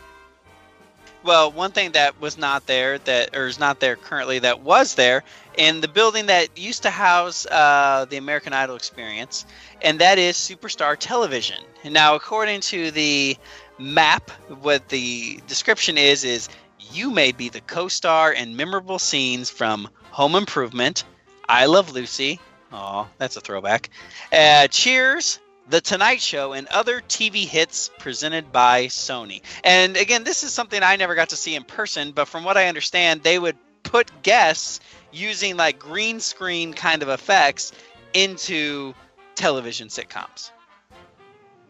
Well, 1.24 1.52
one 1.52 1.72
thing 1.72 1.92
that 1.92 2.20
was 2.20 2.40
not 2.40 2.66
there 2.66 2.98
that 2.98 3.36
or 3.36 3.46
is 3.46 3.60
not 3.60 3.80
there 3.80 3.96
currently 3.96 4.40
that 4.40 4.62
was 4.62 4.96
there 4.96 5.24
in 5.56 5.80
the 5.80 5.88
building 5.88 6.28
that 6.28 6.58
used 6.58 6.84
to 6.84 6.90
house 6.90 7.46
uh, 7.46 8.08
the 8.10 8.18
American 8.18 8.54
Idol 8.54 8.76
experience, 8.76 9.46
and 9.84 10.00
that 10.00 10.18
is 10.18 10.36
Superstar 10.36 10.98
Television. 10.98 11.64
And 11.84 11.94
now, 11.94 12.16
according 12.16 12.62
to 12.62 12.90
the 12.90 13.38
map, 13.82 14.30
what 14.62 14.88
the 14.90 15.40
description 15.48 15.98
is 15.98 16.24
is 16.24 16.50
you 16.80 17.12
may 17.12 17.32
be 17.32 17.50
the 17.50 17.62
co-star 17.62 18.32
in 18.32 18.56
memorable 18.56 19.00
scenes 19.00 19.50
from 19.50 19.90
Home 20.12 20.36
Improvement, 20.36 21.04
I 21.48 21.66
Love 21.66 21.92
Lucy. 21.92 22.40
Oh, 22.72 23.08
that's 23.18 23.36
a 23.38 23.42
throwback. 23.42 23.90
Uh, 24.32 24.68
Cheers, 24.68 25.40
The 25.70 25.82
Tonight 25.82 26.22
Show, 26.22 26.54
and 26.54 26.68
other 26.68 27.02
TV 27.02 27.46
hits 27.46 27.90
presented 28.00 28.52
by 28.52 28.86
Sony. 28.86 29.42
And 29.64 29.98
again, 29.98 30.24
this 30.24 30.44
is 30.44 30.54
something 30.54 30.82
I 30.82 30.96
never 30.96 31.16
got 31.16 31.30
to 31.30 31.36
see 31.36 31.56
in 31.56 31.64
person, 31.64 32.12
but 32.12 32.28
from 32.28 32.44
what 32.44 32.58
I 32.58 32.68
understand, 32.68 33.24
they 33.24 33.38
would 33.38 33.58
put 33.84 34.10
guests 34.24 34.80
using 35.12 35.58
like 35.58 35.80
green 35.80 36.20
screen 36.22 36.74
kind 36.74 37.04
of 37.04 37.10
effects 37.10 37.74
into 38.14 38.94
television 39.36 39.88
sitcoms. 39.90 40.52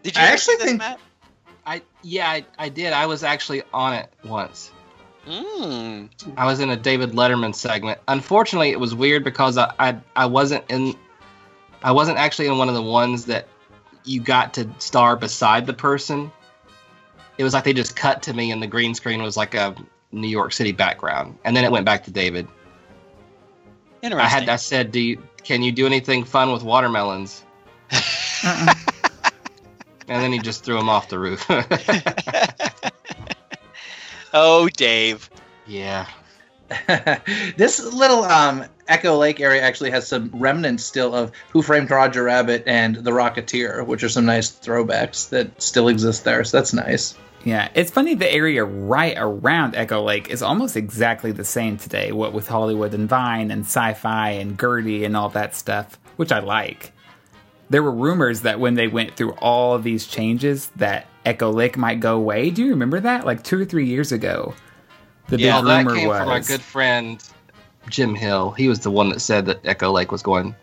Did 0.03 0.15
you 0.15 0.21
I 0.21 0.25
actually 0.27 0.55
this, 0.57 0.65
think- 0.65 0.79
Matt? 0.79 0.99
I 1.65 1.81
yeah, 2.01 2.29
I, 2.29 2.45
I 2.57 2.69
did. 2.69 2.93
I 2.93 3.05
was 3.05 3.23
actually 3.23 3.63
on 3.73 3.93
it 3.93 4.11
once. 4.23 4.71
Mm. 5.27 6.09
I 6.35 6.45
was 6.45 6.59
in 6.59 6.69
a 6.71 6.75
David 6.75 7.11
Letterman 7.11 7.53
segment. 7.53 7.99
Unfortunately, 8.07 8.71
it 8.71 8.79
was 8.79 8.95
weird 8.95 9.23
because 9.23 9.57
I, 9.57 9.71
I 9.77 9.97
I 10.15 10.25
wasn't 10.25 10.63
in 10.69 10.95
I 11.83 11.91
wasn't 11.91 12.17
actually 12.17 12.47
in 12.47 12.57
one 12.57 12.69
of 12.69 12.75
the 12.75 12.81
ones 12.81 13.25
that 13.25 13.47
you 14.03 14.19
got 14.19 14.53
to 14.55 14.69
star 14.79 15.15
beside 15.15 15.67
the 15.67 15.73
person. 15.73 16.31
It 17.37 17.43
was 17.43 17.53
like 17.53 17.63
they 17.63 17.73
just 17.73 17.95
cut 17.95 18.23
to 18.23 18.33
me 18.33 18.51
and 18.51 18.61
the 18.61 18.67
green 18.67 18.93
screen 18.95 19.21
was 19.21 19.37
like 19.37 19.53
a 19.53 19.75
New 20.11 20.27
York 20.27 20.53
City 20.53 20.71
background. 20.71 21.37
And 21.43 21.55
then 21.55 21.63
it 21.63 21.71
went 21.71 21.85
back 21.85 22.03
to 22.05 22.11
David. 22.11 22.47
Interesting. 24.01 24.25
I 24.25 24.29
had 24.29 24.49
I 24.49 24.55
said, 24.55 24.91
"Do 24.91 24.99
you 24.99 25.21
can 25.43 25.61
you 25.61 25.71
do 25.71 25.85
anything 25.85 26.23
fun 26.23 26.51
with 26.51 26.63
watermelons?" 26.63 27.43
Uh-uh. 27.91 28.73
And 30.11 30.21
then 30.21 30.33
he 30.33 30.39
just 30.39 30.65
threw 30.65 30.77
him 30.77 30.89
off 30.89 31.07
the 31.07 31.17
roof. 31.17 31.45
oh, 34.33 34.67
Dave. 34.67 35.29
yeah. 35.65 36.05
this 37.55 37.81
little 37.81 38.25
um, 38.25 38.65
Echo 38.89 39.15
Lake 39.15 39.39
area 39.39 39.61
actually 39.61 39.91
has 39.91 40.05
some 40.05 40.29
remnants 40.33 40.83
still 40.83 41.15
of 41.15 41.31
Who 41.51 41.61
Framed 41.61 41.89
Roger 41.89 42.23
Rabbit 42.23 42.63
and 42.67 42.97
The 42.97 43.11
Rocketeer, 43.11 43.85
which 43.85 44.03
are 44.03 44.09
some 44.09 44.25
nice 44.25 44.51
throwbacks 44.51 45.29
that 45.29 45.61
still 45.61 45.87
exist 45.87 46.25
there. 46.25 46.43
So 46.43 46.57
that's 46.57 46.73
nice. 46.73 47.17
Yeah, 47.45 47.69
it's 47.73 47.89
funny 47.89 48.13
the 48.13 48.29
area 48.29 48.65
right 48.65 49.15
around 49.17 49.75
Echo 49.75 50.03
Lake 50.03 50.29
is 50.29 50.41
almost 50.41 50.75
exactly 50.75 51.31
the 51.31 51.45
same 51.45 51.77
today, 51.77 52.11
what 52.11 52.33
with 52.33 52.49
Hollywood 52.49 52.93
and 52.93 53.07
Vine 53.07 53.49
and 53.49 53.63
sci 53.63 53.93
fi 53.93 54.31
and 54.31 54.59
Gertie 54.59 55.05
and 55.05 55.15
all 55.15 55.29
that 55.29 55.55
stuff, 55.55 55.97
which 56.17 56.33
I 56.33 56.39
like. 56.39 56.91
There 57.71 57.81
were 57.81 57.91
rumors 57.91 58.41
that 58.41 58.59
when 58.59 58.75
they 58.75 58.87
went 58.87 59.15
through 59.15 59.31
all 59.35 59.73
of 59.73 59.83
these 59.83 60.05
changes 60.05 60.67
that 60.75 61.07
Echo 61.25 61.49
Lake 61.51 61.77
might 61.77 62.01
go 62.01 62.17
away. 62.17 62.49
Do 62.49 62.63
you 62.63 62.71
remember 62.71 62.99
that? 62.99 63.25
Like 63.25 63.43
two 63.43 63.59
or 63.59 63.65
three 63.65 63.85
years 63.85 64.11
ago. 64.11 64.53
The 65.29 65.39
Yeah, 65.39 65.57
big 65.59 65.63
Well, 65.63 65.63
that 65.63 65.77
rumor 65.85 65.95
came 65.95 66.07
was 66.09 66.19
from 66.19 66.29
our 66.29 66.39
good 66.41 66.61
friend 66.61 67.23
Jim 67.89 68.13
Hill. 68.13 68.51
He 68.51 68.67
was 68.67 68.81
the 68.81 68.91
one 68.91 69.09
that 69.09 69.21
said 69.21 69.45
that 69.45 69.65
Echo 69.65 69.89
Lake 69.89 70.11
was 70.11 70.21
going 70.21 70.53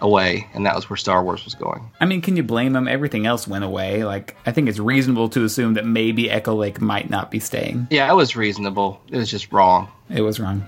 away, 0.00 0.48
and 0.52 0.66
that 0.66 0.74
was 0.74 0.90
where 0.90 0.96
Star 0.96 1.22
Wars 1.22 1.44
was 1.44 1.54
going. 1.54 1.88
I 2.00 2.06
mean, 2.06 2.20
can 2.20 2.36
you 2.36 2.42
blame 2.42 2.72
them? 2.72 2.88
Everything 2.88 3.26
else 3.26 3.46
went 3.46 3.62
away. 3.62 4.02
Like, 4.02 4.36
I 4.44 4.50
think 4.50 4.68
it's 4.68 4.80
reasonable 4.80 5.28
to 5.28 5.44
assume 5.44 5.74
that 5.74 5.86
maybe 5.86 6.30
Echo 6.30 6.54
Lake 6.54 6.80
might 6.80 7.10
not 7.10 7.30
be 7.30 7.38
staying. 7.38 7.86
Yeah, 7.90 8.10
it 8.10 8.16
was 8.16 8.34
reasonable. 8.34 9.00
It 9.08 9.18
was 9.18 9.30
just 9.30 9.52
wrong. 9.52 9.88
It 10.08 10.22
was 10.22 10.40
wrong. 10.40 10.66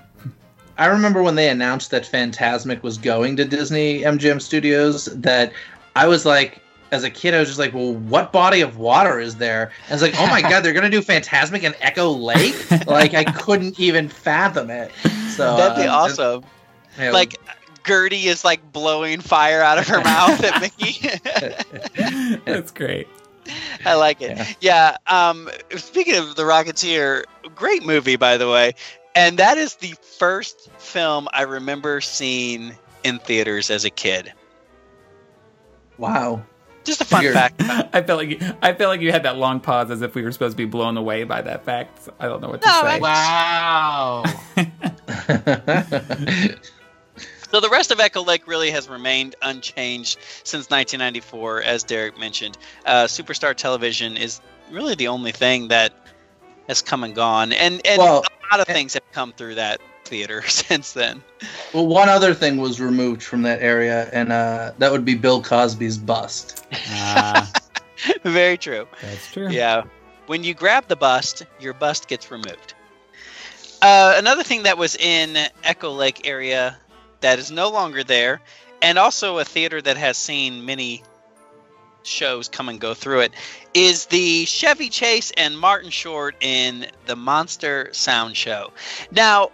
I 0.79 0.87
remember 0.87 1.23
when 1.23 1.35
they 1.35 1.49
announced 1.49 1.91
that 1.91 2.05
Fantasmic 2.05 2.83
was 2.83 2.97
going 2.97 3.37
to 3.37 3.45
Disney 3.45 4.01
MGM 4.01 4.41
Studios, 4.41 5.05
that 5.07 5.53
I 5.95 6.09
was 6.09 6.25
like, 6.25 6.61
as 6.93 7.05
a 7.05 7.11
kid, 7.11 7.35
I 7.35 7.39
was 7.41 7.49
just 7.49 7.59
like, 7.59 7.73
well, 7.73 7.95
what 7.95 8.33
body 8.33 8.61
of 8.61 8.77
water 8.77 9.19
is 9.19 9.37
there? 9.37 9.73
And 9.89 9.95
it's 9.95 10.03
like, 10.03 10.15
oh 10.19 10.27
my 10.27 10.43
god, 10.51 10.61
they're 10.61 10.75
gonna 10.75 10.91
do 10.91 11.01
Fantasmic 11.01 11.65
and 11.65 11.75
Echo 11.81 12.11
Lake? 12.11 12.71
like 12.87 13.15
I 13.15 13.25
couldn't 13.25 13.81
even 13.81 14.09
fathom 14.09 14.71
it. 14.71 14.93
So 15.31 15.57
That'd 15.57 15.83
be 15.83 15.89
uh, 15.89 15.95
awesome. 15.95 16.45
yeah, 16.99 17.11
Like 17.11 17.39
Gertie 17.87 18.27
is 18.27 18.45
like 18.45 18.73
blowing 18.73 19.21
fire 19.21 19.63
out 19.63 19.79
of 19.79 19.89
her 19.89 20.03
mouth 20.03 20.45
at 20.45 20.61
Mickey. 20.61 21.09
That's 22.45 22.71
great. 22.71 23.09
I 23.85 23.95
like 23.95 24.21
it. 24.21 24.57
Yeah. 24.61 24.97
Um, 25.07 25.49
speaking 25.77 26.17
of 26.17 26.37
the 26.37 26.43
Rocketeer, 26.43 27.25
great 27.55 27.85
movie 27.85 28.17
by 28.17 28.37
the 28.37 28.49
way, 28.49 28.75
and 29.17 29.39
that 29.39 29.59
is 29.59 29.77
the 29.77 29.95
first 30.19 30.71
film 30.79 31.27
I 31.33 31.43
remember 31.43 32.01
seeing 32.01 32.77
in 33.03 33.19
theaters 33.19 33.71
as 33.71 33.85
a 33.85 33.91
kid. 33.91 34.33
Wow. 35.99 36.43
Just 36.85 37.01
a 37.01 37.05
fun 37.05 37.23
Weird. 37.23 37.35
fact. 37.35 37.63
I 37.95 38.03
felt 38.03 38.19
like 38.19 38.31
you, 38.31 38.39
I 38.61 38.73
felt 38.73 38.89
like 38.91 39.01
you 39.01 39.13
had 39.13 39.23
that 39.23 39.37
long 39.37 39.61
pause 39.61 39.91
as 39.93 40.03
if 40.03 40.15
we 40.17 40.23
were 40.23 40.33
supposed 40.33 40.55
to 40.55 40.57
be 40.57 40.65
blown 40.65 40.97
away 40.97 41.23
by 41.23 41.41
that 41.43 41.65
fact. 41.65 42.09
I 42.19 42.27
don't 42.27 42.41
know 42.41 42.49
what 42.49 42.61
to 42.63 42.69
No, 42.69 42.83
say. 42.83 43.01
Wow. 43.01 44.25
So 47.53 47.61
the 47.61 47.69
rest 47.69 47.91
of 47.91 48.01
Echo 48.01 48.23
Lake 48.25 48.47
really 48.49 48.71
has 48.71 48.89
remained 48.89 49.37
unchanged 49.43 50.19
since 50.43 50.71
1994, 50.71 51.61
as 51.63 51.83
Derek 51.85 52.19
mentioned. 52.19 52.57
Uh, 52.87 53.05
Superstar 53.05 53.55
Television 53.55 54.17
is 54.17 54.41
really 54.71 54.95
the 54.95 55.09
only 55.09 55.33
thing 55.33 55.69
that 55.69 55.93
has 56.67 56.81
come 56.81 57.05
and 57.05 57.15
gone, 57.15 57.53
and 57.53 57.87
and 57.87 57.99
Well, 57.99 58.21
a 58.25 58.57
lot 58.57 58.61
of 58.61 58.67
things 58.67 58.95
have 58.95 59.03
come 59.13 59.35
through 59.35 59.57
that 59.57 59.83
theater 60.05 60.43
since 60.49 60.93
then. 60.93 61.23
well, 61.73 61.87
one 61.87 62.09
other 62.09 62.35
thing 62.35 62.57
was 62.59 62.81
removed 62.81 63.23
from 63.23 63.43
that 63.43 63.61
area, 63.63 64.09
and 64.13 64.33
uh, 64.33 64.73
that 64.79 64.91
would 64.93 65.05
be 65.05 65.15
Bill 65.15 65.43
Cosby's 65.43 65.99
bust. 65.99 66.65
Ah, 66.91 67.51
Very 68.25 68.57
true. 68.59 68.87
that's 69.01 69.31
true. 69.33 69.49
Yeah. 69.49 69.85
When 70.27 70.45
you 70.45 70.55
grab 70.55 70.87
the 70.89 70.97
bust, 70.97 71.45
your 71.61 71.75
bust 71.75 72.09
gets 72.09 72.31
removed. 72.31 72.75
Uh, 73.81 74.15
another 74.17 74.43
thing 74.45 74.63
that 74.63 74.79
was 74.79 74.95
in 74.97 75.37
Echo 75.65 75.91
Lake 75.91 76.27
area 76.27 76.77
that 77.21 77.39
is 77.39 77.51
no 77.51 77.69
longer 77.71 78.05
there, 78.05 78.41
and 78.81 78.99
also 78.99 79.39
a 79.39 79.45
theater 79.45 79.83
that 79.83 79.97
has 79.97 80.17
seen 80.17 80.65
many 80.65 81.03
shows 82.05 82.49
come 82.49 82.69
and 82.69 82.81
go 82.81 82.95
through 82.95 83.21
it, 83.21 83.33
is 83.75 84.07
the 84.07 84.45
Chevy 84.45 84.89
Chase 84.89 85.31
and 85.37 85.59
Martin 85.59 85.91
Short 85.91 86.35
in 86.41 86.87
the 87.07 87.15
Monster 87.17 87.89
Sound 87.93 88.37
Show. 88.37 88.73
Now, 89.11 89.51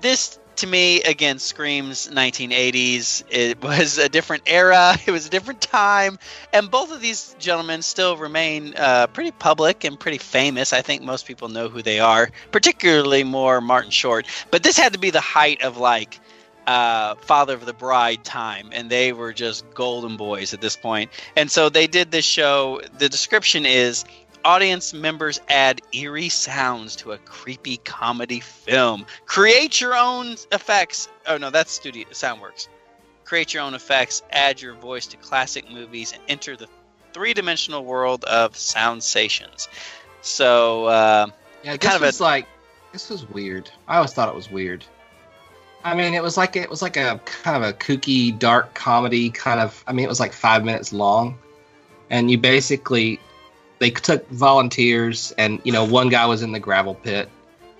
this 0.00 0.38
to 0.56 0.66
me 0.66 1.02
again 1.02 1.38
screams 1.38 2.08
1980s. 2.08 3.24
It 3.30 3.62
was 3.62 3.98
a 3.98 4.08
different 4.08 4.44
era. 4.46 4.96
It 5.06 5.10
was 5.10 5.26
a 5.26 5.30
different 5.30 5.60
time, 5.60 6.18
and 6.52 6.70
both 6.70 6.92
of 6.92 7.00
these 7.00 7.34
gentlemen 7.38 7.82
still 7.82 8.16
remain 8.16 8.74
uh, 8.76 9.06
pretty 9.08 9.32
public 9.32 9.84
and 9.84 9.98
pretty 9.98 10.18
famous. 10.18 10.72
I 10.72 10.82
think 10.82 11.02
most 11.02 11.26
people 11.26 11.48
know 11.48 11.68
who 11.68 11.82
they 11.82 12.00
are, 12.00 12.30
particularly 12.52 13.24
more 13.24 13.60
Martin 13.60 13.90
Short. 13.90 14.26
But 14.50 14.62
this 14.62 14.76
had 14.76 14.92
to 14.92 14.98
be 14.98 15.10
the 15.10 15.20
height 15.20 15.62
of 15.62 15.78
like 15.78 16.20
uh, 16.66 17.16
Father 17.16 17.54
of 17.54 17.66
the 17.66 17.72
Bride 17.72 18.22
time, 18.22 18.70
and 18.72 18.90
they 18.90 19.12
were 19.12 19.32
just 19.32 19.64
golden 19.74 20.16
boys 20.16 20.54
at 20.54 20.60
this 20.60 20.76
point. 20.76 21.10
And 21.36 21.50
so 21.50 21.68
they 21.68 21.86
did 21.86 22.10
this 22.10 22.24
show. 22.24 22.80
The 22.98 23.08
description 23.08 23.66
is 23.66 24.04
audience 24.44 24.92
members 24.94 25.40
add 25.48 25.80
eerie 25.92 26.28
sounds 26.28 26.96
to 26.96 27.12
a 27.12 27.18
creepy 27.18 27.78
comedy 27.78 28.40
film. 28.40 29.06
Create 29.26 29.80
your 29.80 29.94
own 29.96 30.36
effects. 30.52 31.08
Oh 31.26 31.36
no, 31.36 31.50
that's 31.50 31.70
Studio 31.72 32.06
Soundworks. 32.10 32.68
Create 33.24 33.54
your 33.54 33.62
own 33.62 33.74
effects. 33.74 34.22
Add 34.30 34.60
your 34.60 34.74
voice 34.74 35.06
to 35.08 35.16
classic 35.18 35.70
movies 35.70 36.12
and 36.12 36.22
enter 36.28 36.56
the 36.56 36.68
three-dimensional 37.12 37.84
world 37.84 38.24
of 38.24 38.52
soundsations. 38.54 39.68
So 40.22 40.86
uh, 40.86 41.26
Yeah, 41.62 41.76
Kind 41.76 42.02
of 42.02 42.20
a- 42.20 42.22
like 42.22 42.46
this 42.92 43.08
was 43.10 43.28
weird. 43.28 43.70
I 43.88 43.96
always 43.96 44.12
thought 44.12 44.28
it 44.28 44.34
was 44.34 44.50
weird. 44.50 44.84
I 45.84 45.94
mean, 45.94 46.12
it 46.12 46.22
was 46.22 46.36
like 46.36 46.56
it 46.56 46.68
was 46.68 46.82
like 46.82 46.96
a 46.96 47.20
kind 47.24 47.62
of 47.62 47.68
a 47.70 47.72
kooky, 47.72 48.36
dark 48.38 48.74
comedy 48.74 49.30
kind 49.30 49.60
of. 49.60 49.82
I 49.86 49.92
mean, 49.92 50.04
it 50.04 50.08
was 50.08 50.20
like 50.20 50.32
five 50.32 50.62
minutes 50.64 50.92
long, 50.92 51.38
and 52.10 52.30
you 52.30 52.36
basically 52.36 53.18
they 53.80 53.90
took 53.90 54.28
volunteers, 54.28 55.32
and 55.36 55.60
you 55.64 55.72
know, 55.72 55.84
one 55.84 56.08
guy 56.08 56.26
was 56.26 56.42
in 56.42 56.52
the 56.52 56.60
gravel 56.60 56.94
pit, 56.94 57.28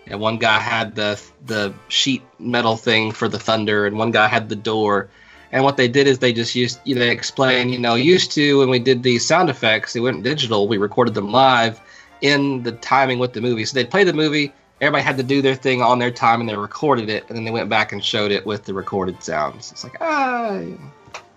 and 0.06 0.18
one 0.18 0.38
guy 0.38 0.58
had 0.58 0.96
the 0.96 1.22
the 1.46 1.72
sheet 1.88 2.22
metal 2.40 2.76
thing 2.76 3.12
for 3.12 3.28
the 3.28 3.38
thunder, 3.38 3.86
and 3.86 3.96
one 3.96 4.10
guy 4.10 4.26
had 4.26 4.48
the 4.48 4.56
door. 4.56 5.08
And 5.52 5.64
what 5.64 5.76
they 5.76 5.88
did 5.88 6.06
is 6.06 6.20
they 6.20 6.32
just 6.32 6.54
used, 6.54 6.78
you 6.84 6.94
know, 6.94 7.00
they 7.00 7.10
explained, 7.10 7.72
you 7.72 7.78
know, 7.80 7.96
used 7.96 8.30
to 8.32 8.60
when 8.60 8.70
we 8.70 8.78
did 8.78 9.02
these 9.02 9.26
sound 9.26 9.50
effects, 9.50 9.92
they 9.92 10.00
went 10.00 10.22
digital. 10.22 10.68
We 10.68 10.78
recorded 10.78 11.12
them 11.14 11.32
live 11.32 11.80
in 12.20 12.62
the 12.62 12.70
timing 12.70 13.18
with 13.18 13.32
the 13.32 13.40
movie. 13.40 13.64
So 13.64 13.74
they'd 13.74 13.90
play 13.90 14.04
the 14.04 14.12
movie, 14.12 14.52
everybody 14.80 15.02
had 15.04 15.16
to 15.16 15.22
do 15.22 15.42
their 15.42 15.54
thing 15.54 15.82
on 15.82 15.98
their 15.98 16.10
time 16.10 16.40
and 16.40 16.48
they 16.48 16.56
recorded 16.56 17.08
it 17.08 17.24
and 17.28 17.36
then 17.36 17.44
they 17.44 17.50
went 17.50 17.68
back 17.68 17.92
and 17.92 18.02
showed 18.02 18.30
it 18.30 18.46
with 18.46 18.64
the 18.64 18.74
recorded 18.74 19.22
sounds. 19.22 19.70
It's 19.72 19.84
like 19.84 19.96
ah, 20.00 20.62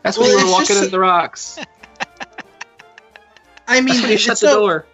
that's 0.03 0.17
when 0.17 0.29
Well, 0.29 0.39
you 0.39 0.45
were 0.45 0.51
walking 0.51 0.77
in 0.77 0.89
the 0.89 0.99
rocks. 0.99 1.59
I 3.67 3.81
mean, 3.81 3.87
That's 3.87 4.01
when 4.01 4.11
you 4.11 4.17
shut 4.17 4.37
so- 4.37 4.59
door. 4.59 4.85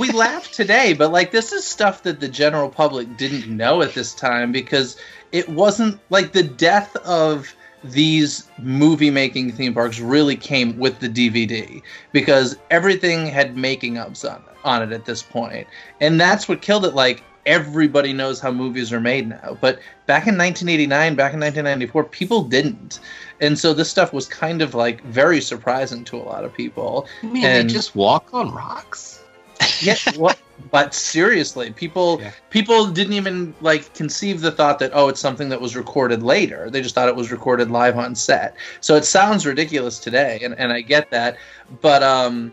we 0.00 0.10
laugh 0.10 0.50
today, 0.50 0.92
but 0.92 1.12
like 1.12 1.30
this 1.30 1.52
is 1.52 1.64
stuff 1.64 2.02
that 2.02 2.20
the 2.20 2.28
general 2.28 2.68
public 2.68 3.16
didn't 3.16 3.48
know 3.54 3.80
at 3.82 3.94
this 3.94 4.12
time 4.14 4.50
because 4.52 4.96
it 5.30 5.48
wasn't 5.48 6.00
like 6.10 6.32
the 6.32 6.42
death 6.42 6.96
of 6.96 7.54
these 7.84 8.48
movie 8.58 9.10
making 9.10 9.52
theme 9.52 9.72
parks 9.72 10.00
really 10.00 10.34
came 10.34 10.76
with 10.78 10.98
the 10.98 11.08
DVD 11.08 11.80
because 12.10 12.58
everything 12.72 13.26
had 13.26 13.56
making 13.56 13.98
ups 13.98 14.24
on 14.24 14.42
on 14.64 14.82
it 14.82 14.90
at 14.92 15.04
this 15.04 15.22
point. 15.22 15.68
And 16.00 16.20
that's 16.20 16.48
what 16.48 16.60
killed 16.60 16.84
it 16.84 16.94
like 16.94 17.22
everybody 17.48 18.12
knows 18.12 18.38
how 18.38 18.52
movies 18.52 18.92
are 18.92 19.00
made 19.00 19.26
now. 19.28 19.56
But 19.60 19.80
back 20.06 20.28
in 20.28 20.36
1989, 20.38 21.16
back 21.16 21.32
in 21.32 21.40
1994, 21.40 22.04
people 22.04 22.44
didn't. 22.44 23.00
And 23.40 23.58
so 23.58 23.72
this 23.72 23.90
stuff 23.90 24.12
was 24.12 24.28
kind 24.28 24.62
of 24.62 24.74
like 24.74 25.02
very 25.04 25.40
surprising 25.40 26.04
to 26.04 26.16
a 26.16 26.22
lot 26.22 26.44
of 26.44 26.54
people. 26.54 27.08
You 27.22 27.30
mean 27.30 27.44
And- 27.44 27.68
they 27.68 27.72
just 27.72 27.96
walk 27.96 28.28
on 28.32 28.52
rocks? 28.54 29.24
Yeah, 29.80 29.96
what? 30.16 30.38
But 30.72 30.92
seriously, 30.94 31.70
people 31.72 32.18
Yeah. 32.20 32.32
people 32.50 32.86
didn't 32.86 33.12
even 33.12 33.54
like 33.60 33.92
conceive 33.94 34.40
the 34.40 34.50
thought 34.50 34.78
that 34.80 34.90
oh, 34.92 35.08
it's 35.08 35.20
something 35.20 35.48
that 35.50 35.60
was 35.60 35.76
recorded 35.76 36.22
later. 36.22 36.68
They 36.70 36.80
just 36.82 36.94
thought 36.96 37.08
it 37.08 37.14
was 37.16 37.30
recorded 37.30 37.70
live 37.70 37.96
on 37.96 38.14
set. 38.16 38.54
So 38.80 38.96
it 38.96 39.04
sounds 39.04 39.46
ridiculous 39.46 39.98
today, 40.00 40.40
and, 40.42 40.54
and 40.58 40.72
I 40.72 40.80
get 40.80 41.10
that, 41.10 41.36
but 41.80 42.02
um, 42.02 42.52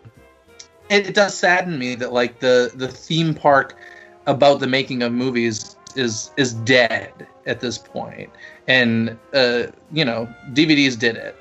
it, 0.89 1.09
it 1.09 1.15
does 1.15 1.35
sadden 1.35 1.77
me 1.79 1.95
that 1.95 2.11
like 2.13 2.39
the 2.39 2.71
the 2.75 2.87
theme 2.87 3.33
park 3.33 3.75
about 4.27 4.59
the 4.59 4.67
making 4.67 5.03
of 5.03 5.11
movies 5.11 5.75
is 5.95 6.31
is 6.37 6.53
dead 6.53 7.27
at 7.45 7.59
this 7.59 7.77
point, 7.77 8.29
and 8.67 9.17
uh, 9.33 9.63
you 9.91 10.05
know 10.05 10.27
DVDs 10.53 10.97
did 10.97 11.15
it. 11.15 11.35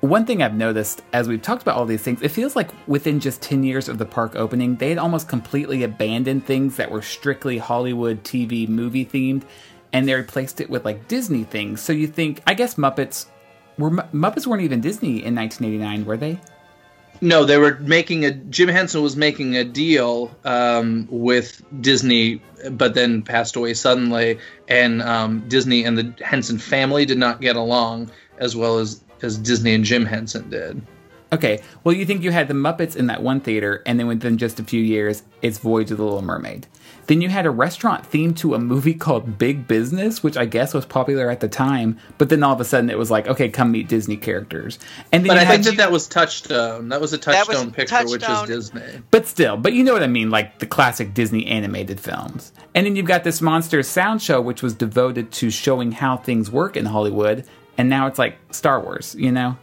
One 0.00 0.26
thing 0.26 0.42
I've 0.42 0.54
noticed 0.54 1.02
as 1.12 1.28
we've 1.28 1.40
talked 1.40 1.62
about 1.62 1.76
all 1.76 1.86
these 1.86 2.02
things, 2.02 2.22
it 2.22 2.30
feels 2.30 2.56
like 2.56 2.70
within 2.88 3.20
just 3.20 3.40
10 3.40 3.62
years 3.62 3.88
of 3.88 3.98
the 3.98 4.04
park 4.04 4.34
opening, 4.34 4.74
they 4.74 4.88
had 4.88 4.98
almost 4.98 5.28
completely 5.28 5.84
abandoned 5.84 6.44
things 6.44 6.74
that 6.74 6.90
were 6.90 7.02
strictly 7.02 7.56
Hollywood 7.56 8.24
TV 8.24 8.68
movie 8.68 9.06
themed 9.06 9.44
and 9.92 10.08
they 10.08 10.14
replaced 10.14 10.60
it 10.60 10.68
with 10.68 10.84
like 10.84 11.06
Disney 11.06 11.44
things. 11.44 11.80
So 11.80 11.92
you 11.92 12.08
think, 12.08 12.42
I 12.48 12.54
guess 12.54 12.74
Muppets 12.74 13.26
were 13.78 13.90
Muppets 13.90 14.46
weren't 14.46 14.62
even 14.62 14.80
Disney 14.80 15.24
in 15.24 15.34
1989, 15.34 16.04
were 16.04 16.16
they? 16.16 16.38
No, 17.22 17.44
they 17.44 17.56
were 17.56 17.78
making 17.78 18.24
a. 18.24 18.32
Jim 18.32 18.68
Henson 18.68 19.00
was 19.00 19.16
making 19.16 19.56
a 19.56 19.62
deal 19.62 20.36
um, 20.44 21.06
with 21.08 21.62
Disney, 21.80 22.42
but 22.72 22.94
then 22.94 23.22
passed 23.22 23.54
away 23.54 23.74
suddenly, 23.74 24.40
and 24.66 25.00
um, 25.00 25.48
Disney 25.48 25.84
and 25.84 25.96
the 25.96 26.12
Henson 26.24 26.58
family 26.58 27.06
did 27.06 27.18
not 27.18 27.40
get 27.40 27.54
along 27.54 28.10
as 28.38 28.56
well 28.56 28.78
as 28.78 29.04
as 29.22 29.38
Disney 29.38 29.72
and 29.72 29.84
Jim 29.84 30.04
Henson 30.04 30.50
did. 30.50 30.82
Okay, 31.32 31.62
well, 31.84 31.94
you 31.94 32.04
think 32.04 32.24
you 32.24 32.32
had 32.32 32.48
the 32.48 32.54
Muppets 32.54 32.96
in 32.96 33.06
that 33.06 33.22
one 33.22 33.38
theater, 33.40 33.84
and 33.86 34.00
then 34.00 34.08
within 34.08 34.36
just 34.36 34.58
a 34.58 34.64
few 34.64 34.82
years, 34.82 35.22
it's 35.42 35.58
Voyage 35.58 35.92
of 35.92 35.98
the 35.98 36.04
Little 36.04 36.22
Mermaid. 36.22 36.66
Then 37.06 37.20
you 37.20 37.28
had 37.28 37.46
a 37.46 37.50
restaurant 37.50 38.10
themed 38.10 38.36
to 38.38 38.54
a 38.54 38.58
movie 38.58 38.94
called 38.94 39.38
Big 39.38 39.66
Business, 39.66 40.22
which 40.22 40.36
I 40.36 40.44
guess 40.44 40.72
was 40.72 40.86
popular 40.86 41.30
at 41.30 41.40
the 41.40 41.48
time, 41.48 41.98
but 42.18 42.28
then 42.28 42.42
all 42.42 42.54
of 42.54 42.60
a 42.60 42.64
sudden 42.64 42.90
it 42.90 42.98
was 42.98 43.10
like, 43.10 43.26
okay, 43.26 43.48
come 43.48 43.72
meet 43.72 43.88
Disney 43.88 44.16
characters. 44.16 44.78
And 45.10 45.24
then 45.24 45.36
But 45.36 45.38
I 45.38 45.46
think 45.46 45.64
that 45.64 45.76
that 45.78 45.92
was 45.92 46.06
Touchstone. 46.06 46.88
That 46.90 47.00
was 47.00 47.12
a 47.12 47.18
That 47.18 47.48
was 47.48 47.56
Touchstone 47.56 47.72
picture, 47.72 48.04
which 48.06 48.22
Touchstone. 48.22 48.58
is 48.58 48.70
Disney. 48.70 49.02
But 49.10 49.26
still, 49.26 49.56
but 49.56 49.72
you 49.72 49.84
know 49.84 49.92
what 49.92 50.02
I 50.02 50.06
mean, 50.06 50.30
like 50.30 50.58
the 50.58 50.66
classic 50.66 51.14
Disney 51.14 51.46
animated 51.46 52.00
films. 52.00 52.52
And 52.74 52.86
then 52.86 52.96
you've 52.96 53.06
got 53.06 53.24
this 53.24 53.42
Monsters 53.42 53.88
sound 53.88 54.22
show, 54.22 54.40
which 54.40 54.62
was 54.62 54.74
devoted 54.74 55.32
to 55.32 55.50
showing 55.50 55.92
how 55.92 56.16
things 56.16 56.50
work 56.50 56.76
in 56.76 56.84
Hollywood, 56.86 57.44
and 57.76 57.88
now 57.88 58.06
it's 58.06 58.18
like 58.18 58.38
Star 58.50 58.80
Wars, 58.80 59.14
you 59.18 59.32
know? 59.32 59.56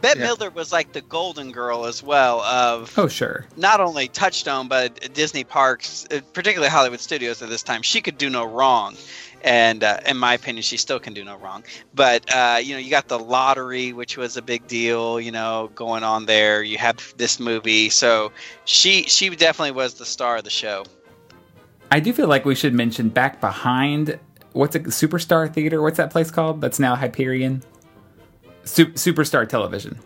Bette 0.00 0.20
Yeah. 0.20 0.28
Midler 0.28 0.52
was 0.54 0.72
like 0.72 0.92
the 0.92 1.00
golden 1.00 1.52
girl 1.52 1.84
as 1.86 2.02
well 2.02 2.40
of 2.42 2.96
Oh, 2.98 3.08
sure. 3.08 3.46
not 3.56 3.80
only 3.80 4.08
Touchstone 4.08 4.68
but 4.68 5.12
Disney 5.14 5.44
parks, 5.44 6.06
uh, 6.10 6.20
particularly 6.32 6.70
Hollywood 6.70 7.00
Studios 7.00 7.42
at 7.42 7.48
this 7.48 7.62
time. 7.62 7.82
She 7.82 8.00
could 8.00 8.16
do 8.18 8.30
no 8.30 8.44
wrong, 8.44 8.96
and 9.42 9.82
uh, 9.84 9.98
in 10.06 10.16
my 10.16 10.34
opinion, 10.34 10.62
she 10.62 10.76
still 10.76 10.98
can 11.00 11.14
do 11.14 11.24
no 11.24 11.36
wrong. 11.36 11.64
But 11.94 12.32
uh, 12.34 12.58
you 12.62 12.74
know, 12.74 12.78
you 12.80 12.90
got 12.90 13.08
the 13.08 13.18
lottery, 13.18 13.92
which 13.92 14.16
was 14.16 14.36
a 14.36 14.42
big 14.42 14.66
deal, 14.66 15.20
you 15.20 15.32
know, 15.32 15.70
going 15.74 16.04
on 16.04 16.26
there. 16.26 16.62
You 16.62 16.78
have 16.78 17.14
this 17.16 17.40
movie, 17.40 17.90
so 17.90 18.30
she 18.64 19.02
she 19.04 19.28
definitely 19.30 19.72
was 19.72 19.94
the 19.94 20.04
star 20.06 20.36
of 20.36 20.44
the 20.44 20.50
show. 20.50 20.84
I 21.90 22.00
do 22.00 22.12
feel 22.12 22.28
like 22.28 22.44
we 22.44 22.54
should 22.54 22.74
mention 22.74 23.08
back 23.08 23.40
behind 23.40 24.18
what's 24.52 24.76
a 24.76 24.80
Superstar 24.80 25.52
Theater? 25.52 25.80
What's 25.80 25.96
that 25.96 26.10
place 26.10 26.30
called? 26.30 26.60
That's 26.60 26.78
now 26.78 26.94
Hyperion. 26.96 27.62
Su- 28.68 28.92
Superstar 28.92 29.48
Television, 29.48 29.98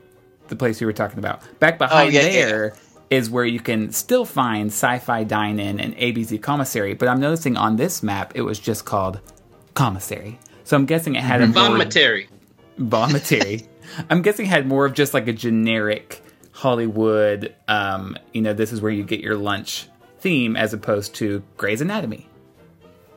the 0.49 0.57
place 0.57 0.81
we 0.81 0.87
were 0.87 0.93
talking 0.93 1.19
about. 1.19 1.43
Back 1.59 1.79
behind 1.79 2.13
yeah, 2.13 2.23
yeah, 2.23 2.47
there 2.47 2.75
is 3.11 3.29
where 3.29 3.45
you 3.45 3.61
can 3.61 3.93
still 3.93 4.25
find 4.25 4.69
Sci-Fi 4.69 5.25
Dine-In 5.25 5.81
and 5.81 5.95
ABC 5.97 6.41
Commissary, 6.41 6.95
but 6.95 7.09
I'm 7.09 7.21
noticing 7.21 7.57
on 7.57 7.77
this 7.77 8.03
map 8.03 8.33
it 8.35 8.43
was 8.43 8.59
just 8.59 8.85
called 8.85 9.21
Commissary. 9.75 10.39
So 10.65 10.77
I'm 10.77 10.87
guessing 10.87 11.17
it 11.17 11.23
had 11.23 11.43
a 11.43 11.47
more 11.47 11.69
Vomitory. 11.69 12.29
Vomitory. 12.79 13.67
I'm 14.11 14.23
guessing 14.23 14.47
it 14.47 14.49
had 14.49 14.67
more 14.67 14.87
of 14.87 14.95
just 14.95 15.13
like 15.13 15.29
a 15.29 15.33
generic 15.33 16.23
Hollywood, 16.53 17.55
um, 17.69 18.17
you 18.33 18.41
know, 18.41 18.55
this 18.55 18.73
is 18.73 18.81
where 18.81 18.93
you 18.93 19.03
get 19.05 19.21
your 19.21 19.37
lunch 19.37 19.89
theme 20.21 20.57
as 20.57 20.73
opposed 20.73 21.15
to 21.17 21.43
Grey's 21.57 21.81
Anatomy. 21.81 22.29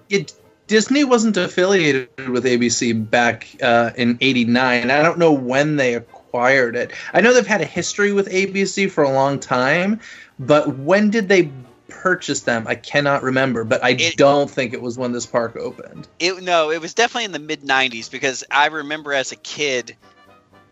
it 0.09 0.33
Disney 0.67 1.03
wasn't 1.03 1.37
affiliated 1.37 2.09
with 2.29 2.45
ABC 2.45 3.09
back 3.09 3.47
uh, 3.61 3.91
in 3.95 4.17
'89. 4.21 4.89
I 4.89 5.03
don't 5.03 5.19
know 5.19 5.31
when 5.31 5.75
they 5.75 5.93
acquired 5.93 6.75
it. 6.75 6.91
I 7.13 7.21
know 7.21 7.33
they've 7.33 7.45
had 7.45 7.61
a 7.61 7.65
history 7.65 8.11
with 8.11 8.27
ABC 8.29 8.89
for 8.89 9.03
a 9.03 9.11
long 9.11 9.39
time, 9.39 9.99
but 10.39 10.77
when 10.77 11.11
did 11.11 11.29
they 11.29 11.51
purchase 11.87 12.41
them? 12.41 12.65
I 12.67 12.75
cannot 12.75 13.23
remember. 13.23 13.63
But 13.63 13.83
I 13.83 13.89
It- 13.91 14.17
don't 14.17 14.49
think 14.49 14.73
it 14.73 14.81
was 14.81 14.97
when 14.97 15.11
this 15.11 15.25
park 15.25 15.55
opened. 15.55 16.07
It 16.19 16.41
no, 16.41 16.71
it 16.71 16.81
was 16.81 16.93
definitely 16.93 17.25
in 17.25 17.31
the 17.31 17.39
mid 17.39 17.61
'90s 17.61 18.09
because 18.09 18.43
I 18.49 18.67
remember 18.67 19.13
as 19.13 19.31
a 19.31 19.37
kid, 19.37 19.95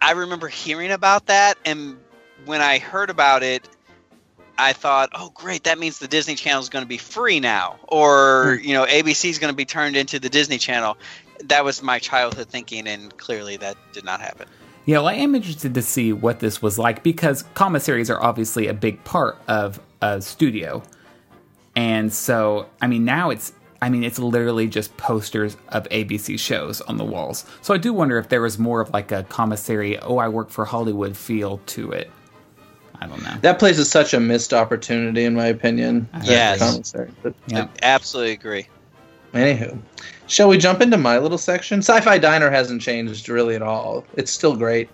I 0.01 0.11
remember 0.11 0.47
hearing 0.47 0.91
about 0.91 1.27
that, 1.27 1.57
and 1.65 1.97
when 2.45 2.61
I 2.61 2.79
heard 2.79 3.09
about 3.09 3.43
it, 3.43 3.67
I 4.57 4.73
thought, 4.73 5.09
"Oh, 5.13 5.31
great! 5.33 5.63
That 5.63 5.79
means 5.79 5.99
the 5.99 6.07
Disney 6.07 6.35
Channel 6.35 6.61
is 6.61 6.69
going 6.69 6.83
to 6.83 6.89
be 6.89 6.97
free 6.97 7.39
now, 7.39 7.79
or 7.87 8.57
hmm. 8.57 8.67
you 8.67 8.73
know, 8.73 8.85
ABC 8.85 9.29
is 9.29 9.39
going 9.39 9.51
to 9.51 9.55
be 9.55 9.65
turned 9.65 9.95
into 9.95 10.19
the 10.19 10.29
Disney 10.29 10.57
Channel." 10.57 10.97
That 11.45 11.65
was 11.65 11.81
my 11.81 11.99
childhood 11.99 12.47
thinking, 12.47 12.87
and 12.87 13.15
clearly 13.17 13.57
that 13.57 13.75
did 13.93 14.05
not 14.05 14.21
happen. 14.21 14.47
Yeah, 14.85 14.97
well, 14.97 15.07
I 15.07 15.13
am 15.13 15.33
interested 15.33 15.73
to 15.75 15.81
see 15.81 16.11
what 16.11 16.39
this 16.41 16.61
was 16.61 16.77
like 16.77 17.03
because 17.03 17.43
commissaries 17.53 18.09
are 18.09 18.21
obviously 18.21 18.67
a 18.67 18.73
big 18.73 19.01
part 19.05 19.37
of 19.47 19.79
a 20.01 20.21
studio. 20.21 20.83
And 21.75 22.13
so, 22.13 22.67
I 22.81 22.87
mean, 22.87 23.05
now 23.05 23.29
it's, 23.29 23.53
I 23.81 23.89
mean, 23.89 24.03
it's 24.03 24.19
literally 24.19 24.67
just 24.67 24.95
posters 24.97 25.55
of 25.69 25.87
ABC 25.89 26.37
shows 26.37 26.81
on 26.81 26.97
the 26.97 27.05
walls. 27.05 27.45
So 27.61 27.73
I 27.73 27.77
do 27.77 27.93
wonder 27.93 28.17
if 28.17 28.27
there 28.27 28.41
was 28.41 28.59
more 28.59 28.81
of 28.81 28.89
like 28.91 29.13
a 29.13 29.23
commissary, 29.23 29.97
oh, 29.99 30.17
I 30.17 30.27
work 30.27 30.49
for 30.49 30.65
Hollywood 30.65 31.15
feel 31.15 31.59
to 31.67 31.91
it. 31.91 32.11
I 33.03 33.07
don't 33.07 33.21
know. 33.21 33.35
That 33.41 33.59
place 33.59 33.77
is 33.79 33.91
such 33.91 34.13
a 34.13 34.19
missed 34.19 34.53
opportunity, 34.53 35.25
in 35.25 35.35
my 35.35 35.47
opinion. 35.47 36.07
Yes. 36.23 36.59
commissary. 36.59 37.11
But 37.21 37.33
Absolutely 37.81 38.31
agree. 38.31 38.67
anywho, 39.33 39.77
shall 40.27 40.47
we 40.47 40.57
jump 40.57 40.79
into 40.79 40.97
my 40.97 41.17
little 41.17 41.37
section? 41.37 41.79
Sci-Fi 41.79 42.17
Diner 42.19 42.49
hasn't 42.49 42.81
changed 42.81 43.27
really 43.27 43.55
at 43.55 43.61
all. 43.61 44.05
It's 44.13 44.31
still 44.31 44.55
great. 44.55 44.87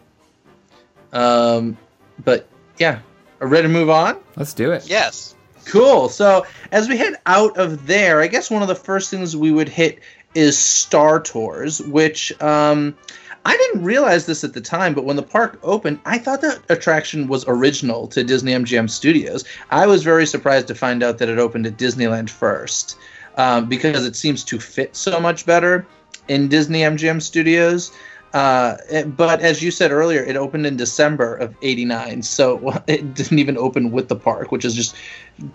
Um, 1.13 1.77
but 2.25 2.47
yeah, 2.79 2.99
are 3.41 3.47
we 3.47 3.53
ready 3.53 3.67
to 3.67 3.73
move 3.73 3.91
on? 3.91 4.17
Let's 4.35 4.53
do 4.55 4.71
it. 4.71 4.89
Yes. 4.89 5.35
Cool. 5.65 6.09
So 6.09 6.47
as 6.71 6.89
we 6.89 6.97
head 6.97 7.13
out 7.27 7.57
of 7.57 7.85
there, 7.85 8.21
I 8.21 8.27
guess 8.27 8.49
one 8.49 8.63
of 8.63 8.67
the 8.67 8.75
first 8.75 9.11
things 9.11 9.37
we 9.37 9.51
would 9.51 9.69
hit 9.69 9.99
is 10.33 10.57
Star 10.57 11.19
Tours, 11.19 11.79
which 11.79 12.31
um, 12.41 12.97
I 13.45 13.55
didn't 13.57 13.83
realize 13.83 14.25
this 14.25 14.43
at 14.43 14.53
the 14.53 14.61
time, 14.61 14.93
but 14.93 15.05
when 15.05 15.15
the 15.15 15.23
park 15.23 15.59
opened, 15.63 15.99
I 16.05 16.17
thought 16.17 16.41
that 16.41 16.59
attraction 16.69 17.27
was 17.27 17.45
original 17.47 18.07
to 18.09 18.23
Disney 18.23 18.51
MGM 18.53 18.89
Studios. 18.89 19.43
I 19.71 19.87
was 19.87 20.03
very 20.03 20.25
surprised 20.25 20.67
to 20.67 20.75
find 20.75 21.01
out 21.03 21.17
that 21.19 21.29
it 21.29 21.39
opened 21.39 21.65
at 21.65 21.77
Disneyland 21.77 22.29
first 22.29 22.97
um, 23.37 23.67
because 23.67 24.05
it 24.05 24.15
seems 24.15 24.43
to 24.45 24.59
fit 24.59 24.95
so 24.95 25.19
much 25.19 25.45
better 25.45 25.85
in 26.27 26.47
Disney 26.47 26.81
MGM 26.81 27.21
Studios. 27.21 27.91
Uh, 28.33 28.75
it- 28.91 29.15
but 29.17 29.39
as 29.41 29.63
you 29.63 29.71
said 29.71 29.91
earlier, 29.91 30.21
it 30.23 30.35
opened 30.35 30.65
in 30.67 30.77
December 30.77 31.35
of 31.35 31.55
'89, 31.63 32.21
so 32.21 32.71
it 32.87 33.13
didn't 33.15 33.39
even 33.39 33.57
open 33.57 33.89
with 33.91 34.07
the 34.09 34.15
park, 34.15 34.51
which 34.51 34.65
is 34.65 34.75
just 34.75 34.95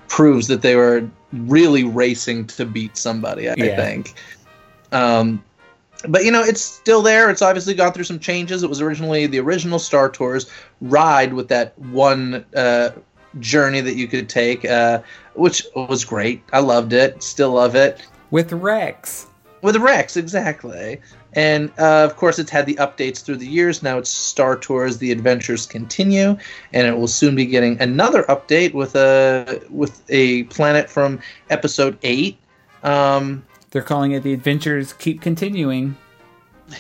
proves 0.09 0.49
that 0.49 0.63
they 0.63 0.75
were 0.75 1.09
really 1.33 1.85
racing 1.85 2.47
to 2.47 2.65
beat 2.65 2.97
somebody. 2.97 3.49
I 3.49 3.55
Yeah. 3.57 3.77
think. 3.77 4.15
Um, 4.91 5.45
but 6.09 6.25
you 6.25 6.31
know, 6.31 6.43
it's 6.43 6.61
still 6.61 7.03
there. 7.03 7.31
It's 7.31 7.43
obviously 7.43 7.75
gone 7.75 7.93
through 7.93 8.05
some 8.05 8.19
changes. 8.19 8.63
It 8.63 8.69
was 8.69 8.81
originally 8.81 9.27
the 9.27 9.41
original 9.41 9.79
Star 9.79 10.09
Tours 10.09 10.51
ride 10.81 11.35
with 11.35 11.49
that 11.49 11.79
one 11.79 12.45
uh, 12.57 12.91
journey 13.41 13.81
that 13.81 13.97
you 13.97 14.07
could 14.07 14.29
take 14.29 14.65
uh, 14.65 15.01
which 15.35 15.65
was 15.75 16.05
great. 16.05 16.43
I 16.53 16.61
loved 16.61 16.93
it. 16.93 17.23
Still 17.23 17.53
love 17.53 17.75
it. 17.75 18.07
With 18.31 18.53
Rex. 18.53 19.27
With 19.63 19.77
Rex, 19.77 20.17
exactly. 20.17 21.01
And 21.35 21.73
uh, 21.79 22.05
of 22.05 22.17
course, 22.17 22.39
it's 22.39 22.51
had 22.51 22.67
the 22.67 22.77
updates 22.77 23.23
through 23.25 23.37
the 23.37 23.47
years. 23.47 23.83
Now 23.83 23.99
it's 23.99 24.11
Star 24.11 24.57
Tours: 24.57 24.99
The 24.99 25.11
Adventures 25.11 25.67
Continue, 25.67 26.37
and 26.73 26.87
it 26.87 26.97
will 26.97 27.09
soon 27.09 27.35
be 27.35 27.47
getting 27.47 27.81
another 27.81 28.23
update 28.25 28.73
with 28.73 28.95
a 28.95 29.61
with 29.71 30.03
a 30.11 30.45
planet 30.45 30.89
from 30.89 31.19
Episode 31.51 31.99
Eight. 32.03 32.39
Um, 32.85 33.45
They're 33.75 33.83
calling 33.83 34.13
it 34.13 34.23
The 34.23 34.33
Adventures 34.33 34.93
Keep 34.95 35.21
Continuing. 35.21 35.97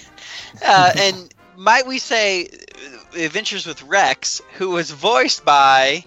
Uh, 0.65 0.93
and 0.97 1.35
might 1.57 1.85
we 1.85 1.99
say, 1.99 2.47
uh, 2.47 3.19
Adventures 3.19 3.66
with 3.66 3.83
Rex, 3.83 4.41
who 4.57 4.71
was 4.71 4.93
voiced 4.93 5.45
by 5.45 6.05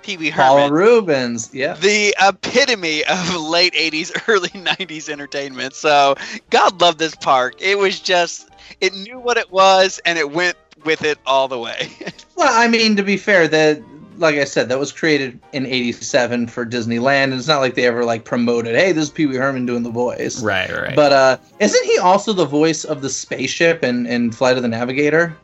Pee 0.00 0.16
Wee 0.16 0.30
Paula 0.30 0.62
Herman, 0.62 0.72
Reubens, 0.72 1.50
yeah. 1.52 1.74
the 1.74 2.14
epitome 2.18 3.04
of 3.04 3.36
late 3.36 3.74
'80s, 3.74 4.10
early 4.28 4.48
'90s 4.48 5.10
entertainment. 5.10 5.74
So 5.74 6.14
God 6.48 6.80
love 6.80 6.96
this 6.96 7.14
park. 7.14 7.56
It 7.60 7.76
was 7.76 8.00
just, 8.00 8.48
it 8.80 8.94
knew 8.94 9.20
what 9.20 9.36
it 9.36 9.52
was, 9.52 10.00
and 10.06 10.18
it 10.18 10.30
went 10.30 10.56
with 10.82 11.04
it 11.04 11.18
all 11.26 11.46
the 11.46 11.58
way. 11.58 11.90
Well, 12.36 12.58
I 12.58 12.68
mean, 12.68 12.96
to 12.96 13.02
be 13.02 13.18
fair, 13.18 13.46
that 13.48 13.82
like 14.20 14.36
I 14.36 14.44
said, 14.44 14.68
that 14.68 14.78
was 14.78 14.92
created 14.92 15.40
in 15.52 15.66
'87 15.66 16.46
for 16.46 16.66
Disneyland, 16.66 17.24
and 17.24 17.34
it's 17.34 17.48
not 17.48 17.60
like 17.60 17.74
they 17.74 17.86
ever 17.86 18.04
like 18.04 18.24
promoted, 18.24 18.76
"Hey, 18.76 18.92
this 18.92 19.04
is 19.04 19.10
Pee 19.10 19.26
Wee 19.26 19.36
Herman 19.36 19.66
doing 19.66 19.82
the 19.82 19.90
voice." 19.90 20.42
Right, 20.42 20.70
right. 20.70 20.94
But 20.94 21.12
uh, 21.12 21.36
isn't 21.58 21.84
he 21.86 21.98
also 21.98 22.32
the 22.32 22.44
voice 22.44 22.84
of 22.84 23.02
the 23.02 23.08
spaceship 23.08 23.82
in, 23.82 24.06
in 24.06 24.30
Flight 24.30 24.56
of 24.56 24.62
the 24.62 24.68
Navigator? 24.68 25.36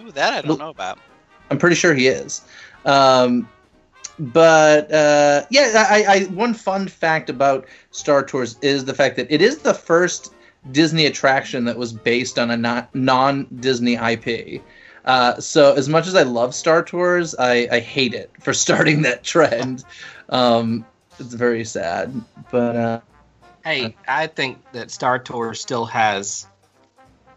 Ooh, 0.00 0.10
that 0.12 0.32
I 0.32 0.46
don't 0.46 0.58
know 0.58 0.70
about. 0.70 0.98
I'm 1.50 1.58
pretty 1.58 1.76
sure 1.76 1.94
he 1.94 2.08
is. 2.08 2.42
Um, 2.84 3.48
but 4.18 4.92
uh, 4.92 5.44
yeah, 5.50 5.86
I, 5.88 6.04
I 6.08 6.24
one 6.24 6.54
fun 6.54 6.88
fact 6.88 7.30
about 7.30 7.66
Star 7.92 8.24
Tours 8.24 8.58
is 8.62 8.84
the 8.84 8.94
fact 8.94 9.16
that 9.16 9.30
it 9.30 9.40
is 9.40 9.58
the 9.58 9.74
first 9.74 10.34
Disney 10.72 11.06
attraction 11.06 11.64
that 11.66 11.78
was 11.78 11.92
based 11.92 12.38
on 12.38 12.50
a 12.50 12.88
non 12.94 13.46
Disney 13.60 13.94
IP. 13.94 14.60
Uh, 15.08 15.40
so 15.40 15.72
as 15.74 15.88
much 15.88 16.06
as 16.06 16.14
I 16.14 16.22
love 16.22 16.54
Star 16.54 16.84
Tours, 16.84 17.34
I, 17.34 17.66
I 17.72 17.80
hate 17.80 18.12
it 18.14 18.30
for 18.40 18.52
starting 18.64 19.02
that 19.02 19.24
trend. 19.24 19.82
Um, 20.28 20.84
it's 21.18 21.32
very 21.34 21.64
sad, 21.64 22.12
but 22.50 22.76
uh, 22.76 23.00
Hey, 23.64 23.96
I 24.06 24.26
think 24.28 24.58
that 24.72 24.90
Star 24.90 25.18
Tours 25.18 25.60
still 25.60 25.86
has 25.86 26.46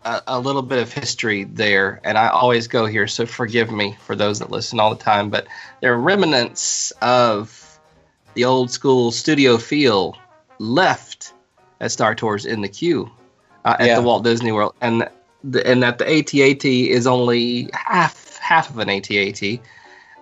a, 0.05 0.21
a 0.27 0.39
little 0.39 0.61
bit 0.61 0.79
of 0.79 0.91
history 0.91 1.45
there, 1.45 1.99
and 2.03 2.17
I 2.17 2.27
always 2.27 2.67
go 2.67 2.85
here, 2.85 3.07
so 3.07 3.25
forgive 3.25 3.71
me 3.71 3.97
for 4.05 4.15
those 4.15 4.39
that 4.39 4.51
listen 4.51 4.79
all 4.79 4.93
the 4.93 5.01
time. 5.03 5.29
But 5.29 5.47
there 5.81 5.93
are 5.93 5.97
remnants 5.99 6.91
of 7.01 7.79
the 8.33 8.45
old 8.45 8.69
school 8.71 9.11
studio 9.11 9.57
feel 9.57 10.17
left 10.59 11.33
at 11.79 11.91
Star 11.91 12.15
Tours 12.15 12.45
in 12.45 12.61
the 12.61 12.69
queue 12.69 13.09
uh, 13.65 13.77
at 13.79 13.87
Yeah. 13.87 13.95
the 13.95 14.03
Walt 14.03 14.23
Disney 14.23 14.51
World, 14.51 14.75
and 14.81 15.09
and 15.43 15.83
that 15.83 15.97
the 15.97 16.05
AT-AT 16.07 16.65
is 16.65 17.07
only 17.07 17.69
half 17.73 18.37
half 18.37 18.69
of 18.69 18.79
an 18.79 18.89
AT-AT, 18.89 19.59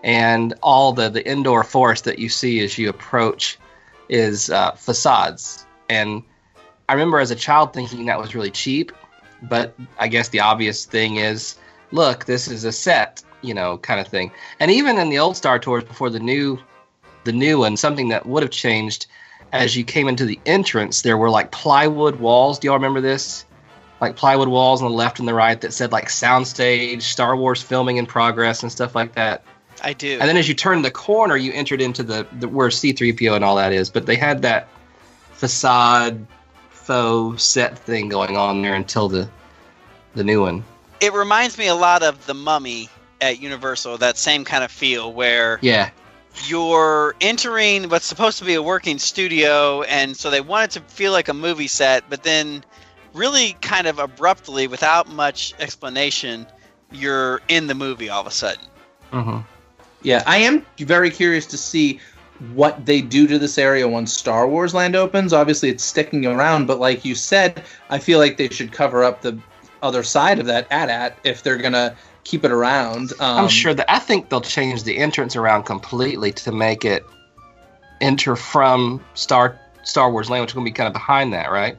and 0.04 0.54
all 0.62 0.94
the 0.94 1.10
the 1.10 1.28
indoor 1.30 1.64
forest 1.64 2.06
that 2.06 2.20
you 2.20 2.30
see 2.30 2.60
as 2.62 2.78
you 2.78 2.90
approach 2.90 3.58
is 4.08 4.50
uh, 4.50 4.72
facades. 4.72 5.66
And 5.90 6.24
I 6.88 6.94
remember 6.94 7.20
as 7.20 7.32
a 7.32 7.36
child 7.36 7.74
thinking 7.74 8.06
that 8.06 8.20
was 8.20 8.34
really 8.36 8.52
cheap, 8.52 8.92
but 9.44 9.76
I 10.00 10.08
guess 10.08 10.30
the 10.30 10.40
obvious 10.40 10.86
thing 10.86 11.18
is, 11.18 11.56
look, 11.92 12.26
this 12.26 12.48
is 12.48 12.64
a 12.64 12.72
set, 12.72 13.24
you 13.42 13.54
know, 13.54 13.78
kind 13.78 14.00
of 14.00 14.08
thing. 14.08 14.32
And 14.60 14.72
even 14.72 14.98
in 14.98 15.10
the 15.10 15.20
old 15.20 15.38
Star 15.38 15.60
Tours 15.60 15.84
before 15.84 16.10
the 16.10 16.20
new, 16.20 16.60
the 17.24 17.32
new 17.32 17.60
one, 17.60 17.78
something 17.78 18.10
that 18.10 18.26
would 18.26 18.44
have 18.44 18.52
changed 18.52 19.08
as 19.52 19.76
you 19.76 19.84
came 19.84 20.08
into 20.08 20.26
the 20.26 20.40
entrance, 20.46 21.02
there 21.02 21.18
were 21.18 21.30
like 21.30 21.52
plywood 21.52 22.20
walls. 22.20 22.60
Do 22.60 22.68
y'all 22.68 22.76
remember 22.76 23.02
this? 23.02 23.46
Like 24.02 24.16
plywood 24.16 24.48
walls 24.48 24.82
on 24.82 24.90
the 24.92 24.96
left 24.96 25.20
and 25.20 25.28
the 25.28 25.34
right 25.34 25.60
that 25.62 25.74
said 25.74 25.92
like 25.92 26.08
soundstage, 26.08 27.02
Star 27.02 27.36
Wars 27.36 27.62
filming 27.62 27.98
in 27.98 28.06
progress, 28.06 28.64
and 28.64 28.72
stuff 28.72 28.96
like 28.96 29.16
that. 29.16 29.44
I 29.82 29.94
do. 29.94 30.18
And 30.20 30.28
then 30.28 30.38
as 30.38 30.48
you 30.48 30.54
turned 30.54 30.84
the 30.86 30.92
corner, 30.92 31.38
you 31.38 31.52
entered 31.54 31.82
into 31.82 32.04
the, 32.04 32.28
the 32.40 32.48
where 32.48 32.70
C3PO 32.70 33.36
and 33.36 33.44
all 33.46 33.56
that 33.58 33.72
is. 33.74 33.90
But 33.90 34.06
they 34.06 34.16
had 34.16 34.42
that 34.42 34.68
facade 35.34 36.26
faux 36.70 37.44
set 37.44 37.78
thing 37.78 38.10
going 38.10 38.36
on 38.36 38.62
there 38.62 38.74
until 38.74 39.10
the 39.10 39.30
the 40.16 40.24
new 40.24 40.42
one. 40.42 40.64
it 41.02 41.14
reminds 41.14 41.58
me 41.58 41.68
a 41.68 41.76
lot 41.76 42.02
of 42.04 42.26
the 42.26 42.34
Mummy 42.34 42.90
at 43.22 43.40
Universal. 43.40 44.00
That 44.00 44.18
same 44.18 44.44
kind 44.44 44.64
of 44.64 44.72
feel 44.72 45.14
where 45.14 45.60
Yeah, 45.62 45.92
you're 46.48 47.16
entering 47.22 47.90
what's 47.90 48.06
supposed 48.06 48.40
to 48.40 48.46
be 48.46 48.56
a 48.56 48.62
working 48.62 48.98
studio, 48.98 49.84
and 49.84 50.18
so 50.18 50.30
they 50.30 50.42
want 50.42 50.76
it 50.76 50.80
to 50.80 50.94
feel 50.94 51.12
like 51.12 51.28
a 51.28 51.34
movie 51.34 51.68
set, 51.68 52.06
but 52.10 52.24
then 52.24 52.64
really 53.14 53.54
kind 53.62 53.88
of 53.88 54.00
abruptly, 54.00 54.68
without 54.68 55.10
much 55.10 55.54
explanation, 55.60 56.46
you're 56.92 57.42
in 57.48 57.68
the 57.68 57.76
movie 57.76 58.10
all 58.10 58.22
of 58.22 58.28
a 58.28 58.32
sudden. 58.32 58.66
hmm 59.12 59.40
Yeah, 60.02 60.24
I 60.26 60.38
am 60.38 60.66
very 60.80 61.10
curious 61.10 61.46
to 61.48 61.58
see 61.58 62.00
what 62.54 62.86
they 62.86 63.02
do 63.02 63.28
to 63.28 63.38
this 63.38 63.58
area 63.58 63.88
once 63.88 64.14
Star 64.14 64.48
Wars 64.48 64.74
Land 64.74 64.96
opens. 64.96 65.34
Obviously, 65.34 65.70
it's 65.70 65.84
sticking 65.84 66.26
around, 66.26 66.68
but 66.68 66.80
like 66.80 67.04
you 67.04 67.16
said, 67.16 67.64
I 67.90 68.00
feel 68.00 68.18
like 68.20 68.38
they 68.38 68.50
should 68.50 68.72
cover 68.72 69.04
up 69.04 69.22
the 69.22 69.38
other 69.82 70.04
side 70.04 70.40
of 70.40 70.46
that 70.46 70.68
AT-AT 70.72 71.18
if 71.24 71.44
they're 71.44 71.58
gonna 71.58 71.96
keep 72.24 72.46
it 72.46 72.52
around. 72.52 73.12
Um, 73.20 73.40
I'm 73.40 73.50
sure 73.50 73.74
that 73.74 73.92
I 73.92 74.00
think 74.00 74.30
they'll 74.30 74.42
change 74.42 74.84
the 74.84 74.98
entrance 74.98 75.36
around 75.36 75.64
completely 75.64 76.32
to 76.34 76.52
make 76.52 76.86
it 76.86 77.04
enter 78.02 78.36
from 78.36 79.04
Star 79.14 79.60
Star 79.84 80.12
Wars 80.12 80.30
Land, 80.30 80.42
which 80.42 80.52
is 80.52 80.54
going 80.54 80.66
to 80.66 80.72
be 80.72 80.74
kind 80.74 80.88
of 80.88 80.94
behind 80.94 81.34
that, 81.34 81.52
right? 81.52 81.78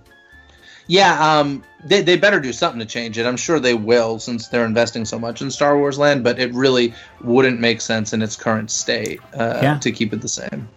Yeah, 0.90 1.20
um, 1.38 1.62
they, 1.84 2.02
they 2.02 2.16
better 2.16 2.40
do 2.40 2.52
something 2.52 2.80
to 2.80 2.84
change 2.84 3.16
it. 3.16 3.24
I'm 3.24 3.36
sure 3.36 3.60
they 3.60 3.74
will 3.74 4.18
since 4.18 4.48
they're 4.48 4.64
investing 4.64 5.04
so 5.04 5.20
much 5.20 5.40
in 5.40 5.48
Star 5.48 5.78
Wars 5.78 6.00
Land, 6.00 6.24
but 6.24 6.40
it 6.40 6.52
really 6.52 6.92
wouldn't 7.20 7.60
make 7.60 7.80
sense 7.80 8.12
in 8.12 8.22
its 8.22 8.34
current 8.34 8.72
state 8.72 9.20
uh, 9.38 9.60
Yeah. 9.62 9.78
to 9.78 9.92
keep 9.92 10.12
it 10.12 10.20
the 10.20 10.28
same. 10.28 10.68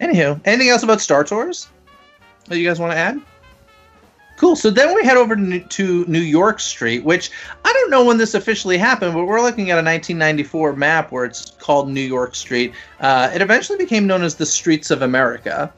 Anywho, 0.00 0.40
anything 0.46 0.70
else 0.70 0.82
about 0.82 1.02
Star 1.02 1.22
Tours 1.22 1.68
that 2.46 2.56
you 2.58 2.66
guys 2.66 2.80
want 2.80 2.92
to 2.92 2.96
add? 2.98 3.20
Cool. 4.38 4.56
So 4.56 4.70
then 4.70 4.94
we 4.94 5.04
head 5.04 5.18
over 5.18 5.36
to 5.36 6.04
New- 6.06 6.18
York 6.20 6.58
Street, 6.58 7.04
which 7.04 7.30
I 7.62 7.72
don't 7.74 7.90
know 7.90 8.06
when 8.06 8.16
this 8.16 8.32
officially 8.32 8.78
happened, 8.78 9.12
but 9.12 9.26
we're 9.26 9.42
looking 9.42 9.70
at 9.70 9.74
a 9.74 9.84
1994 9.84 10.72
map 10.76 11.12
where 11.12 11.26
it's 11.26 11.50
called 11.60 11.90
New 11.90 12.00
York 12.00 12.34
Street. 12.34 12.72
Uh, 13.00 13.30
it 13.34 13.42
eventually 13.42 13.76
became 13.76 14.06
known 14.06 14.22
as 14.22 14.34
the 14.36 14.46
Streets 14.46 14.90
of 14.90 15.02
America. 15.02 15.70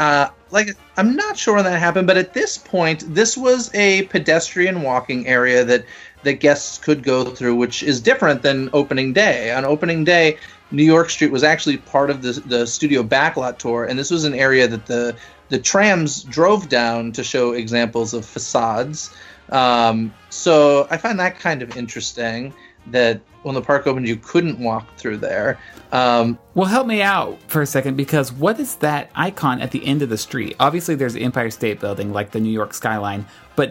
Uh, 0.00 0.30
like 0.50 0.74
I'm 0.96 1.14
not 1.14 1.36
sure 1.36 1.56
when 1.56 1.64
that 1.64 1.78
happened, 1.78 2.06
but 2.06 2.16
at 2.16 2.32
this 2.32 2.56
point, 2.56 3.04
this 3.14 3.36
was 3.36 3.72
a 3.74 4.04
pedestrian 4.04 4.80
walking 4.80 5.26
area 5.26 5.62
that 5.62 5.84
that 6.22 6.34
guests 6.34 6.78
could 6.78 7.02
go 7.02 7.26
through, 7.26 7.54
which 7.56 7.82
is 7.82 8.00
different 8.00 8.40
than 8.40 8.70
opening 8.72 9.12
day. 9.12 9.52
On 9.52 9.66
opening 9.66 10.04
day, 10.04 10.38
New 10.70 10.84
York 10.84 11.10
Street 11.10 11.30
was 11.30 11.42
actually 11.42 11.76
part 11.76 12.08
of 12.08 12.22
the 12.22 12.32
the 12.46 12.66
studio 12.66 13.02
backlot 13.02 13.58
tour, 13.58 13.84
and 13.84 13.98
this 13.98 14.10
was 14.10 14.24
an 14.24 14.34
area 14.34 14.66
that 14.66 14.86
the 14.86 15.14
the 15.50 15.58
trams 15.58 16.22
drove 16.22 16.70
down 16.70 17.12
to 17.12 17.22
show 17.22 17.52
examples 17.52 18.14
of 18.14 18.24
facades. 18.24 19.10
Um, 19.50 20.14
so 20.30 20.88
I 20.90 20.96
find 20.96 21.20
that 21.20 21.38
kind 21.38 21.60
of 21.60 21.76
interesting 21.76 22.54
that 22.88 23.20
when 23.42 23.54
the 23.54 23.62
park 23.62 23.86
opened, 23.86 24.06
you 24.06 24.16
couldn't 24.16 24.58
walk 24.58 24.96
through 24.96 25.16
there. 25.18 25.58
Um, 25.92 26.38
Well, 26.54 26.68
help 26.68 26.86
me 26.86 27.02
out 27.02 27.38
for 27.48 27.62
a 27.62 27.66
second 27.66 27.96
because 27.96 28.32
what 28.32 28.60
is 28.60 28.76
that 28.76 29.10
icon 29.14 29.60
at 29.60 29.70
the 29.70 29.84
end 29.86 30.02
of 30.02 30.08
the 30.08 30.18
street? 30.18 30.56
Obviously, 30.60 30.94
there's 30.94 31.14
the 31.14 31.22
Empire 31.22 31.50
State 31.50 31.80
Building, 31.80 32.12
like 32.12 32.30
the 32.32 32.40
New 32.40 32.52
York 32.52 32.74
skyline, 32.74 33.26
but 33.56 33.70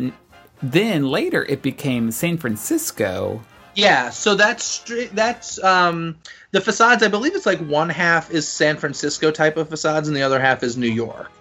then 0.61 1.07
later 1.07 1.45
it 1.45 1.61
became 1.61 2.11
San 2.11 2.38
Francisco. 2.38 3.41
Yeah, 3.76 4.10
so 4.10 4.36
that's 4.36 4.80
stri- 4.80 5.10
that's 5.11 5.64
um, 5.64 6.18
the 6.52 6.60
facades. 6.60 7.03
I 7.03 7.07
believe 7.07 7.36
it's 7.36 7.45
like 7.45 7.60
one 7.60 7.88
half 7.90 8.31
is 8.31 8.48
San 8.48 8.76
Francisco 8.76 9.31
type 9.31 9.56
of 9.56 9.69
facades, 9.69 10.07
and 10.07 10.18
the 10.18 10.22
other 10.23 10.40
half 10.40 10.64
is 10.64 10.76
New 10.76 10.90
York. 10.90 11.31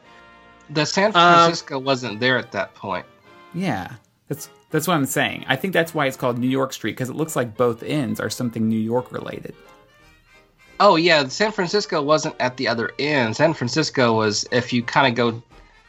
The 0.71 0.85
San 0.85 1.07
Um, 1.07 1.13
Francisco 1.13 1.79
wasn't 1.79 2.21
there 2.21 2.37
at 2.39 2.53
that 2.53 2.75
point. 2.75 3.07
Yeah, 3.55 3.89
that's 4.29 4.51
that's 4.71 4.87
what 4.87 4.95
I'm 4.95 5.07
saying. 5.07 5.45
I 5.49 5.57
think 5.57 5.73
that's 5.73 5.95
why 5.95 6.07
it's 6.07 6.17
called 6.17 6.39
New 6.39 6.49
York 6.49 6.73
Street 6.73 6.93
because 6.93 7.09
it 7.09 7.17
looks 7.17 7.37
like 7.37 7.57
both 7.57 7.83
ends 7.83 8.21
are 8.21 8.31
something 8.31 8.69
New 8.69 8.79
York 8.79 9.11
related. 9.13 9.55
Oh 10.81 10.97
yeah, 10.97 11.27
San 11.29 11.53
Francisco 11.53 12.03
wasn't 12.03 12.37
at 12.39 12.57
the 12.57 12.69
other 12.69 12.93
end. 12.99 13.37
San 13.37 13.55
Francisco 13.55 14.17
was 14.17 14.47
if 14.53 14.73
you 14.73 14.83
kind 14.83 15.07
of 15.07 15.15
go 15.15 15.43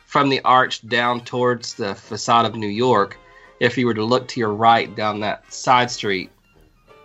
from 0.06 0.30
the 0.30 0.42
arch 0.42 0.88
down 0.88 1.22
towards 1.24 1.76
the 1.76 1.94
facade 1.94 2.46
of 2.46 2.56
New 2.56 2.68
York. 2.68 3.18
If 3.60 3.78
you 3.78 3.86
were 3.86 3.94
to 3.94 4.04
look 4.04 4.28
to 4.30 4.40
your 4.40 4.54
right 4.54 4.96
down 4.96 5.20
that 5.20 5.54
side 5.54 5.92
street, 5.92 6.32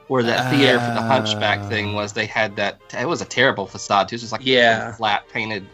where 0.09 0.23
that 0.23 0.51
theater 0.51 0.79
for 0.79 0.95
the 0.95 1.03
Hunchback 1.03 1.69
thing 1.69 1.91
ah. 1.91 1.97
was, 1.97 2.13
they 2.13 2.27
had 2.27 2.57
that. 2.57 2.81
It 2.99 3.07
was 3.07 3.21
a 3.21 3.27
terrible 3.27 3.67
facade. 3.67 4.09
too. 4.09 4.15
It 4.15 4.17
was 4.17 4.23
just 4.23 4.33
like 4.33 4.47
Yeah. 4.47 4.93
flat 4.93 5.29
painted 5.29 5.67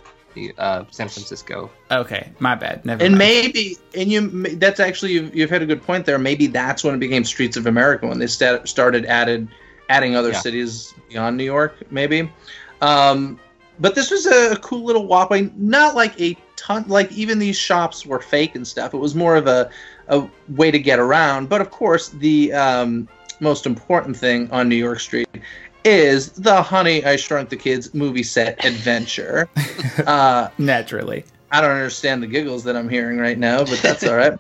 uh, 0.59 0.85
San 0.91 1.09
Francisco. 1.09 1.71
Okay, 1.91 2.31
my 2.39 2.55
bad. 2.55 2.85
Never 2.85 3.03
And 3.03 3.13
mind. 3.13 3.19
maybe, 3.19 3.77
and 3.95 4.11
you, 4.11 4.29
that's 4.57 4.81
actually 4.81 5.13
you've, 5.13 5.35
you've 5.35 5.51
had 5.51 5.63
a 5.63 5.67
good 5.67 5.83
point 5.83 6.07
there. 6.07 6.19
Maybe 6.19 6.47
that's 6.47 6.85
when 6.85 6.95
it 6.95 6.99
became 6.99 7.25
Streets 7.25 7.57
of 7.57 7.67
America 7.67 8.07
when 8.07 8.19
they 8.19 8.27
sta- 8.27 8.65
started 8.65 9.05
added 9.07 9.49
adding 9.89 10.15
other 10.15 10.31
Yeah. 10.31 10.41
cities 10.41 10.95
beyond 11.09 11.37
New 11.37 11.45
York. 11.45 11.75
Maybe, 11.91 12.31
um, 12.81 13.39
but 13.81 13.95
this 13.95 14.11
was 14.11 14.27
a, 14.27 14.53
a 14.53 14.57
cool 14.57 14.85
little 14.85 15.07
walkway, 15.07 15.51
not 15.57 15.95
like 15.95 16.19
a 16.21 16.37
ton, 16.57 16.85
like 16.87 17.11
even 17.13 17.39
these 17.39 17.57
shops 17.57 18.07
were 18.07 18.21
fake 18.21 18.55
and 18.55 18.67
stuff. 18.67 18.95
It 18.95 18.99
was 18.99 19.15
more 19.15 19.37
of 19.37 19.47
a, 19.47 19.71
a 20.09 20.29
way 20.51 20.71
to 20.71 20.79
get 20.79 20.99
around. 20.99 21.49
But 21.49 21.61
of 21.61 21.71
course, 21.71 22.11
the 22.11 22.53
um, 22.53 23.09
most 23.41 23.67
important 23.67 24.17
thing 24.17 24.51
on 24.51 24.69
New 24.69 24.77
York 24.77 25.01
Street 25.01 25.29
is 25.85 26.33
the 26.33 26.63
Honey 26.63 27.05
I 27.05 27.17
Shrunk 27.17 27.49
the 27.49 27.57
Kids 27.57 27.95
movie 27.95 28.23
set 28.23 28.65
adventure. 28.65 29.49
uh, 30.07 30.49
Naturally. 30.59 31.25
I 31.53 31.61
don't 31.61 31.71
understand 31.71 32.23
the 32.23 32.27
giggles 32.27 32.65
that 32.65 32.77
I'm 32.77 32.89
hearing 32.89 33.19
right 33.19 33.39
now, 33.39 33.65
but 33.65 33.81
that's 33.83 34.05
all 34.05 34.17
right. 34.17 34.39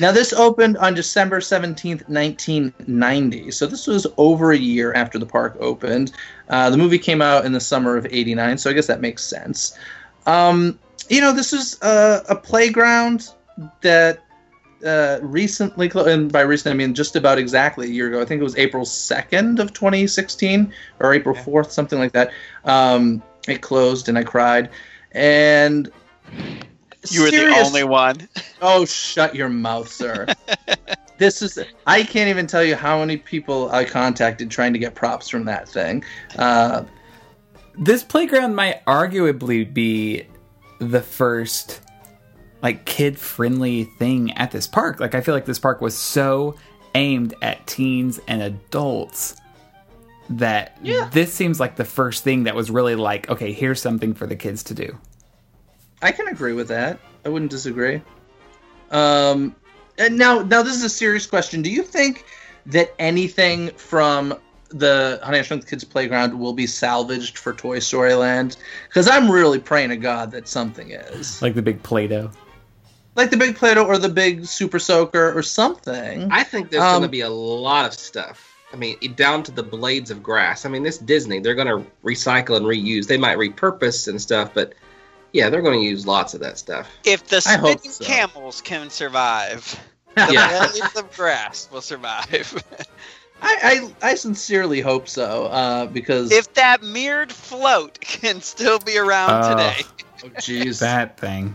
Now, 0.00 0.12
this 0.12 0.32
opened 0.32 0.76
on 0.78 0.94
December 0.94 1.40
17th, 1.40 2.08
1990. 2.08 3.50
So, 3.50 3.66
this 3.66 3.86
was 3.86 4.06
over 4.16 4.52
a 4.52 4.56
year 4.56 4.92
after 4.94 5.18
the 5.18 5.26
park 5.26 5.56
opened. 5.60 6.12
Uh, 6.48 6.70
the 6.70 6.76
movie 6.76 6.98
came 6.98 7.20
out 7.20 7.44
in 7.44 7.52
the 7.52 7.60
summer 7.60 7.96
of 7.96 8.06
89, 8.06 8.58
so 8.58 8.70
I 8.70 8.72
guess 8.72 8.86
that 8.86 9.00
makes 9.00 9.22
sense. 9.22 9.78
Um, 10.26 10.78
you 11.08 11.20
know, 11.20 11.32
this 11.32 11.52
is 11.52 11.78
a, 11.82 12.22
a 12.28 12.36
playground 12.36 13.30
that 13.82 14.25
uh, 14.84 15.18
recently, 15.22 15.88
clo- 15.88 16.04
and 16.04 16.30
by 16.30 16.42
recent, 16.42 16.72
I 16.72 16.76
mean 16.76 16.94
just 16.94 17.16
about 17.16 17.38
exactly 17.38 17.86
a 17.86 17.90
year 17.90 18.08
ago. 18.08 18.20
I 18.20 18.24
think 18.24 18.40
it 18.40 18.44
was 18.44 18.56
April 18.56 18.84
2nd 18.84 19.58
of 19.58 19.72
2016 19.72 20.72
or 21.00 21.14
April 21.14 21.34
4th, 21.34 21.70
something 21.70 21.98
like 21.98 22.12
that. 22.12 22.30
Um, 22.64 23.22
it 23.48 23.62
closed, 23.62 24.08
and 24.08 24.18
I 24.18 24.24
cried. 24.24 24.70
And 25.12 25.90
You 27.10 27.22
were 27.22 27.30
the 27.30 27.46
only 27.64 27.84
one. 27.84 28.28
Oh, 28.60 28.84
shut 28.84 29.34
your 29.34 29.48
mouth, 29.48 29.88
sir. 29.88 30.26
this 31.18 31.40
is. 31.42 31.58
I 31.86 32.02
can't 32.02 32.28
even 32.28 32.46
tell 32.46 32.64
you 32.64 32.74
how 32.74 32.98
many 32.98 33.16
people 33.16 33.70
I 33.70 33.84
contacted 33.84 34.50
trying 34.50 34.72
to 34.72 34.78
get 34.78 34.94
props 34.94 35.28
from 35.28 35.44
that 35.44 35.68
thing. 35.68 36.04
Uh, 36.38 36.84
This 37.78 38.02
playground 38.02 38.54
might 38.54 38.84
arguably 38.86 39.72
be 39.72 40.26
the 40.80 41.00
first 41.00 41.80
like 42.66 42.84
kid 42.84 43.16
friendly 43.16 43.84
thing 43.84 44.32
at 44.32 44.50
this 44.50 44.66
park. 44.66 44.98
Like 44.98 45.14
I 45.14 45.20
feel 45.20 45.34
like 45.34 45.44
this 45.44 45.60
park 45.60 45.80
was 45.80 45.96
so 45.96 46.56
aimed 46.96 47.32
at 47.40 47.64
teens 47.68 48.18
and 48.26 48.42
adults 48.42 49.36
that 50.30 50.76
this 51.12 51.32
seems 51.32 51.60
like 51.60 51.76
the 51.76 51.84
first 51.84 52.24
thing 52.24 52.42
that 52.42 52.56
was 52.56 52.68
really 52.68 52.96
like, 52.96 53.30
okay, 53.30 53.52
here's 53.52 53.80
something 53.80 54.14
for 54.14 54.26
the 54.26 54.34
kids 54.34 54.64
to 54.64 54.74
do. 54.74 54.98
I 56.02 56.10
can 56.10 56.26
agree 56.26 56.54
with 56.54 56.66
that. 56.66 56.98
I 57.24 57.28
wouldn't 57.28 57.52
disagree. 57.52 58.02
Um, 58.90 59.54
and 59.96 60.18
now, 60.18 60.42
now 60.42 60.64
this 60.64 60.74
is 60.74 60.82
a 60.82 60.88
serious 60.88 61.24
question. 61.24 61.62
Do 61.62 61.70
you 61.70 61.84
think 61.84 62.24
that 62.66 62.92
anything 62.98 63.68
from 63.76 64.34
the 64.70 65.20
Honey 65.22 65.38
I 65.38 65.42
Shrunk 65.42 65.62
the 65.62 65.70
Kids 65.70 65.84
playground 65.84 66.36
will 66.36 66.52
be 66.52 66.66
salvaged 66.66 67.38
for 67.38 67.52
Toy 67.52 67.78
Story 67.78 68.14
Land? 68.14 68.56
Because 68.88 69.06
I'm 69.06 69.30
really 69.30 69.60
praying 69.60 69.90
to 69.90 69.96
God 69.96 70.32
that 70.32 70.48
something 70.48 70.90
is, 70.90 71.40
Like 71.40 71.54
the 71.54 71.62
big 71.62 71.80
Play-Doh. 71.84 72.32
Like 73.16 73.30
the 73.30 73.36
big 73.36 73.56
Play-Doh 73.56 73.84
or 73.86 73.98
the 73.98 74.08
big 74.08 74.44
Super 74.46 74.78
Soaker 74.78 75.36
or 75.36 75.42
something. 75.42 76.30
I 76.30 76.44
think 76.44 76.70
there's 76.70 76.82
Um, 76.82 76.90
going 76.92 77.02
to 77.02 77.08
be 77.08 77.22
a 77.22 77.30
lot 77.30 77.86
of 77.86 77.94
stuff. 77.94 78.52
I 78.72 78.76
mean, 78.76 78.96
down 79.14 79.42
to 79.44 79.52
the 79.52 79.62
blades 79.62 80.10
of 80.10 80.22
grass. 80.22 80.66
I 80.66 80.68
mean, 80.68 80.82
this 80.82 80.98
Disney, 80.98 81.38
they're 81.40 81.54
going 81.54 81.68
to 81.68 81.86
recycle 82.04 82.56
and 82.56 82.66
reuse. 82.66 83.06
They 83.06 83.16
might 83.16 83.38
repurpose 83.38 84.08
and 84.08 84.20
stuff, 84.20 84.50
but 84.54 84.74
yeah, 85.32 85.48
they're 85.50 85.62
going 85.62 85.78
to 85.80 85.84
use 85.86 86.06
lots 86.06 86.34
of 86.34 86.40
that 86.40 86.58
stuff. 86.58 86.88
If 87.04 87.26
the 87.28 87.36
I 87.36 87.40
spinning 87.40 87.78
so. 87.92 88.04
camels 88.04 88.60
can 88.60 88.90
survive, 88.90 89.78
the 90.16 90.32
Yeah. 90.32 90.66
blades 90.68 90.96
of 90.96 91.14
grass 91.16 91.68
will 91.72 91.80
survive. 91.80 92.62
I, 93.40 93.90
I, 94.02 94.10
I 94.10 94.14
sincerely 94.16 94.80
hope 94.80 95.08
so. 95.08 95.44
Uh, 95.46 95.86
because 95.86 96.32
if 96.32 96.52
that 96.54 96.82
mirrored 96.82 97.30
float 97.32 98.00
can 98.00 98.40
still 98.40 98.78
be 98.78 98.98
around 98.98 99.44
Oh. 99.44 99.50
today. 99.50 99.82
oh, 100.24 100.28
jeez, 100.40 100.80
That 100.80 101.18
thing. 101.20 101.54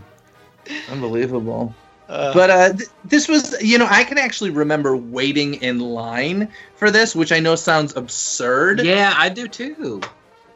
Unbelievable. 0.90 1.74
Uh, 2.08 2.34
But 2.34 2.50
uh, 2.50 2.72
th- 2.74 2.88
this 3.04 3.28
was, 3.28 3.60
you 3.62 3.78
know, 3.78 3.86
I 3.88 4.04
can 4.04 4.18
actually 4.18 4.50
remember 4.50 4.96
waiting 4.96 5.54
in 5.54 5.78
line 5.80 6.52
for 6.76 6.90
this, 6.90 7.14
which 7.14 7.32
I 7.32 7.40
know 7.40 7.54
sounds 7.54 7.96
absurd. 7.96 8.80
Yeah, 8.80 9.14
I 9.16 9.28
do 9.28 9.48
too. 9.48 10.00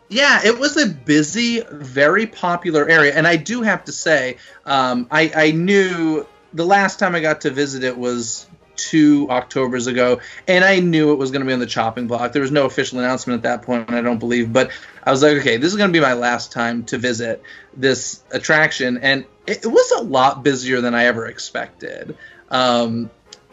Yeah, 0.09 0.41
it 0.45 0.59
was 0.59 0.77
a 0.77 0.87
busy, 0.87 1.63
very 1.71 2.27
popular 2.27 2.89
area, 2.89 3.13
and 3.15 3.27
I 3.27 3.37
do 3.37 3.63
have 3.63 3.85
to 3.87 3.93
say, 3.93 4.37
um, 4.65 5.09
I, 5.11 5.33
I 5.35 5.51
knew 5.51 6.27
the 6.53 6.65
last 6.65 6.99
time 6.99 7.15
I 7.15 7.21
got 7.21 7.41
to 7.41 7.51
visit 7.51 7.83
it 7.83 7.97
was 7.97 8.47
two 8.77 9.27
October's 9.31 9.87
ago, 9.87 10.21
and 10.47 10.65
I 10.65 10.81
knew 10.81 11.13
it 11.13 11.17
was 11.17 11.31
going 11.31 11.41
to 11.41 11.47
be 11.47 11.53
on 11.53 11.59
the 11.59 11.67
chopping 11.67 12.07
block. 12.07 12.33
There 12.33 12.43
was 12.43 12.53
no 12.53 12.67
official 12.67 12.99
announcement 12.99 13.39
at 13.39 13.43
that 13.45 13.63
point, 13.67 13.91
I 13.91 14.01
don't 14.01 14.19
believe, 14.19 14.53
but 14.53 14.71
I 15.05 15.11
was 15.11 15.23
like, 15.23 15.37
okay, 15.39 15.57
this 15.57 15.71
is 15.71 15.77
going 15.77 15.91
to 15.91 15.93
be 15.93 16.01
my 16.03 16.15
last 16.15 16.53
time 16.53 16.85
to 16.87 16.99
visit 16.99 17.43
this 17.77 18.23
attraction, 18.31 18.99
and 18.99 19.25
it, 19.47 19.65
it 19.65 19.69
was 19.69 19.91
a 19.93 20.03
lot 20.03 20.43
busier 20.43 20.81
than 20.81 20.95
I 20.95 21.07
ever 21.07 21.27
expected. 21.27 22.17
Um, 22.51 23.11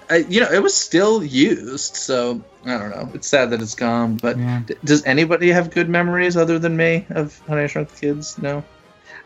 I, 0.10 0.18
you 0.18 0.42
know, 0.42 0.52
it 0.52 0.62
was 0.62 0.76
still 0.76 1.24
used, 1.24 1.96
so 1.96 2.44
I 2.66 2.78
don't 2.78 2.90
know. 2.90 3.10
It's 3.14 3.28
sad 3.28 3.52
that 3.52 3.62
it's 3.62 3.76
gone, 3.76 4.18
but 4.18 4.38
Yeah. 4.38 4.62
D- 4.66 4.76
does 4.84 5.04
anybody 5.06 5.50
have 5.50 5.72
good 5.72 5.90
memories 5.90 6.36
other 6.38 6.60
than 6.60 6.76
me 6.76 7.06
of 7.10 7.40
Honey 7.48 7.64
I 7.64 7.68
Shrunk 7.68 7.90
the 7.90 8.00
Kids? 8.00 8.38
No. 8.38 8.64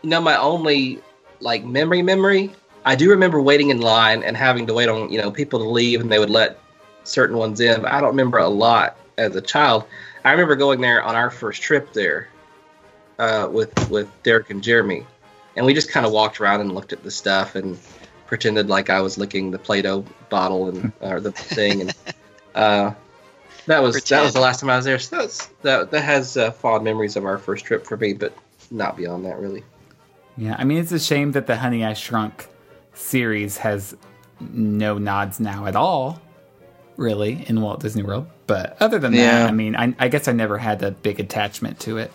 You 0.02 0.10
know, 0.10 0.22
my 0.22 0.38
only 0.38 1.02
like 1.40 1.64
memory 1.64 2.02
memory, 2.02 2.52
I 2.88 2.96
do 2.96 3.10
remember 3.10 3.42
waiting 3.42 3.70
in 3.70 3.82
line 3.82 4.24
and 4.24 4.38
having 4.38 4.66
to 4.68 4.74
wait 4.74 4.88
on, 4.88 5.12
you 5.12 5.22
know, 5.22 5.30
people 5.30 5.60
to 5.60 5.70
leave 5.70 6.00
and 6.00 6.10
they 6.10 6.20
would 6.20 6.30
let 6.30 6.58
certain 7.04 7.36
ones 7.36 7.60
in. 7.60 7.82
But 7.82 7.92
I 7.92 8.00
don't 8.00 8.12
remember 8.12 8.38
a 8.38 8.48
lot 8.48 8.96
as 9.18 9.36
a 9.36 9.42
child. 9.42 9.84
I 10.24 10.32
remember 10.32 10.56
going 10.56 10.80
there 10.80 11.04
on 11.04 11.14
our 11.14 11.30
first 11.30 11.62
trip 11.62 11.92
there 11.92 12.30
uh, 13.20 13.50
with 13.52 13.90
with 13.90 14.10
Derek 14.24 14.52
and 14.52 14.64
Jeremy, 14.64 15.06
and 15.58 15.66
we 15.66 15.74
just 15.74 15.92
kind 15.92 16.06
of 16.06 16.14
walked 16.14 16.40
around 16.40 16.62
and 16.62 16.74
looked 16.74 16.94
at 16.94 17.04
the 17.04 17.12
stuff 17.12 17.56
and 17.56 17.78
pretended 18.26 18.70
like 18.70 18.90
I 18.90 19.02
was 19.02 19.18
licking 19.18 19.52
the 19.52 19.60
Play-Doh 19.60 20.06
bottle 20.30 20.70
and 20.70 20.94
or 21.02 21.20
the 21.20 21.34
thing, 21.34 21.82
and 21.82 21.96
uh, 22.56 22.94
that 23.66 23.84
was 23.84 24.02
that 24.06 24.24
was 24.24 24.34
the 24.34 24.40
last 24.40 24.62
time 24.62 24.70
I 24.70 24.78
was 24.78 24.86
there. 24.86 24.98
So 24.98 25.18
that's, 25.18 25.48
that 25.62 25.92
that 25.92 26.04
has 26.06 26.38
uh, 26.38 26.52
fond 26.52 26.86
memories 26.86 27.18
of 27.18 27.26
our 27.26 27.38
first 27.38 27.66
trip 27.66 27.86
for 27.86 27.98
me, 27.98 28.14
but 28.14 28.34
not 28.72 28.96
beyond 28.96 29.26
that 29.26 29.40
really. 29.40 29.66
Yeah, 30.38 30.56
I 30.58 30.64
mean, 30.64 30.78
it's 30.78 30.94
a 30.94 31.00
shame 31.00 31.34
that 31.34 31.48
the 31.48 31.58
Honey 31.58 31.84
I 31.84 31.94
Shrunk 31.94 32.48
series 32.98 33.58
has 33.58 33.96
no 34.40 34.98
nods 34.98 35.40
now 35.40 35.66
at 35.66 35.76
all, 35.76 36.22
really, 36.96 37.46
in 37.48 37.62
Walt 37.62 37.80
Disney 37.82 38.04
World. 38.04 38.28
But 38.48 38.78
other 38.80 39.00
than 39.00 39.14
Yeah. 39.14 39.40
that, 39.42 39.50
I 39.50 39.52
mean, 39.52 39.76
I, 39.76 39.94
I 40.00 40.08
guess 40.08 40.28
I 40.28 40.32
never 40.34 40.58
had 40.58 40.82
a 40.84 40.92
big 40.92 41.20
attachment 41.20 41.80
to 41.82 41.98
it. 41.98 42.12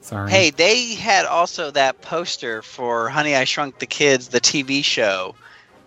Sorry. 0.00 0.30
hey, 0.30 0.50
they 0.50 0.94
had 0.94 1.26
also 1.26 1.70
that 1.72 2.00
poster 2.00 2.62
for 2.62 3.10
Honey 3.10 3.36
I 3.36 3.44
Shrunk 3.44 3.78
the 3.78 3.84
Kids, 3.86 4.28
the 4.28 4.40
TV 4.40 4.82
show, 4.82 5.34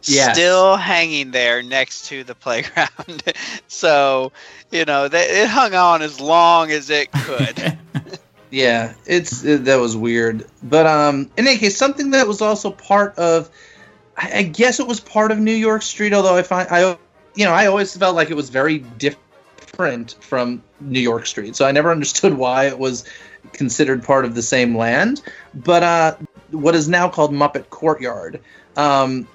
Yes. 0.03 0.35
still 0.35 0.77
hanging 0.77 1.31
there 1.31 1.63
next 1.63 2.05
to 2.07 2.23
the 2.23 2.35
playground. 2.35 3.23
so, 3.67 4.31
you 4.69 4.85
know, 4.85 5.07
that 5.07 5.27
it 5.29 5.47
hung 5.47 5.73
on 5.73 6.01
as 6.03 6.19
long 6.19 6.69
as 6.71 6.89
it 6.89 7.11
could. 7.11 7.77
Yeah, 8.53 8.95
it's 9.05 9.45
it, 9.45 9.63
that 9.63 9.77
was 9.77 9.95
weird. 9.95 10.45
But 10.61 10.85
um, 10.85 11.31
in 11.37 11.47
any 11.47 11.57
case, 11.57 11.77
something 11.77 12.11
that 12.11 12.27
was 12.27 12.41
also 12.41 12.69
part 12.71 13.17
of, 13.17 13.49
I, 14.17 14.43
guess 14.43 14.79
it 14.79 14.87
was 14.87 14.99
part 14.99 15.31
of 15.31 15.39
New 15.39 15.53
York 15.53 15.81
Street. 15.81 16.13
Although 16.13 16.35
I 16.35 16.43
find 16.43 16.67
I, 16.69 16.97
you 17.35 17.45
know, 17.45 17.51
I 17.51 17.67
always 17.67 17.95
felt 17.95 18.15
like 18.15 18.29
it 18.29 18.35
was 18.35 18.49
very 18.49 18.79
different 18.79 20.15
from 20.19 20.63
New 20.79 20.99
York 20.99 21.25
Street. 21.25 21.55
So 21.55 21.65
I 21.65 21.71
never 21.71 21.91
understood 21.97 22.33
why 22.33 22.67
it 22.67 22.77
was 22.77 23.05
considered 23.53 24.03
part 24.03 24.25
of 24.25 24.35
the 24.35 24.41
same 24.41 24.77
land. 24.77 25.21
But 25.53 25.83
uh, 25.83 26.15
what 26.51 26.75
is 26.75 26.87
now 26.87 27.09
called 27.09 27.31
Muppet 27.31 27.69
Courtyard. 27.69 28.41
Um, 28.75 29.27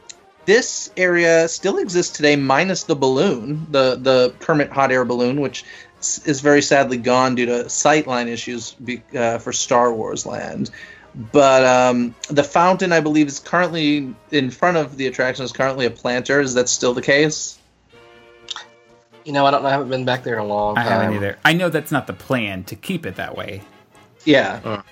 this 0.44 0.92
area 0.96 1.48
still 1.48 1.78
exists 1.78 2.16
today, 2.16 2.36
minus 2.36 2.84
the 2.84 2.94
balloon, 2.94 3.66
the 3.70 3.96
the 3.96 4.34
Kermit 4.38 4.70
hot 4.70 4.92
air 4.92 5.04
balloon, 5.04 5.40
which 5.40 5.64
is 6.24 6.40
very 6.40 6.62
sadly 6.62 6.96
gone 6.96 7.34
due 7.34 7.46
to 7.46 7.52
sightline 7.64 8.28
issues 8.28 8.72
be, 8.72 9.02
uh, 9.16 9.38
for 9.38 9.52
Star 9.52 9.92
Wars 9.92 10.24
Land. 10.24 10.70
But 11.16 11.64
um, 11.64 12.14
the 12.28 12.44
fountain, 12.44 12.92
I 12.92 13.00
believe, 13.00 13.26
is 13.26 13.38
currently 13.38 14.14
in 14.30 14.50
front 14.50 14.76
of 14.76 14.98
the 14.98 15.06
attraction. 15.06 15.44
Is 15.44 15.52
currently 15.52 15.86
a 15.86 15.90
planter. 15.90 16.40
Is 16.40 16.54
that 16.54 16.68
still 16.68 16.92
the 16.92 17.00
case? 17.00 17.58
You 19.24 19.32
know, 19.32 19.46
I 19.46 19.50
don't 19.50 19.62
know. 19.62 19.68
I 19.68 19.72
haven't 19.72 19.88
been 19.88 20.04
back 20.04 20.24
there 20.24 20.34
in 20.34 20.40
a 20.40 20.46
long 20.46 20.76
I 20.76 20.84
time. 20.84 20.92
I 20.92 21.02
haven't 21.02 21.16
either. 21.16 21.38
I 21.44 21.54
know 21.54 21.70
that's 21.70 21.90
not 21.90 22.06
the 22.06 22.12
plan 22.12 22.64
to 22.64 22.76
keep 22.76 23.06
it 23.06 23.16
that 23.16 23.36
way. 23.36 23.62
Yeah. 24.24 24.60
Uh. 24.62 24.82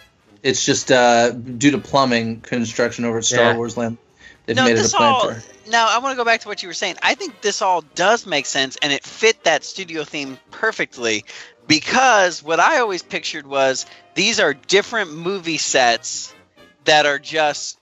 It's 0.43 0.65
just 0.65 0.91
uh, 0.91 1.31
due 1.31 1.71
to 1.71 1.79
plumbing 1.79 2.41
construction 2.41 3.05
over 3.05 3.19
at 3.19 3.25
Star 3.25 3.53
Yeah. 3.53 3.57
Wars 3.57 3.77
Land. 3.77 3.99
They've 4.47 4.57
no, 4.57 4.65
made 4.65 4.73
it 4.73 4.79
a 4.79 4.83
this 4.83 4.95
all. 4.95 5.23
planter. 5.23 5.43
Now, 5.69 5.89
I 5.89 5.99
want 5.99 6.13
to 6.13 6.17
go 6.17 6.25
back 6.25 6.41
to 6.41 6.49
what 6.49 6.63
you 6.63 6.69
were 6.69 6.75
saying. 6.75 6.97
I 7.03 7.15
think 7.15 7.41
this 7.41 7.63
all 7.63 7.83
does 7.95 8.27
make 8.27 8.45
sense, 8.47 8.77
and 8.83 8.93
it 8.93 9.05
fit 9.05 9.45
that 9.45 9.65
studio 9.65 10.05
theme 10.05 10.39
perfectly. 10.51 11.25
Because 11.67 12.43
what 12.43 12.61
I 12.61 12.81
always 12.81 13.03
pictured 13.03 13.47
was 13.47 13.87
these 14.15 14.41
are 14.41 14.55
different 14.55 15.13
movie 15.13 15.59
sets 15.59 16.35
that 16.85 17.07
are 17.07 17.19
just, 17.19 17.79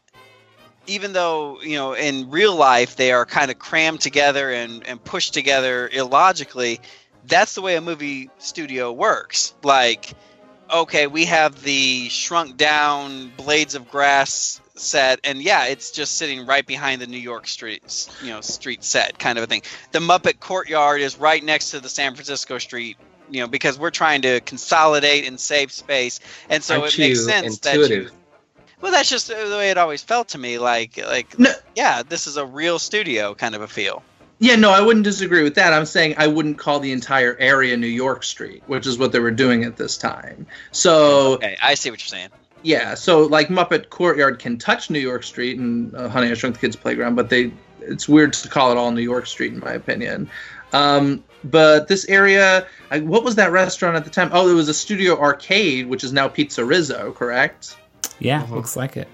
even 0.86 1.12
though 1.12 1.60
you 1.62 1.76
know 1.76 1.94
in 1.94 2.30
real 2.30 2.54
life 2.54 2.96
they 2.96 3.12
are 3.12 3.26
kind 3.26 3.50
of 3.50 3.58
crammed 3.58 4.00
together 4.00 4.50
and 4.50 4.86
and 4.86 5.02
pushed 5.02 5.34
together 5.34 5.88
illogically. 5.92 6.80
That's 7.24 7.54
the 7.54 7.62
way 7.62 7.76
a 7.76 7.80
movie 7.80 8.30
studio 8.38 8.92
works. 8.92 9.54
Like 9.62 10.14
okay, 10.72 11.06
we 11.06 11.26
have 11.26 11.62
the 11.62 12.08
shrunk 12.08 12.56
down 12.56 13.30
Blades 13.36 13.74
of 13.74 13.90
Grass 13.90 14.60
set, 14.74 15.20
and 15.24 15.42
yeah, 15.42 15.66
it's 15.66 15.90
just 15.90 16.16
sitting 16.16 16.46
right 16.46 16.66
behind 16.66 17.00
the 17.02 17.06
New 17.06 17.18
York 17.18 17.46
street, 17.46 18.08
you 18.22 18.30
know, 18.30 18.40
street 18.40 18.82
set 18.82 19.18
kind 19.18 19.38
of 19.38 19.44
a 19.44 19.46
thing. 19.46 19.62
The 19.92 19.98
Muppet 19.98 20.40
Courtyard 20.40 21.00
is 21.00 21.18
right 21.18 21.42
next 21.44 21.72
to 21.72 21.80
the 21.80 21.88
San 21.88 22.14
Francisco 22.14 22.58
street, 22.58 22.96
you 23.32 23.40
know, 23.40 23.48
because 23.48 23.78
we're 23.78 23.90
trying 23.90 24.22
to 24.22 24.40
consolidate 24.40 25.26
and 25.26 25.40
save 25.40 25.72
space, 25.72 26.20
and 26.48 26.62
so 26.62 26.80
Aren't 26.82 26.94
it 26.94 26.98
makes 26.98 27.18
you 27.18 27.24
sense 27.24 27.58
that 27.60 27.88
you. 27.90 28.10
Well, 28.80 28.90
that's 28.92 29.08
just 29.08 29.28
the 29.28 29.34
way 29.34 29.70
it 29.70 29.78
always 29.78 30.02
felt 30.02 30.28
to 30.30 30.38
me. 30.38 30.58
Like, 30.58 30.96
like, 31.06 31.38
No. 31.38 31.52
yeah, 31.76 32.02
this 32.02 32.26
is 32.26 32.36
a 32.36 32.44
real 32.44 32.78
studio 32.80 33.32
kind 33.34 33.54
of 33.54 33.60
a 33.62 33.68
feel. 33.68 34.02
Yeah, 34.40 34.56
no, 34.56 34.70
I 34.72 34.80
wouldn't 34.80 35.04
disagree 35.04 35.44
with 35.44 35.54
that. 35.54 35.72
I'm 35.72 35.86
saying 35.86 36.16
I 36.18 36.26
wouldn't 36.26 36.58
call 36.58 36.80
the 36.80 36.90
entire 36.90 37.36
area 37.38 37.76
New 37.76 37.86
York 37.86 38.24
Street, 38.24 38.64
which 38.66 38.88
is 38.88 38.98
what 38.98 39.12
they 39.12 39.20
were 39.20 39.30
doing 39.30 39.62
at 39.62 39.76
this 39.76 39.96
time. 39.96 40.46
So 40.72 41.34
Okay, 41.34 41.56
I 41.62 41.74
see 41.74 41.90
what 41.90 42.00
you're 42.00 42.08
saying. 42.08 42.30
yeah, 42.62 42.94
so 42.94 43.20
like 43.22 43.48
Muppet 43.48 43.88
Courtyard 43.90 44.40
can 44.40 44.58
touch 44.58 44.90
New 44.90 44.98
York 44.98 45.22
Street 45.22 45.58
and 45.60 45.94
uh, 45.94 46.08
Honey 46.08 46.28
I 46.28 46.34
Shrunk 46.34 46.56
the 46.56 46.60
Kids 46.60 46.74
Playground, 46.74 47.14
but 47.14 47.30
they 47.30 47.52
it's 47.82 48.08
weird 48.08 48.32
to 48.32 48.48
call 48.48 48.72
it 48.72 48.76
all 48.76 48.90
New 48.90 49.02
York 49.02 49.26
Street 49.28 49.52
in 49.52 49.60
my 49.60 49.72
opinion. 49.74 50.28
Um, 50.72 51.22
but 51.44 51.88
this 51.88 52.04
area, 52.08 52.66
I, 52.90 53.00
what 53.00 53.24
was 53.24 53.34
that 53.36 53.52
restaurant 53.52 53.96
at 53.96 54.04
the 54.04 54.10
time? 54.10 54.30
Oh, 54.32 54.48
it 54.50 54.54
was 54.54 54.68
a 54.68 54.74
Studio 54.74 55.18
Arcade, 55.18 55.86
which 55.86 56.04
is 56.04 56.12
now 56.12 56.28
Pizza 56.28 56.64
Rizzo, 56.64 57.12
correct? 57.12 57.76
Yeah, 58.18 58.42
Uh-huh. 58.42 58.54
looks 58.56 58.76
like 58.76 58.96
it. 58.96 59.08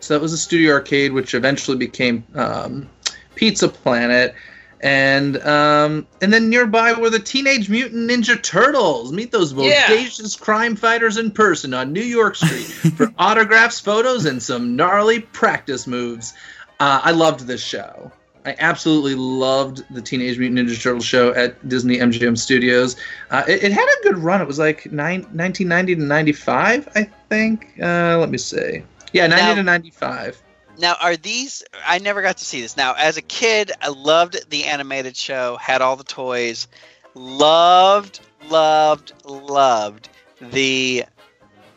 So 0.00 0.14
that 0.14 0.20
was 0.20 0.32
a 0.32 0.38
Studio 0.38 0.72
Arcade, 0.74 1.12
which 1.12 1.34
eventually 1.34 1.76
became 1.76 2.24
um, 2.34 2.88
Pizza 3.34 3.68
Planet, 3.68 4.34
and 4.80 5.36
um, 5.38 6.06
and 6.20 6.32
then 6.32 6.48
nearby 6.50 6.92
were 6.92 7.10
the 7.10 7.18
Teenage 7.18 7.68
Mutant 7.70 8.08
Ninja 8.10 8.40
Turtles. 8.40 9.10
Meet 9.10 9.32
those 9.32 9.52
Yeah. 9.52 9.86
bodacious 9.88 10.38
crime 10.38 10.76
fighters 10.76 11.16
in 11.16 11.30
person 11.30 11.72
on 11.74 11.92
New 11.92 12.02
York 12.02 12.36
Street 12.36 12.66
for 12.96 13.12
autographs, 13.18 13.80
photos, 13.80 14.26
and 14.26 14.40
some 14.42 14.76
gnarly 14.76 15.20
practice 15.20 15.86
moves. 15.86 16.34
Uh, 16.78 17.00
I 17.02 17.12
loved 17.12 17.40
this 17.46 17.62
show. 17.62 18.12
I 18.46 18.54
absolutely 18.60 19.16
loved 19.16 19.82
the 19.92 20.00
Teenage 20.00 20.38
Mutant 20.38 20.68
Ninja 20.68 20.80
Turtles 20.80 21.04
show 21.04 21.34
at 21.34 21.68
Disney 21.68 21.98
MGM 21.98 22.38
Studios. 22.38 22.94
Uh, 23.30 23.42
it, 23.48 23.64
it 23.64 23.72
had 23.72 23.88
a 23.88 24.02
good 24.04 24.18
run. 24.18 24.40
It 24.40 24.46
was 24.46 24.60
like 24.60 24.90
nine, 24.92 25.22
1990 25.22 25.96
to 25.96 26.02
95, 26.02 26.88
I 26.94 27.10
think. 27.28 27.74
Uh, 27.82 28.18
let 28.18 28.30
me 28.30 28.38
see. 28.38 28.84
Yeah, 29.12 29.26
90 29.26 29.42
Now- 29.42 29.54
to 29.56 29.62
95. 29.64 30.42
Now, 30.78 30.96
are 31.00 31.16
these? 31.16 31.64
I 31.86 31.98
never 31.98 32.20
got 32.20 32.36
to 32.36 32.44
see 32.44 32.60
this. 32.60 32.76
Now, 32.76 32.94
as 32.98 33.16
a 33.16 33.22
kid, 33.22 33.72
I 33.80 33.88
loved 33.88 34.50
the 34.50 34.64
animated 34.64 35.16
show, 35.16 35.56
had 35.56 35.80
all 35.80 35.96
the 35.96 36.04
toys, 36.04 36.68
loved, 37.14 38.20
loved, 38.50 39.14
loved 39.24 40.10
the 40.40 41.04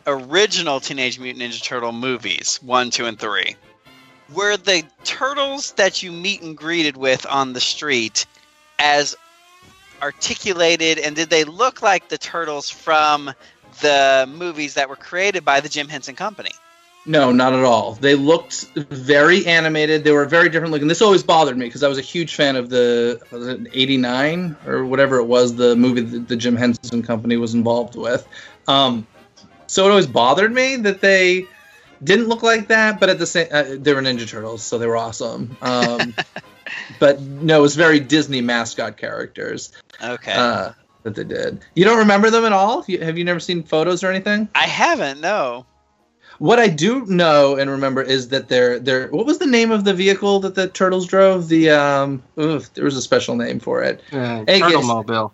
original 0.06 0.82
Teenage 0.82 1.18
Mutant 1.18 1.44
Ninja 1.44 1.64
Turtle 1.64 1.94
movies 1.94 2.60
one, 2.62 2.90
two, 2.90 3.06
and 3.06 3.18
three. 3.18 3.56
Were 4.34 4.57
the 4.57 4.84
turtles 5.03 5.72
that 5.73 6.03
you 6.03 6.11
meet 6.11 6.41
and 6.41 6.56
greeted 6.56 6.97
with 6.97 7.26
on 7.26 7.53
the 7.53 7.60
street 7.60 8.26
as 8.77 9.15
articulated, 10.01 10.99
and 10.99 11.15
did 11.15 11.30
they 11.30 11.43
look 11.43 11.81
like 11.81 12.10
the 12.10 12.18
turtles 12.18 12.69
from 12.69 13.34
the 13.81 14.30
movies 14.31 14.76
that 14.76 14.89
were 14.89 14.95
created 14.95 15.43
by 15.43 15.60
the 15.60 15.69
Jim 15.69 15.88
Henson 15.88 16.15
Company? 16.15 16.51
No, 17.06 17.31
not 17.31 17.53
at 17.53 17.64
all. 17.64 17.93
They 17.93 18.15
looked 18.15 18.65
very 18.76 19.45
animated. 19.45 20.03
They 20.03 20.11
were 20.11 20.26
very 20.26 20.49
different 20.49 20.72
looking. 20.72 20.88
This 20.88 21.01
always 21.01 21.23
bothered 21.23 21.57
me 21.57 21.65
because 21.65 21.81
I 21.81 21.88
was 21.88 21.97
a 21.97 22.01
huge 22.01 22.35
fan 22.35 22.56
of 22.56 22.69
the 22.69 23.19
was 23.31 23.47
it 23.47 23.61
89 23.73 24.56
or 24.68 24.85
whatever 24.85 25.18
it 25.18 25.26
was, 25.26 25.56
the 25.56 25.76
movie 25.76 26.01
that 26.01 26.27
the 26.27 26.35
Jim 26.35 26.56
Henson 26.56 27.01
Company 27.01 27.38
was 27.38 27.53
involved 27.53 27.95
with. 27.95 28.27
Um, 28.68 29.07
so 29.68 29.85
it 29.85 29.89
always 29.89 30.07
bothered 30.07 30.51
me 30.51 30.76
that 30.77 31.01
they 31.01 31.47
didn't 32.04 32.28
look 32.28 32.44
like 32.44 32.68
that, 32.70 33.00
but 33.00 33.10
at 33.10 33.20
the 33.20 33.26
same, 33.26 33.48
uh, 33.52 33.64
they 33.78 33.94
were 33.94 34.02
Ninja 34.02 34.28
Turtles, 34.28 34.64
so 34.64 34.78
they 34.78 34.88
were 34.88 34.98
awesome. 34.98 35.58
Um, 35.62 36.14
but 37.00 37.22
no, 37.22 37.60
it 37.60 37.62
was 37.62 37.76
very 37.76 38.00
Disney 38.00 38.42
mascot 38.42 38.98
characters 38.98 39.72
Okay. 40.04 40.34
uh, 40.34 40.72
that 41.04 41.16
they 41.16 41.24
did. 41.24 41.60
You 41.76 41.86
don't 41.86 41.98
remember 41.98 42.30
them 42.30 42.46
at 42.46 42.54
all? 42.54 42.84
You, 42.88 43.00
have 43.02 43.18
you 43.18 43.26
never 43.26 43.40
seen 43.40 43.64
photos 43.64 44.04
or 44.04 44.08
anything? 44.10 44.48
I 44.56 44.68
haven't, 44.68 45.20
no. 45.22 45.66
What 46.38 46.58
I 46.58 46.70
do 46.70 47.06
know 47.06 47.58
and 47.58 47.70
remember 47.70 48.02
is 48.02 48.30
that 48.30 48.48
they're 48.48 48.80
they're 48.80 49.10
what 49.10 49.26
was 49.26 49.40
the 49.40 49.46
name 49.46 49.72
of 49.72 49.84
the 49.84 49.94
vehicle 49.94 50.40
that 50.40 50.56
the 50.56 50.70
turtles 50.70 51.06
drove? 51.06 51.50
The 51.50 51.72
um 51.72 52.24
oof, 52.40 52.74
there 52.76 52.86
was 52.86 52.96
a 52.96 53.02
special 53.02 53.36
name 53.36 53.60
for 53.60 53.84
it. 53.84 54.02
Uh, 54.10 54.46
Turtle 54.46 54.70
guys. 54.80 54.86
Mobile. 54.88 55.34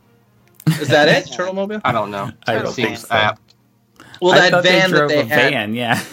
Is 0.82 0.88
that 0.88 1.08
it? 1.08 1.32
Turtle 1.32 1.54
Mobile? 1.54 1.80
I 1.86 1.92
don't 1.92 2.10
know. 2.10 2.32
I 2.48 2.56
don't 2.56 2.74
think 2.74 2.98
so. 2.98 3.14
apt. 3.14 3.54
Well, 4.20 4.34
I 4.34 4.50
that 4.50 4.64
van 4.64 4.90
they 4.90 4.98
drove 4.98 5.10
that 5.10 5.16
they 5.16 5.22
a 5.22 5.26
had, 5.26 5.52
van. 5.52 5.76
Yeah, 5.76 6.04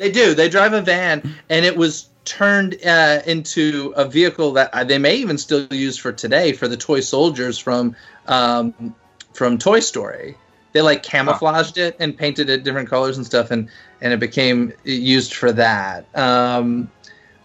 they 0.00 0.10
do. 0.10 0.34
They 0.34 0.48
drive 0.48 0.72
a 0.72 0.80
van, 0.80 1.36
and 1.50 1.66
it 1.66 1.76
was 1.76 2.08
turned 2.24 2.78
uh, 2.86 3.20
into 3.26 3.92
a 3.96 4.08
vehicle 4.08 4.52
that 4.54 4.88
they 4.88 4.96
may 4.96 5.16
even 5.16 5.36
still 5.36 5.66
use 5.70 5.98
for 5.98 6.10
today 6.10 6.52
for 6.52 6.68
the 6.68 6.76
toy 6.76 7.00
soldiers 7.00 7.58
from 7.58 7.94
um, 8.26 8.94
from 9.34 9.58
Toy 9.58 9.80
Story. 9.80 10.36
They 10.72 10.80
like 10.80 11.02
camouflaged 11.02 11.76
it 11.76 11.96
and 12.00 12.16
painted 12.16 12.48
it 12.48 12.64
different 12.64 12.88
colors 12.88 13.18
and 13.18 13.26
stuff, 13.26 13.50
and 13.50 13.68
and 14.00 14.14
it 14.14 14.20
became 14.20 14.72
used 14.84 15.34
for 15.34 15.52
that. 15.52 16.06
Um, 16.16 16.90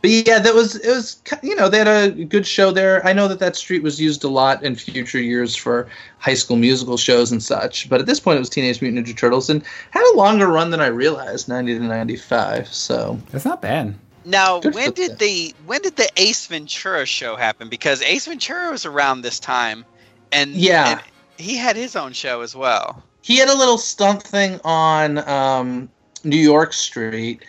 but 0.06 0.27
yeah, 0.27 0.38
that 0.38 0.53
was 0.53 0.76
it 0.76 0.88
was 0.88 1.18
you 1.41 1.56
know 1.56 1.68
they 1.68 1.80
had 1.80 1.88
a 1.88 2.11
good 2.26 2.45
show 2.45 2.69
there. 2.69 3.03
I 3.07 3.11
know 3.11 3.27
that 3.27 3.40
that 3.40 3.56
street 3.56 3.82
was 3.82 3.99
used 3.99 4.23
a 4.23 4.27
lot 4.27 4.64
in 4.64 4.76
future 4.76 5.19
years 5.19 5.56
for 5.56 5.88
High 6.19 6.36
School 6.36 6.57
Musical 6.57 6.95
shows 6.95 7.32
and 7.32 7.41
such. 7.41 7.90
But 7.90 8.02
at 8.02 8.06
this 8.06 8.19
point, 8.19 8.36
it 8.36 8.40
was 8.40 8.49
Teenage 8.52 8.84
Mutant 8.84 9.07
Ninja 9.07 9.18
Turtles 9.18 9.49
and 9.49 9.64
had 9.90 10.03
a 10.14 10.15
longer 10.15 10.48
run 10.48 10.69
than 10.69 10.80
I 10.80 10.88
realized, 10.88 11.49
ninety 11.49 11.73
to 11.73 11.84
ninety 11.84 12.18
five. 12.18 12.68
So 12.72 13.19
that's 13.32 13.45
not 13.45 13.64
bad. 13.64 13.95
Now, 14.26 14.60
Good 14.60 14.76
when 14.76 14.91
did 14.91 15.11
them. 15.11 15.18
the 15.18 15.56
when 15.65 15.82
did 15.82 15.95
the 15.95 16.07
Ace 16.18 16.45
Ventura 16.45 17.07
show 17.07 17.36
happen? 17.36 17.68
Because 17.68 18.03
Ace 18.03 18.27
Ventura 18.27 18.69
was 18.69 18.86
around 18.86 19.22
this 19.22 19.40
time, 19.40 19.84
and 20.32 20.52
Yeah. 20.52 20.91
and 20.91 21.02
he 21.38 21.57
had 21.57 21.76
his 21.76 21.95
own 21.95 22.14
show 22.14 22.41
as 22.41 22.56
well. 22.56 23.02
he 23.23 23.38
had 23.38 23.49
a 23.49 23.57
little 23.57 23.80
stunt 23.80 24.22
thing 24.22 24.60
on 24.64 25.18
um, 25.27 25.90
New 26.23 26.38
York 26.38 26.73
Street, 26.73 27.44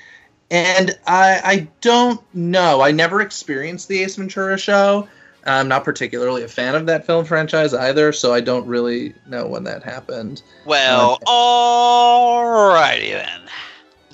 and 0.51 0.99
I 1.07 1.41
I 1.45 1.69
don't 1.81 2.21
know. 2.35 2.81
I 2.81 2.93
never 2.93 3.21
experienced 3.21 3.89
the 3.89 4.03
Ace 4.03 4.17
Ventura 4.17 4.59
show. 4.59 5.09
I'm 5.45 5.69
not 5.69 5.85
particularly 5.85 6.43
a 6.43 6.49
fan 6.49 6.75
of 6.75 6.87
that 6.87 7.07
film 7.07 7.25
franchise 7.25 7.73
either, 7.73 8.13
so 8.13 8.35
I 8.35 8.41
don't 8.41 8.67
really 8.67 9.15
know 9.29 9.47
when 9.47 9.65
that 9.65 9.85
happened. 9.85 10.43
Well, 10.65 11.19
alrighty 11.21 13.13
then. 13.13 13.43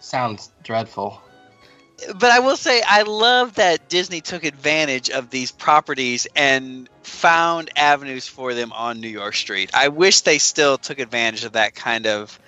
Sounds 0.00 0.50
dreadful. 0.62 1.22
But 2.14 2.30
I 2.32 2.40
will 2.40 2.56
say, 2.56 2.82
I 2.86 3.02
love 3.02 3.54
that 3.54 3.88
Disney 3.88 4.20
took 4.20 4.44
advantage 4.44 5.08
of 5.08 5.30
these 5.30 5.52
properties 5.52 6.26
and 6.34 6.88
found 7.02 7.70
avenues 7.76 8.26
for 8.26 8.54
them 8.54 8.72
on 8.72 9.00
New 9.00 9.08
York 9.08 9.34
Street. 9.34 9.70
I 9.72 9.88
wish 9.88 10.22
they 10.22 10.38
still 10.38 10.76
took 10.78 10.98
advantage 10.98 11.44
of 11.44 11.52
that 11.52 11.74
kind 11.74 12.06
of 12.06 12.38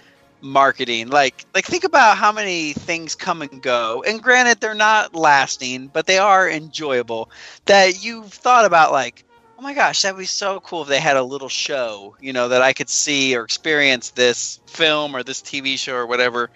marketing. 0.44 1.08
Like, 1.08 1.44
like 1.54 1.64
think 1.64 1.84
about 1.84 2.16
how 2.16 2.30
many 2.30 2.74
things 2.74 3.14
come 3.14 3.42
and 3.42 3.62
go. 3.62 4.04
And 4.06 4.22
granted, 4.22 4.60
they're 4.60 4.74
not 4.74 5.14
lasting, 5.14 5.88
but 5.88 6.06
they 6.06 6.18
are 6.18 6.48
enjoyable. 6.48 7.30
That 7.64 8.04
you've 8.04 8.32
thought 8.32 8.64
about, 8.64 8.92
like, 8.92 9.24
oh 9.58 9.62
my 9.62 9.74
gosh, 9.74 10.02
that'd 10.02 10.18
be 10.18 10.26
so 10.26 10.60
cool 10.60 10.82
if 10.82 10.88
they 10.88 11.00
had 11.00 11.16
a 11.16 11.22
little 11.22 11.48
show, 11.48 12.16
you 12.20 12.32
know, 12.32 12.48
that 12.48 12.62
I 12.62 12.72
could 12.72 12.90
see 12.90 13.34
or 13.36 13.42
experience 13.44 14.10
this 14.10 14.60
film 14.66 15.16
or 15.16 15.22
this 15.22 15.40
TV 15.40 15.78
show 15.78 15.94
or 15.94 16.06
whatever 16.06 16.50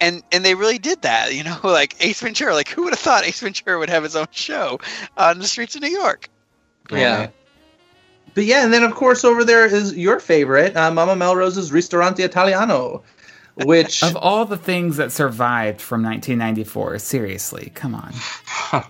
and 0.00 0.22
and 0.30 0.44
they 0.44 0.54
really 0.54 0.78
did 0.78 1.00
that 1.02 1.34
you 1.34 1.42
know 1.42 1.58
like 1.62 1.96
ace 2.00 2.20
ventura 2.20 2.54
like 2.54 2.68
who 2.68 2.84
would 2.84 2.92
have 2.92 2.98
thought 2.98 3.24
ace 3.24 3.40
ventura 3.40 3.78
would 3.78 3.88
have 3.88 4.02
his 4.02 4.16
own 4.16 4.26
show 4.30 4.78
on 5.16 5.38
the 5.38 5.46
streets 5.46 5.74
of 5.74 5.82
new 5.82 5.88
york 5.88 6.28
Yeah. 6.90 7.28
But 8.36 8.44
yeah, 8.44 8.62
and 8.62 8.72
then 8.72 8.84
of 8.84 8.94
course 8.94 9.24
over 9.24 9.44
there 9.44 9.64
is 9.64 9.96
your 9.96 10.20
favorite, 10.20 10.76
uh, 10.76 10.90
Mama 10.90 11.16
Melrose's 11.16 11.72
Ristorante 11.72 12.22
Italiano, 12.22 13.02
which 13.64 14.02
Of 14.02 14.14
all 14.14 14.44
the 14.44 14.58
things 14.58 14.98
that 14.98 15.10
survived 15.10 15.80
from 15.80 16.02
1994, 16.02 16.98
seriously, 16.98 17.72
come 17.74 17.94
on. 17.94 18.12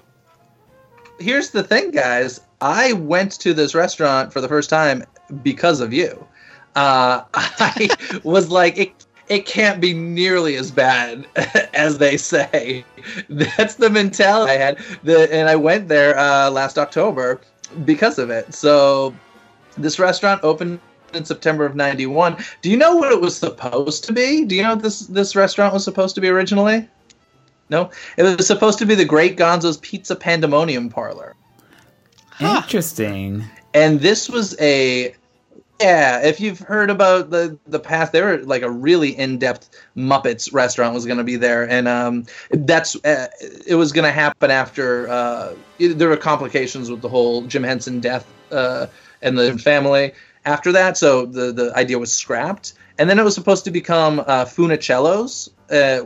here's 1.21 1.51
the 1.51 1.63
thing, 1.63 1.93
guys. 1.93 2.41
I 2.61 2.95
went 2.95 3.39
to 3.41 3.55
this 3.55 3.73
restaurant 3.73 4.33
for 4.33 4.41
the 4.41 4.49
first 4.49 4.69
time 4.69 5.05
because 5.45 5.81
of 5.81 5.93
you. 5.93 6.27
Uh, 6.75 7.23
I 7.35 7.89
was 8.25 8.51
like, 8.51 8.77
it, 8.77 9.07
it 9.29 9.47
can't 9.47 9.81
be 9.81 9.95
nearly 9.95 10.57
as 10.57 10.73
bad 10.73 11.25
as 11.73 11.99
they 11.99 12.17
say. 12.17 12.85
That's 13.29 13.77
the 13.77 13.91
mentality 13.91 14.51
I 14.51 14.57
had. 14.57 14.79
The, 15.05 15.33
and 15.33 15.49
I 15.49 15.55
went 15.55 15.87
there 15.87 16.19
uh, 16.19 16.51
last 16.51 16.79
October 16.79 17.41
because 17.85 18.19
of 18.19 18.31
it. 18.31 18.53
So 18.53 19.15
this 19.79 19.99
restaurant 19.99 20.43
opened 20.43 20.81
in 21.15 21.25
September 21.25 21.65
of 21.65 21.75
91. 21.77 22.37
Do 22.63 22.71
you 22.71 22.77
know 22.77 22.97
what 22.97 23.13
it 23.13 23.21
was 23.21 23.37
supposed 23.37 24.05
to 24.05 24.13
be? 24.13 24.45
Do 24.45 24.55
you 24.55 24.63
know 24.63 24.75
what 24.75 24.83
this, 24.83 25.01
this 25.01 25.37
restaurant 25.37 25.73
was 25.73 25.85
supposed 25.85 26.15
to 26.17 26.21
be 26.21 26.29
originally? 26.29 26.89
No? 27.71 27.91
It 28.17 28.23
was 28.23 28.47
supposed 28.47 28.79
to 28.81 28.87
be 28.87 28.95
the 28.95 29.05
Great 29.05 29.37
Gonzo's 29.37 29.79
Pizza 29.79 30.17
Pandemonium 30.17 30.89
Parlor 30.89 31.35
Huh. 32.31 32.61
Interesting. 32.65 33.45
and 33.73 34.01
this 34.01 34.29
was 34.29 34.55
a 34.61 35.15
Yeah, 35.81 36.21
if 36.23 36.39
you've 36.41 36.59
heard 36.61 36.91
about 36.91 37.31
the 37.31 37.59
the 37.67 37.81
past, 37.81 38.13
they 38.13 38.23
were 38.23 38.39
like 38.39 38.63
a 38.63 38.71
really 38.71 39.11
in 39.19 39.39
depth 39.39 39.71
Muppets 39.97 40.53
restaurant 40.53 40.95
was 40.95 41.07
going 41.07 41.19
to 41.19 41.25
be 41.25 41.37
there, 41.37 41.69
and 41.69 41.89
um, 41.89 42.25
that's 42.51 42.95
uh, 43.05 43.29
it 43.67 43.75
was 43.77 43.93
going 43.93 44.05
to 44.05 44.13
happen 44.13 44.51
after 44.51 45.09
uh, 45.09 45.55
it, 45.79 45.99
there 45.99 46.09
were 46.09 46.17
complications 46.17 46.91
with 46.91 47.01
the 47.01 47.09
whole 47.09 47.43
Jim 47.43 47.63
Henson 47.63 48.01
death 48.01 48.27
uh, 48.51 48.87
and 49.23 49.39
the 49.39 49.59
family 49.59 50.13
after 50.45 50.73
that, 50.73 50.97
so 50.97 51.27
the 51.27 51.53
the 51.53 51.77
idea 51.77 51.99
was 51.99 52.13
scrapped, 52.13 52.75
and 52.99 53.09
then 53.11 53.19
it 53.19 53.25
was 53.25 53.35
supposed 53.35 53.65
to 53.65 53.71
become 53.71 54.21
uh, 54.21 54.45
Funicello's, 54.45 55.51
uh, 55.71 56.01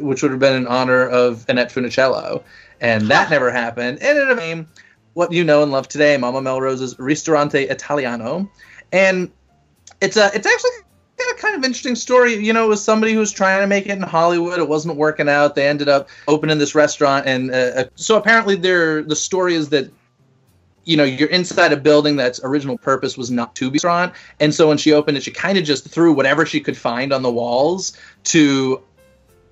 which 0.00 0.22
would 0.22 0.30
have 0.30 0.40
been 0.40 0.56
in 0.56 0.66
honor 0.66 1.06
of 1.06 1.44
Annette 1.48 1.72
Funicello, 1.72 2.42
and 2.80 3.08
that 3.08 3.30
never 3.30 3.50
happened. 3.50 4.02
And 4.02 4.18
it 4.18 4.36
became 4.36 4.68
what 5.14 5.32
you 5.32 5.44
know 5.44 5.62
and 5.62 5.72
love 5.72 5.88
today, 5.88 6.16
Mama 6.16 6.42
Melrose's 6.42 6.98
Ristorante 6.98 7.68
Italiano 7.68 8.50
and 8.94 9.30
it's 10.00 10.16
a 10.16 10.30
it's 10.34 10.46
actually 10.46 10.70
a 11.30 11.34
kind 11.36 11.56
of 11.56 11.64
interesting 11.64 11.96
story. 11.96 12.34
You 12.34 12.52
know, 12.52 12.64
it 12.64 12.68
was 12.68 12.82
somebody 12.82 13.12
who 13.12 13.18
was 13.18 13.32
trying 13.32 13.60
to 13.60 13.66
make 13.66 13.86
it 13.86 13.90
in 13.90 14.02
Hollywood. 14.02 14.58
It 14.58 14.68
wasn't 14.68 14.96
working 14.96 15.28
out. 15.28 15.54
They 15.54 15.66
ended 15.66 15.88
up 15.88 16.08
opening 16.28 16.58
this 16.58 16.74
restaurant, 16.74 17.26
and 17.26 17.50
uh, 17.50 17.54
uh 17.54 17.84
so 17.96 18.16
apparently, 18.16 18.56
there 18.56 19.02
the 19.02 19.16
story 19.16 19.54
is 19.54 19.70
that 19.70 19.90
you 20.84 20.96
know 20.96 21.04
you're 21.04 21.28
inside 21.28 21.72
a 21.72 21.76
building 21.76 22.16
that's 22.16 22.40
original 22.44 22.78
purpose 22.78 23.16
was 23.16 23.30
not 23.30 23.54
to 23.56 23.70
be 23.70 23.76
restaurant, 23.76 24.12
and 24.40 24.54
so 24.54 24.68
when 24.68 24.78
she 24.78 24.92
opened 24.92 25.16
it, 25.16 25.22
she 25.22 25.30
kind 25.30 25.58
of 25.58 25.64
just 25.64 25.88
threw 25.88 26.12
whatever 26.12 26.46
she 26.46 26.60
could 26.60 26.76
find 26.76 27.12
on 27.12 27.22
the 27.22 27.30
walls 27.32 27.96
to 28.24 28.82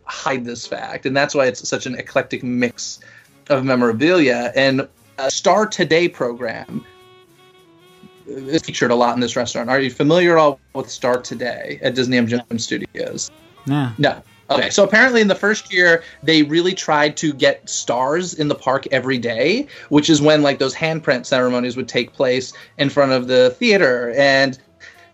hide 0.04 0.44
this 0.44 0.66
fact, 0.66 1.06
and 1.06 1.16
that's 1.16 1.34
why 1.34 1.46
it's 1.46 1.68
such 1.68 1.86
an 1.86 1.94
eclectic 1.96 2.42
mix 2.42 3.00
of 3.48 3.64
memorabilia 3.64 4.52
and. 4.54 4.88
A 5.18 5.30
Star 5.30 5.66
Today 5.66 6.09
program 6.09 6.84
is 8.26 8.62
featured 8.62 8.90
a 8.90 8.94
lot 8.94 9.14
in 9.14 9.20
this 9.20 9.36
restaurant. 9.36 9.68
Are 9.68 9.78
you 9.78 9.90
familiar 9.90 10.38
at 10.38 10.40
all 10.40 10.60
with 10.74 10.90
Star 10.90 11.20
Today 11.20 11.78
at 11.82 11.94
Disney 11.94 12.16
MGM 12.16 12.60
Studios? 12.60 13.30
Yeah. 13.66 13.92
No. 13.98 14.22
Okay, 14.58 14.70
so 14.70 14.84
apparently 14.84 15.20
in 15.20 15.28
the 15.28 15.34
first 15.34 15.72
year 15.72 16.02
they 16.22 16.42
really 16.42 16.74
tried 16.74 17.16
to 17.18 17.32
get 17.32 17.68
stars 17.68 18.34
in 18.34 18.48
the 18.48 18.54
park 18.54 18.86
every 18.90 19.18
day, 19.18 19.66
which 19.88 20.10
is 20.10 20.20
when 20.22 20.42
like 20.42 20.58
those 20.58 20.74
handprint 20.74 21.26
ceremonies 21.26 21.76
would 21.76 21.88
take 21.88 22.12
place 22.12 22.52
in 22.78 22.88
front 22.90 23.12
of 23.12 23.28
the 23.28 23.50
theater. 23.50 24.12
And 24.16 24.58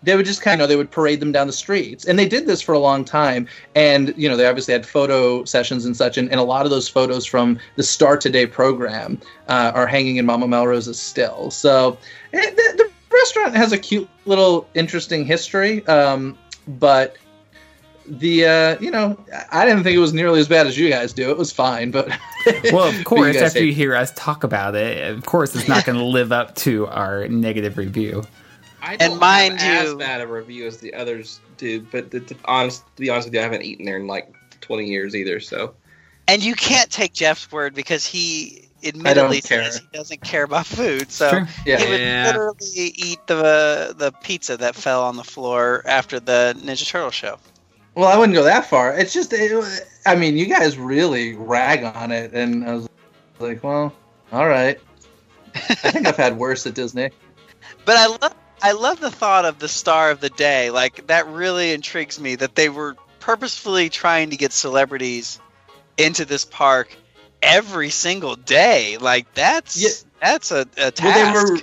they 0.02 0.16
would 0.16 0.27
just 0.27 0.43
kind 0.43 0.55
of 0.55 0.59
you 0.59 0.62
know, 0.62 0.66
they 0.69 0.77
would 0.77 0.90
parade 0.90 1.20
them 1.20 1.32
down 1.32 1.47
the 1.47 1.52
streets. 1.52 2.05
And 2.05 2.19
they 2.19 2.28
did 2.28 2.47
this 2.47 2.60
for 2.62 2.73
a 2.73 2.78
long 2.78 3.05
time. 3.05 3.48
And 3.74 4.15
you 4.16 4.28
know 4.28 4.36
they 4.36 4.47
obviously 4.47 4.73
had 4.73 4.86
photo 4.86 5.44
sessions 5.44 5.85
and 5.85 5.97
such. 5.97 6.19
And, 6.19 6.31
and 6.31 6.40
a 6.40 6.44
lot 6.44 6.65
of 6.65 6.70
those 6.70 6.89
photos 6.89 7.27
from 7.27 7.59
the 7.77 7.82
star 7.82 8.16
today 8.16 8.47
program 8.47 9.20
uh, 9.48 9.73
are 9.74 9.86
hanging 9.86 10.16
in 10.16 10.27
mama 10.27 10.47
melrose's 10.47 11.01
still. 11.01 11.51
So 11.51 11.98
eh, 12.32 12.51
the, 12.51 12.74
the 12.77 12.90
restaurant 13.12 13.55
has 13.56 13.73
a 13.73 13.78
cute 13.78 14.09
little 14.24 14.69
interesting 14.74 15.24
history, 15.24 15.86
um, 15.86 16.39
but 16.66 17.16
the 18.09 18.47
uh, 18.47 18.80
you 18.80 18.90
know 18.90 19.18
I 19.52 19.64
didn't 19.64 19.85
think 19.85 19.97
it 19.97 20.01
was 20.01 20.12
nearly 20.12 20.40
as 20.40 20.48
bad 20.48 20.66
as 20.66 20.78
you 20.78 20.89
guys 20.89 21.12
do. 21.12 21.30
It 21.30 21.39
was 21.39 21.52
fine, 21.52 21.90
but 21.90 22.09
well, 22.72 22.89
of 22.89 23.05
course, 23.05 23.36
you 23.36 23.40
after 23.40 23.64
you 23.64 23.72
hear 23.72 23.94
us 23.94 24.12
talk 24.14 24.44
about 24.44 24.74
it, 24.74 25.10
of 25.10 25.26
course, 25.26 25.55
it's 25.55 25.68
not 25.68 25.85
going 25.85 25.98
to 25.98 26.05
live 26.05 26.32
up 26.32 26.55
to 26.56 26.86
our 26.89 27.28
negative 27.28 27.76
review. 27.76 28.24
I 28.80 28.97
don't 28.97 29.12
and 29.12 29.20
mind 29.20 29.60
have 29.60 29.85
you, 29.85 29.93
as 29.93 29.94
bad 29.97 30.20
a 30.20 30.26
review 30.26 30.66
as 30.66 30.78
the 30.78 30.94
others 30.94 31.40
do, 31.56 31.80
but 31.80 32.10
to, 32.12 32.20
to, 32.20 32.36
honest, 32.44 32.85
to 32.97 33.01
be 33.01 33.10
honest 33.10 33.28
with 33.28 33.35
you, 33.35 33.40
I 33.40 33.43
haven't 33.43 33.62
eaten 33.62 33.85
there 33.85 33.97
in 33.97 34.06
like 34.06 34.32
twenty 34.60 34.86
years 34.86 35.14
either. 35.14 35.40
So, 35.40 35.74
and 36.26 36.43
you 36.43 36.55
can't 36.55 36.90
take 36.90 37.12
Jeff's 37.12 37.51
word 37.52 37.74
because 37.74 38.06
he 38.06 38.68
admittedly 38.85 39.40
says 39.40 39.78
he 39.78 39.86
doesn't 39.93 40.22
care 40.22 40.44
about 40.44 40.66
food. 40.66 41.10
So 41.10 41.44
yeah. 41.66 41.78
he 41.78 41.90
would 41.90 42.01
yeah. 42.01 42.26
literally 42.26 42.93
eat 42.94 43.18
the 43.26 43.94
the 43.97 44.12
pizza 44.22 44.56
that 44.56 44.74
fell 44.74 45.02
on 45.02 45.16
the 45.16 45.24
floor 45.24 45.82
after 45.86 46.20
the 46.20 46.56
Ninja 46.59 46.86
Turtle 46.89 47.10
show. 47.10 47.39
Well, 47.99 48.07
I 48.07 48.16
wouldn't 48.16 48.37
go 48.37 48.45
that 48.45 48.66
far. 48.66 48.97
It's 48.97 49.12
just, 49.12 49.33
it, 49.33 49.85
I 50.07 50.15
mean, 50.15 50.37
you 50.37 50.47
guys 50.47 50.79
really 50.79 51.35
rag 51.35 51.83
on 51.83 52.12
it, 52.12 52.33
and 52.33 52.65
I 52.65 52.75
was 52.75 52.89
like, 53.41 53.65
well, 53.65 53.93
all 54.31 54.47
right. 54.47 54.79
I 55.53 55.91
think 55.91 56.07
I've 56.07 56.16
had 56.16 56.39
worse 56.39 56.65
at 56.66 56.75
Disney. 56.75 57.11
But 57.85 57.97
I 57.97 58.07
love, 58.07 58.35
I 58.62 58.73
love 58.73 59.01
the 59.01 59.11
thought 59.11 59.45
of 59.47 59.59
the 59.59 59.69
star 59.69 60.11
of 60.11 60.20
the 60.20 60.29
day. 60.29 60.70
Like 60.70 61.07
that 61.07 61.27
really 61.27 61.73
intrigues 61.73 62.20
me 62.20 62.35
that 62.37 62.55
they 62.55 62.69
were 62.69 62.97
purposefully 63.19 63.89
trying 63.89 64.31
to 64.31 64.37
get 64.37 64.53
celebrities 64.53 65.41
into 65.97 66.27
this 66.27 66.45
park 66.45 66.95
every 67.43 67.89
single 67.89 68.37
day. 68.37 68.99
Like 68.99 69.33
that's 69.35 69.81
yeah. 69.81 69.89
that's 70.20 70.51
a, 70.51 70.66
a 70.77 70.91
task. 70.91 71.03
Well, 71.03 71.47
they 71.47 71.53
were 71.53 71.61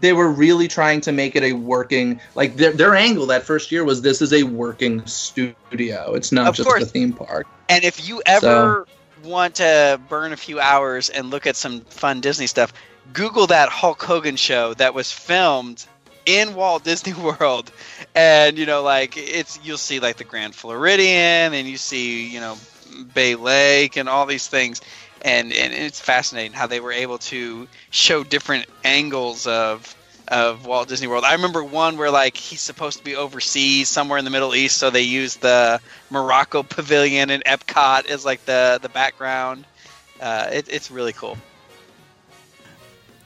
they 0.00 0.12
were 0.12 0.30
really 0.30 0.68
trying 0.68 1.00
to 1.02 1.12
make 1.12 1.36
it 1.36 1.42
a 1.42 1.52
working 1.52 2.20
like 2.34 2.56
their, 2.56 2.72
their 2.72 2.94
angle 2.94 3.26
that 3.26 3.44
first 3.44 3.72
year 3.72 3.84
was 3.84 4.02
this 4.02 4.20
is 4.20 4.32
a 4.32 4.42
working 4.44 5.04
studio. 5.06 6.14
It's 6.14 6.32
not 6.32 6.48
of 6.48 6.54
just 6.54 6.68
course. 6.68 6.82
a 6.82 6.86
theme 6.86 7.12
park. 7.12 7.46
And 7.68 7.84
if 7.84 8.08
you 8.08 8.22
ever 8.26 8.86
so. 8.86 9.28
want 9.28 9.56
to 9.56 10.00
burn 10.08 10.32
a 10.32 10.36
few 10.36 10.60
hours 10.60 11.08
and 11.08 11.30
look 11.30 11.46
at 11.46 11.56
some 11.56 11.80
fun 11.82 12.20
Disney 12.20 12.46
stuff, 12.46 12.72
Google 13.12 13.46
that 13.48 13.68
Hulk 13.68 14.02
Hogan 14.02 14.36
show 14.36 14.74
that 14.74 14.94
was 14.94 15.12
filmed 15.12 15.86
in 16.26 16.54
Walt 16.54 16.84
Disney 16.84 17.12
World, 17.40 17.70
and 18.14 18.58
you 18.58 18.66
know, 18.66 18.82
like 18.82 19.16
it's 19.16 19.58
you'll 19.62 19.78
see 19.78 20.00
like 20.00 20.16
the 20.16 20.24
Grand 20.24 20.54
Floridian, 20.54 21.54
and 21.54 21.68
you 21.68 21.76
see 21.76 22.28
you 22.28 22.40
know 22.40 22.56
Bay 23.14 23.34
Lake 23.34 23.96
and 23.96 24.08
all 24.08 24.26
these 24.26 24.48
things. 24.48 24.80
And, 25.22 25.52
and 25.52 25.72
it's 25.72 26.00
fascinating 26.00 26.52
how 26.52 26.66
they 26.66 26.80
were 26.80 26.92
able 26.92 27.18
to 27.18 27.66
show 27.90 28.22
different 28.22 28.66
angles 28.84 29.46
of 29.46 29.94
of 30.28 30.66
Walt 30.66 30.88
Disney 30.88 31.06
World. 31.06 31.24
I 31.24 31.32
remember 31.34 31.62
one 31.62 31.96
where 31.96 32.10
like 32.10 32.36
he's 32.36 32.60
supposed 32.60 32.98
to 32.98 33.04
be 33.04 33.14
overseas 33.14 33.88
somewhere 33.88 34.18
in 34.18 34.24
the 34.24 34.30
Middle 34.30 34.54
East, 34.54 34.78
so 34.78 34.90
they 34.90 35.02
used 35.02 35.40
the 35.40 35.80
Morocco 36.10 36.62
Pavilion 36.62 37.30
and 37.30 37.44
Epcot 37.44 38.06
as 38.06 38.24
like 38.24 38.44
the 38.44 38.78
the 38.82 38.88
background. 38.88 39.64
Uh, 40.20 40.48
it, 40.52 40.68
it's 40.68 40.90
really 40.90 41.12
cool. 41.12 41.36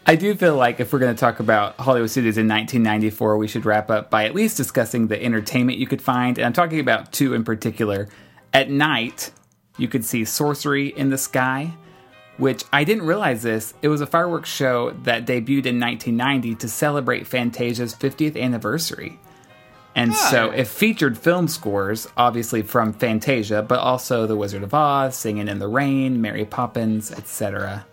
I 0.06 0.16
do 0.16 0.34
feel 0.34 0.56
like 0.56 0.80
if 0.80 0.92
we're 0.92 0.98
going 0.98 1.14
to 1.14 1.20
talk 1.20 1.40
about 1.40 1.76
Hollywood 1.76 2.10
Studios 2.10 2.36
in 2.36 2.48
1994, 2.48 3.36
we 3.36 3.46
should 3.46 3.64
wrap 3.64 3.90
up 3.90 4.10
by 4.10 4.24
at 4.24 4.34
least 4.34 4.56
discussing 4.56 5.06
the 5.06 5.22
entertainment 5.22 5.78
you 5.78 5.86
could 5.86 6.02
find. 6.02 6.36
And 6.38 6.46
I'm 6.46 6.52
talking 6.52 6.80
about 6.80 7.12
two 7.12 7.34
in 7.34 7.44
particular. 7.44 8.08
At 8.52 8.70
night, 8.70 9.30
you 9.78 9.88
could 9.88 10.05
see 10.05 10.24
Sorcery 10.24 10.88
in 10.88 11.10
the 11.10 11.18
Sky, 11.18 11.72
which 12.36 12.64
I 12.72 12.84
didn't 12.84 13.06
realize 13.06 13.42
this. 13.42 13.74
It 13.82 13.88
was 13.88 14.01
a 14.01 14.06
fireworks 14.06 14.51
show 14.51 14.90
that 15.02 15.26
debuted 15.26 15.66
in 15.66 15.80
1990 15.80 16.55
to 16.56 16.68
celebrate 16.68 17.26
Fantasia's 17.26 17.94
50th 17.94 18.40
anniversary. 18.40 19.18
And 19.94 20.14
so 20.14 20.51
it 20.51 20.68
featured 20.68 21.18
film 21.18 21.48
scores, 21.48 22.06
obviously 22.16 22.62
from 22.62 22.92
Fantasia, 22.92 23.62
but 23.62 23.80
also 23.80 24.26
The 24.26 24.36
Wizard 24.36 24.62
of 24.62 24.72
Oz, 24.72 25.16
Singing 25.16 25.48
in 25.48 25.59
the 25.59 25.66
Rain, 25.66 26.22
Mary 26.22 26.44
Poppins, 26.44 27.10
etc. 27.10 27.84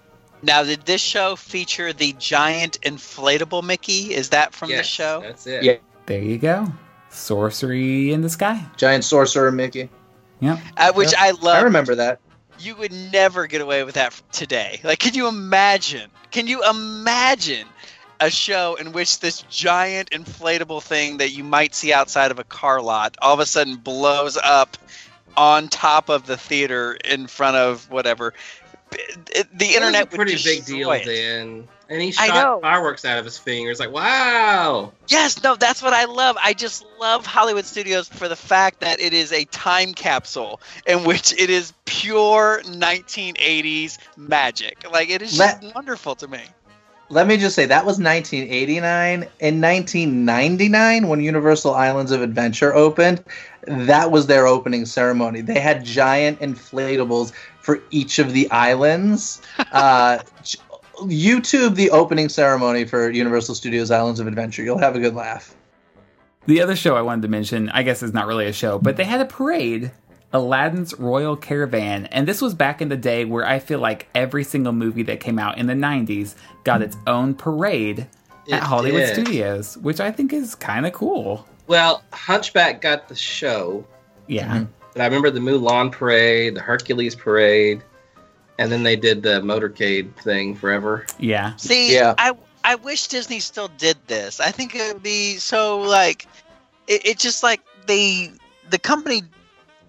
Now, 0.43 0.63
did 0.63 0.85
this 0.85 1.01
show 1.01 1.35
feature 1.35 1.93
the 1.93 2.13
giant 2.19 2.79
inflatable 2.81 3.63
Mickey? 3.63 4.13
Is 4.13 4.29
that 4.29 4.53
from 4.53 4.69
yes, 4.69 4.79
the 4.79 4.83
show? 4.83 5.21
That's 5.21 5.47
it. 5.47 5.63
Yeah. 5.63 5.77
There 6.05 6.21
you 6.21 6.37
go. 6.37 6.67
Sorcery 7.09 8.13
in 8.13 8.21
the 8.21 8.29
Sky. 8.29 8.63
Giant 8.77 9.03
sorcerer 9.03 9.51
Mickey. 9.51 9.89
Yeah. 10.39 10.59
Uh, 10.75 10.93
which 10.93 11.11
yep. 11.11 11.21
I 11.21 11.31
love. 11.31 11.57
I 11.57 11.61
remember 11.61 11.95
that. 11.95 12.19
You 12.59 12.75
would 12.75 12.91
never 12.91 13.47
get 13.47 13.61
away 13.61 13.83
with 13.83 13.95
that 13.95 14.19
today. 14.31 14.79
Like, 14.83 14.99
can 14.99 15.13
you 15.13 15.27
imagine? 15.27 16.09
Can 16.31 16.47
you 16.47 16.67
imagine 16.67 17.67
a 18.19 18.31
show 18.31 18.75
in 18.75 18.93
which 18.93 19.19
this 19.19 19.43
giant 19.43 20.09
inflatable 20.09 20.81
thing 20.81 21.17
that 21.17 21.29
you 21.29 21.43
might 21.43 21.75
see 21.75 21.93
outside 21.93 22.31
of 22.31 22.39
a 22.39 22.43
car 22.43 22.81
lot 22.81 23.15
all 23.21 23.33
of 23.33 23.39
a 23.39 23.45
sudden 23.45 23.75
blows 23.75 24.37
up 24.37 24.77
on 25.35 25.67
top 25.67 26.09
of 26.09 26.25
the 26.25 26.35
theater 26.35 26.97
in 27.05 27.27
front 27.27 27.57
of 27.57 27.89
whatever? 27.91 28.33
The 28.89 29.65
internet 29.65 30.05
was 30.05 30.13
a 30.13 30.17
pretty 30.17 30.37
big 30.43 30.65
deal 30.65 30.91
it. 30.91 31.05
then 31.05 31.67
and 31.89 32.01
he 32.01 32.11
shot 32.11 32.61
fireworks 32.61 33.05
out 33.05 33.17
of 33.17 33.25
his 33.25 33.37
fingers. 33.37 33.79
Like, 33.79 33.91
wow. 33.91 34.91
Yes, 35.07 35.41
no, 35.43 35.55
that's 35.55 35.81
what 35.81 35.93
I 35.93 36.05
love. 36.05 36.37
I 36.41 36.53
just 36.53 36.85
love 36.99 37.25
Hollywood 37.25 37.65
Studios 37.65 38.07
for 38.07 38.27
the 38.27 38.35
fact 38.35 38.81
that 38.81 38.99
it 38.99 39.13
is 39.13 39.31
a 39.31 39.45
time 39.45 39.93
capsule 39.93 40.59
in 40.85 41.03
which 41.03 41.33
it 41.33 41.49
is 41.49 41.73
pure 41.85 42.61
1980s 42.65 43.97
magic. 44.17 44.89
Like, 44.91 45.09
it 45.09 45.21
is 45.21 45.37
just 45.37 45.63
Let, 45.63 45.75
wonderful 45.75 46.15
to 46.15 46.27
me. 46.27 46.41
Let 47.09 47.25
me 47.25 47.37
just 47.37 47.55
say 47.55 47.65
that 47.67 47.85
was 47.85 47.99
1989. 47.99 49.23
In 49.39 49.61
1999, 49.61 51.07
when 51.07 51.21
Universal 51.21 51.73
Islands 51.73 52.11
of 52.11 52.21
Adventure 52.21 52.73
opened, 52.75 53.23
that 53.65 54.11
was 54.11 54.27
their 54.27 54.45
opening 54.45 54.85
ceremony. 54.85 55.39
They 55.39 55.59
had 55.59 55.85
giant 55.85 56.41
inflatables 56.41 57.31
for 57.67 57.81
each 57.91 58.17
of 58.17 58.31
the 58.31 58.49
islands. 58.49 59.41
Uh, 59.73 60.19
YouTube 61.03 61.75
the 61.75 61.91
opening 61.91 62.29
ceremony 62.29 62.85
for 62.85 63.11
Universal 63.11 63.53
Studios 63.55 63.91
Islands 63.91 64.19
of 64.19 64.25
Adventure. 64.25 64.63
You'll 64.63 64.77
have 64.79 64.95
a 64.95 64.99
good 64.99 65.13
laugh. 65.13 65.53
The 66.47 66.61
other 66.61 66.75
show 66.75 66.95
I 66.95 67.01
wanted 67.01 67.23
to 67.23 67.27
mention, 67.27 67.69
I 67.69 67.83
guess 67.83 68.01
is 68.01 68.13
not 68.13 68.25
really 68.25 68.47
a 68.47 68.53
show, 68.53 68.79
but 68.79 68.95
they 68.97 69.03
had 69.03 69.19
a 69.21 69.25
parade, 69.25 69.91
Aladdin's 70.33 70.97
Royal 70.97 71.35
Caravan. 71.35 72.05
And 72.07 72.27
this 72.27 72.41
was 72.41 72.53
back 72.55 72.81
in 72.81 72.89
the 72.89 72.97
day 72.97 73.25
where 73.25 73.45
I 73.45 73.59
feel 73.59 73.79
like 73.79 74.07
every 74.15 74.43
single 74.45 74.73
movie 74.73 75.03
that 75.03 75.19
came 75.19 75.37
out 75.37 75.57
in 75.57 75.67
the 75.67 75.73
90s 75.73 76.35
got 76.63 76.81
its 76.81 76.97
own 77.05 77.35
parade 77.35 78.07
at 78.49 78.63
Hollywood 78.63 79.01
did. 79.01 79.13
Studios, 79.13 79.77
which 79.79 79.99
I 79.99 80.11
think 80.11 80.33
is 80.33 80.55
kind 80.55 80.87
of 80.87 80.93
cool. 80.93 81.45
Well, 81.67 82.01
Hunchback 82.13 82.81
got 82.81 83.09
the 83.09 83.15
show, 83.15 83.85
Yeah. 84.27 84.65
But 84.97 85.03
I 85.03 85.05
remember 85.05 85.29
the 85.29 85.39
Mulan 85.39 85.91
parade, 85.91 86.55
the 86.55 86.59
Hercules 86.59 87.13
parade, 87.13 87.83
and 88.57 88.71
then 88.71 88.81
they 88.81 88.95
did 88.95 89.21
the 89.21 89.41
motorcade 89.41 90.15
thing 90.15 90.55
forever. 90.55 91.05
Yeah. 91.19 91.55
See, 91.57 91.93
Yeah. 91.93 92.15
I 92.17 92.33
I 92.63 92.75
wish 92.75 93.07
Disney 93.07 93.39
still 93.39 93.67
did 93.77 93.97
this. 94.07 94.39
I 94.39 94.49
think 94.49 94.73
it 94.73 94.91
would 94.91 95.03
be 95.03 95.35
so 95.35 95.81
like 95.81 96.25
it, 96.87 97.05
it 97.05 97.19
just 97.19 97.43
like 97.43 97.61
they 97.85 98.31
the 98.71 98.79
company 98.79 99.21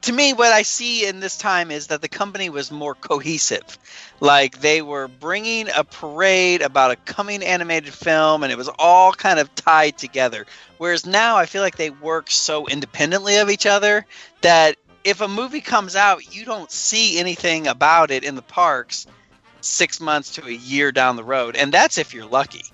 to 0.02 0.12
me 0.12 0.34
what 0.34 0.52
I 0.52 0.60
see 0.60 1.06
in 1.06 1.20
this 1.20 1.38
time 1.38 1.70
is 1.70 1.86
that 1.86 2.02
the 2.02 2.08
company 2.08 2.50
was 2.50 2.70
more 2.70 2.94
cohesive. 2.94 3.78
Like 4.20 4.60
they 4.60 4.82
were 4.82 5.08
bringing 5.08 5.70
a 5.74 5.84
parade 5.84 6.60
about 6.60 6.90
a 6.90 6.96
coming 6.96 7.42
animated 7.42 7.94
film 7.94 8.42
and 8.42 8.52
it 8.52 8.58
was 8.58 8.68
all 8.78 9.12
kind 9.12 9.38
of 9.38 9.54
tied 9.54 9.96
together. 9.96 10.44
Whereas 10.76 11.06
now 11.06 11.38
I 11.38 11.46
feel 11.46 11.62
like 11.62 11.78
they 11.78 11.88
work 11.88 12.30
so 12.30 12.66
independently 12.66 13.38
of 13.38 13.48
each 13.48 13.64
other 13.64 14.04
that 14.42 14.76
if 15.08 15.22
a 15.22 15.28
movie 15.28 15.62
comes 15.62 15.96
out, 15.96 16.34
you 16.34 16.44
don't 16.44 16.70
see 16.70 17.18
anything 17.18 17.66
about 17.66 18.10
it 18.10 18.24
in 18.24 18.34
the 18.34 18.42
parks 18.42 19.06
six 19.62 20.00
months 20.00 20.34
to 20.34 20.46
a 20.46 20.50
year 20.50 20.92
down 20.92 21.16
the 21.16 21.24
road, 21.24 21.56
and 21.56 21.72
that's 21.72 21.96
if 21.96 22.12
you're 22.12 22.26
lucky. 22.26 22.64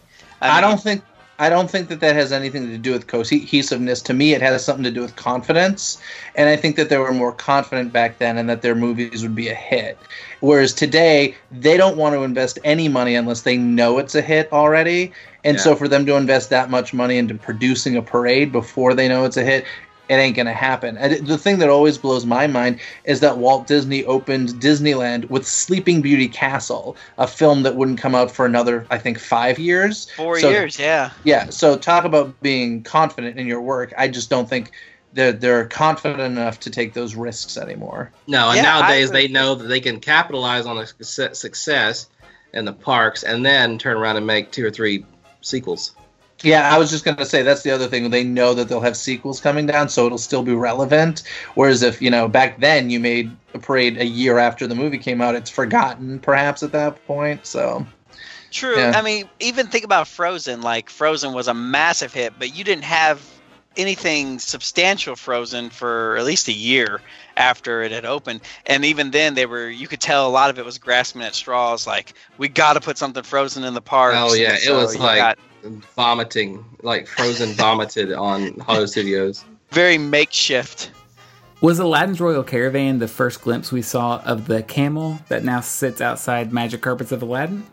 I, 0.40 0.60
mean, 0.60 0.70
don't 0.70 0.82
think 0.82 1.02
I 1.38 1.48
don't 1.48 1.70
think 1.70 1.88
that 1.88 2.00
that 2.00 2.16
has 2.16 2.32
anything 2.32 2.68
to 2.68 2.78
do 2.78 2.92
with 2.92 3.06
cohesiveness. 3.06 4.02
To 4.02 4.14
me, 4.14 4.34
it 4.34 4.42
has 4.42 4.64
something 4.64 4.82
to 4.82 4.90
do 4.90 5.00
with 5.00 5.14
confidence, 5.14 6.00
and 6.34 6.48
I 6.48 6.56
think 6.56 6.74
that 6.74 6.88
they 6.88 6.98
were 6.98 7.12
more 7.12 7.32
confident 7.32 7.92
back 7.92 8.18
then, 8.18 8.36
and 8.36 8.48
that 8.50 8.62
their 8.62 8.74
movies 8.74 9.22
would 9.22 9.36
be 9.36 9.48
a 9.48 9.54
hit. 9.54 9.96
Whereas 10.40 10.74
today, 10.74 11.36
they 11.52 11.76
don't 11.76 11.96
want 11.96 12.16
to 12.16 12.24
invest 12.24 12.58
any 12.64 12.88
money 12.88 13.14
unless 13.14 13.42
they 13.42 13.56
know 13.56 13.98
it's 13.98 14.16
a 14.16 14.22
hit 14.22 14.52
already. 14.52 15.12
And 15.44 15.60
so, 15.60 15.76
for 15.76 15.88
them 15.88 16.06
to 16.06 16.16
invest 16.16 16.50
that 16.50 16.70
much 16.70 16.94
money 16.94 17.18
into 17.18 17.34
producing 17.34 17.96
a 17.96 18.02
parade 18.02 18.50
before 18.50 18.94
they 18.94 19.08
know 19.08 19.24
it's 19.24 19.36
a 19.36 19.44
hit, 19.44 19.66
it 20.08 20.14
ain't 20.14 20.36
gonna 20.36 20.52
happen. 20.52 20.96
And 20.98 21.26
the 21.26 21.38
thing 21.38 21.58
that 21.60 21.68
always 21.68 21.96
blows 21.98 22.26
my 22.26 22.46
mind 22.46 22.80
is 23.04 23.20
that 23.20 23.38
Walt 23.38 23.66
Disney 23.66 24.04
opened 24.04 24.50
Disneyland 24.60 25.30
with 25.30 25.46
Sleeping 25.46 26.02
Beauty 26.02 26.28
Castle, 26.28 26.96
a 27.18 27.26
film 27.26 27.62
that 27.62 27.76
wouldn't 27.76 27.98
come 27.98 28.14
out 28.14 28.30
for 28.30 28.44
another, 28.44 28.86
I 28.90 28.98
think, 28.98 29.18
five 29.18 29.58
years. 29.58 30.10
four 30.16 30.38
So- 30.38 30.50
years, 30.50 30.78
yeah. 30.78 31.10
Yeah, 31.24 31.48
so 31.50 31.76
talk 31.78 32.04
about 32.04 32.38
being 32.42 32.82
confident 32.82 33.38
in 33.38 33.46
your 33.46 33.60
work. 33.62 33.94
I 33.96 34.08
just 34.08 34.28
don't 34.28 34.48
think 34.48 34.72
they're, 35.14 35.32
they're 35.32 35.66
confident 35.66 36.20
enough 36.20 36.60
to 36.60 36.70
take 36.70 36.92
those 36.92 37.14
risks 37.14 37.56
anymore. 37.56 38.10
No, 38.26 38.48
and 38.48 38.56
Yeah, 38.56 38.62
nowadays 38.62 39.10
they 39.10 39.28
know 39.28 39.54
that 39.54 39.68
they 39.68 39.80
can 39.80 40.00
capitalize 40.00 40.66
on 40.66 40.76
a 40.76 40.86
success- 40.86 41.38
success 41.38 42.08
in 42.52 42.64
the 42.64 42.72
parks 42.72 43.22
and 43.22 43.44
then 43.46 43.78
turn 43.78 43.96
around 43.96 44.16
and 44.16 44.26
make 44.26 44.50
two 44.50 44.66
or 44.66 44.70
three 44.70 45.06
sequels. 45.40 45.92
Yeah, 46.42 46.74
I 46.74 46.78
was 46.78 46.90
just 46.90 47.04
going 47.04 47.16
to 47.16 47.24
say 47.24 47.42
that's 47.42 47.62
the 47.62 47.70
other 47.70 47.86
thing. 47.86 48.10
They 48.10 48.24
know 48.24 48.54
that 48.54 48.68
they'll 48.68 48.80
have 48.80 48.96
sequels 48.96 49.40
coming 49.40 49.66
down, 49.66 49.88
so 49.88 50.06
it'll 50.06 50.18
still 50.18 50.42
be 50.42 50.54
relevant. 50.54 51.22
Whereas 51.54 51.82
if, 51.82 52.02
you 52.02 52.10
know, 52.10 52.28
back 52.28 52.60
then 52.60 52.90
you 52.90 53.00
made 53.00 53.34
a 53.54 53.58
parade 53.58 53.98
a 53.98 54.04
year 54.04 54.38
after 54.38 54.66
the 54.66 54.74
movie 54.74 54.98
came 54.98 55.20
out, 55.20 55.34
it's 55.34 55.48
forgotten 55.50 56.18
perhaps 56.18 56.62
at 56.62 56.72
that 56.72 57.04
point. 57.06 57.46
So, 57.46 57.86
True. 58.50 58.76
Yeah. 58.76 58.92
I 58.94 59.02
mean, 59.02 59.28
even 59.40 59.66
think 59.68 59.84
about 59.84 60.06
Frozen. 60.06 60.60
Like 60.62 60.90
Frozen 60.90 61.32
was 61.32 61.48
a 61.48 61.54
massive 61.54 62.12
hit, 62.12 62.34
but 62.38 62.54
you 62.54 62.62
didn't 62.62 62.84
have 62.84 63.24
anything 63.76 64.38
substantial 64.38 65.16
Frozen 65.16 65.70
for 65.70 66.16
at 66.16 66.24
least 66.24 66.46
a 66.46 66.52
year 66.52 67.00
after 67.36 67.82
it 67.82 67.90
had 67.90 68.04
opened. 68.04 68.40
And 68.66 68.84
even 68.84 69.10
then, 69.10 69.34
they 69.34 69.46
were 69.46 69.68
you 69.68 69.88
could 69.88 70.00
tell 70.00 70.28
a 70.28 70.30
lot 70.30 70.50
of 70.50 70.58
it 70.58 70.64
was 70.64 70.78
grasping 70.78 71.22
at 71.22 71.34
straws. 71.34 71.86
Like 71.86 72.14
we 72.38 72.48
got 72.48 72.74
to 72.74 72.80
put 72.80 72.98
something 72.98 73.22
Frozen 73.22 73.64
in 73.64 73.74
the 73.74 73.80
park. 73.80 74.14
Oh, 74.16 74.34
yeah, 74.34 74.52
And 74.54 74.62
it 74.62 74.72
was 74.72 74.96
like- 74.98 75.18
got 75.18 75.38
Vomiting, 75.96 76.64
like 76.82 77.06
Frozen 77.06 77.50
vomited 77.54 78.12
on 78.12 78.58
Hollywood 78.60 78.90
Studios. 78.90 79.44
very 79.70 79.98
makeshift. 79.98 80.90
Was 81.60 81.78
Aladdin's 81.78 82.20
Royal 82.20 82.42
Caravan 82.42 82.98
the 82.98 83.08
first 83.08 83.40
glimpse 83.40 83.72
we 83.72 83.80
saw 83.82 84.20
of 84.24 84.46
the 84.46 84.62
camel 84.62 85.18
that 85.28 85.44
now 85.44 85.60
sits 85.60 86.00
outside 86.00 86.52
Magic 86.52 86.82
Carpets 86.82 87.10
of 87.12 87.22
Aladdin? 87.22 87.64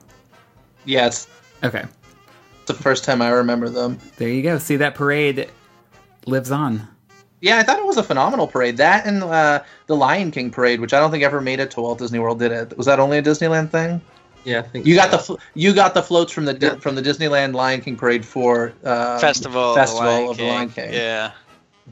Yes. 0.85 1.27
Okay. 1.63 1.83
it's 1.83 2.67
the 2.67 2.73
first 2.73 3.03
time 3.03 3.21
I 3.21 3.29
remember 3.29 3.69
them. 3.69 3.99
There 4.17 4.29
you 4.29 4.41
go. 4.41 4.57
See, 4.57 4.77
that 4.77 4.95
parade 4.95 5.49
lives 6.25 6.51
on. 6.51 6.87
Yeah, 7.41 7.57
I 7.57 7.63
thought 7.63 7.79
it 7.79 7.85
was 7.85 7.97
a 7.97 8.03
phenomenal 8.03 8.47
parade. 8.47 8.77
That 8.77 9.05
and 9.05 9.23
uh, 9.23 9.61
the 9.87 9.95
Lion 9.95 10.31
King 10.31 10.51
parade, 10.51 10.79
which 10.79 10.93
I 10.93 10.99
don't 10.99 11.11
think 11.11 11.23
ever 11.23 11.41
made 11.41 11.59
it 11.59 11.71
to 11.71 11.81
Walt 11.81 11.99
Disney 11.99 12.19
World, 12.19 12.39
did 12.39 12.51
it? 12.51 12.77
Was 12.77 12.85
that 12.85 12.99
only 12.99 13.17
a 13.17 13.23
Disneyland 13.23 13.71
thing? 13.71 13.99
Yeah, 14.43 14.59
I 14.59 14.61
think 14.63 14.85
You 14.85 14.95
got 14.95 15.11
the 15.11 15.19
fl- 15.19 15.35
you 15.53 15.73
got 15.73 15.93
the 15.93 16.01
floats 16.03 16.31
from 16.33 16.45
the 16.45 16.53
Di- 16.53 16.67
Yeah. 16.67 16.75
from 16.75 16.95
the 16.95 17.01
Disneyland 17.01 17.53
Lion 17.53 17.81
King 17.81 17.95
parade 17.95 18.25
for 18.25 18.73
uh, 18.83 19.19
Festival, 19.19 19.75
Festival 19.75 20.31
of 20.31 20.37
the 20.37 20.43
Lion 20.47 20.69
King. 20.69 20.85
King. 20.85 20.93
Yeah. 20.93 21.31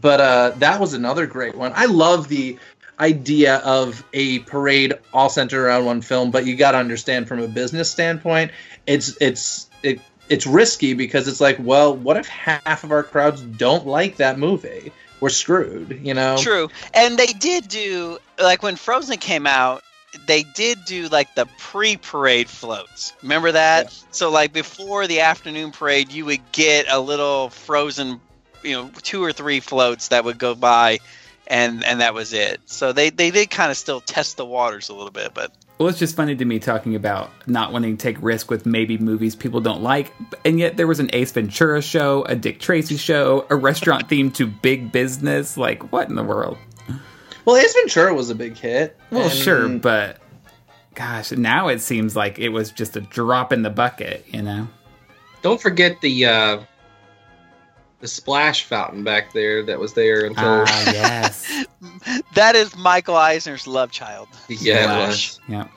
But 0.02 0.22
uh, 0.22 0.52
that 0.58 0.80
was 0.80 0.94
another 0.94 1.28
great 1.28 1.56
one. 1.56 1.74
I 1.76 1.86
love 1.86 2.28
the 2.28 2.58
idea 3.00 3.58
of 3.58 4.04
a 4.14 4.40
parade 4.40 4.94
all 5.14 5.30
centered 5.30 5.64
around 5.66 5.86
one 5.86 6.02
film, 6.02 6.32
but 6.32 6.46
you 6.46 6.56
got 6.56 6.72
to 6.72 6.78
understand 6.78 7.28
from 7.28 7.40
a 7.40 7.48
business 7.48 7.90
standpoint, 7.90 8.52
it's 8.88 9.16
it's 9.22 9.70
it, 9.84 10.00
it's 10.30 10.46
risky 10.46 10.94
because 10.94 11.28
it's 11.28 11.42
like, 11.42 11.58
well, 11.60 11.96
what 11.96 12.18
if 12.18 12.28
half 12.28 12.84
of 12.84 12.92
our 12.92 13.04
crowds 13.04 13.42
don't 13.42 13.86
like 13.88 14.18
that 14.18 14.38
movie? 14.40 14.92
We're 15.22 15.30
screwed, 15.30 16.00
you 16.04 16.14
know. 16.14 16.38
True. 16.38 16.70
And 16.94 17.18
they 17.18 17.28
did 17.28 17.68
do 17.68 18.20
like 18.42 18.64
when 18.64 18.76
Frozen 18.78 19.18
came 19.18 19.46
out, 19.48 19.84
they 20.26 20.44
did 20.44 20.86
do 20.86 21.08
like 21.08 21.36
the 21.36 21.46
pre-parade 21.58 22.50
floats. 22.50 23.14
Remember 23.22 23.52
that? 23.52 23.92
So 24.12 24.30
like 24.32 24.54
before 24.54 25.08
the 25.08 25.22
afternoon 25.22 25.72
parade, 25.72 26.12
you 26.12 26.26
would 26.26 26.52
get 26.52 26.88
a 26.90 27.00
little 27.00 27.50
Frozen, 27.50 28.20
you 28.64 28.74
know, 28.74 28.92
two 29.02 29.24
or 29.24 29.32
three 29.32 29.60
floats 29.60 30.10
that 30.10 30.24
would 30.24 30.38
go 30.38 30.56
by 30.56 31.00
and 31.50 31.84
and 31.84 32.02
that 32.02 32.14
was 32.14 32.32
it. 32.34 32.62
So 32.66 32.94
they 32.94 33.10
they 33.10 33.32
did 33.32 33.50
kind 33.50 33.72
of 33.72 33.78
still 33.78 34.02
test 34.02 34.38
the 34.38 34.46
waters 34.46 34.90
a 34.90 34.94
little 34.94 35.12
bit, 35.12 35.34
but 35.34 35.52
Well, 35.80 35.90
it's 35.90 36.00
just 36.00 36.16
funny 36.16 36.36
to 36.36 36.46
me 36.46 36.60
talking 36.60 36.96
about 36.96 37.32
not 37.48 37.74
wanting 37.74 37.98
to 37.98 38.02
take 38.02 38.22
risk 38.22 38.50
with 38.52 38.66
maybe 38.66 38.98
movies 38.98 39.36
people 39.36 39.60
don't 39.60 39.82
like, 39.82 40.14
and 40.46 40.60
yet 40.60 40.78
there 40.78 40.88
was 40.88 41.00
an 41.00 41.10
Ace 41.14 41.32
Ventura 41.32 41.82
show, 41.82 42.24
a 42.24 42.36
Dick 42.36 42.60
Tracy 42.60 42.98
show, 42.98 43.46
a 43.50 43.56
restaurant 43.56 44.08
themed 44.08 44.36
to 44.36 44.48
big 44.48 44.92
business. 44.92 45.58
Like, 45.58 45.92
what 45.92 46.08
in 46.10 46.16
the 46.16 46.24
world? 46.24 46.58
Well, 47.46 47.56
Ace 47.58 47.74
Ventura 47.74 48.14
was 48.14 48.30
a 48.30 48.36
big 48.36 48.58
hit. 48.58 48.98
Well, 49.12 49.24
and- 49.24 49.32
sure, 49.34 49.70
but 49.70 50.18
gosh, 50.96 51.32
now 51.32 51.68
it 51.70 51.82
seems 51.82 52.16
like 52.16 52.38
it 52.40 52.50
was 52.50 52.72
just 52.72 52.96
a 52.98 53.02
drop 53.02 53.52
in 53.54 53.62
the 53.64 53.70
bucket, 53.70 54.26
you 54.28 54.42
know? 54.42 54.68
Don't 55.42 55.62
forget 55.62 56.02
the 56.02 56.26
uh, 56.26 56.60
the 58.02 58.08
splash 58.08 58.64
fountain 58.66 59.04
back 59.04 59.34
there 59.34 59.64
that 59.64 59.80
was 59.80 59.94
there 59.94 60.26
until 60.26 60.66
Ah, 60.68 60.84
yes. 60.92 61.66
that 62.36 62.56
is 62.56 62.76
Michael 62.76 63.16
Eisner's 63.16 63.66
love 63.68 63.92
child. 63.92 64.28
yeah, 64.50 64.76
it 64.76 64.84
Splash. 64.84 65.08
was. 65.08 65.40
Yeah. 65.48 65.68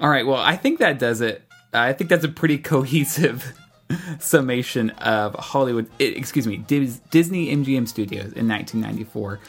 All 0.00 0.08
right. 0.10 0.26
Well, 0.26 0.40
I 0.40 0.56
think 0.56 0.78
that 0.80 0.98
does 0.98 1.20
it. 1.20 1.44
I 1.72 1.92
think 1.92 2.10
that's 2.10 2.24
a 2.24 2.28
pretty 2.28 2.58
cohesive 2.58 3.52
summation 4.18 4.90
of 4.90 5.34
Hollywood. 5.34 5.88
eh, 6.00 6.04
Excuse 6.16 6.46
me, 6.46 6.56
Disney 6.56 7.54
MGM 7.54 7.86
Studios 7.86 8.32
in 8.32 8.48
1994. 8.48 9.40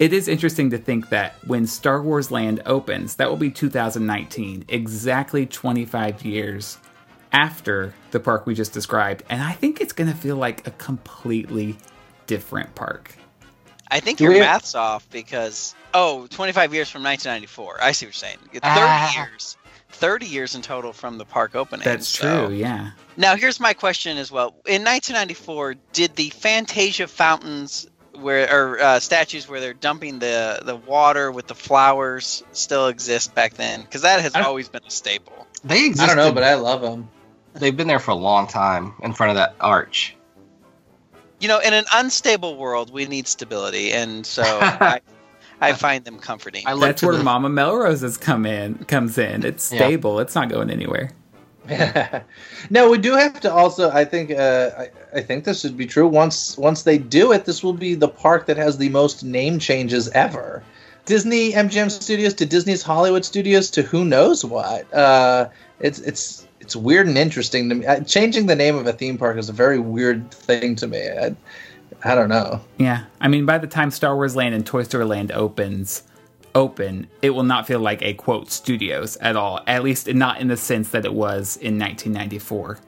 It 0.00 0.12
is 0.14 0.28
interesting 0.28 0.70
to 0.70 0.78
think 0.78 1.10
that 1.10 1.34
when 1.46 1.66
Star 1.66 2.02
Wars 2.02 2.30
Land 2.30 2.62
opens, 2.64 3.16
that 3.16 3.28
will 3.28 3.36
be 3.36 3.50
2019, 3.50 4.64
exactly 4.68 5.44
25 5.44 6.24
years 6.24 6.78
after 7.32 7.94
the 8.10 8.18
park 8.18 8.46
we 8.46 8.54
just 8.54 8.72
described, 8.72 9.22
and 9.28 9.42
I 9.42 9.52
think 9.52 9.80
it's 9.80 9.92
going 9.92 10.10
to 10.10 10.16
feel 10.16 10.36
like 10.36 10.66
a 10.66 10.70
completely 10.72 11.76
different 12.26 12.74
park. 12.74 13.14
I 13.90 14.00
think 14.00 14.18
Do 14.18 14.24
your 14.24 14.32
we- 14.32 14.40
math's 14.40 14.74
off 14.74 15.08
because 15.10 15.74
oh, 15.92 16.26
25 16.28 16.72
years 16.72 16.88
from 16.88 17.02
1994. 17.02 17.82
I 17.82 17.92
see 17.92 18.06
what 18.06 18.08
you're 18.08 18.12
saying. 18.14 18.38
30 18.52 18.60
Ah. 18.64 19.26
years. 19.28 19.56
30 19.92 20.24
years 20.26 20.54
in 20.54 20.62
total 20.62 20.92
from 20.94 21.18
the 21.18 21.24
park 21.26 21.54
opening. 21.56 21.84
That's 21.84 22.08
so- 22.08 22.46
true. 22.46 22.54
Yeah. 22.56 22.92
Now, 23.18 23.36
here's 23.36 23.60
my 23.60 23.74
question 23.74 24.16
as 24.16 24.30
well. 24.32 24.54
In 24.66 24.82
1994, 24.84 25.74
did 25.92 26.14
the 26.16 26.30
Fantasia 26.30 27.06
fountains 27.08 27.86
where 28.20 28.48
or 28.52 28.80
uh, 28.80 29.00
statues 29.00 29.48
where 29.48 29.60
they're 29.60 29.74
dumping 29.74 30.18
the 30.18 30.60
the 30.64 30.76
water 30.76 31.30
with 31.32 31.46
the 31.46 31.54
flowers 31.54 32.42
still 32.52 32.88
exist 32.88 33.34
back 33.34 33.54
then? 33.54 33.82
Because 33.82 34.02
that 34.02 34.20
has 34.20 34.34
always 34.36 34.68
been 34.68 34.82
a 34.86 34.90
staple. 34.90 35.46
They 35.64 35.86
exist. 35.86 36.02
I 36.02 36.06
don't 36.14 36.16
know, 36.24 36.32
but 36.32 36.42
I 36.44 36.54
love 36.54 36.80
them. 36.82 37.08
they've 37.54 37.76
been 37.76 37.88
there 37.88 37.98
for 37.98 38.12
a 38.12 38.16
long 38.16 38.46
time 38.46 38.94
in 39.02 39.12
front 39.12 39.30
of 39.30 39.36
that 39.36 39.54
arch. 39.60 40.14
You 41.40 41.48
know, 41.48 41.58
in 41.58 41.72
an 41.72 41.84
unstable 41.94 42.56
world, 42.56 42.92
we 42.92 43.06
need 43.06 43.26
stability, 43.26 43.92
and 43.92 44.26
so 44.26 44.42
I, 44.42 45.00
I 45.60 45.72
find 45.72 46.04
them 46.04 46.18
comforting. 46.18 46.64
I 46.66 46.74
look 46.74 46.82
That's 46.82 47.02
where 47.02 47.16
the- 47.16 47.24
Mama 47.24 47.48
Melrose 47.48 48.02
has 48.02 48.16
come 48.18 48.44
in, 48.46 48.74
comes 48.84 49.16
in. 49.18 49.44
It's 49.44 49.72
Yeah. 49.72 49.78
stable. 49.78 50.20
It's 50.20 50.34
not 50.34 50.48
going 50.50 50.70
anywhere. 50.70 51.12
no, 52.70 52.90
we 52.90 52.98
do 52.98 53.14
have 53.14 53.40
to 53.40 53.52
also. 53.52 53.90
I 53.90 54.04
think. 54.04 54.30
Uh, 54.30 54.70
I, 54.78 54.90
I 55.18 55.20
think 55.20 55.44
this 55.44 55.60
should 55.60 55.76
be 55.76 55.86
true. 55.86 56.08
Once 56.08 56.56
once 56.56 56.82
they 56.82 56.98
do 56.98 57.32
it, 57.32 57.44
this 57.44 57.62
will 57.62 57.74
be 57.74 57.94
the 57.94 58.08
park 58.08 58.46
that 58.46 58.56
has 58.56 58.78
the 58.78 58.88
most 58.88 59.22
name 59.22 59.58
changes 59.58 60.08
ever. 60.10 60.62
Disney 61.04 61.52
MGM 61.52 61.90
Studios 61.90 62.34
to 62.34 62.46
Disney's 62.46 62.82
Hollywood 62.82 63.24
Studios 63.24 63.70
to 63.70 63.82
who 63.82 64.04
knows 64.04 64.44
what. 64.44 64.92
Uh, 64.92 65.48
it's 65.80 65.98
it's 66.00 66.46
it's 66.60 66.76
weird 66.76 67.06
and 67.06 67.18
interesting 67.18 67.68
to 67.68 67.74
me. 67.74 67.86
Changing 68.06 68.46
the 68.46 68.56
name 68.56 68.76
of 68.76 68.86
a 68.86 68.92
theme 68.92 69.18
park 69.18 69.36
is 69.36 69.48
a 69.48 69.52
very 69.52 69.78
weird 69.78 70.30
thing 70.30 70.76
to 70.76 70.86
me. 70.86 71.08
I, 71.08 71.34
I 72.04 72.14
don't 72.14 72.28
know. 72.28 72.60
Yeah, 72.78 73.04
I 73.20 73.28
mean, 73.28 73.44
by 73.44 73.58
the 73.58 73.66
time 73.66 73.90
Star 73.90 74.14
Wars 74.14 74.36
Land 74.36 74.54
and 74.54 74.64
Toy 74.64 74.84
Story 74.84 75.04
Land 75.04 75.32
opens, 75.32 76.04
open, 76.54 77.06
it 77.22 77.30
will 77.30 77.42
not 77.42 77.66
feel 77.66 77.80
like 77.80 78.02
a 78.02 78.14
quote 78.14 78.50
studios 78.50 79.16
at 79.18 79.36
all. 79.36 79.60
At 79.66 79.82
least 79.82 80.12
not 80.12 80.40
in 80.40 80.48
the 80.48 80.56
sense 80.56 80.90
that 80.90 81.04
it 81.04 81.14
was 81.14 81.56
in 81.56 81.78
1994. 81.78 82.78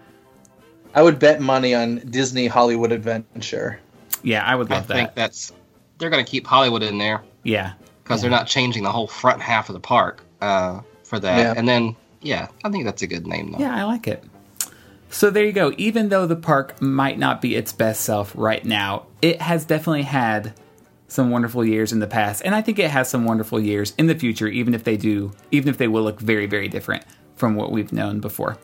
I 0.95 1.03
would 1.03 1.19
bet 1.19 1.41
money 1.41 1.75
on 1.75 1.97
Disney 2.11 2.47
Hollywood 2.47 2.93
Adventure. 2.93 3.81
Yeah, 4.23 4.45
I 4.45 4.55
would 4.55 4.71
love 4.71 4.91
I 4.91 4.95
love 4.95 4.99
think 4.99 5.15
that's 5.15 5.53
they're 5.99 6.11
going 6.11 6.25
to 6.25 6.31
keep 6.31 6.47
Hollywood 6.47 6.83
in 6.83 6.99
there 6.99 7.23
Yeah, 7.45 7.73
because 8.03 8.21
they're 8.21 8.31
not 8.31 8.47
changing 8.47 8.83
the 8.83 8.93
whole 8.93 9.07
front 9.07 9.41
half 9.41 9.69
of 9.69 9.75
the 9.75 9.81
park 9.81 10.23
uh, 10.41 10.81
for 11.05 11.19
that. 11.19 11.39
Yeah. 11.39 11.55
And 11.57 11.69
then, 11.69 11.97
yeah, 12.21 12.49
I 12.65 12.71
think 12.71 12.85
that's 12.85 13.03
a 13.03 13.07
good 13.07 13.27
name 13.27 13.53
though. 13.53 13.59
yeah, 13.59 13.75
I 13.75 13.85
like 13.85 14.07
it. 14.07 14.23
So 15.11 15.31
there 15.31 15.45
you 15.45 15.53
go. 15.53 15.73
Even 15.77 16.09
though 16.09 16.27
the 16.27 16.37
park 16.37 16.81
might 16.81 17.19
not 17.19 17.43
be 17.43 17.55
its 17.55 17.73
best 17.73 18.01
self 18.01 18.33
right 18.35 18.65
now, 18.65 19.07
it 19.21 19.43
has 19.43 19.65
definitely 19.65 20.03
had 20.03 20.55
some 21.13 21.31
wonderful 21.31 21.65
years 21.65 21.93
in 21.93 22.01
the 22.01 22.07
past, 22.07 22.43
and 22.45 22.55
I 22.55 22.63
think 22.63 22.79
it 22.79 22.91
has 22.91 23.09
some 23.09 23.25
wonderful 23.25 23.61
years 23.61 23.93
in 23.99 24.07
the 24.07 24.15
future. 24.15 24.49
Even 24.49 24.75
if 24.75 24.85
they 24.85 24.97
do, 24.97 25.33
even 25.51 25.69
if 25.69 25.79
they 25.79 25.89
will 25.89 26.03
look 26.03 26.21
very, 26.21 26.47
very 26.47 26.69
different 26.69 27.05
from 27.37 27.55
what 27.55 27.71
we've 27.71 27.93
known 27.93 28.21
before. 28.21 28.59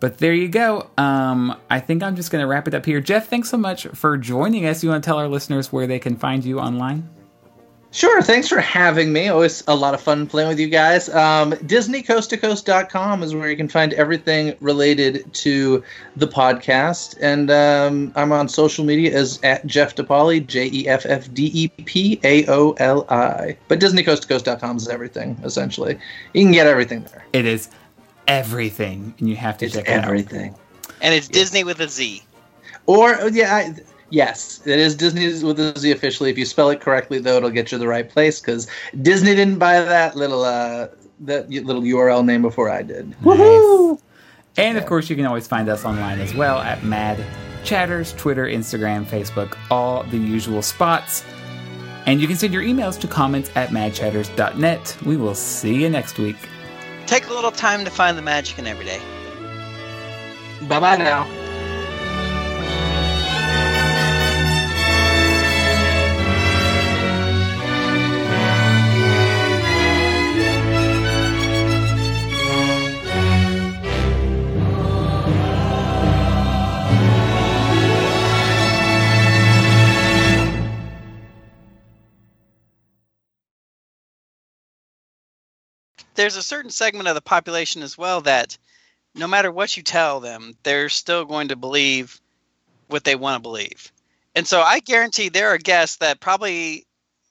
But 0.00 0.18
there 0.18 0.32
you 0.32 0.48
go. 0.48 0.90
Um, 0.96 1.56
I 1.68 1.80
think 1.80 2.02
I'm 2.02 2.14
just 2.14 2.30
going 2.30 2.42
to 2.42 2.46
wrap 2.46 2.68
it 2.68 2.74
up 2.74 2.86
here. 2.86 3.00
Jeff, 3.00 3.28
thanks 3.28 3.48
so 3.48 3.56
much 3.56 3.86
for 3.88 4.16
joining 4.16 4.64
us. 4.66 4.84
You 4.84 4.90
want 4.90 5.02
to 5.02 5.08
tell 5.08 5.18
our 5.18 5.28
listeners 5.28 5.72
where 5.72 5.86
they 5.86 5.98
can 5.98 6.16
find 6.16 6.44
you 6.44 6.60
online? 6.60 7.08
Sure, 7.90 8.20
thanks 8.20 8.48
for 8.48 8.60
having 8.60 9.14
me. 9.14 9.28
Always 9.28 9.64
a 9.66 9.74
lot 9.74 9.94
of 9.94 10.00
fun 10.02 10.26
playing 10.26 10.48
with 10.48 10.58
you 10.60 10.68
guys. 10.68 11.08
Um, 11.08 11.52
DisneyCoastToCoast.com 11.52 13.22
is 13.22 13.34
where 13.34 13.50
you 13.50 13.56
can 13.56 13.68
find 13.68 13.94
everything 13.94 14.54
related 14.60 15.32
to 15.34 15.82
the 16.16 16.26
podcast. 16.26 17.16
And 17.20 17.50
um, 17.50 18.12
I'm 18.14 18.30
on 18.30 18.48
social 18.48 18.84
media 18.84 19.16
as 19.18 19.40
at 19.42 19.66
Jeff 19.66 19.94
DePaoli, 19.96 20.46
J 20.46 20.68
E 20.70 20.86
F 20.86 21.06
F 21.06 21.32
D 21.32 21.50
E 21.54 21.68
P 21.68 22.20
A 22.24 22.46
O 22.48 22.72
L 22.72 23.06
I. 23.08 23.56
But 23.68 23.80
DisneyCoastToCoast.com 23.80 24.76
is 24.76 24.88
everything, 24.88 25.40
essentially. 25.42 25.98
You 26.34 26.44
can 26.44 26.52
get 26.52 26.66
everything 26.66 27.04
there. 27.04 27.24
It 27.32 27.46
is 27.46 27.70
everything, 28.26 29.14
and 29.18 29.28
you 29.30 29.36
have 29.36 29.56
to 29.58 29.64
It's 29.66 29.74
check 29.74 29.88
it 29.88 29.92
out. 29.92 30.04
everything. 30.04 30.54
And 31.00 31.14
it's 31.14 31.28
Disney 31.28 31.64
with 31.64 31.80
a 31.80 31.88
Z. 31.88 32.22
Or 32.86 33.28
yeah, 33.30 33.54
I, 33.54 33.74
yes, 34.10 34.60
it 34.66 34.78
is 34.78 34.94
Disney 34.94 35.26
with 35.44 35.58
a 35.60 35.78
Z 35.78 35.90
officially. 35.90 36.30
If 36.30 36.38
you 36.38 36.44
spell 36.44 36.70
it 36.70 36.80
correctly, 36.80 37.18
though, 37.18 37.36
it'll 37.36 37.50
get 37.50 37.72
you 37.72 37.78
the 37.78 37.88
right 37.88 38.08
place 38.08 38.40
because 38.40 38.66
Disney 39.02 39.34
didn't 39.34 39.58
buy 39.58 39.80
that 39.80 40.16
little 40.16 40.44
uh 40.44 40.88
that 41.20 41.50
little 41.50 41.82
URL 41.82 42.24
name 42.24 42.42
before 42.42 42.70
I 42.70 42.82
did. 42.82 43.14
Nice. 43.24 43.98
And 44.56 44.76
of 44.76 44.86
course, 44.86 45.08
you 45.08 45.16
can 45.16 45.26
always 45.26 45.46
find 45.46 45.68
us 45.68 45.84
online 45.84 46.18
as 46.20 46.34
well 46.34 46.58
at 46.58 46.82
Mad 46.82 47.24
Chatters, 47.64 48.12
Twitter, 48.14 48.44
Instagram, 48.44 49.04
Facebook, 49.04 49.56
all 49.70 50.02
the 50.04 50.16
usual 50.16 50.62
spots. 50.62 51.24
And 52.06 52.20
you 52.20 52.26
can 52.26 52.36
send 52.36 52.54
your 52.54 52.62
emails 52.62 52.98
to 53.00 53.06
comments 53.06 53.50
at 53.54 53.68
madchatters.net. 53.68 54.96
We 55.04 55.16
will 55.16 55.34
see 55.34 55.74
you 55.74 55.90
next 55.90 56.18
week. 56.18 56.36
Take 57.06 57.26
a 57.28 57.32
little 57.32 57.52
time 57.52 57.84
to 57.84 57.90
find 57.90 58.16
the 58.16 58.22
magic 58.22 58.58
in 58.58 58.66
every 58.66 58.84
day. 58.84 59.00
Bye 60.66 60.80
bye 60.80 60.96
now. 60.96 61.47
There's 86.18 86.36
a 86.36 86.42
certain 86.42 86.72
segment 86.72 87.06
of 87.06 87.14
the 87.14 87.20
population 87.20 87.80
as 87.80 87.96
well 87.96 88.22
that 88.22 88.58
no 89.14 89.28
matter 89.28 89.52
what 89.52 89.76
you 89.76 89.84
tell 89.84 90.18
them, 90.18 90.56
they're 90.64 90.88
still 90.88 91.24
going 91.24 91.46
to 91.48 91.56
believe 91.56 92.20
what 92.88 93.04
they 93.04 93.14
want 93.14 93.36
to 93.36 93.40
believe. 93.40 93.92
And 94.34 94.44
so 94.44 94.60
I 94.60 94.80
guarantee 94.80 95.28
there 95.28 95.50
are 95.50 95.58
guests 95.58 95.98
that 95.98 96.18
probably, 96.18 96.86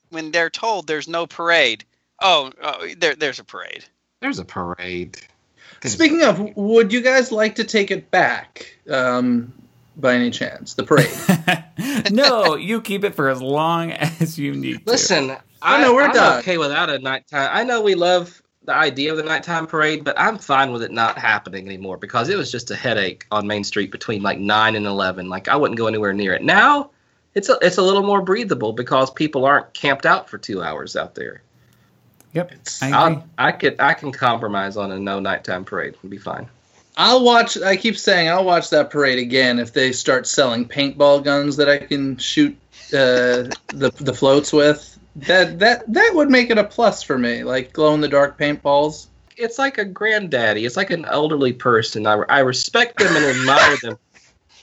when 0.08 0.30
they're 0.30 0.48
told 0.48 0.86
there's 0.86 1.06
no 1.06 1.26
parade, 1.26 1.84
oh, 2.22 2.50
oh 2.62 2.88
there, 2.96 3.14
there's 3.14 3.38
a 3.38 3.44
parade. 3.44 3.84
There's 4.20 4.38
a 4.38 4.44
parade. 4.46 5.18
Speaking 5.84 6.22
of, 6.22 6.56
would 6.56 6.90
you 6.90 7.02
guys 7.02 7.30
like 7.30 7.56
to 7.56 7.64
take 7.64 7.90
it 7.90 8.10
back? 8.10 8.74
Um, 8.90 9.52
by 9.98 10.14
any 10.14 10.30
chance, 10.30 10.72
the 10.72 10.84
parade? 10.84 12.10
no, 12.10 12.56
you 12.56 12.80
keep 12.80 13.04
it 13.04 13.14
for 13.14 13.28
as 13.28 13.42
long 13.42 13.92
as 13.92 14.38
you 14.38 14.54
need. 14.54 14.86
Listen, 14.86 15.36
Oh, 15.60 15.66
I 15.74 15.82
know 15.82 15.92
we're 15.92 16.04
I'm 16.04 16.12
done. 16.12 16.38
okay 16.38 16.56
without 16.56 16.88
a 16.88 16.98
nighttime. 17.00 17.50
I 17.52 17.64
know 17.64 17.82
we 17.82 17.96
love 17.96 18.40
the 18.68 18.74
idea 18.74 19.10
of 19.10 19.16
the 19.16 19.22
nighttime 19.22 19.66
parade, 19.66 20.04
but 20.04 20.18
I'm 20.18 20.36
fine 20.36 20.72
with 20.72 20.82
it 20.82 20.92
not 20.92 21.16
happening 21.18 21.66
anymore 21.66 21.96
because 21.96 22.28
it 22.28 22.36
was 22.36 22.52
just 22.52 22.70
a 22.70 22.76
headache 22.76 23.26
on 23.30 23.46
Main 23.46 23.64
Street 23.64 23.90
between 23.90 24.22
like 24.22 24.38
nine 24.38 24.76
and 24.76 24.86
eleven. 24.86 25.30
Like 25.30 25.48
I 25.48 25.56
wouldn't 25.56 25.78
go 25.78 25.86
anywhere 25.86 26.12
near 26.12 26.34
it. 26.34 26.42
Now, 26.42 26.90
it's 27.34 27.48
a 27.48 27.58
it's 27.62 27.78
a 27.78 27.82
little 27.82 28.02
more 28.02 28.20
breathable 28.20 28.74
because 28.74 29.10
people 29.10 29.46
aren't 29.46 29.72
camped 29.72 30.04
out 30.04 30.28
for 30.28 30.36
two 30.36 30.62
hours 30.62 30.96
out 30.96 31.14
there. 31.14 31.42
Yep, 32.34 32.52
I 32.82 32.86
agree. 32.88 33.22
I'll, 33.38 33.52
could 33.54 33.76
I 33.80 33.94
can 33.94 34.12
compromise 34.12 34.76
on 34.76 34.92
a 34.92 34.98
no 34.98 35.18
nighttime 35.18 35.64
parade. 35.64 35.94
It'll 35.94 36.10
be 36.10 36.18
fine. 36.18 36.46
I'll 36.98 37.24
watch. 37.24 37.56
I 37.56 37.74
keep 37.74 37.96
saying 37.96 38.28
I'll 38.28 38.44
watch 38.44 38.68
that 38.68 38.90
parade 38.90 39.18
again 39.18 39.58
if 39.58 39.72
they 39.72 39.92
start 39.92 40.26
selling 40.26 40.68
paintball 40.68 41.24
guns 41.24 41.56
that 41.56 41.70
I 41.70 41.78
can 41.78 42.18
shoot 42.18 42.54
uh, 42.92 43.48
the 43.68 43.90
the 43.98 44.12
floats 44.12 44.52
with. 44.52 44.97
That 45.26 45.58
that 45.58 45.92
that 45.92 46.12
would 46.14 46.30
make 46.30 46.50
it 46.50 46.58
a 46.58 46.64
plus 46.64 47.02
for 47.02 47.18
me, 47.18 47.42
like 47.42 47.72
glow 47.72 47.94
in 47.94 48.00
the 48.00 48.08
dark 48.08 48.38
paintballs. 48.38 49.08
It's 49.36 49.58
like 49.58 49.78
a 49.78 49.84
granddaddy. 49.84 50.64
It's 50.64 50.76
like 50.76 50.90
an 50.90 51.04
elderly 51.04 51.52
person. 51.52 52.06
I, 52.06 52.14
I 52.28 52.40
respect 52.40 52.98
them 52.98 53.14
and 53.16 53.24
admire 53.24 53.76
them. 53.82 53.98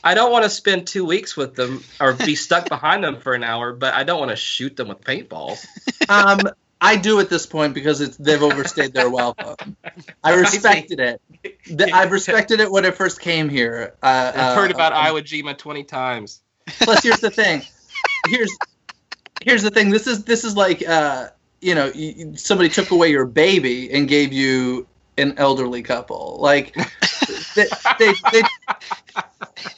I 0.03 0.14
don't 0.14 0.32
want 0.32 0.44
to 0.44 0.49
spend 0.49 0.88
two 0.88 1.03
weeks 1.03 1.36
with 1.36 1.56
them 1.56 1.84
or 1.99 2.14
be 2.14 2.36
stuck 2.36 2.69
behind 2.69 3.03
them 3.03 3.19
for 3.19 3.34
an 3.34 3.44
hour, 3.44 3.73
but 3.73 3.94
I 3.94 4.03
don't 4.03 4.19
want 4.19 4.32
to 4.32 4.38
shoot 4.38 4.76
them 4.76 4.90
with 4.90 5.02
paintballs. 5.02 5.65
Um, 6.10 6.40
I 6.80 6.95
do 6.95 7.19
at 7.19 7.30
this 7.30 7.45
point 7.45 7.73
because 7.73 7.99
it's 7.99 8.15
they've 8.15 8.41
overstayed 8.41 8.94
their 8.94 9.10
welcome. 9.10 9.76
I 10.23 10.34
respected 10.36 10.99
it. 10.99 11.22
I've 11.94 12.11
respected 12.11 12.60
it 12.60 12.72
when 12.72 12.86
it 12.86 12.95
first 12.95 13.19
came 13.19 13.49
here. 13.49 13.95
Uh, 14.03 14.32
I've 14.36 14.56
heard 14.56 14.72
uh, 14.72 14.76
about 14.76 14.94
um, 14.94 15.03
Iwo 15.06 15.22
Jima 15.22 15.57
20 15.57 15.84
times. 15.84 16.41
Plus, 16.65 17.03
here's 17.03 17.19
the 17.19 17.32
thing. 17.32 17.61
Here's 18.27 18.56
here's 19.46 19.64
the 19.64 19.70
thing. 19.72 19.92
This 19.92 20.08
is 20.08 20.26
this 20.26 20.44
is 20.44 20.58
like 20.58 20.86
uh, 20.88 21.30
you 21.62 21.76
know 21.76 21.92
you, 21.96 22.14
you- 22.18 22.38
somebody 22.38 22.68
took 22.70 22.92
away 22.92 23.10
your 23.12 23.26
baby 23.26 23.90
and 23.94 24.08
gave 24.10 24.34
you 24.34 24.88
an 25.18 25.36
elderly 25.38 25.82
couple. 25.84 26.38
Like 26.42 26.76
they, 27.56 27.66
they 28.00 28.14
they 28.34 28.42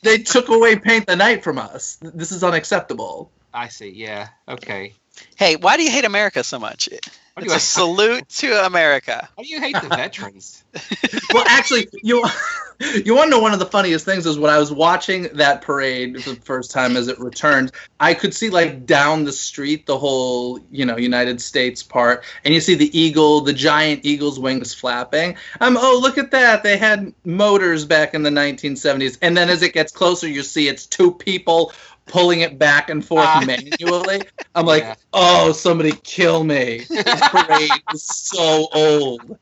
they 0.02 0.18
took 0.20 0.50
away 0.50 0.78
paint 0.78 1.06
the 1.06 1.16
night 1.16 1.44
from 1.44 1.60
us. 1.60 1.98
This 2.02 2.32
is 2.32 2.44
unacceptable. 2.44 3.30
I 3.54 3.68
see. 3.68 3.90
Yeah. 3.90 4.30
Okay. 4.48 4.94
Hey, 5.36 5.56
why 5.56 5.78
do 5.78 5.84
you 5.84 5.92
hate 5.92 6.06
America 6.06 6.44
so 6.44 6.60
much? 6.60 6.90
Why 6.92 7.44
It's 7.44 7.46
do, 7.46 7.52
you, 7.52 7.56
a 7.56 7.60
salute 7.60 8.30
to 8.42 8.66
America. 8.66 9.28
why 9.36 9.44
do 9.44 9.50
you 9.50 9.60
hate 9.60 9.76
the 9.82 9.90
veterans? 9.90 10.64
Well, 11.34 11.44
actually, 11.48 11.88
you 12.04 12.24
you 13.06 13.16
want 13.16 13.28
to 13.28 13.32
know 13.32 13.40
one 13.40 13.54
of 13.54 13.60
the 13.60 13.66
funniest 13.66 14.06
things 14.06 14.26
is 14.26 14.38
when 14.38 14.52
I 14.52 14.60
was 14.60 14.72
watching 14.72 15.24
that 15.34 15.62
parade 15.62 16.22
for 16.24 16.32
the 16.32 16.42
first 16.42 16.70
time 16.72 16.96
as 16.96 17.08
it 17.08 17.18
returned, 17.20 17.72
I 18.00 18.14
could 18.14 18.34
see 18.34 18.50
like 18.50 18.86
down 18.86 19.24
the 19.24 19.32
street 19.32 19.86
the 19.86 19.98
whole 19.98 20.60
you 20.72 20.86
know 20.86 20.98
United 20.98 21.42
States 21.42 21.82
part, 21.82 22.24
and 22.46 22.54
you 22.54 22.62
see 22.62 22.76
the 22.76 22.96
eagle, 22.98 23.42
the 23.42 23.54
giant 23.54 24.06
eagle's 24.06 24.40
wings 24.40 24.74
flapping. 24.74 25.36
I'm 25.60 25.76
oh 25.78 25.98
look 26.02 26.18
at 26.18 26.32
that, 26.32 26.64
they 26.64 26.78
had 26.78 27.14
motors 27.26 27.84
back 27.86 28.14
in 28.14 28.24
the 28.24 28.30
1970s, 28.30 29.18
and 29.22 29.36
then 29.36 29.50
as 29.50 29.64
it 29.64 29.74
gets 29.74 29.92
closer, 29.92 30.28
you 30.28 30.44
see 30.44 30.68
it's 30.68 30.86
two 30.86 31.12
people 31.12 31.74
pulling 32.06 32.42
it 32.42 32.58
back 32.58 32.90
and 32.90 33.04
forth 33.06 33.26
Ah. 33.28 33.44
manually. 33.46 34.22
I'm 34.56 34.66
like, 34.74 34.84
Yeah. 34.84 34.96
oh, 35.14 35.52
somebody 35.52 35.92
kill 36.04 36.44
me. 36.44 36.86
This 36.90 37.04
parade 37.32 37.70
is 37.94 38.04
so 38.04 38.68
old. 38.74 39.38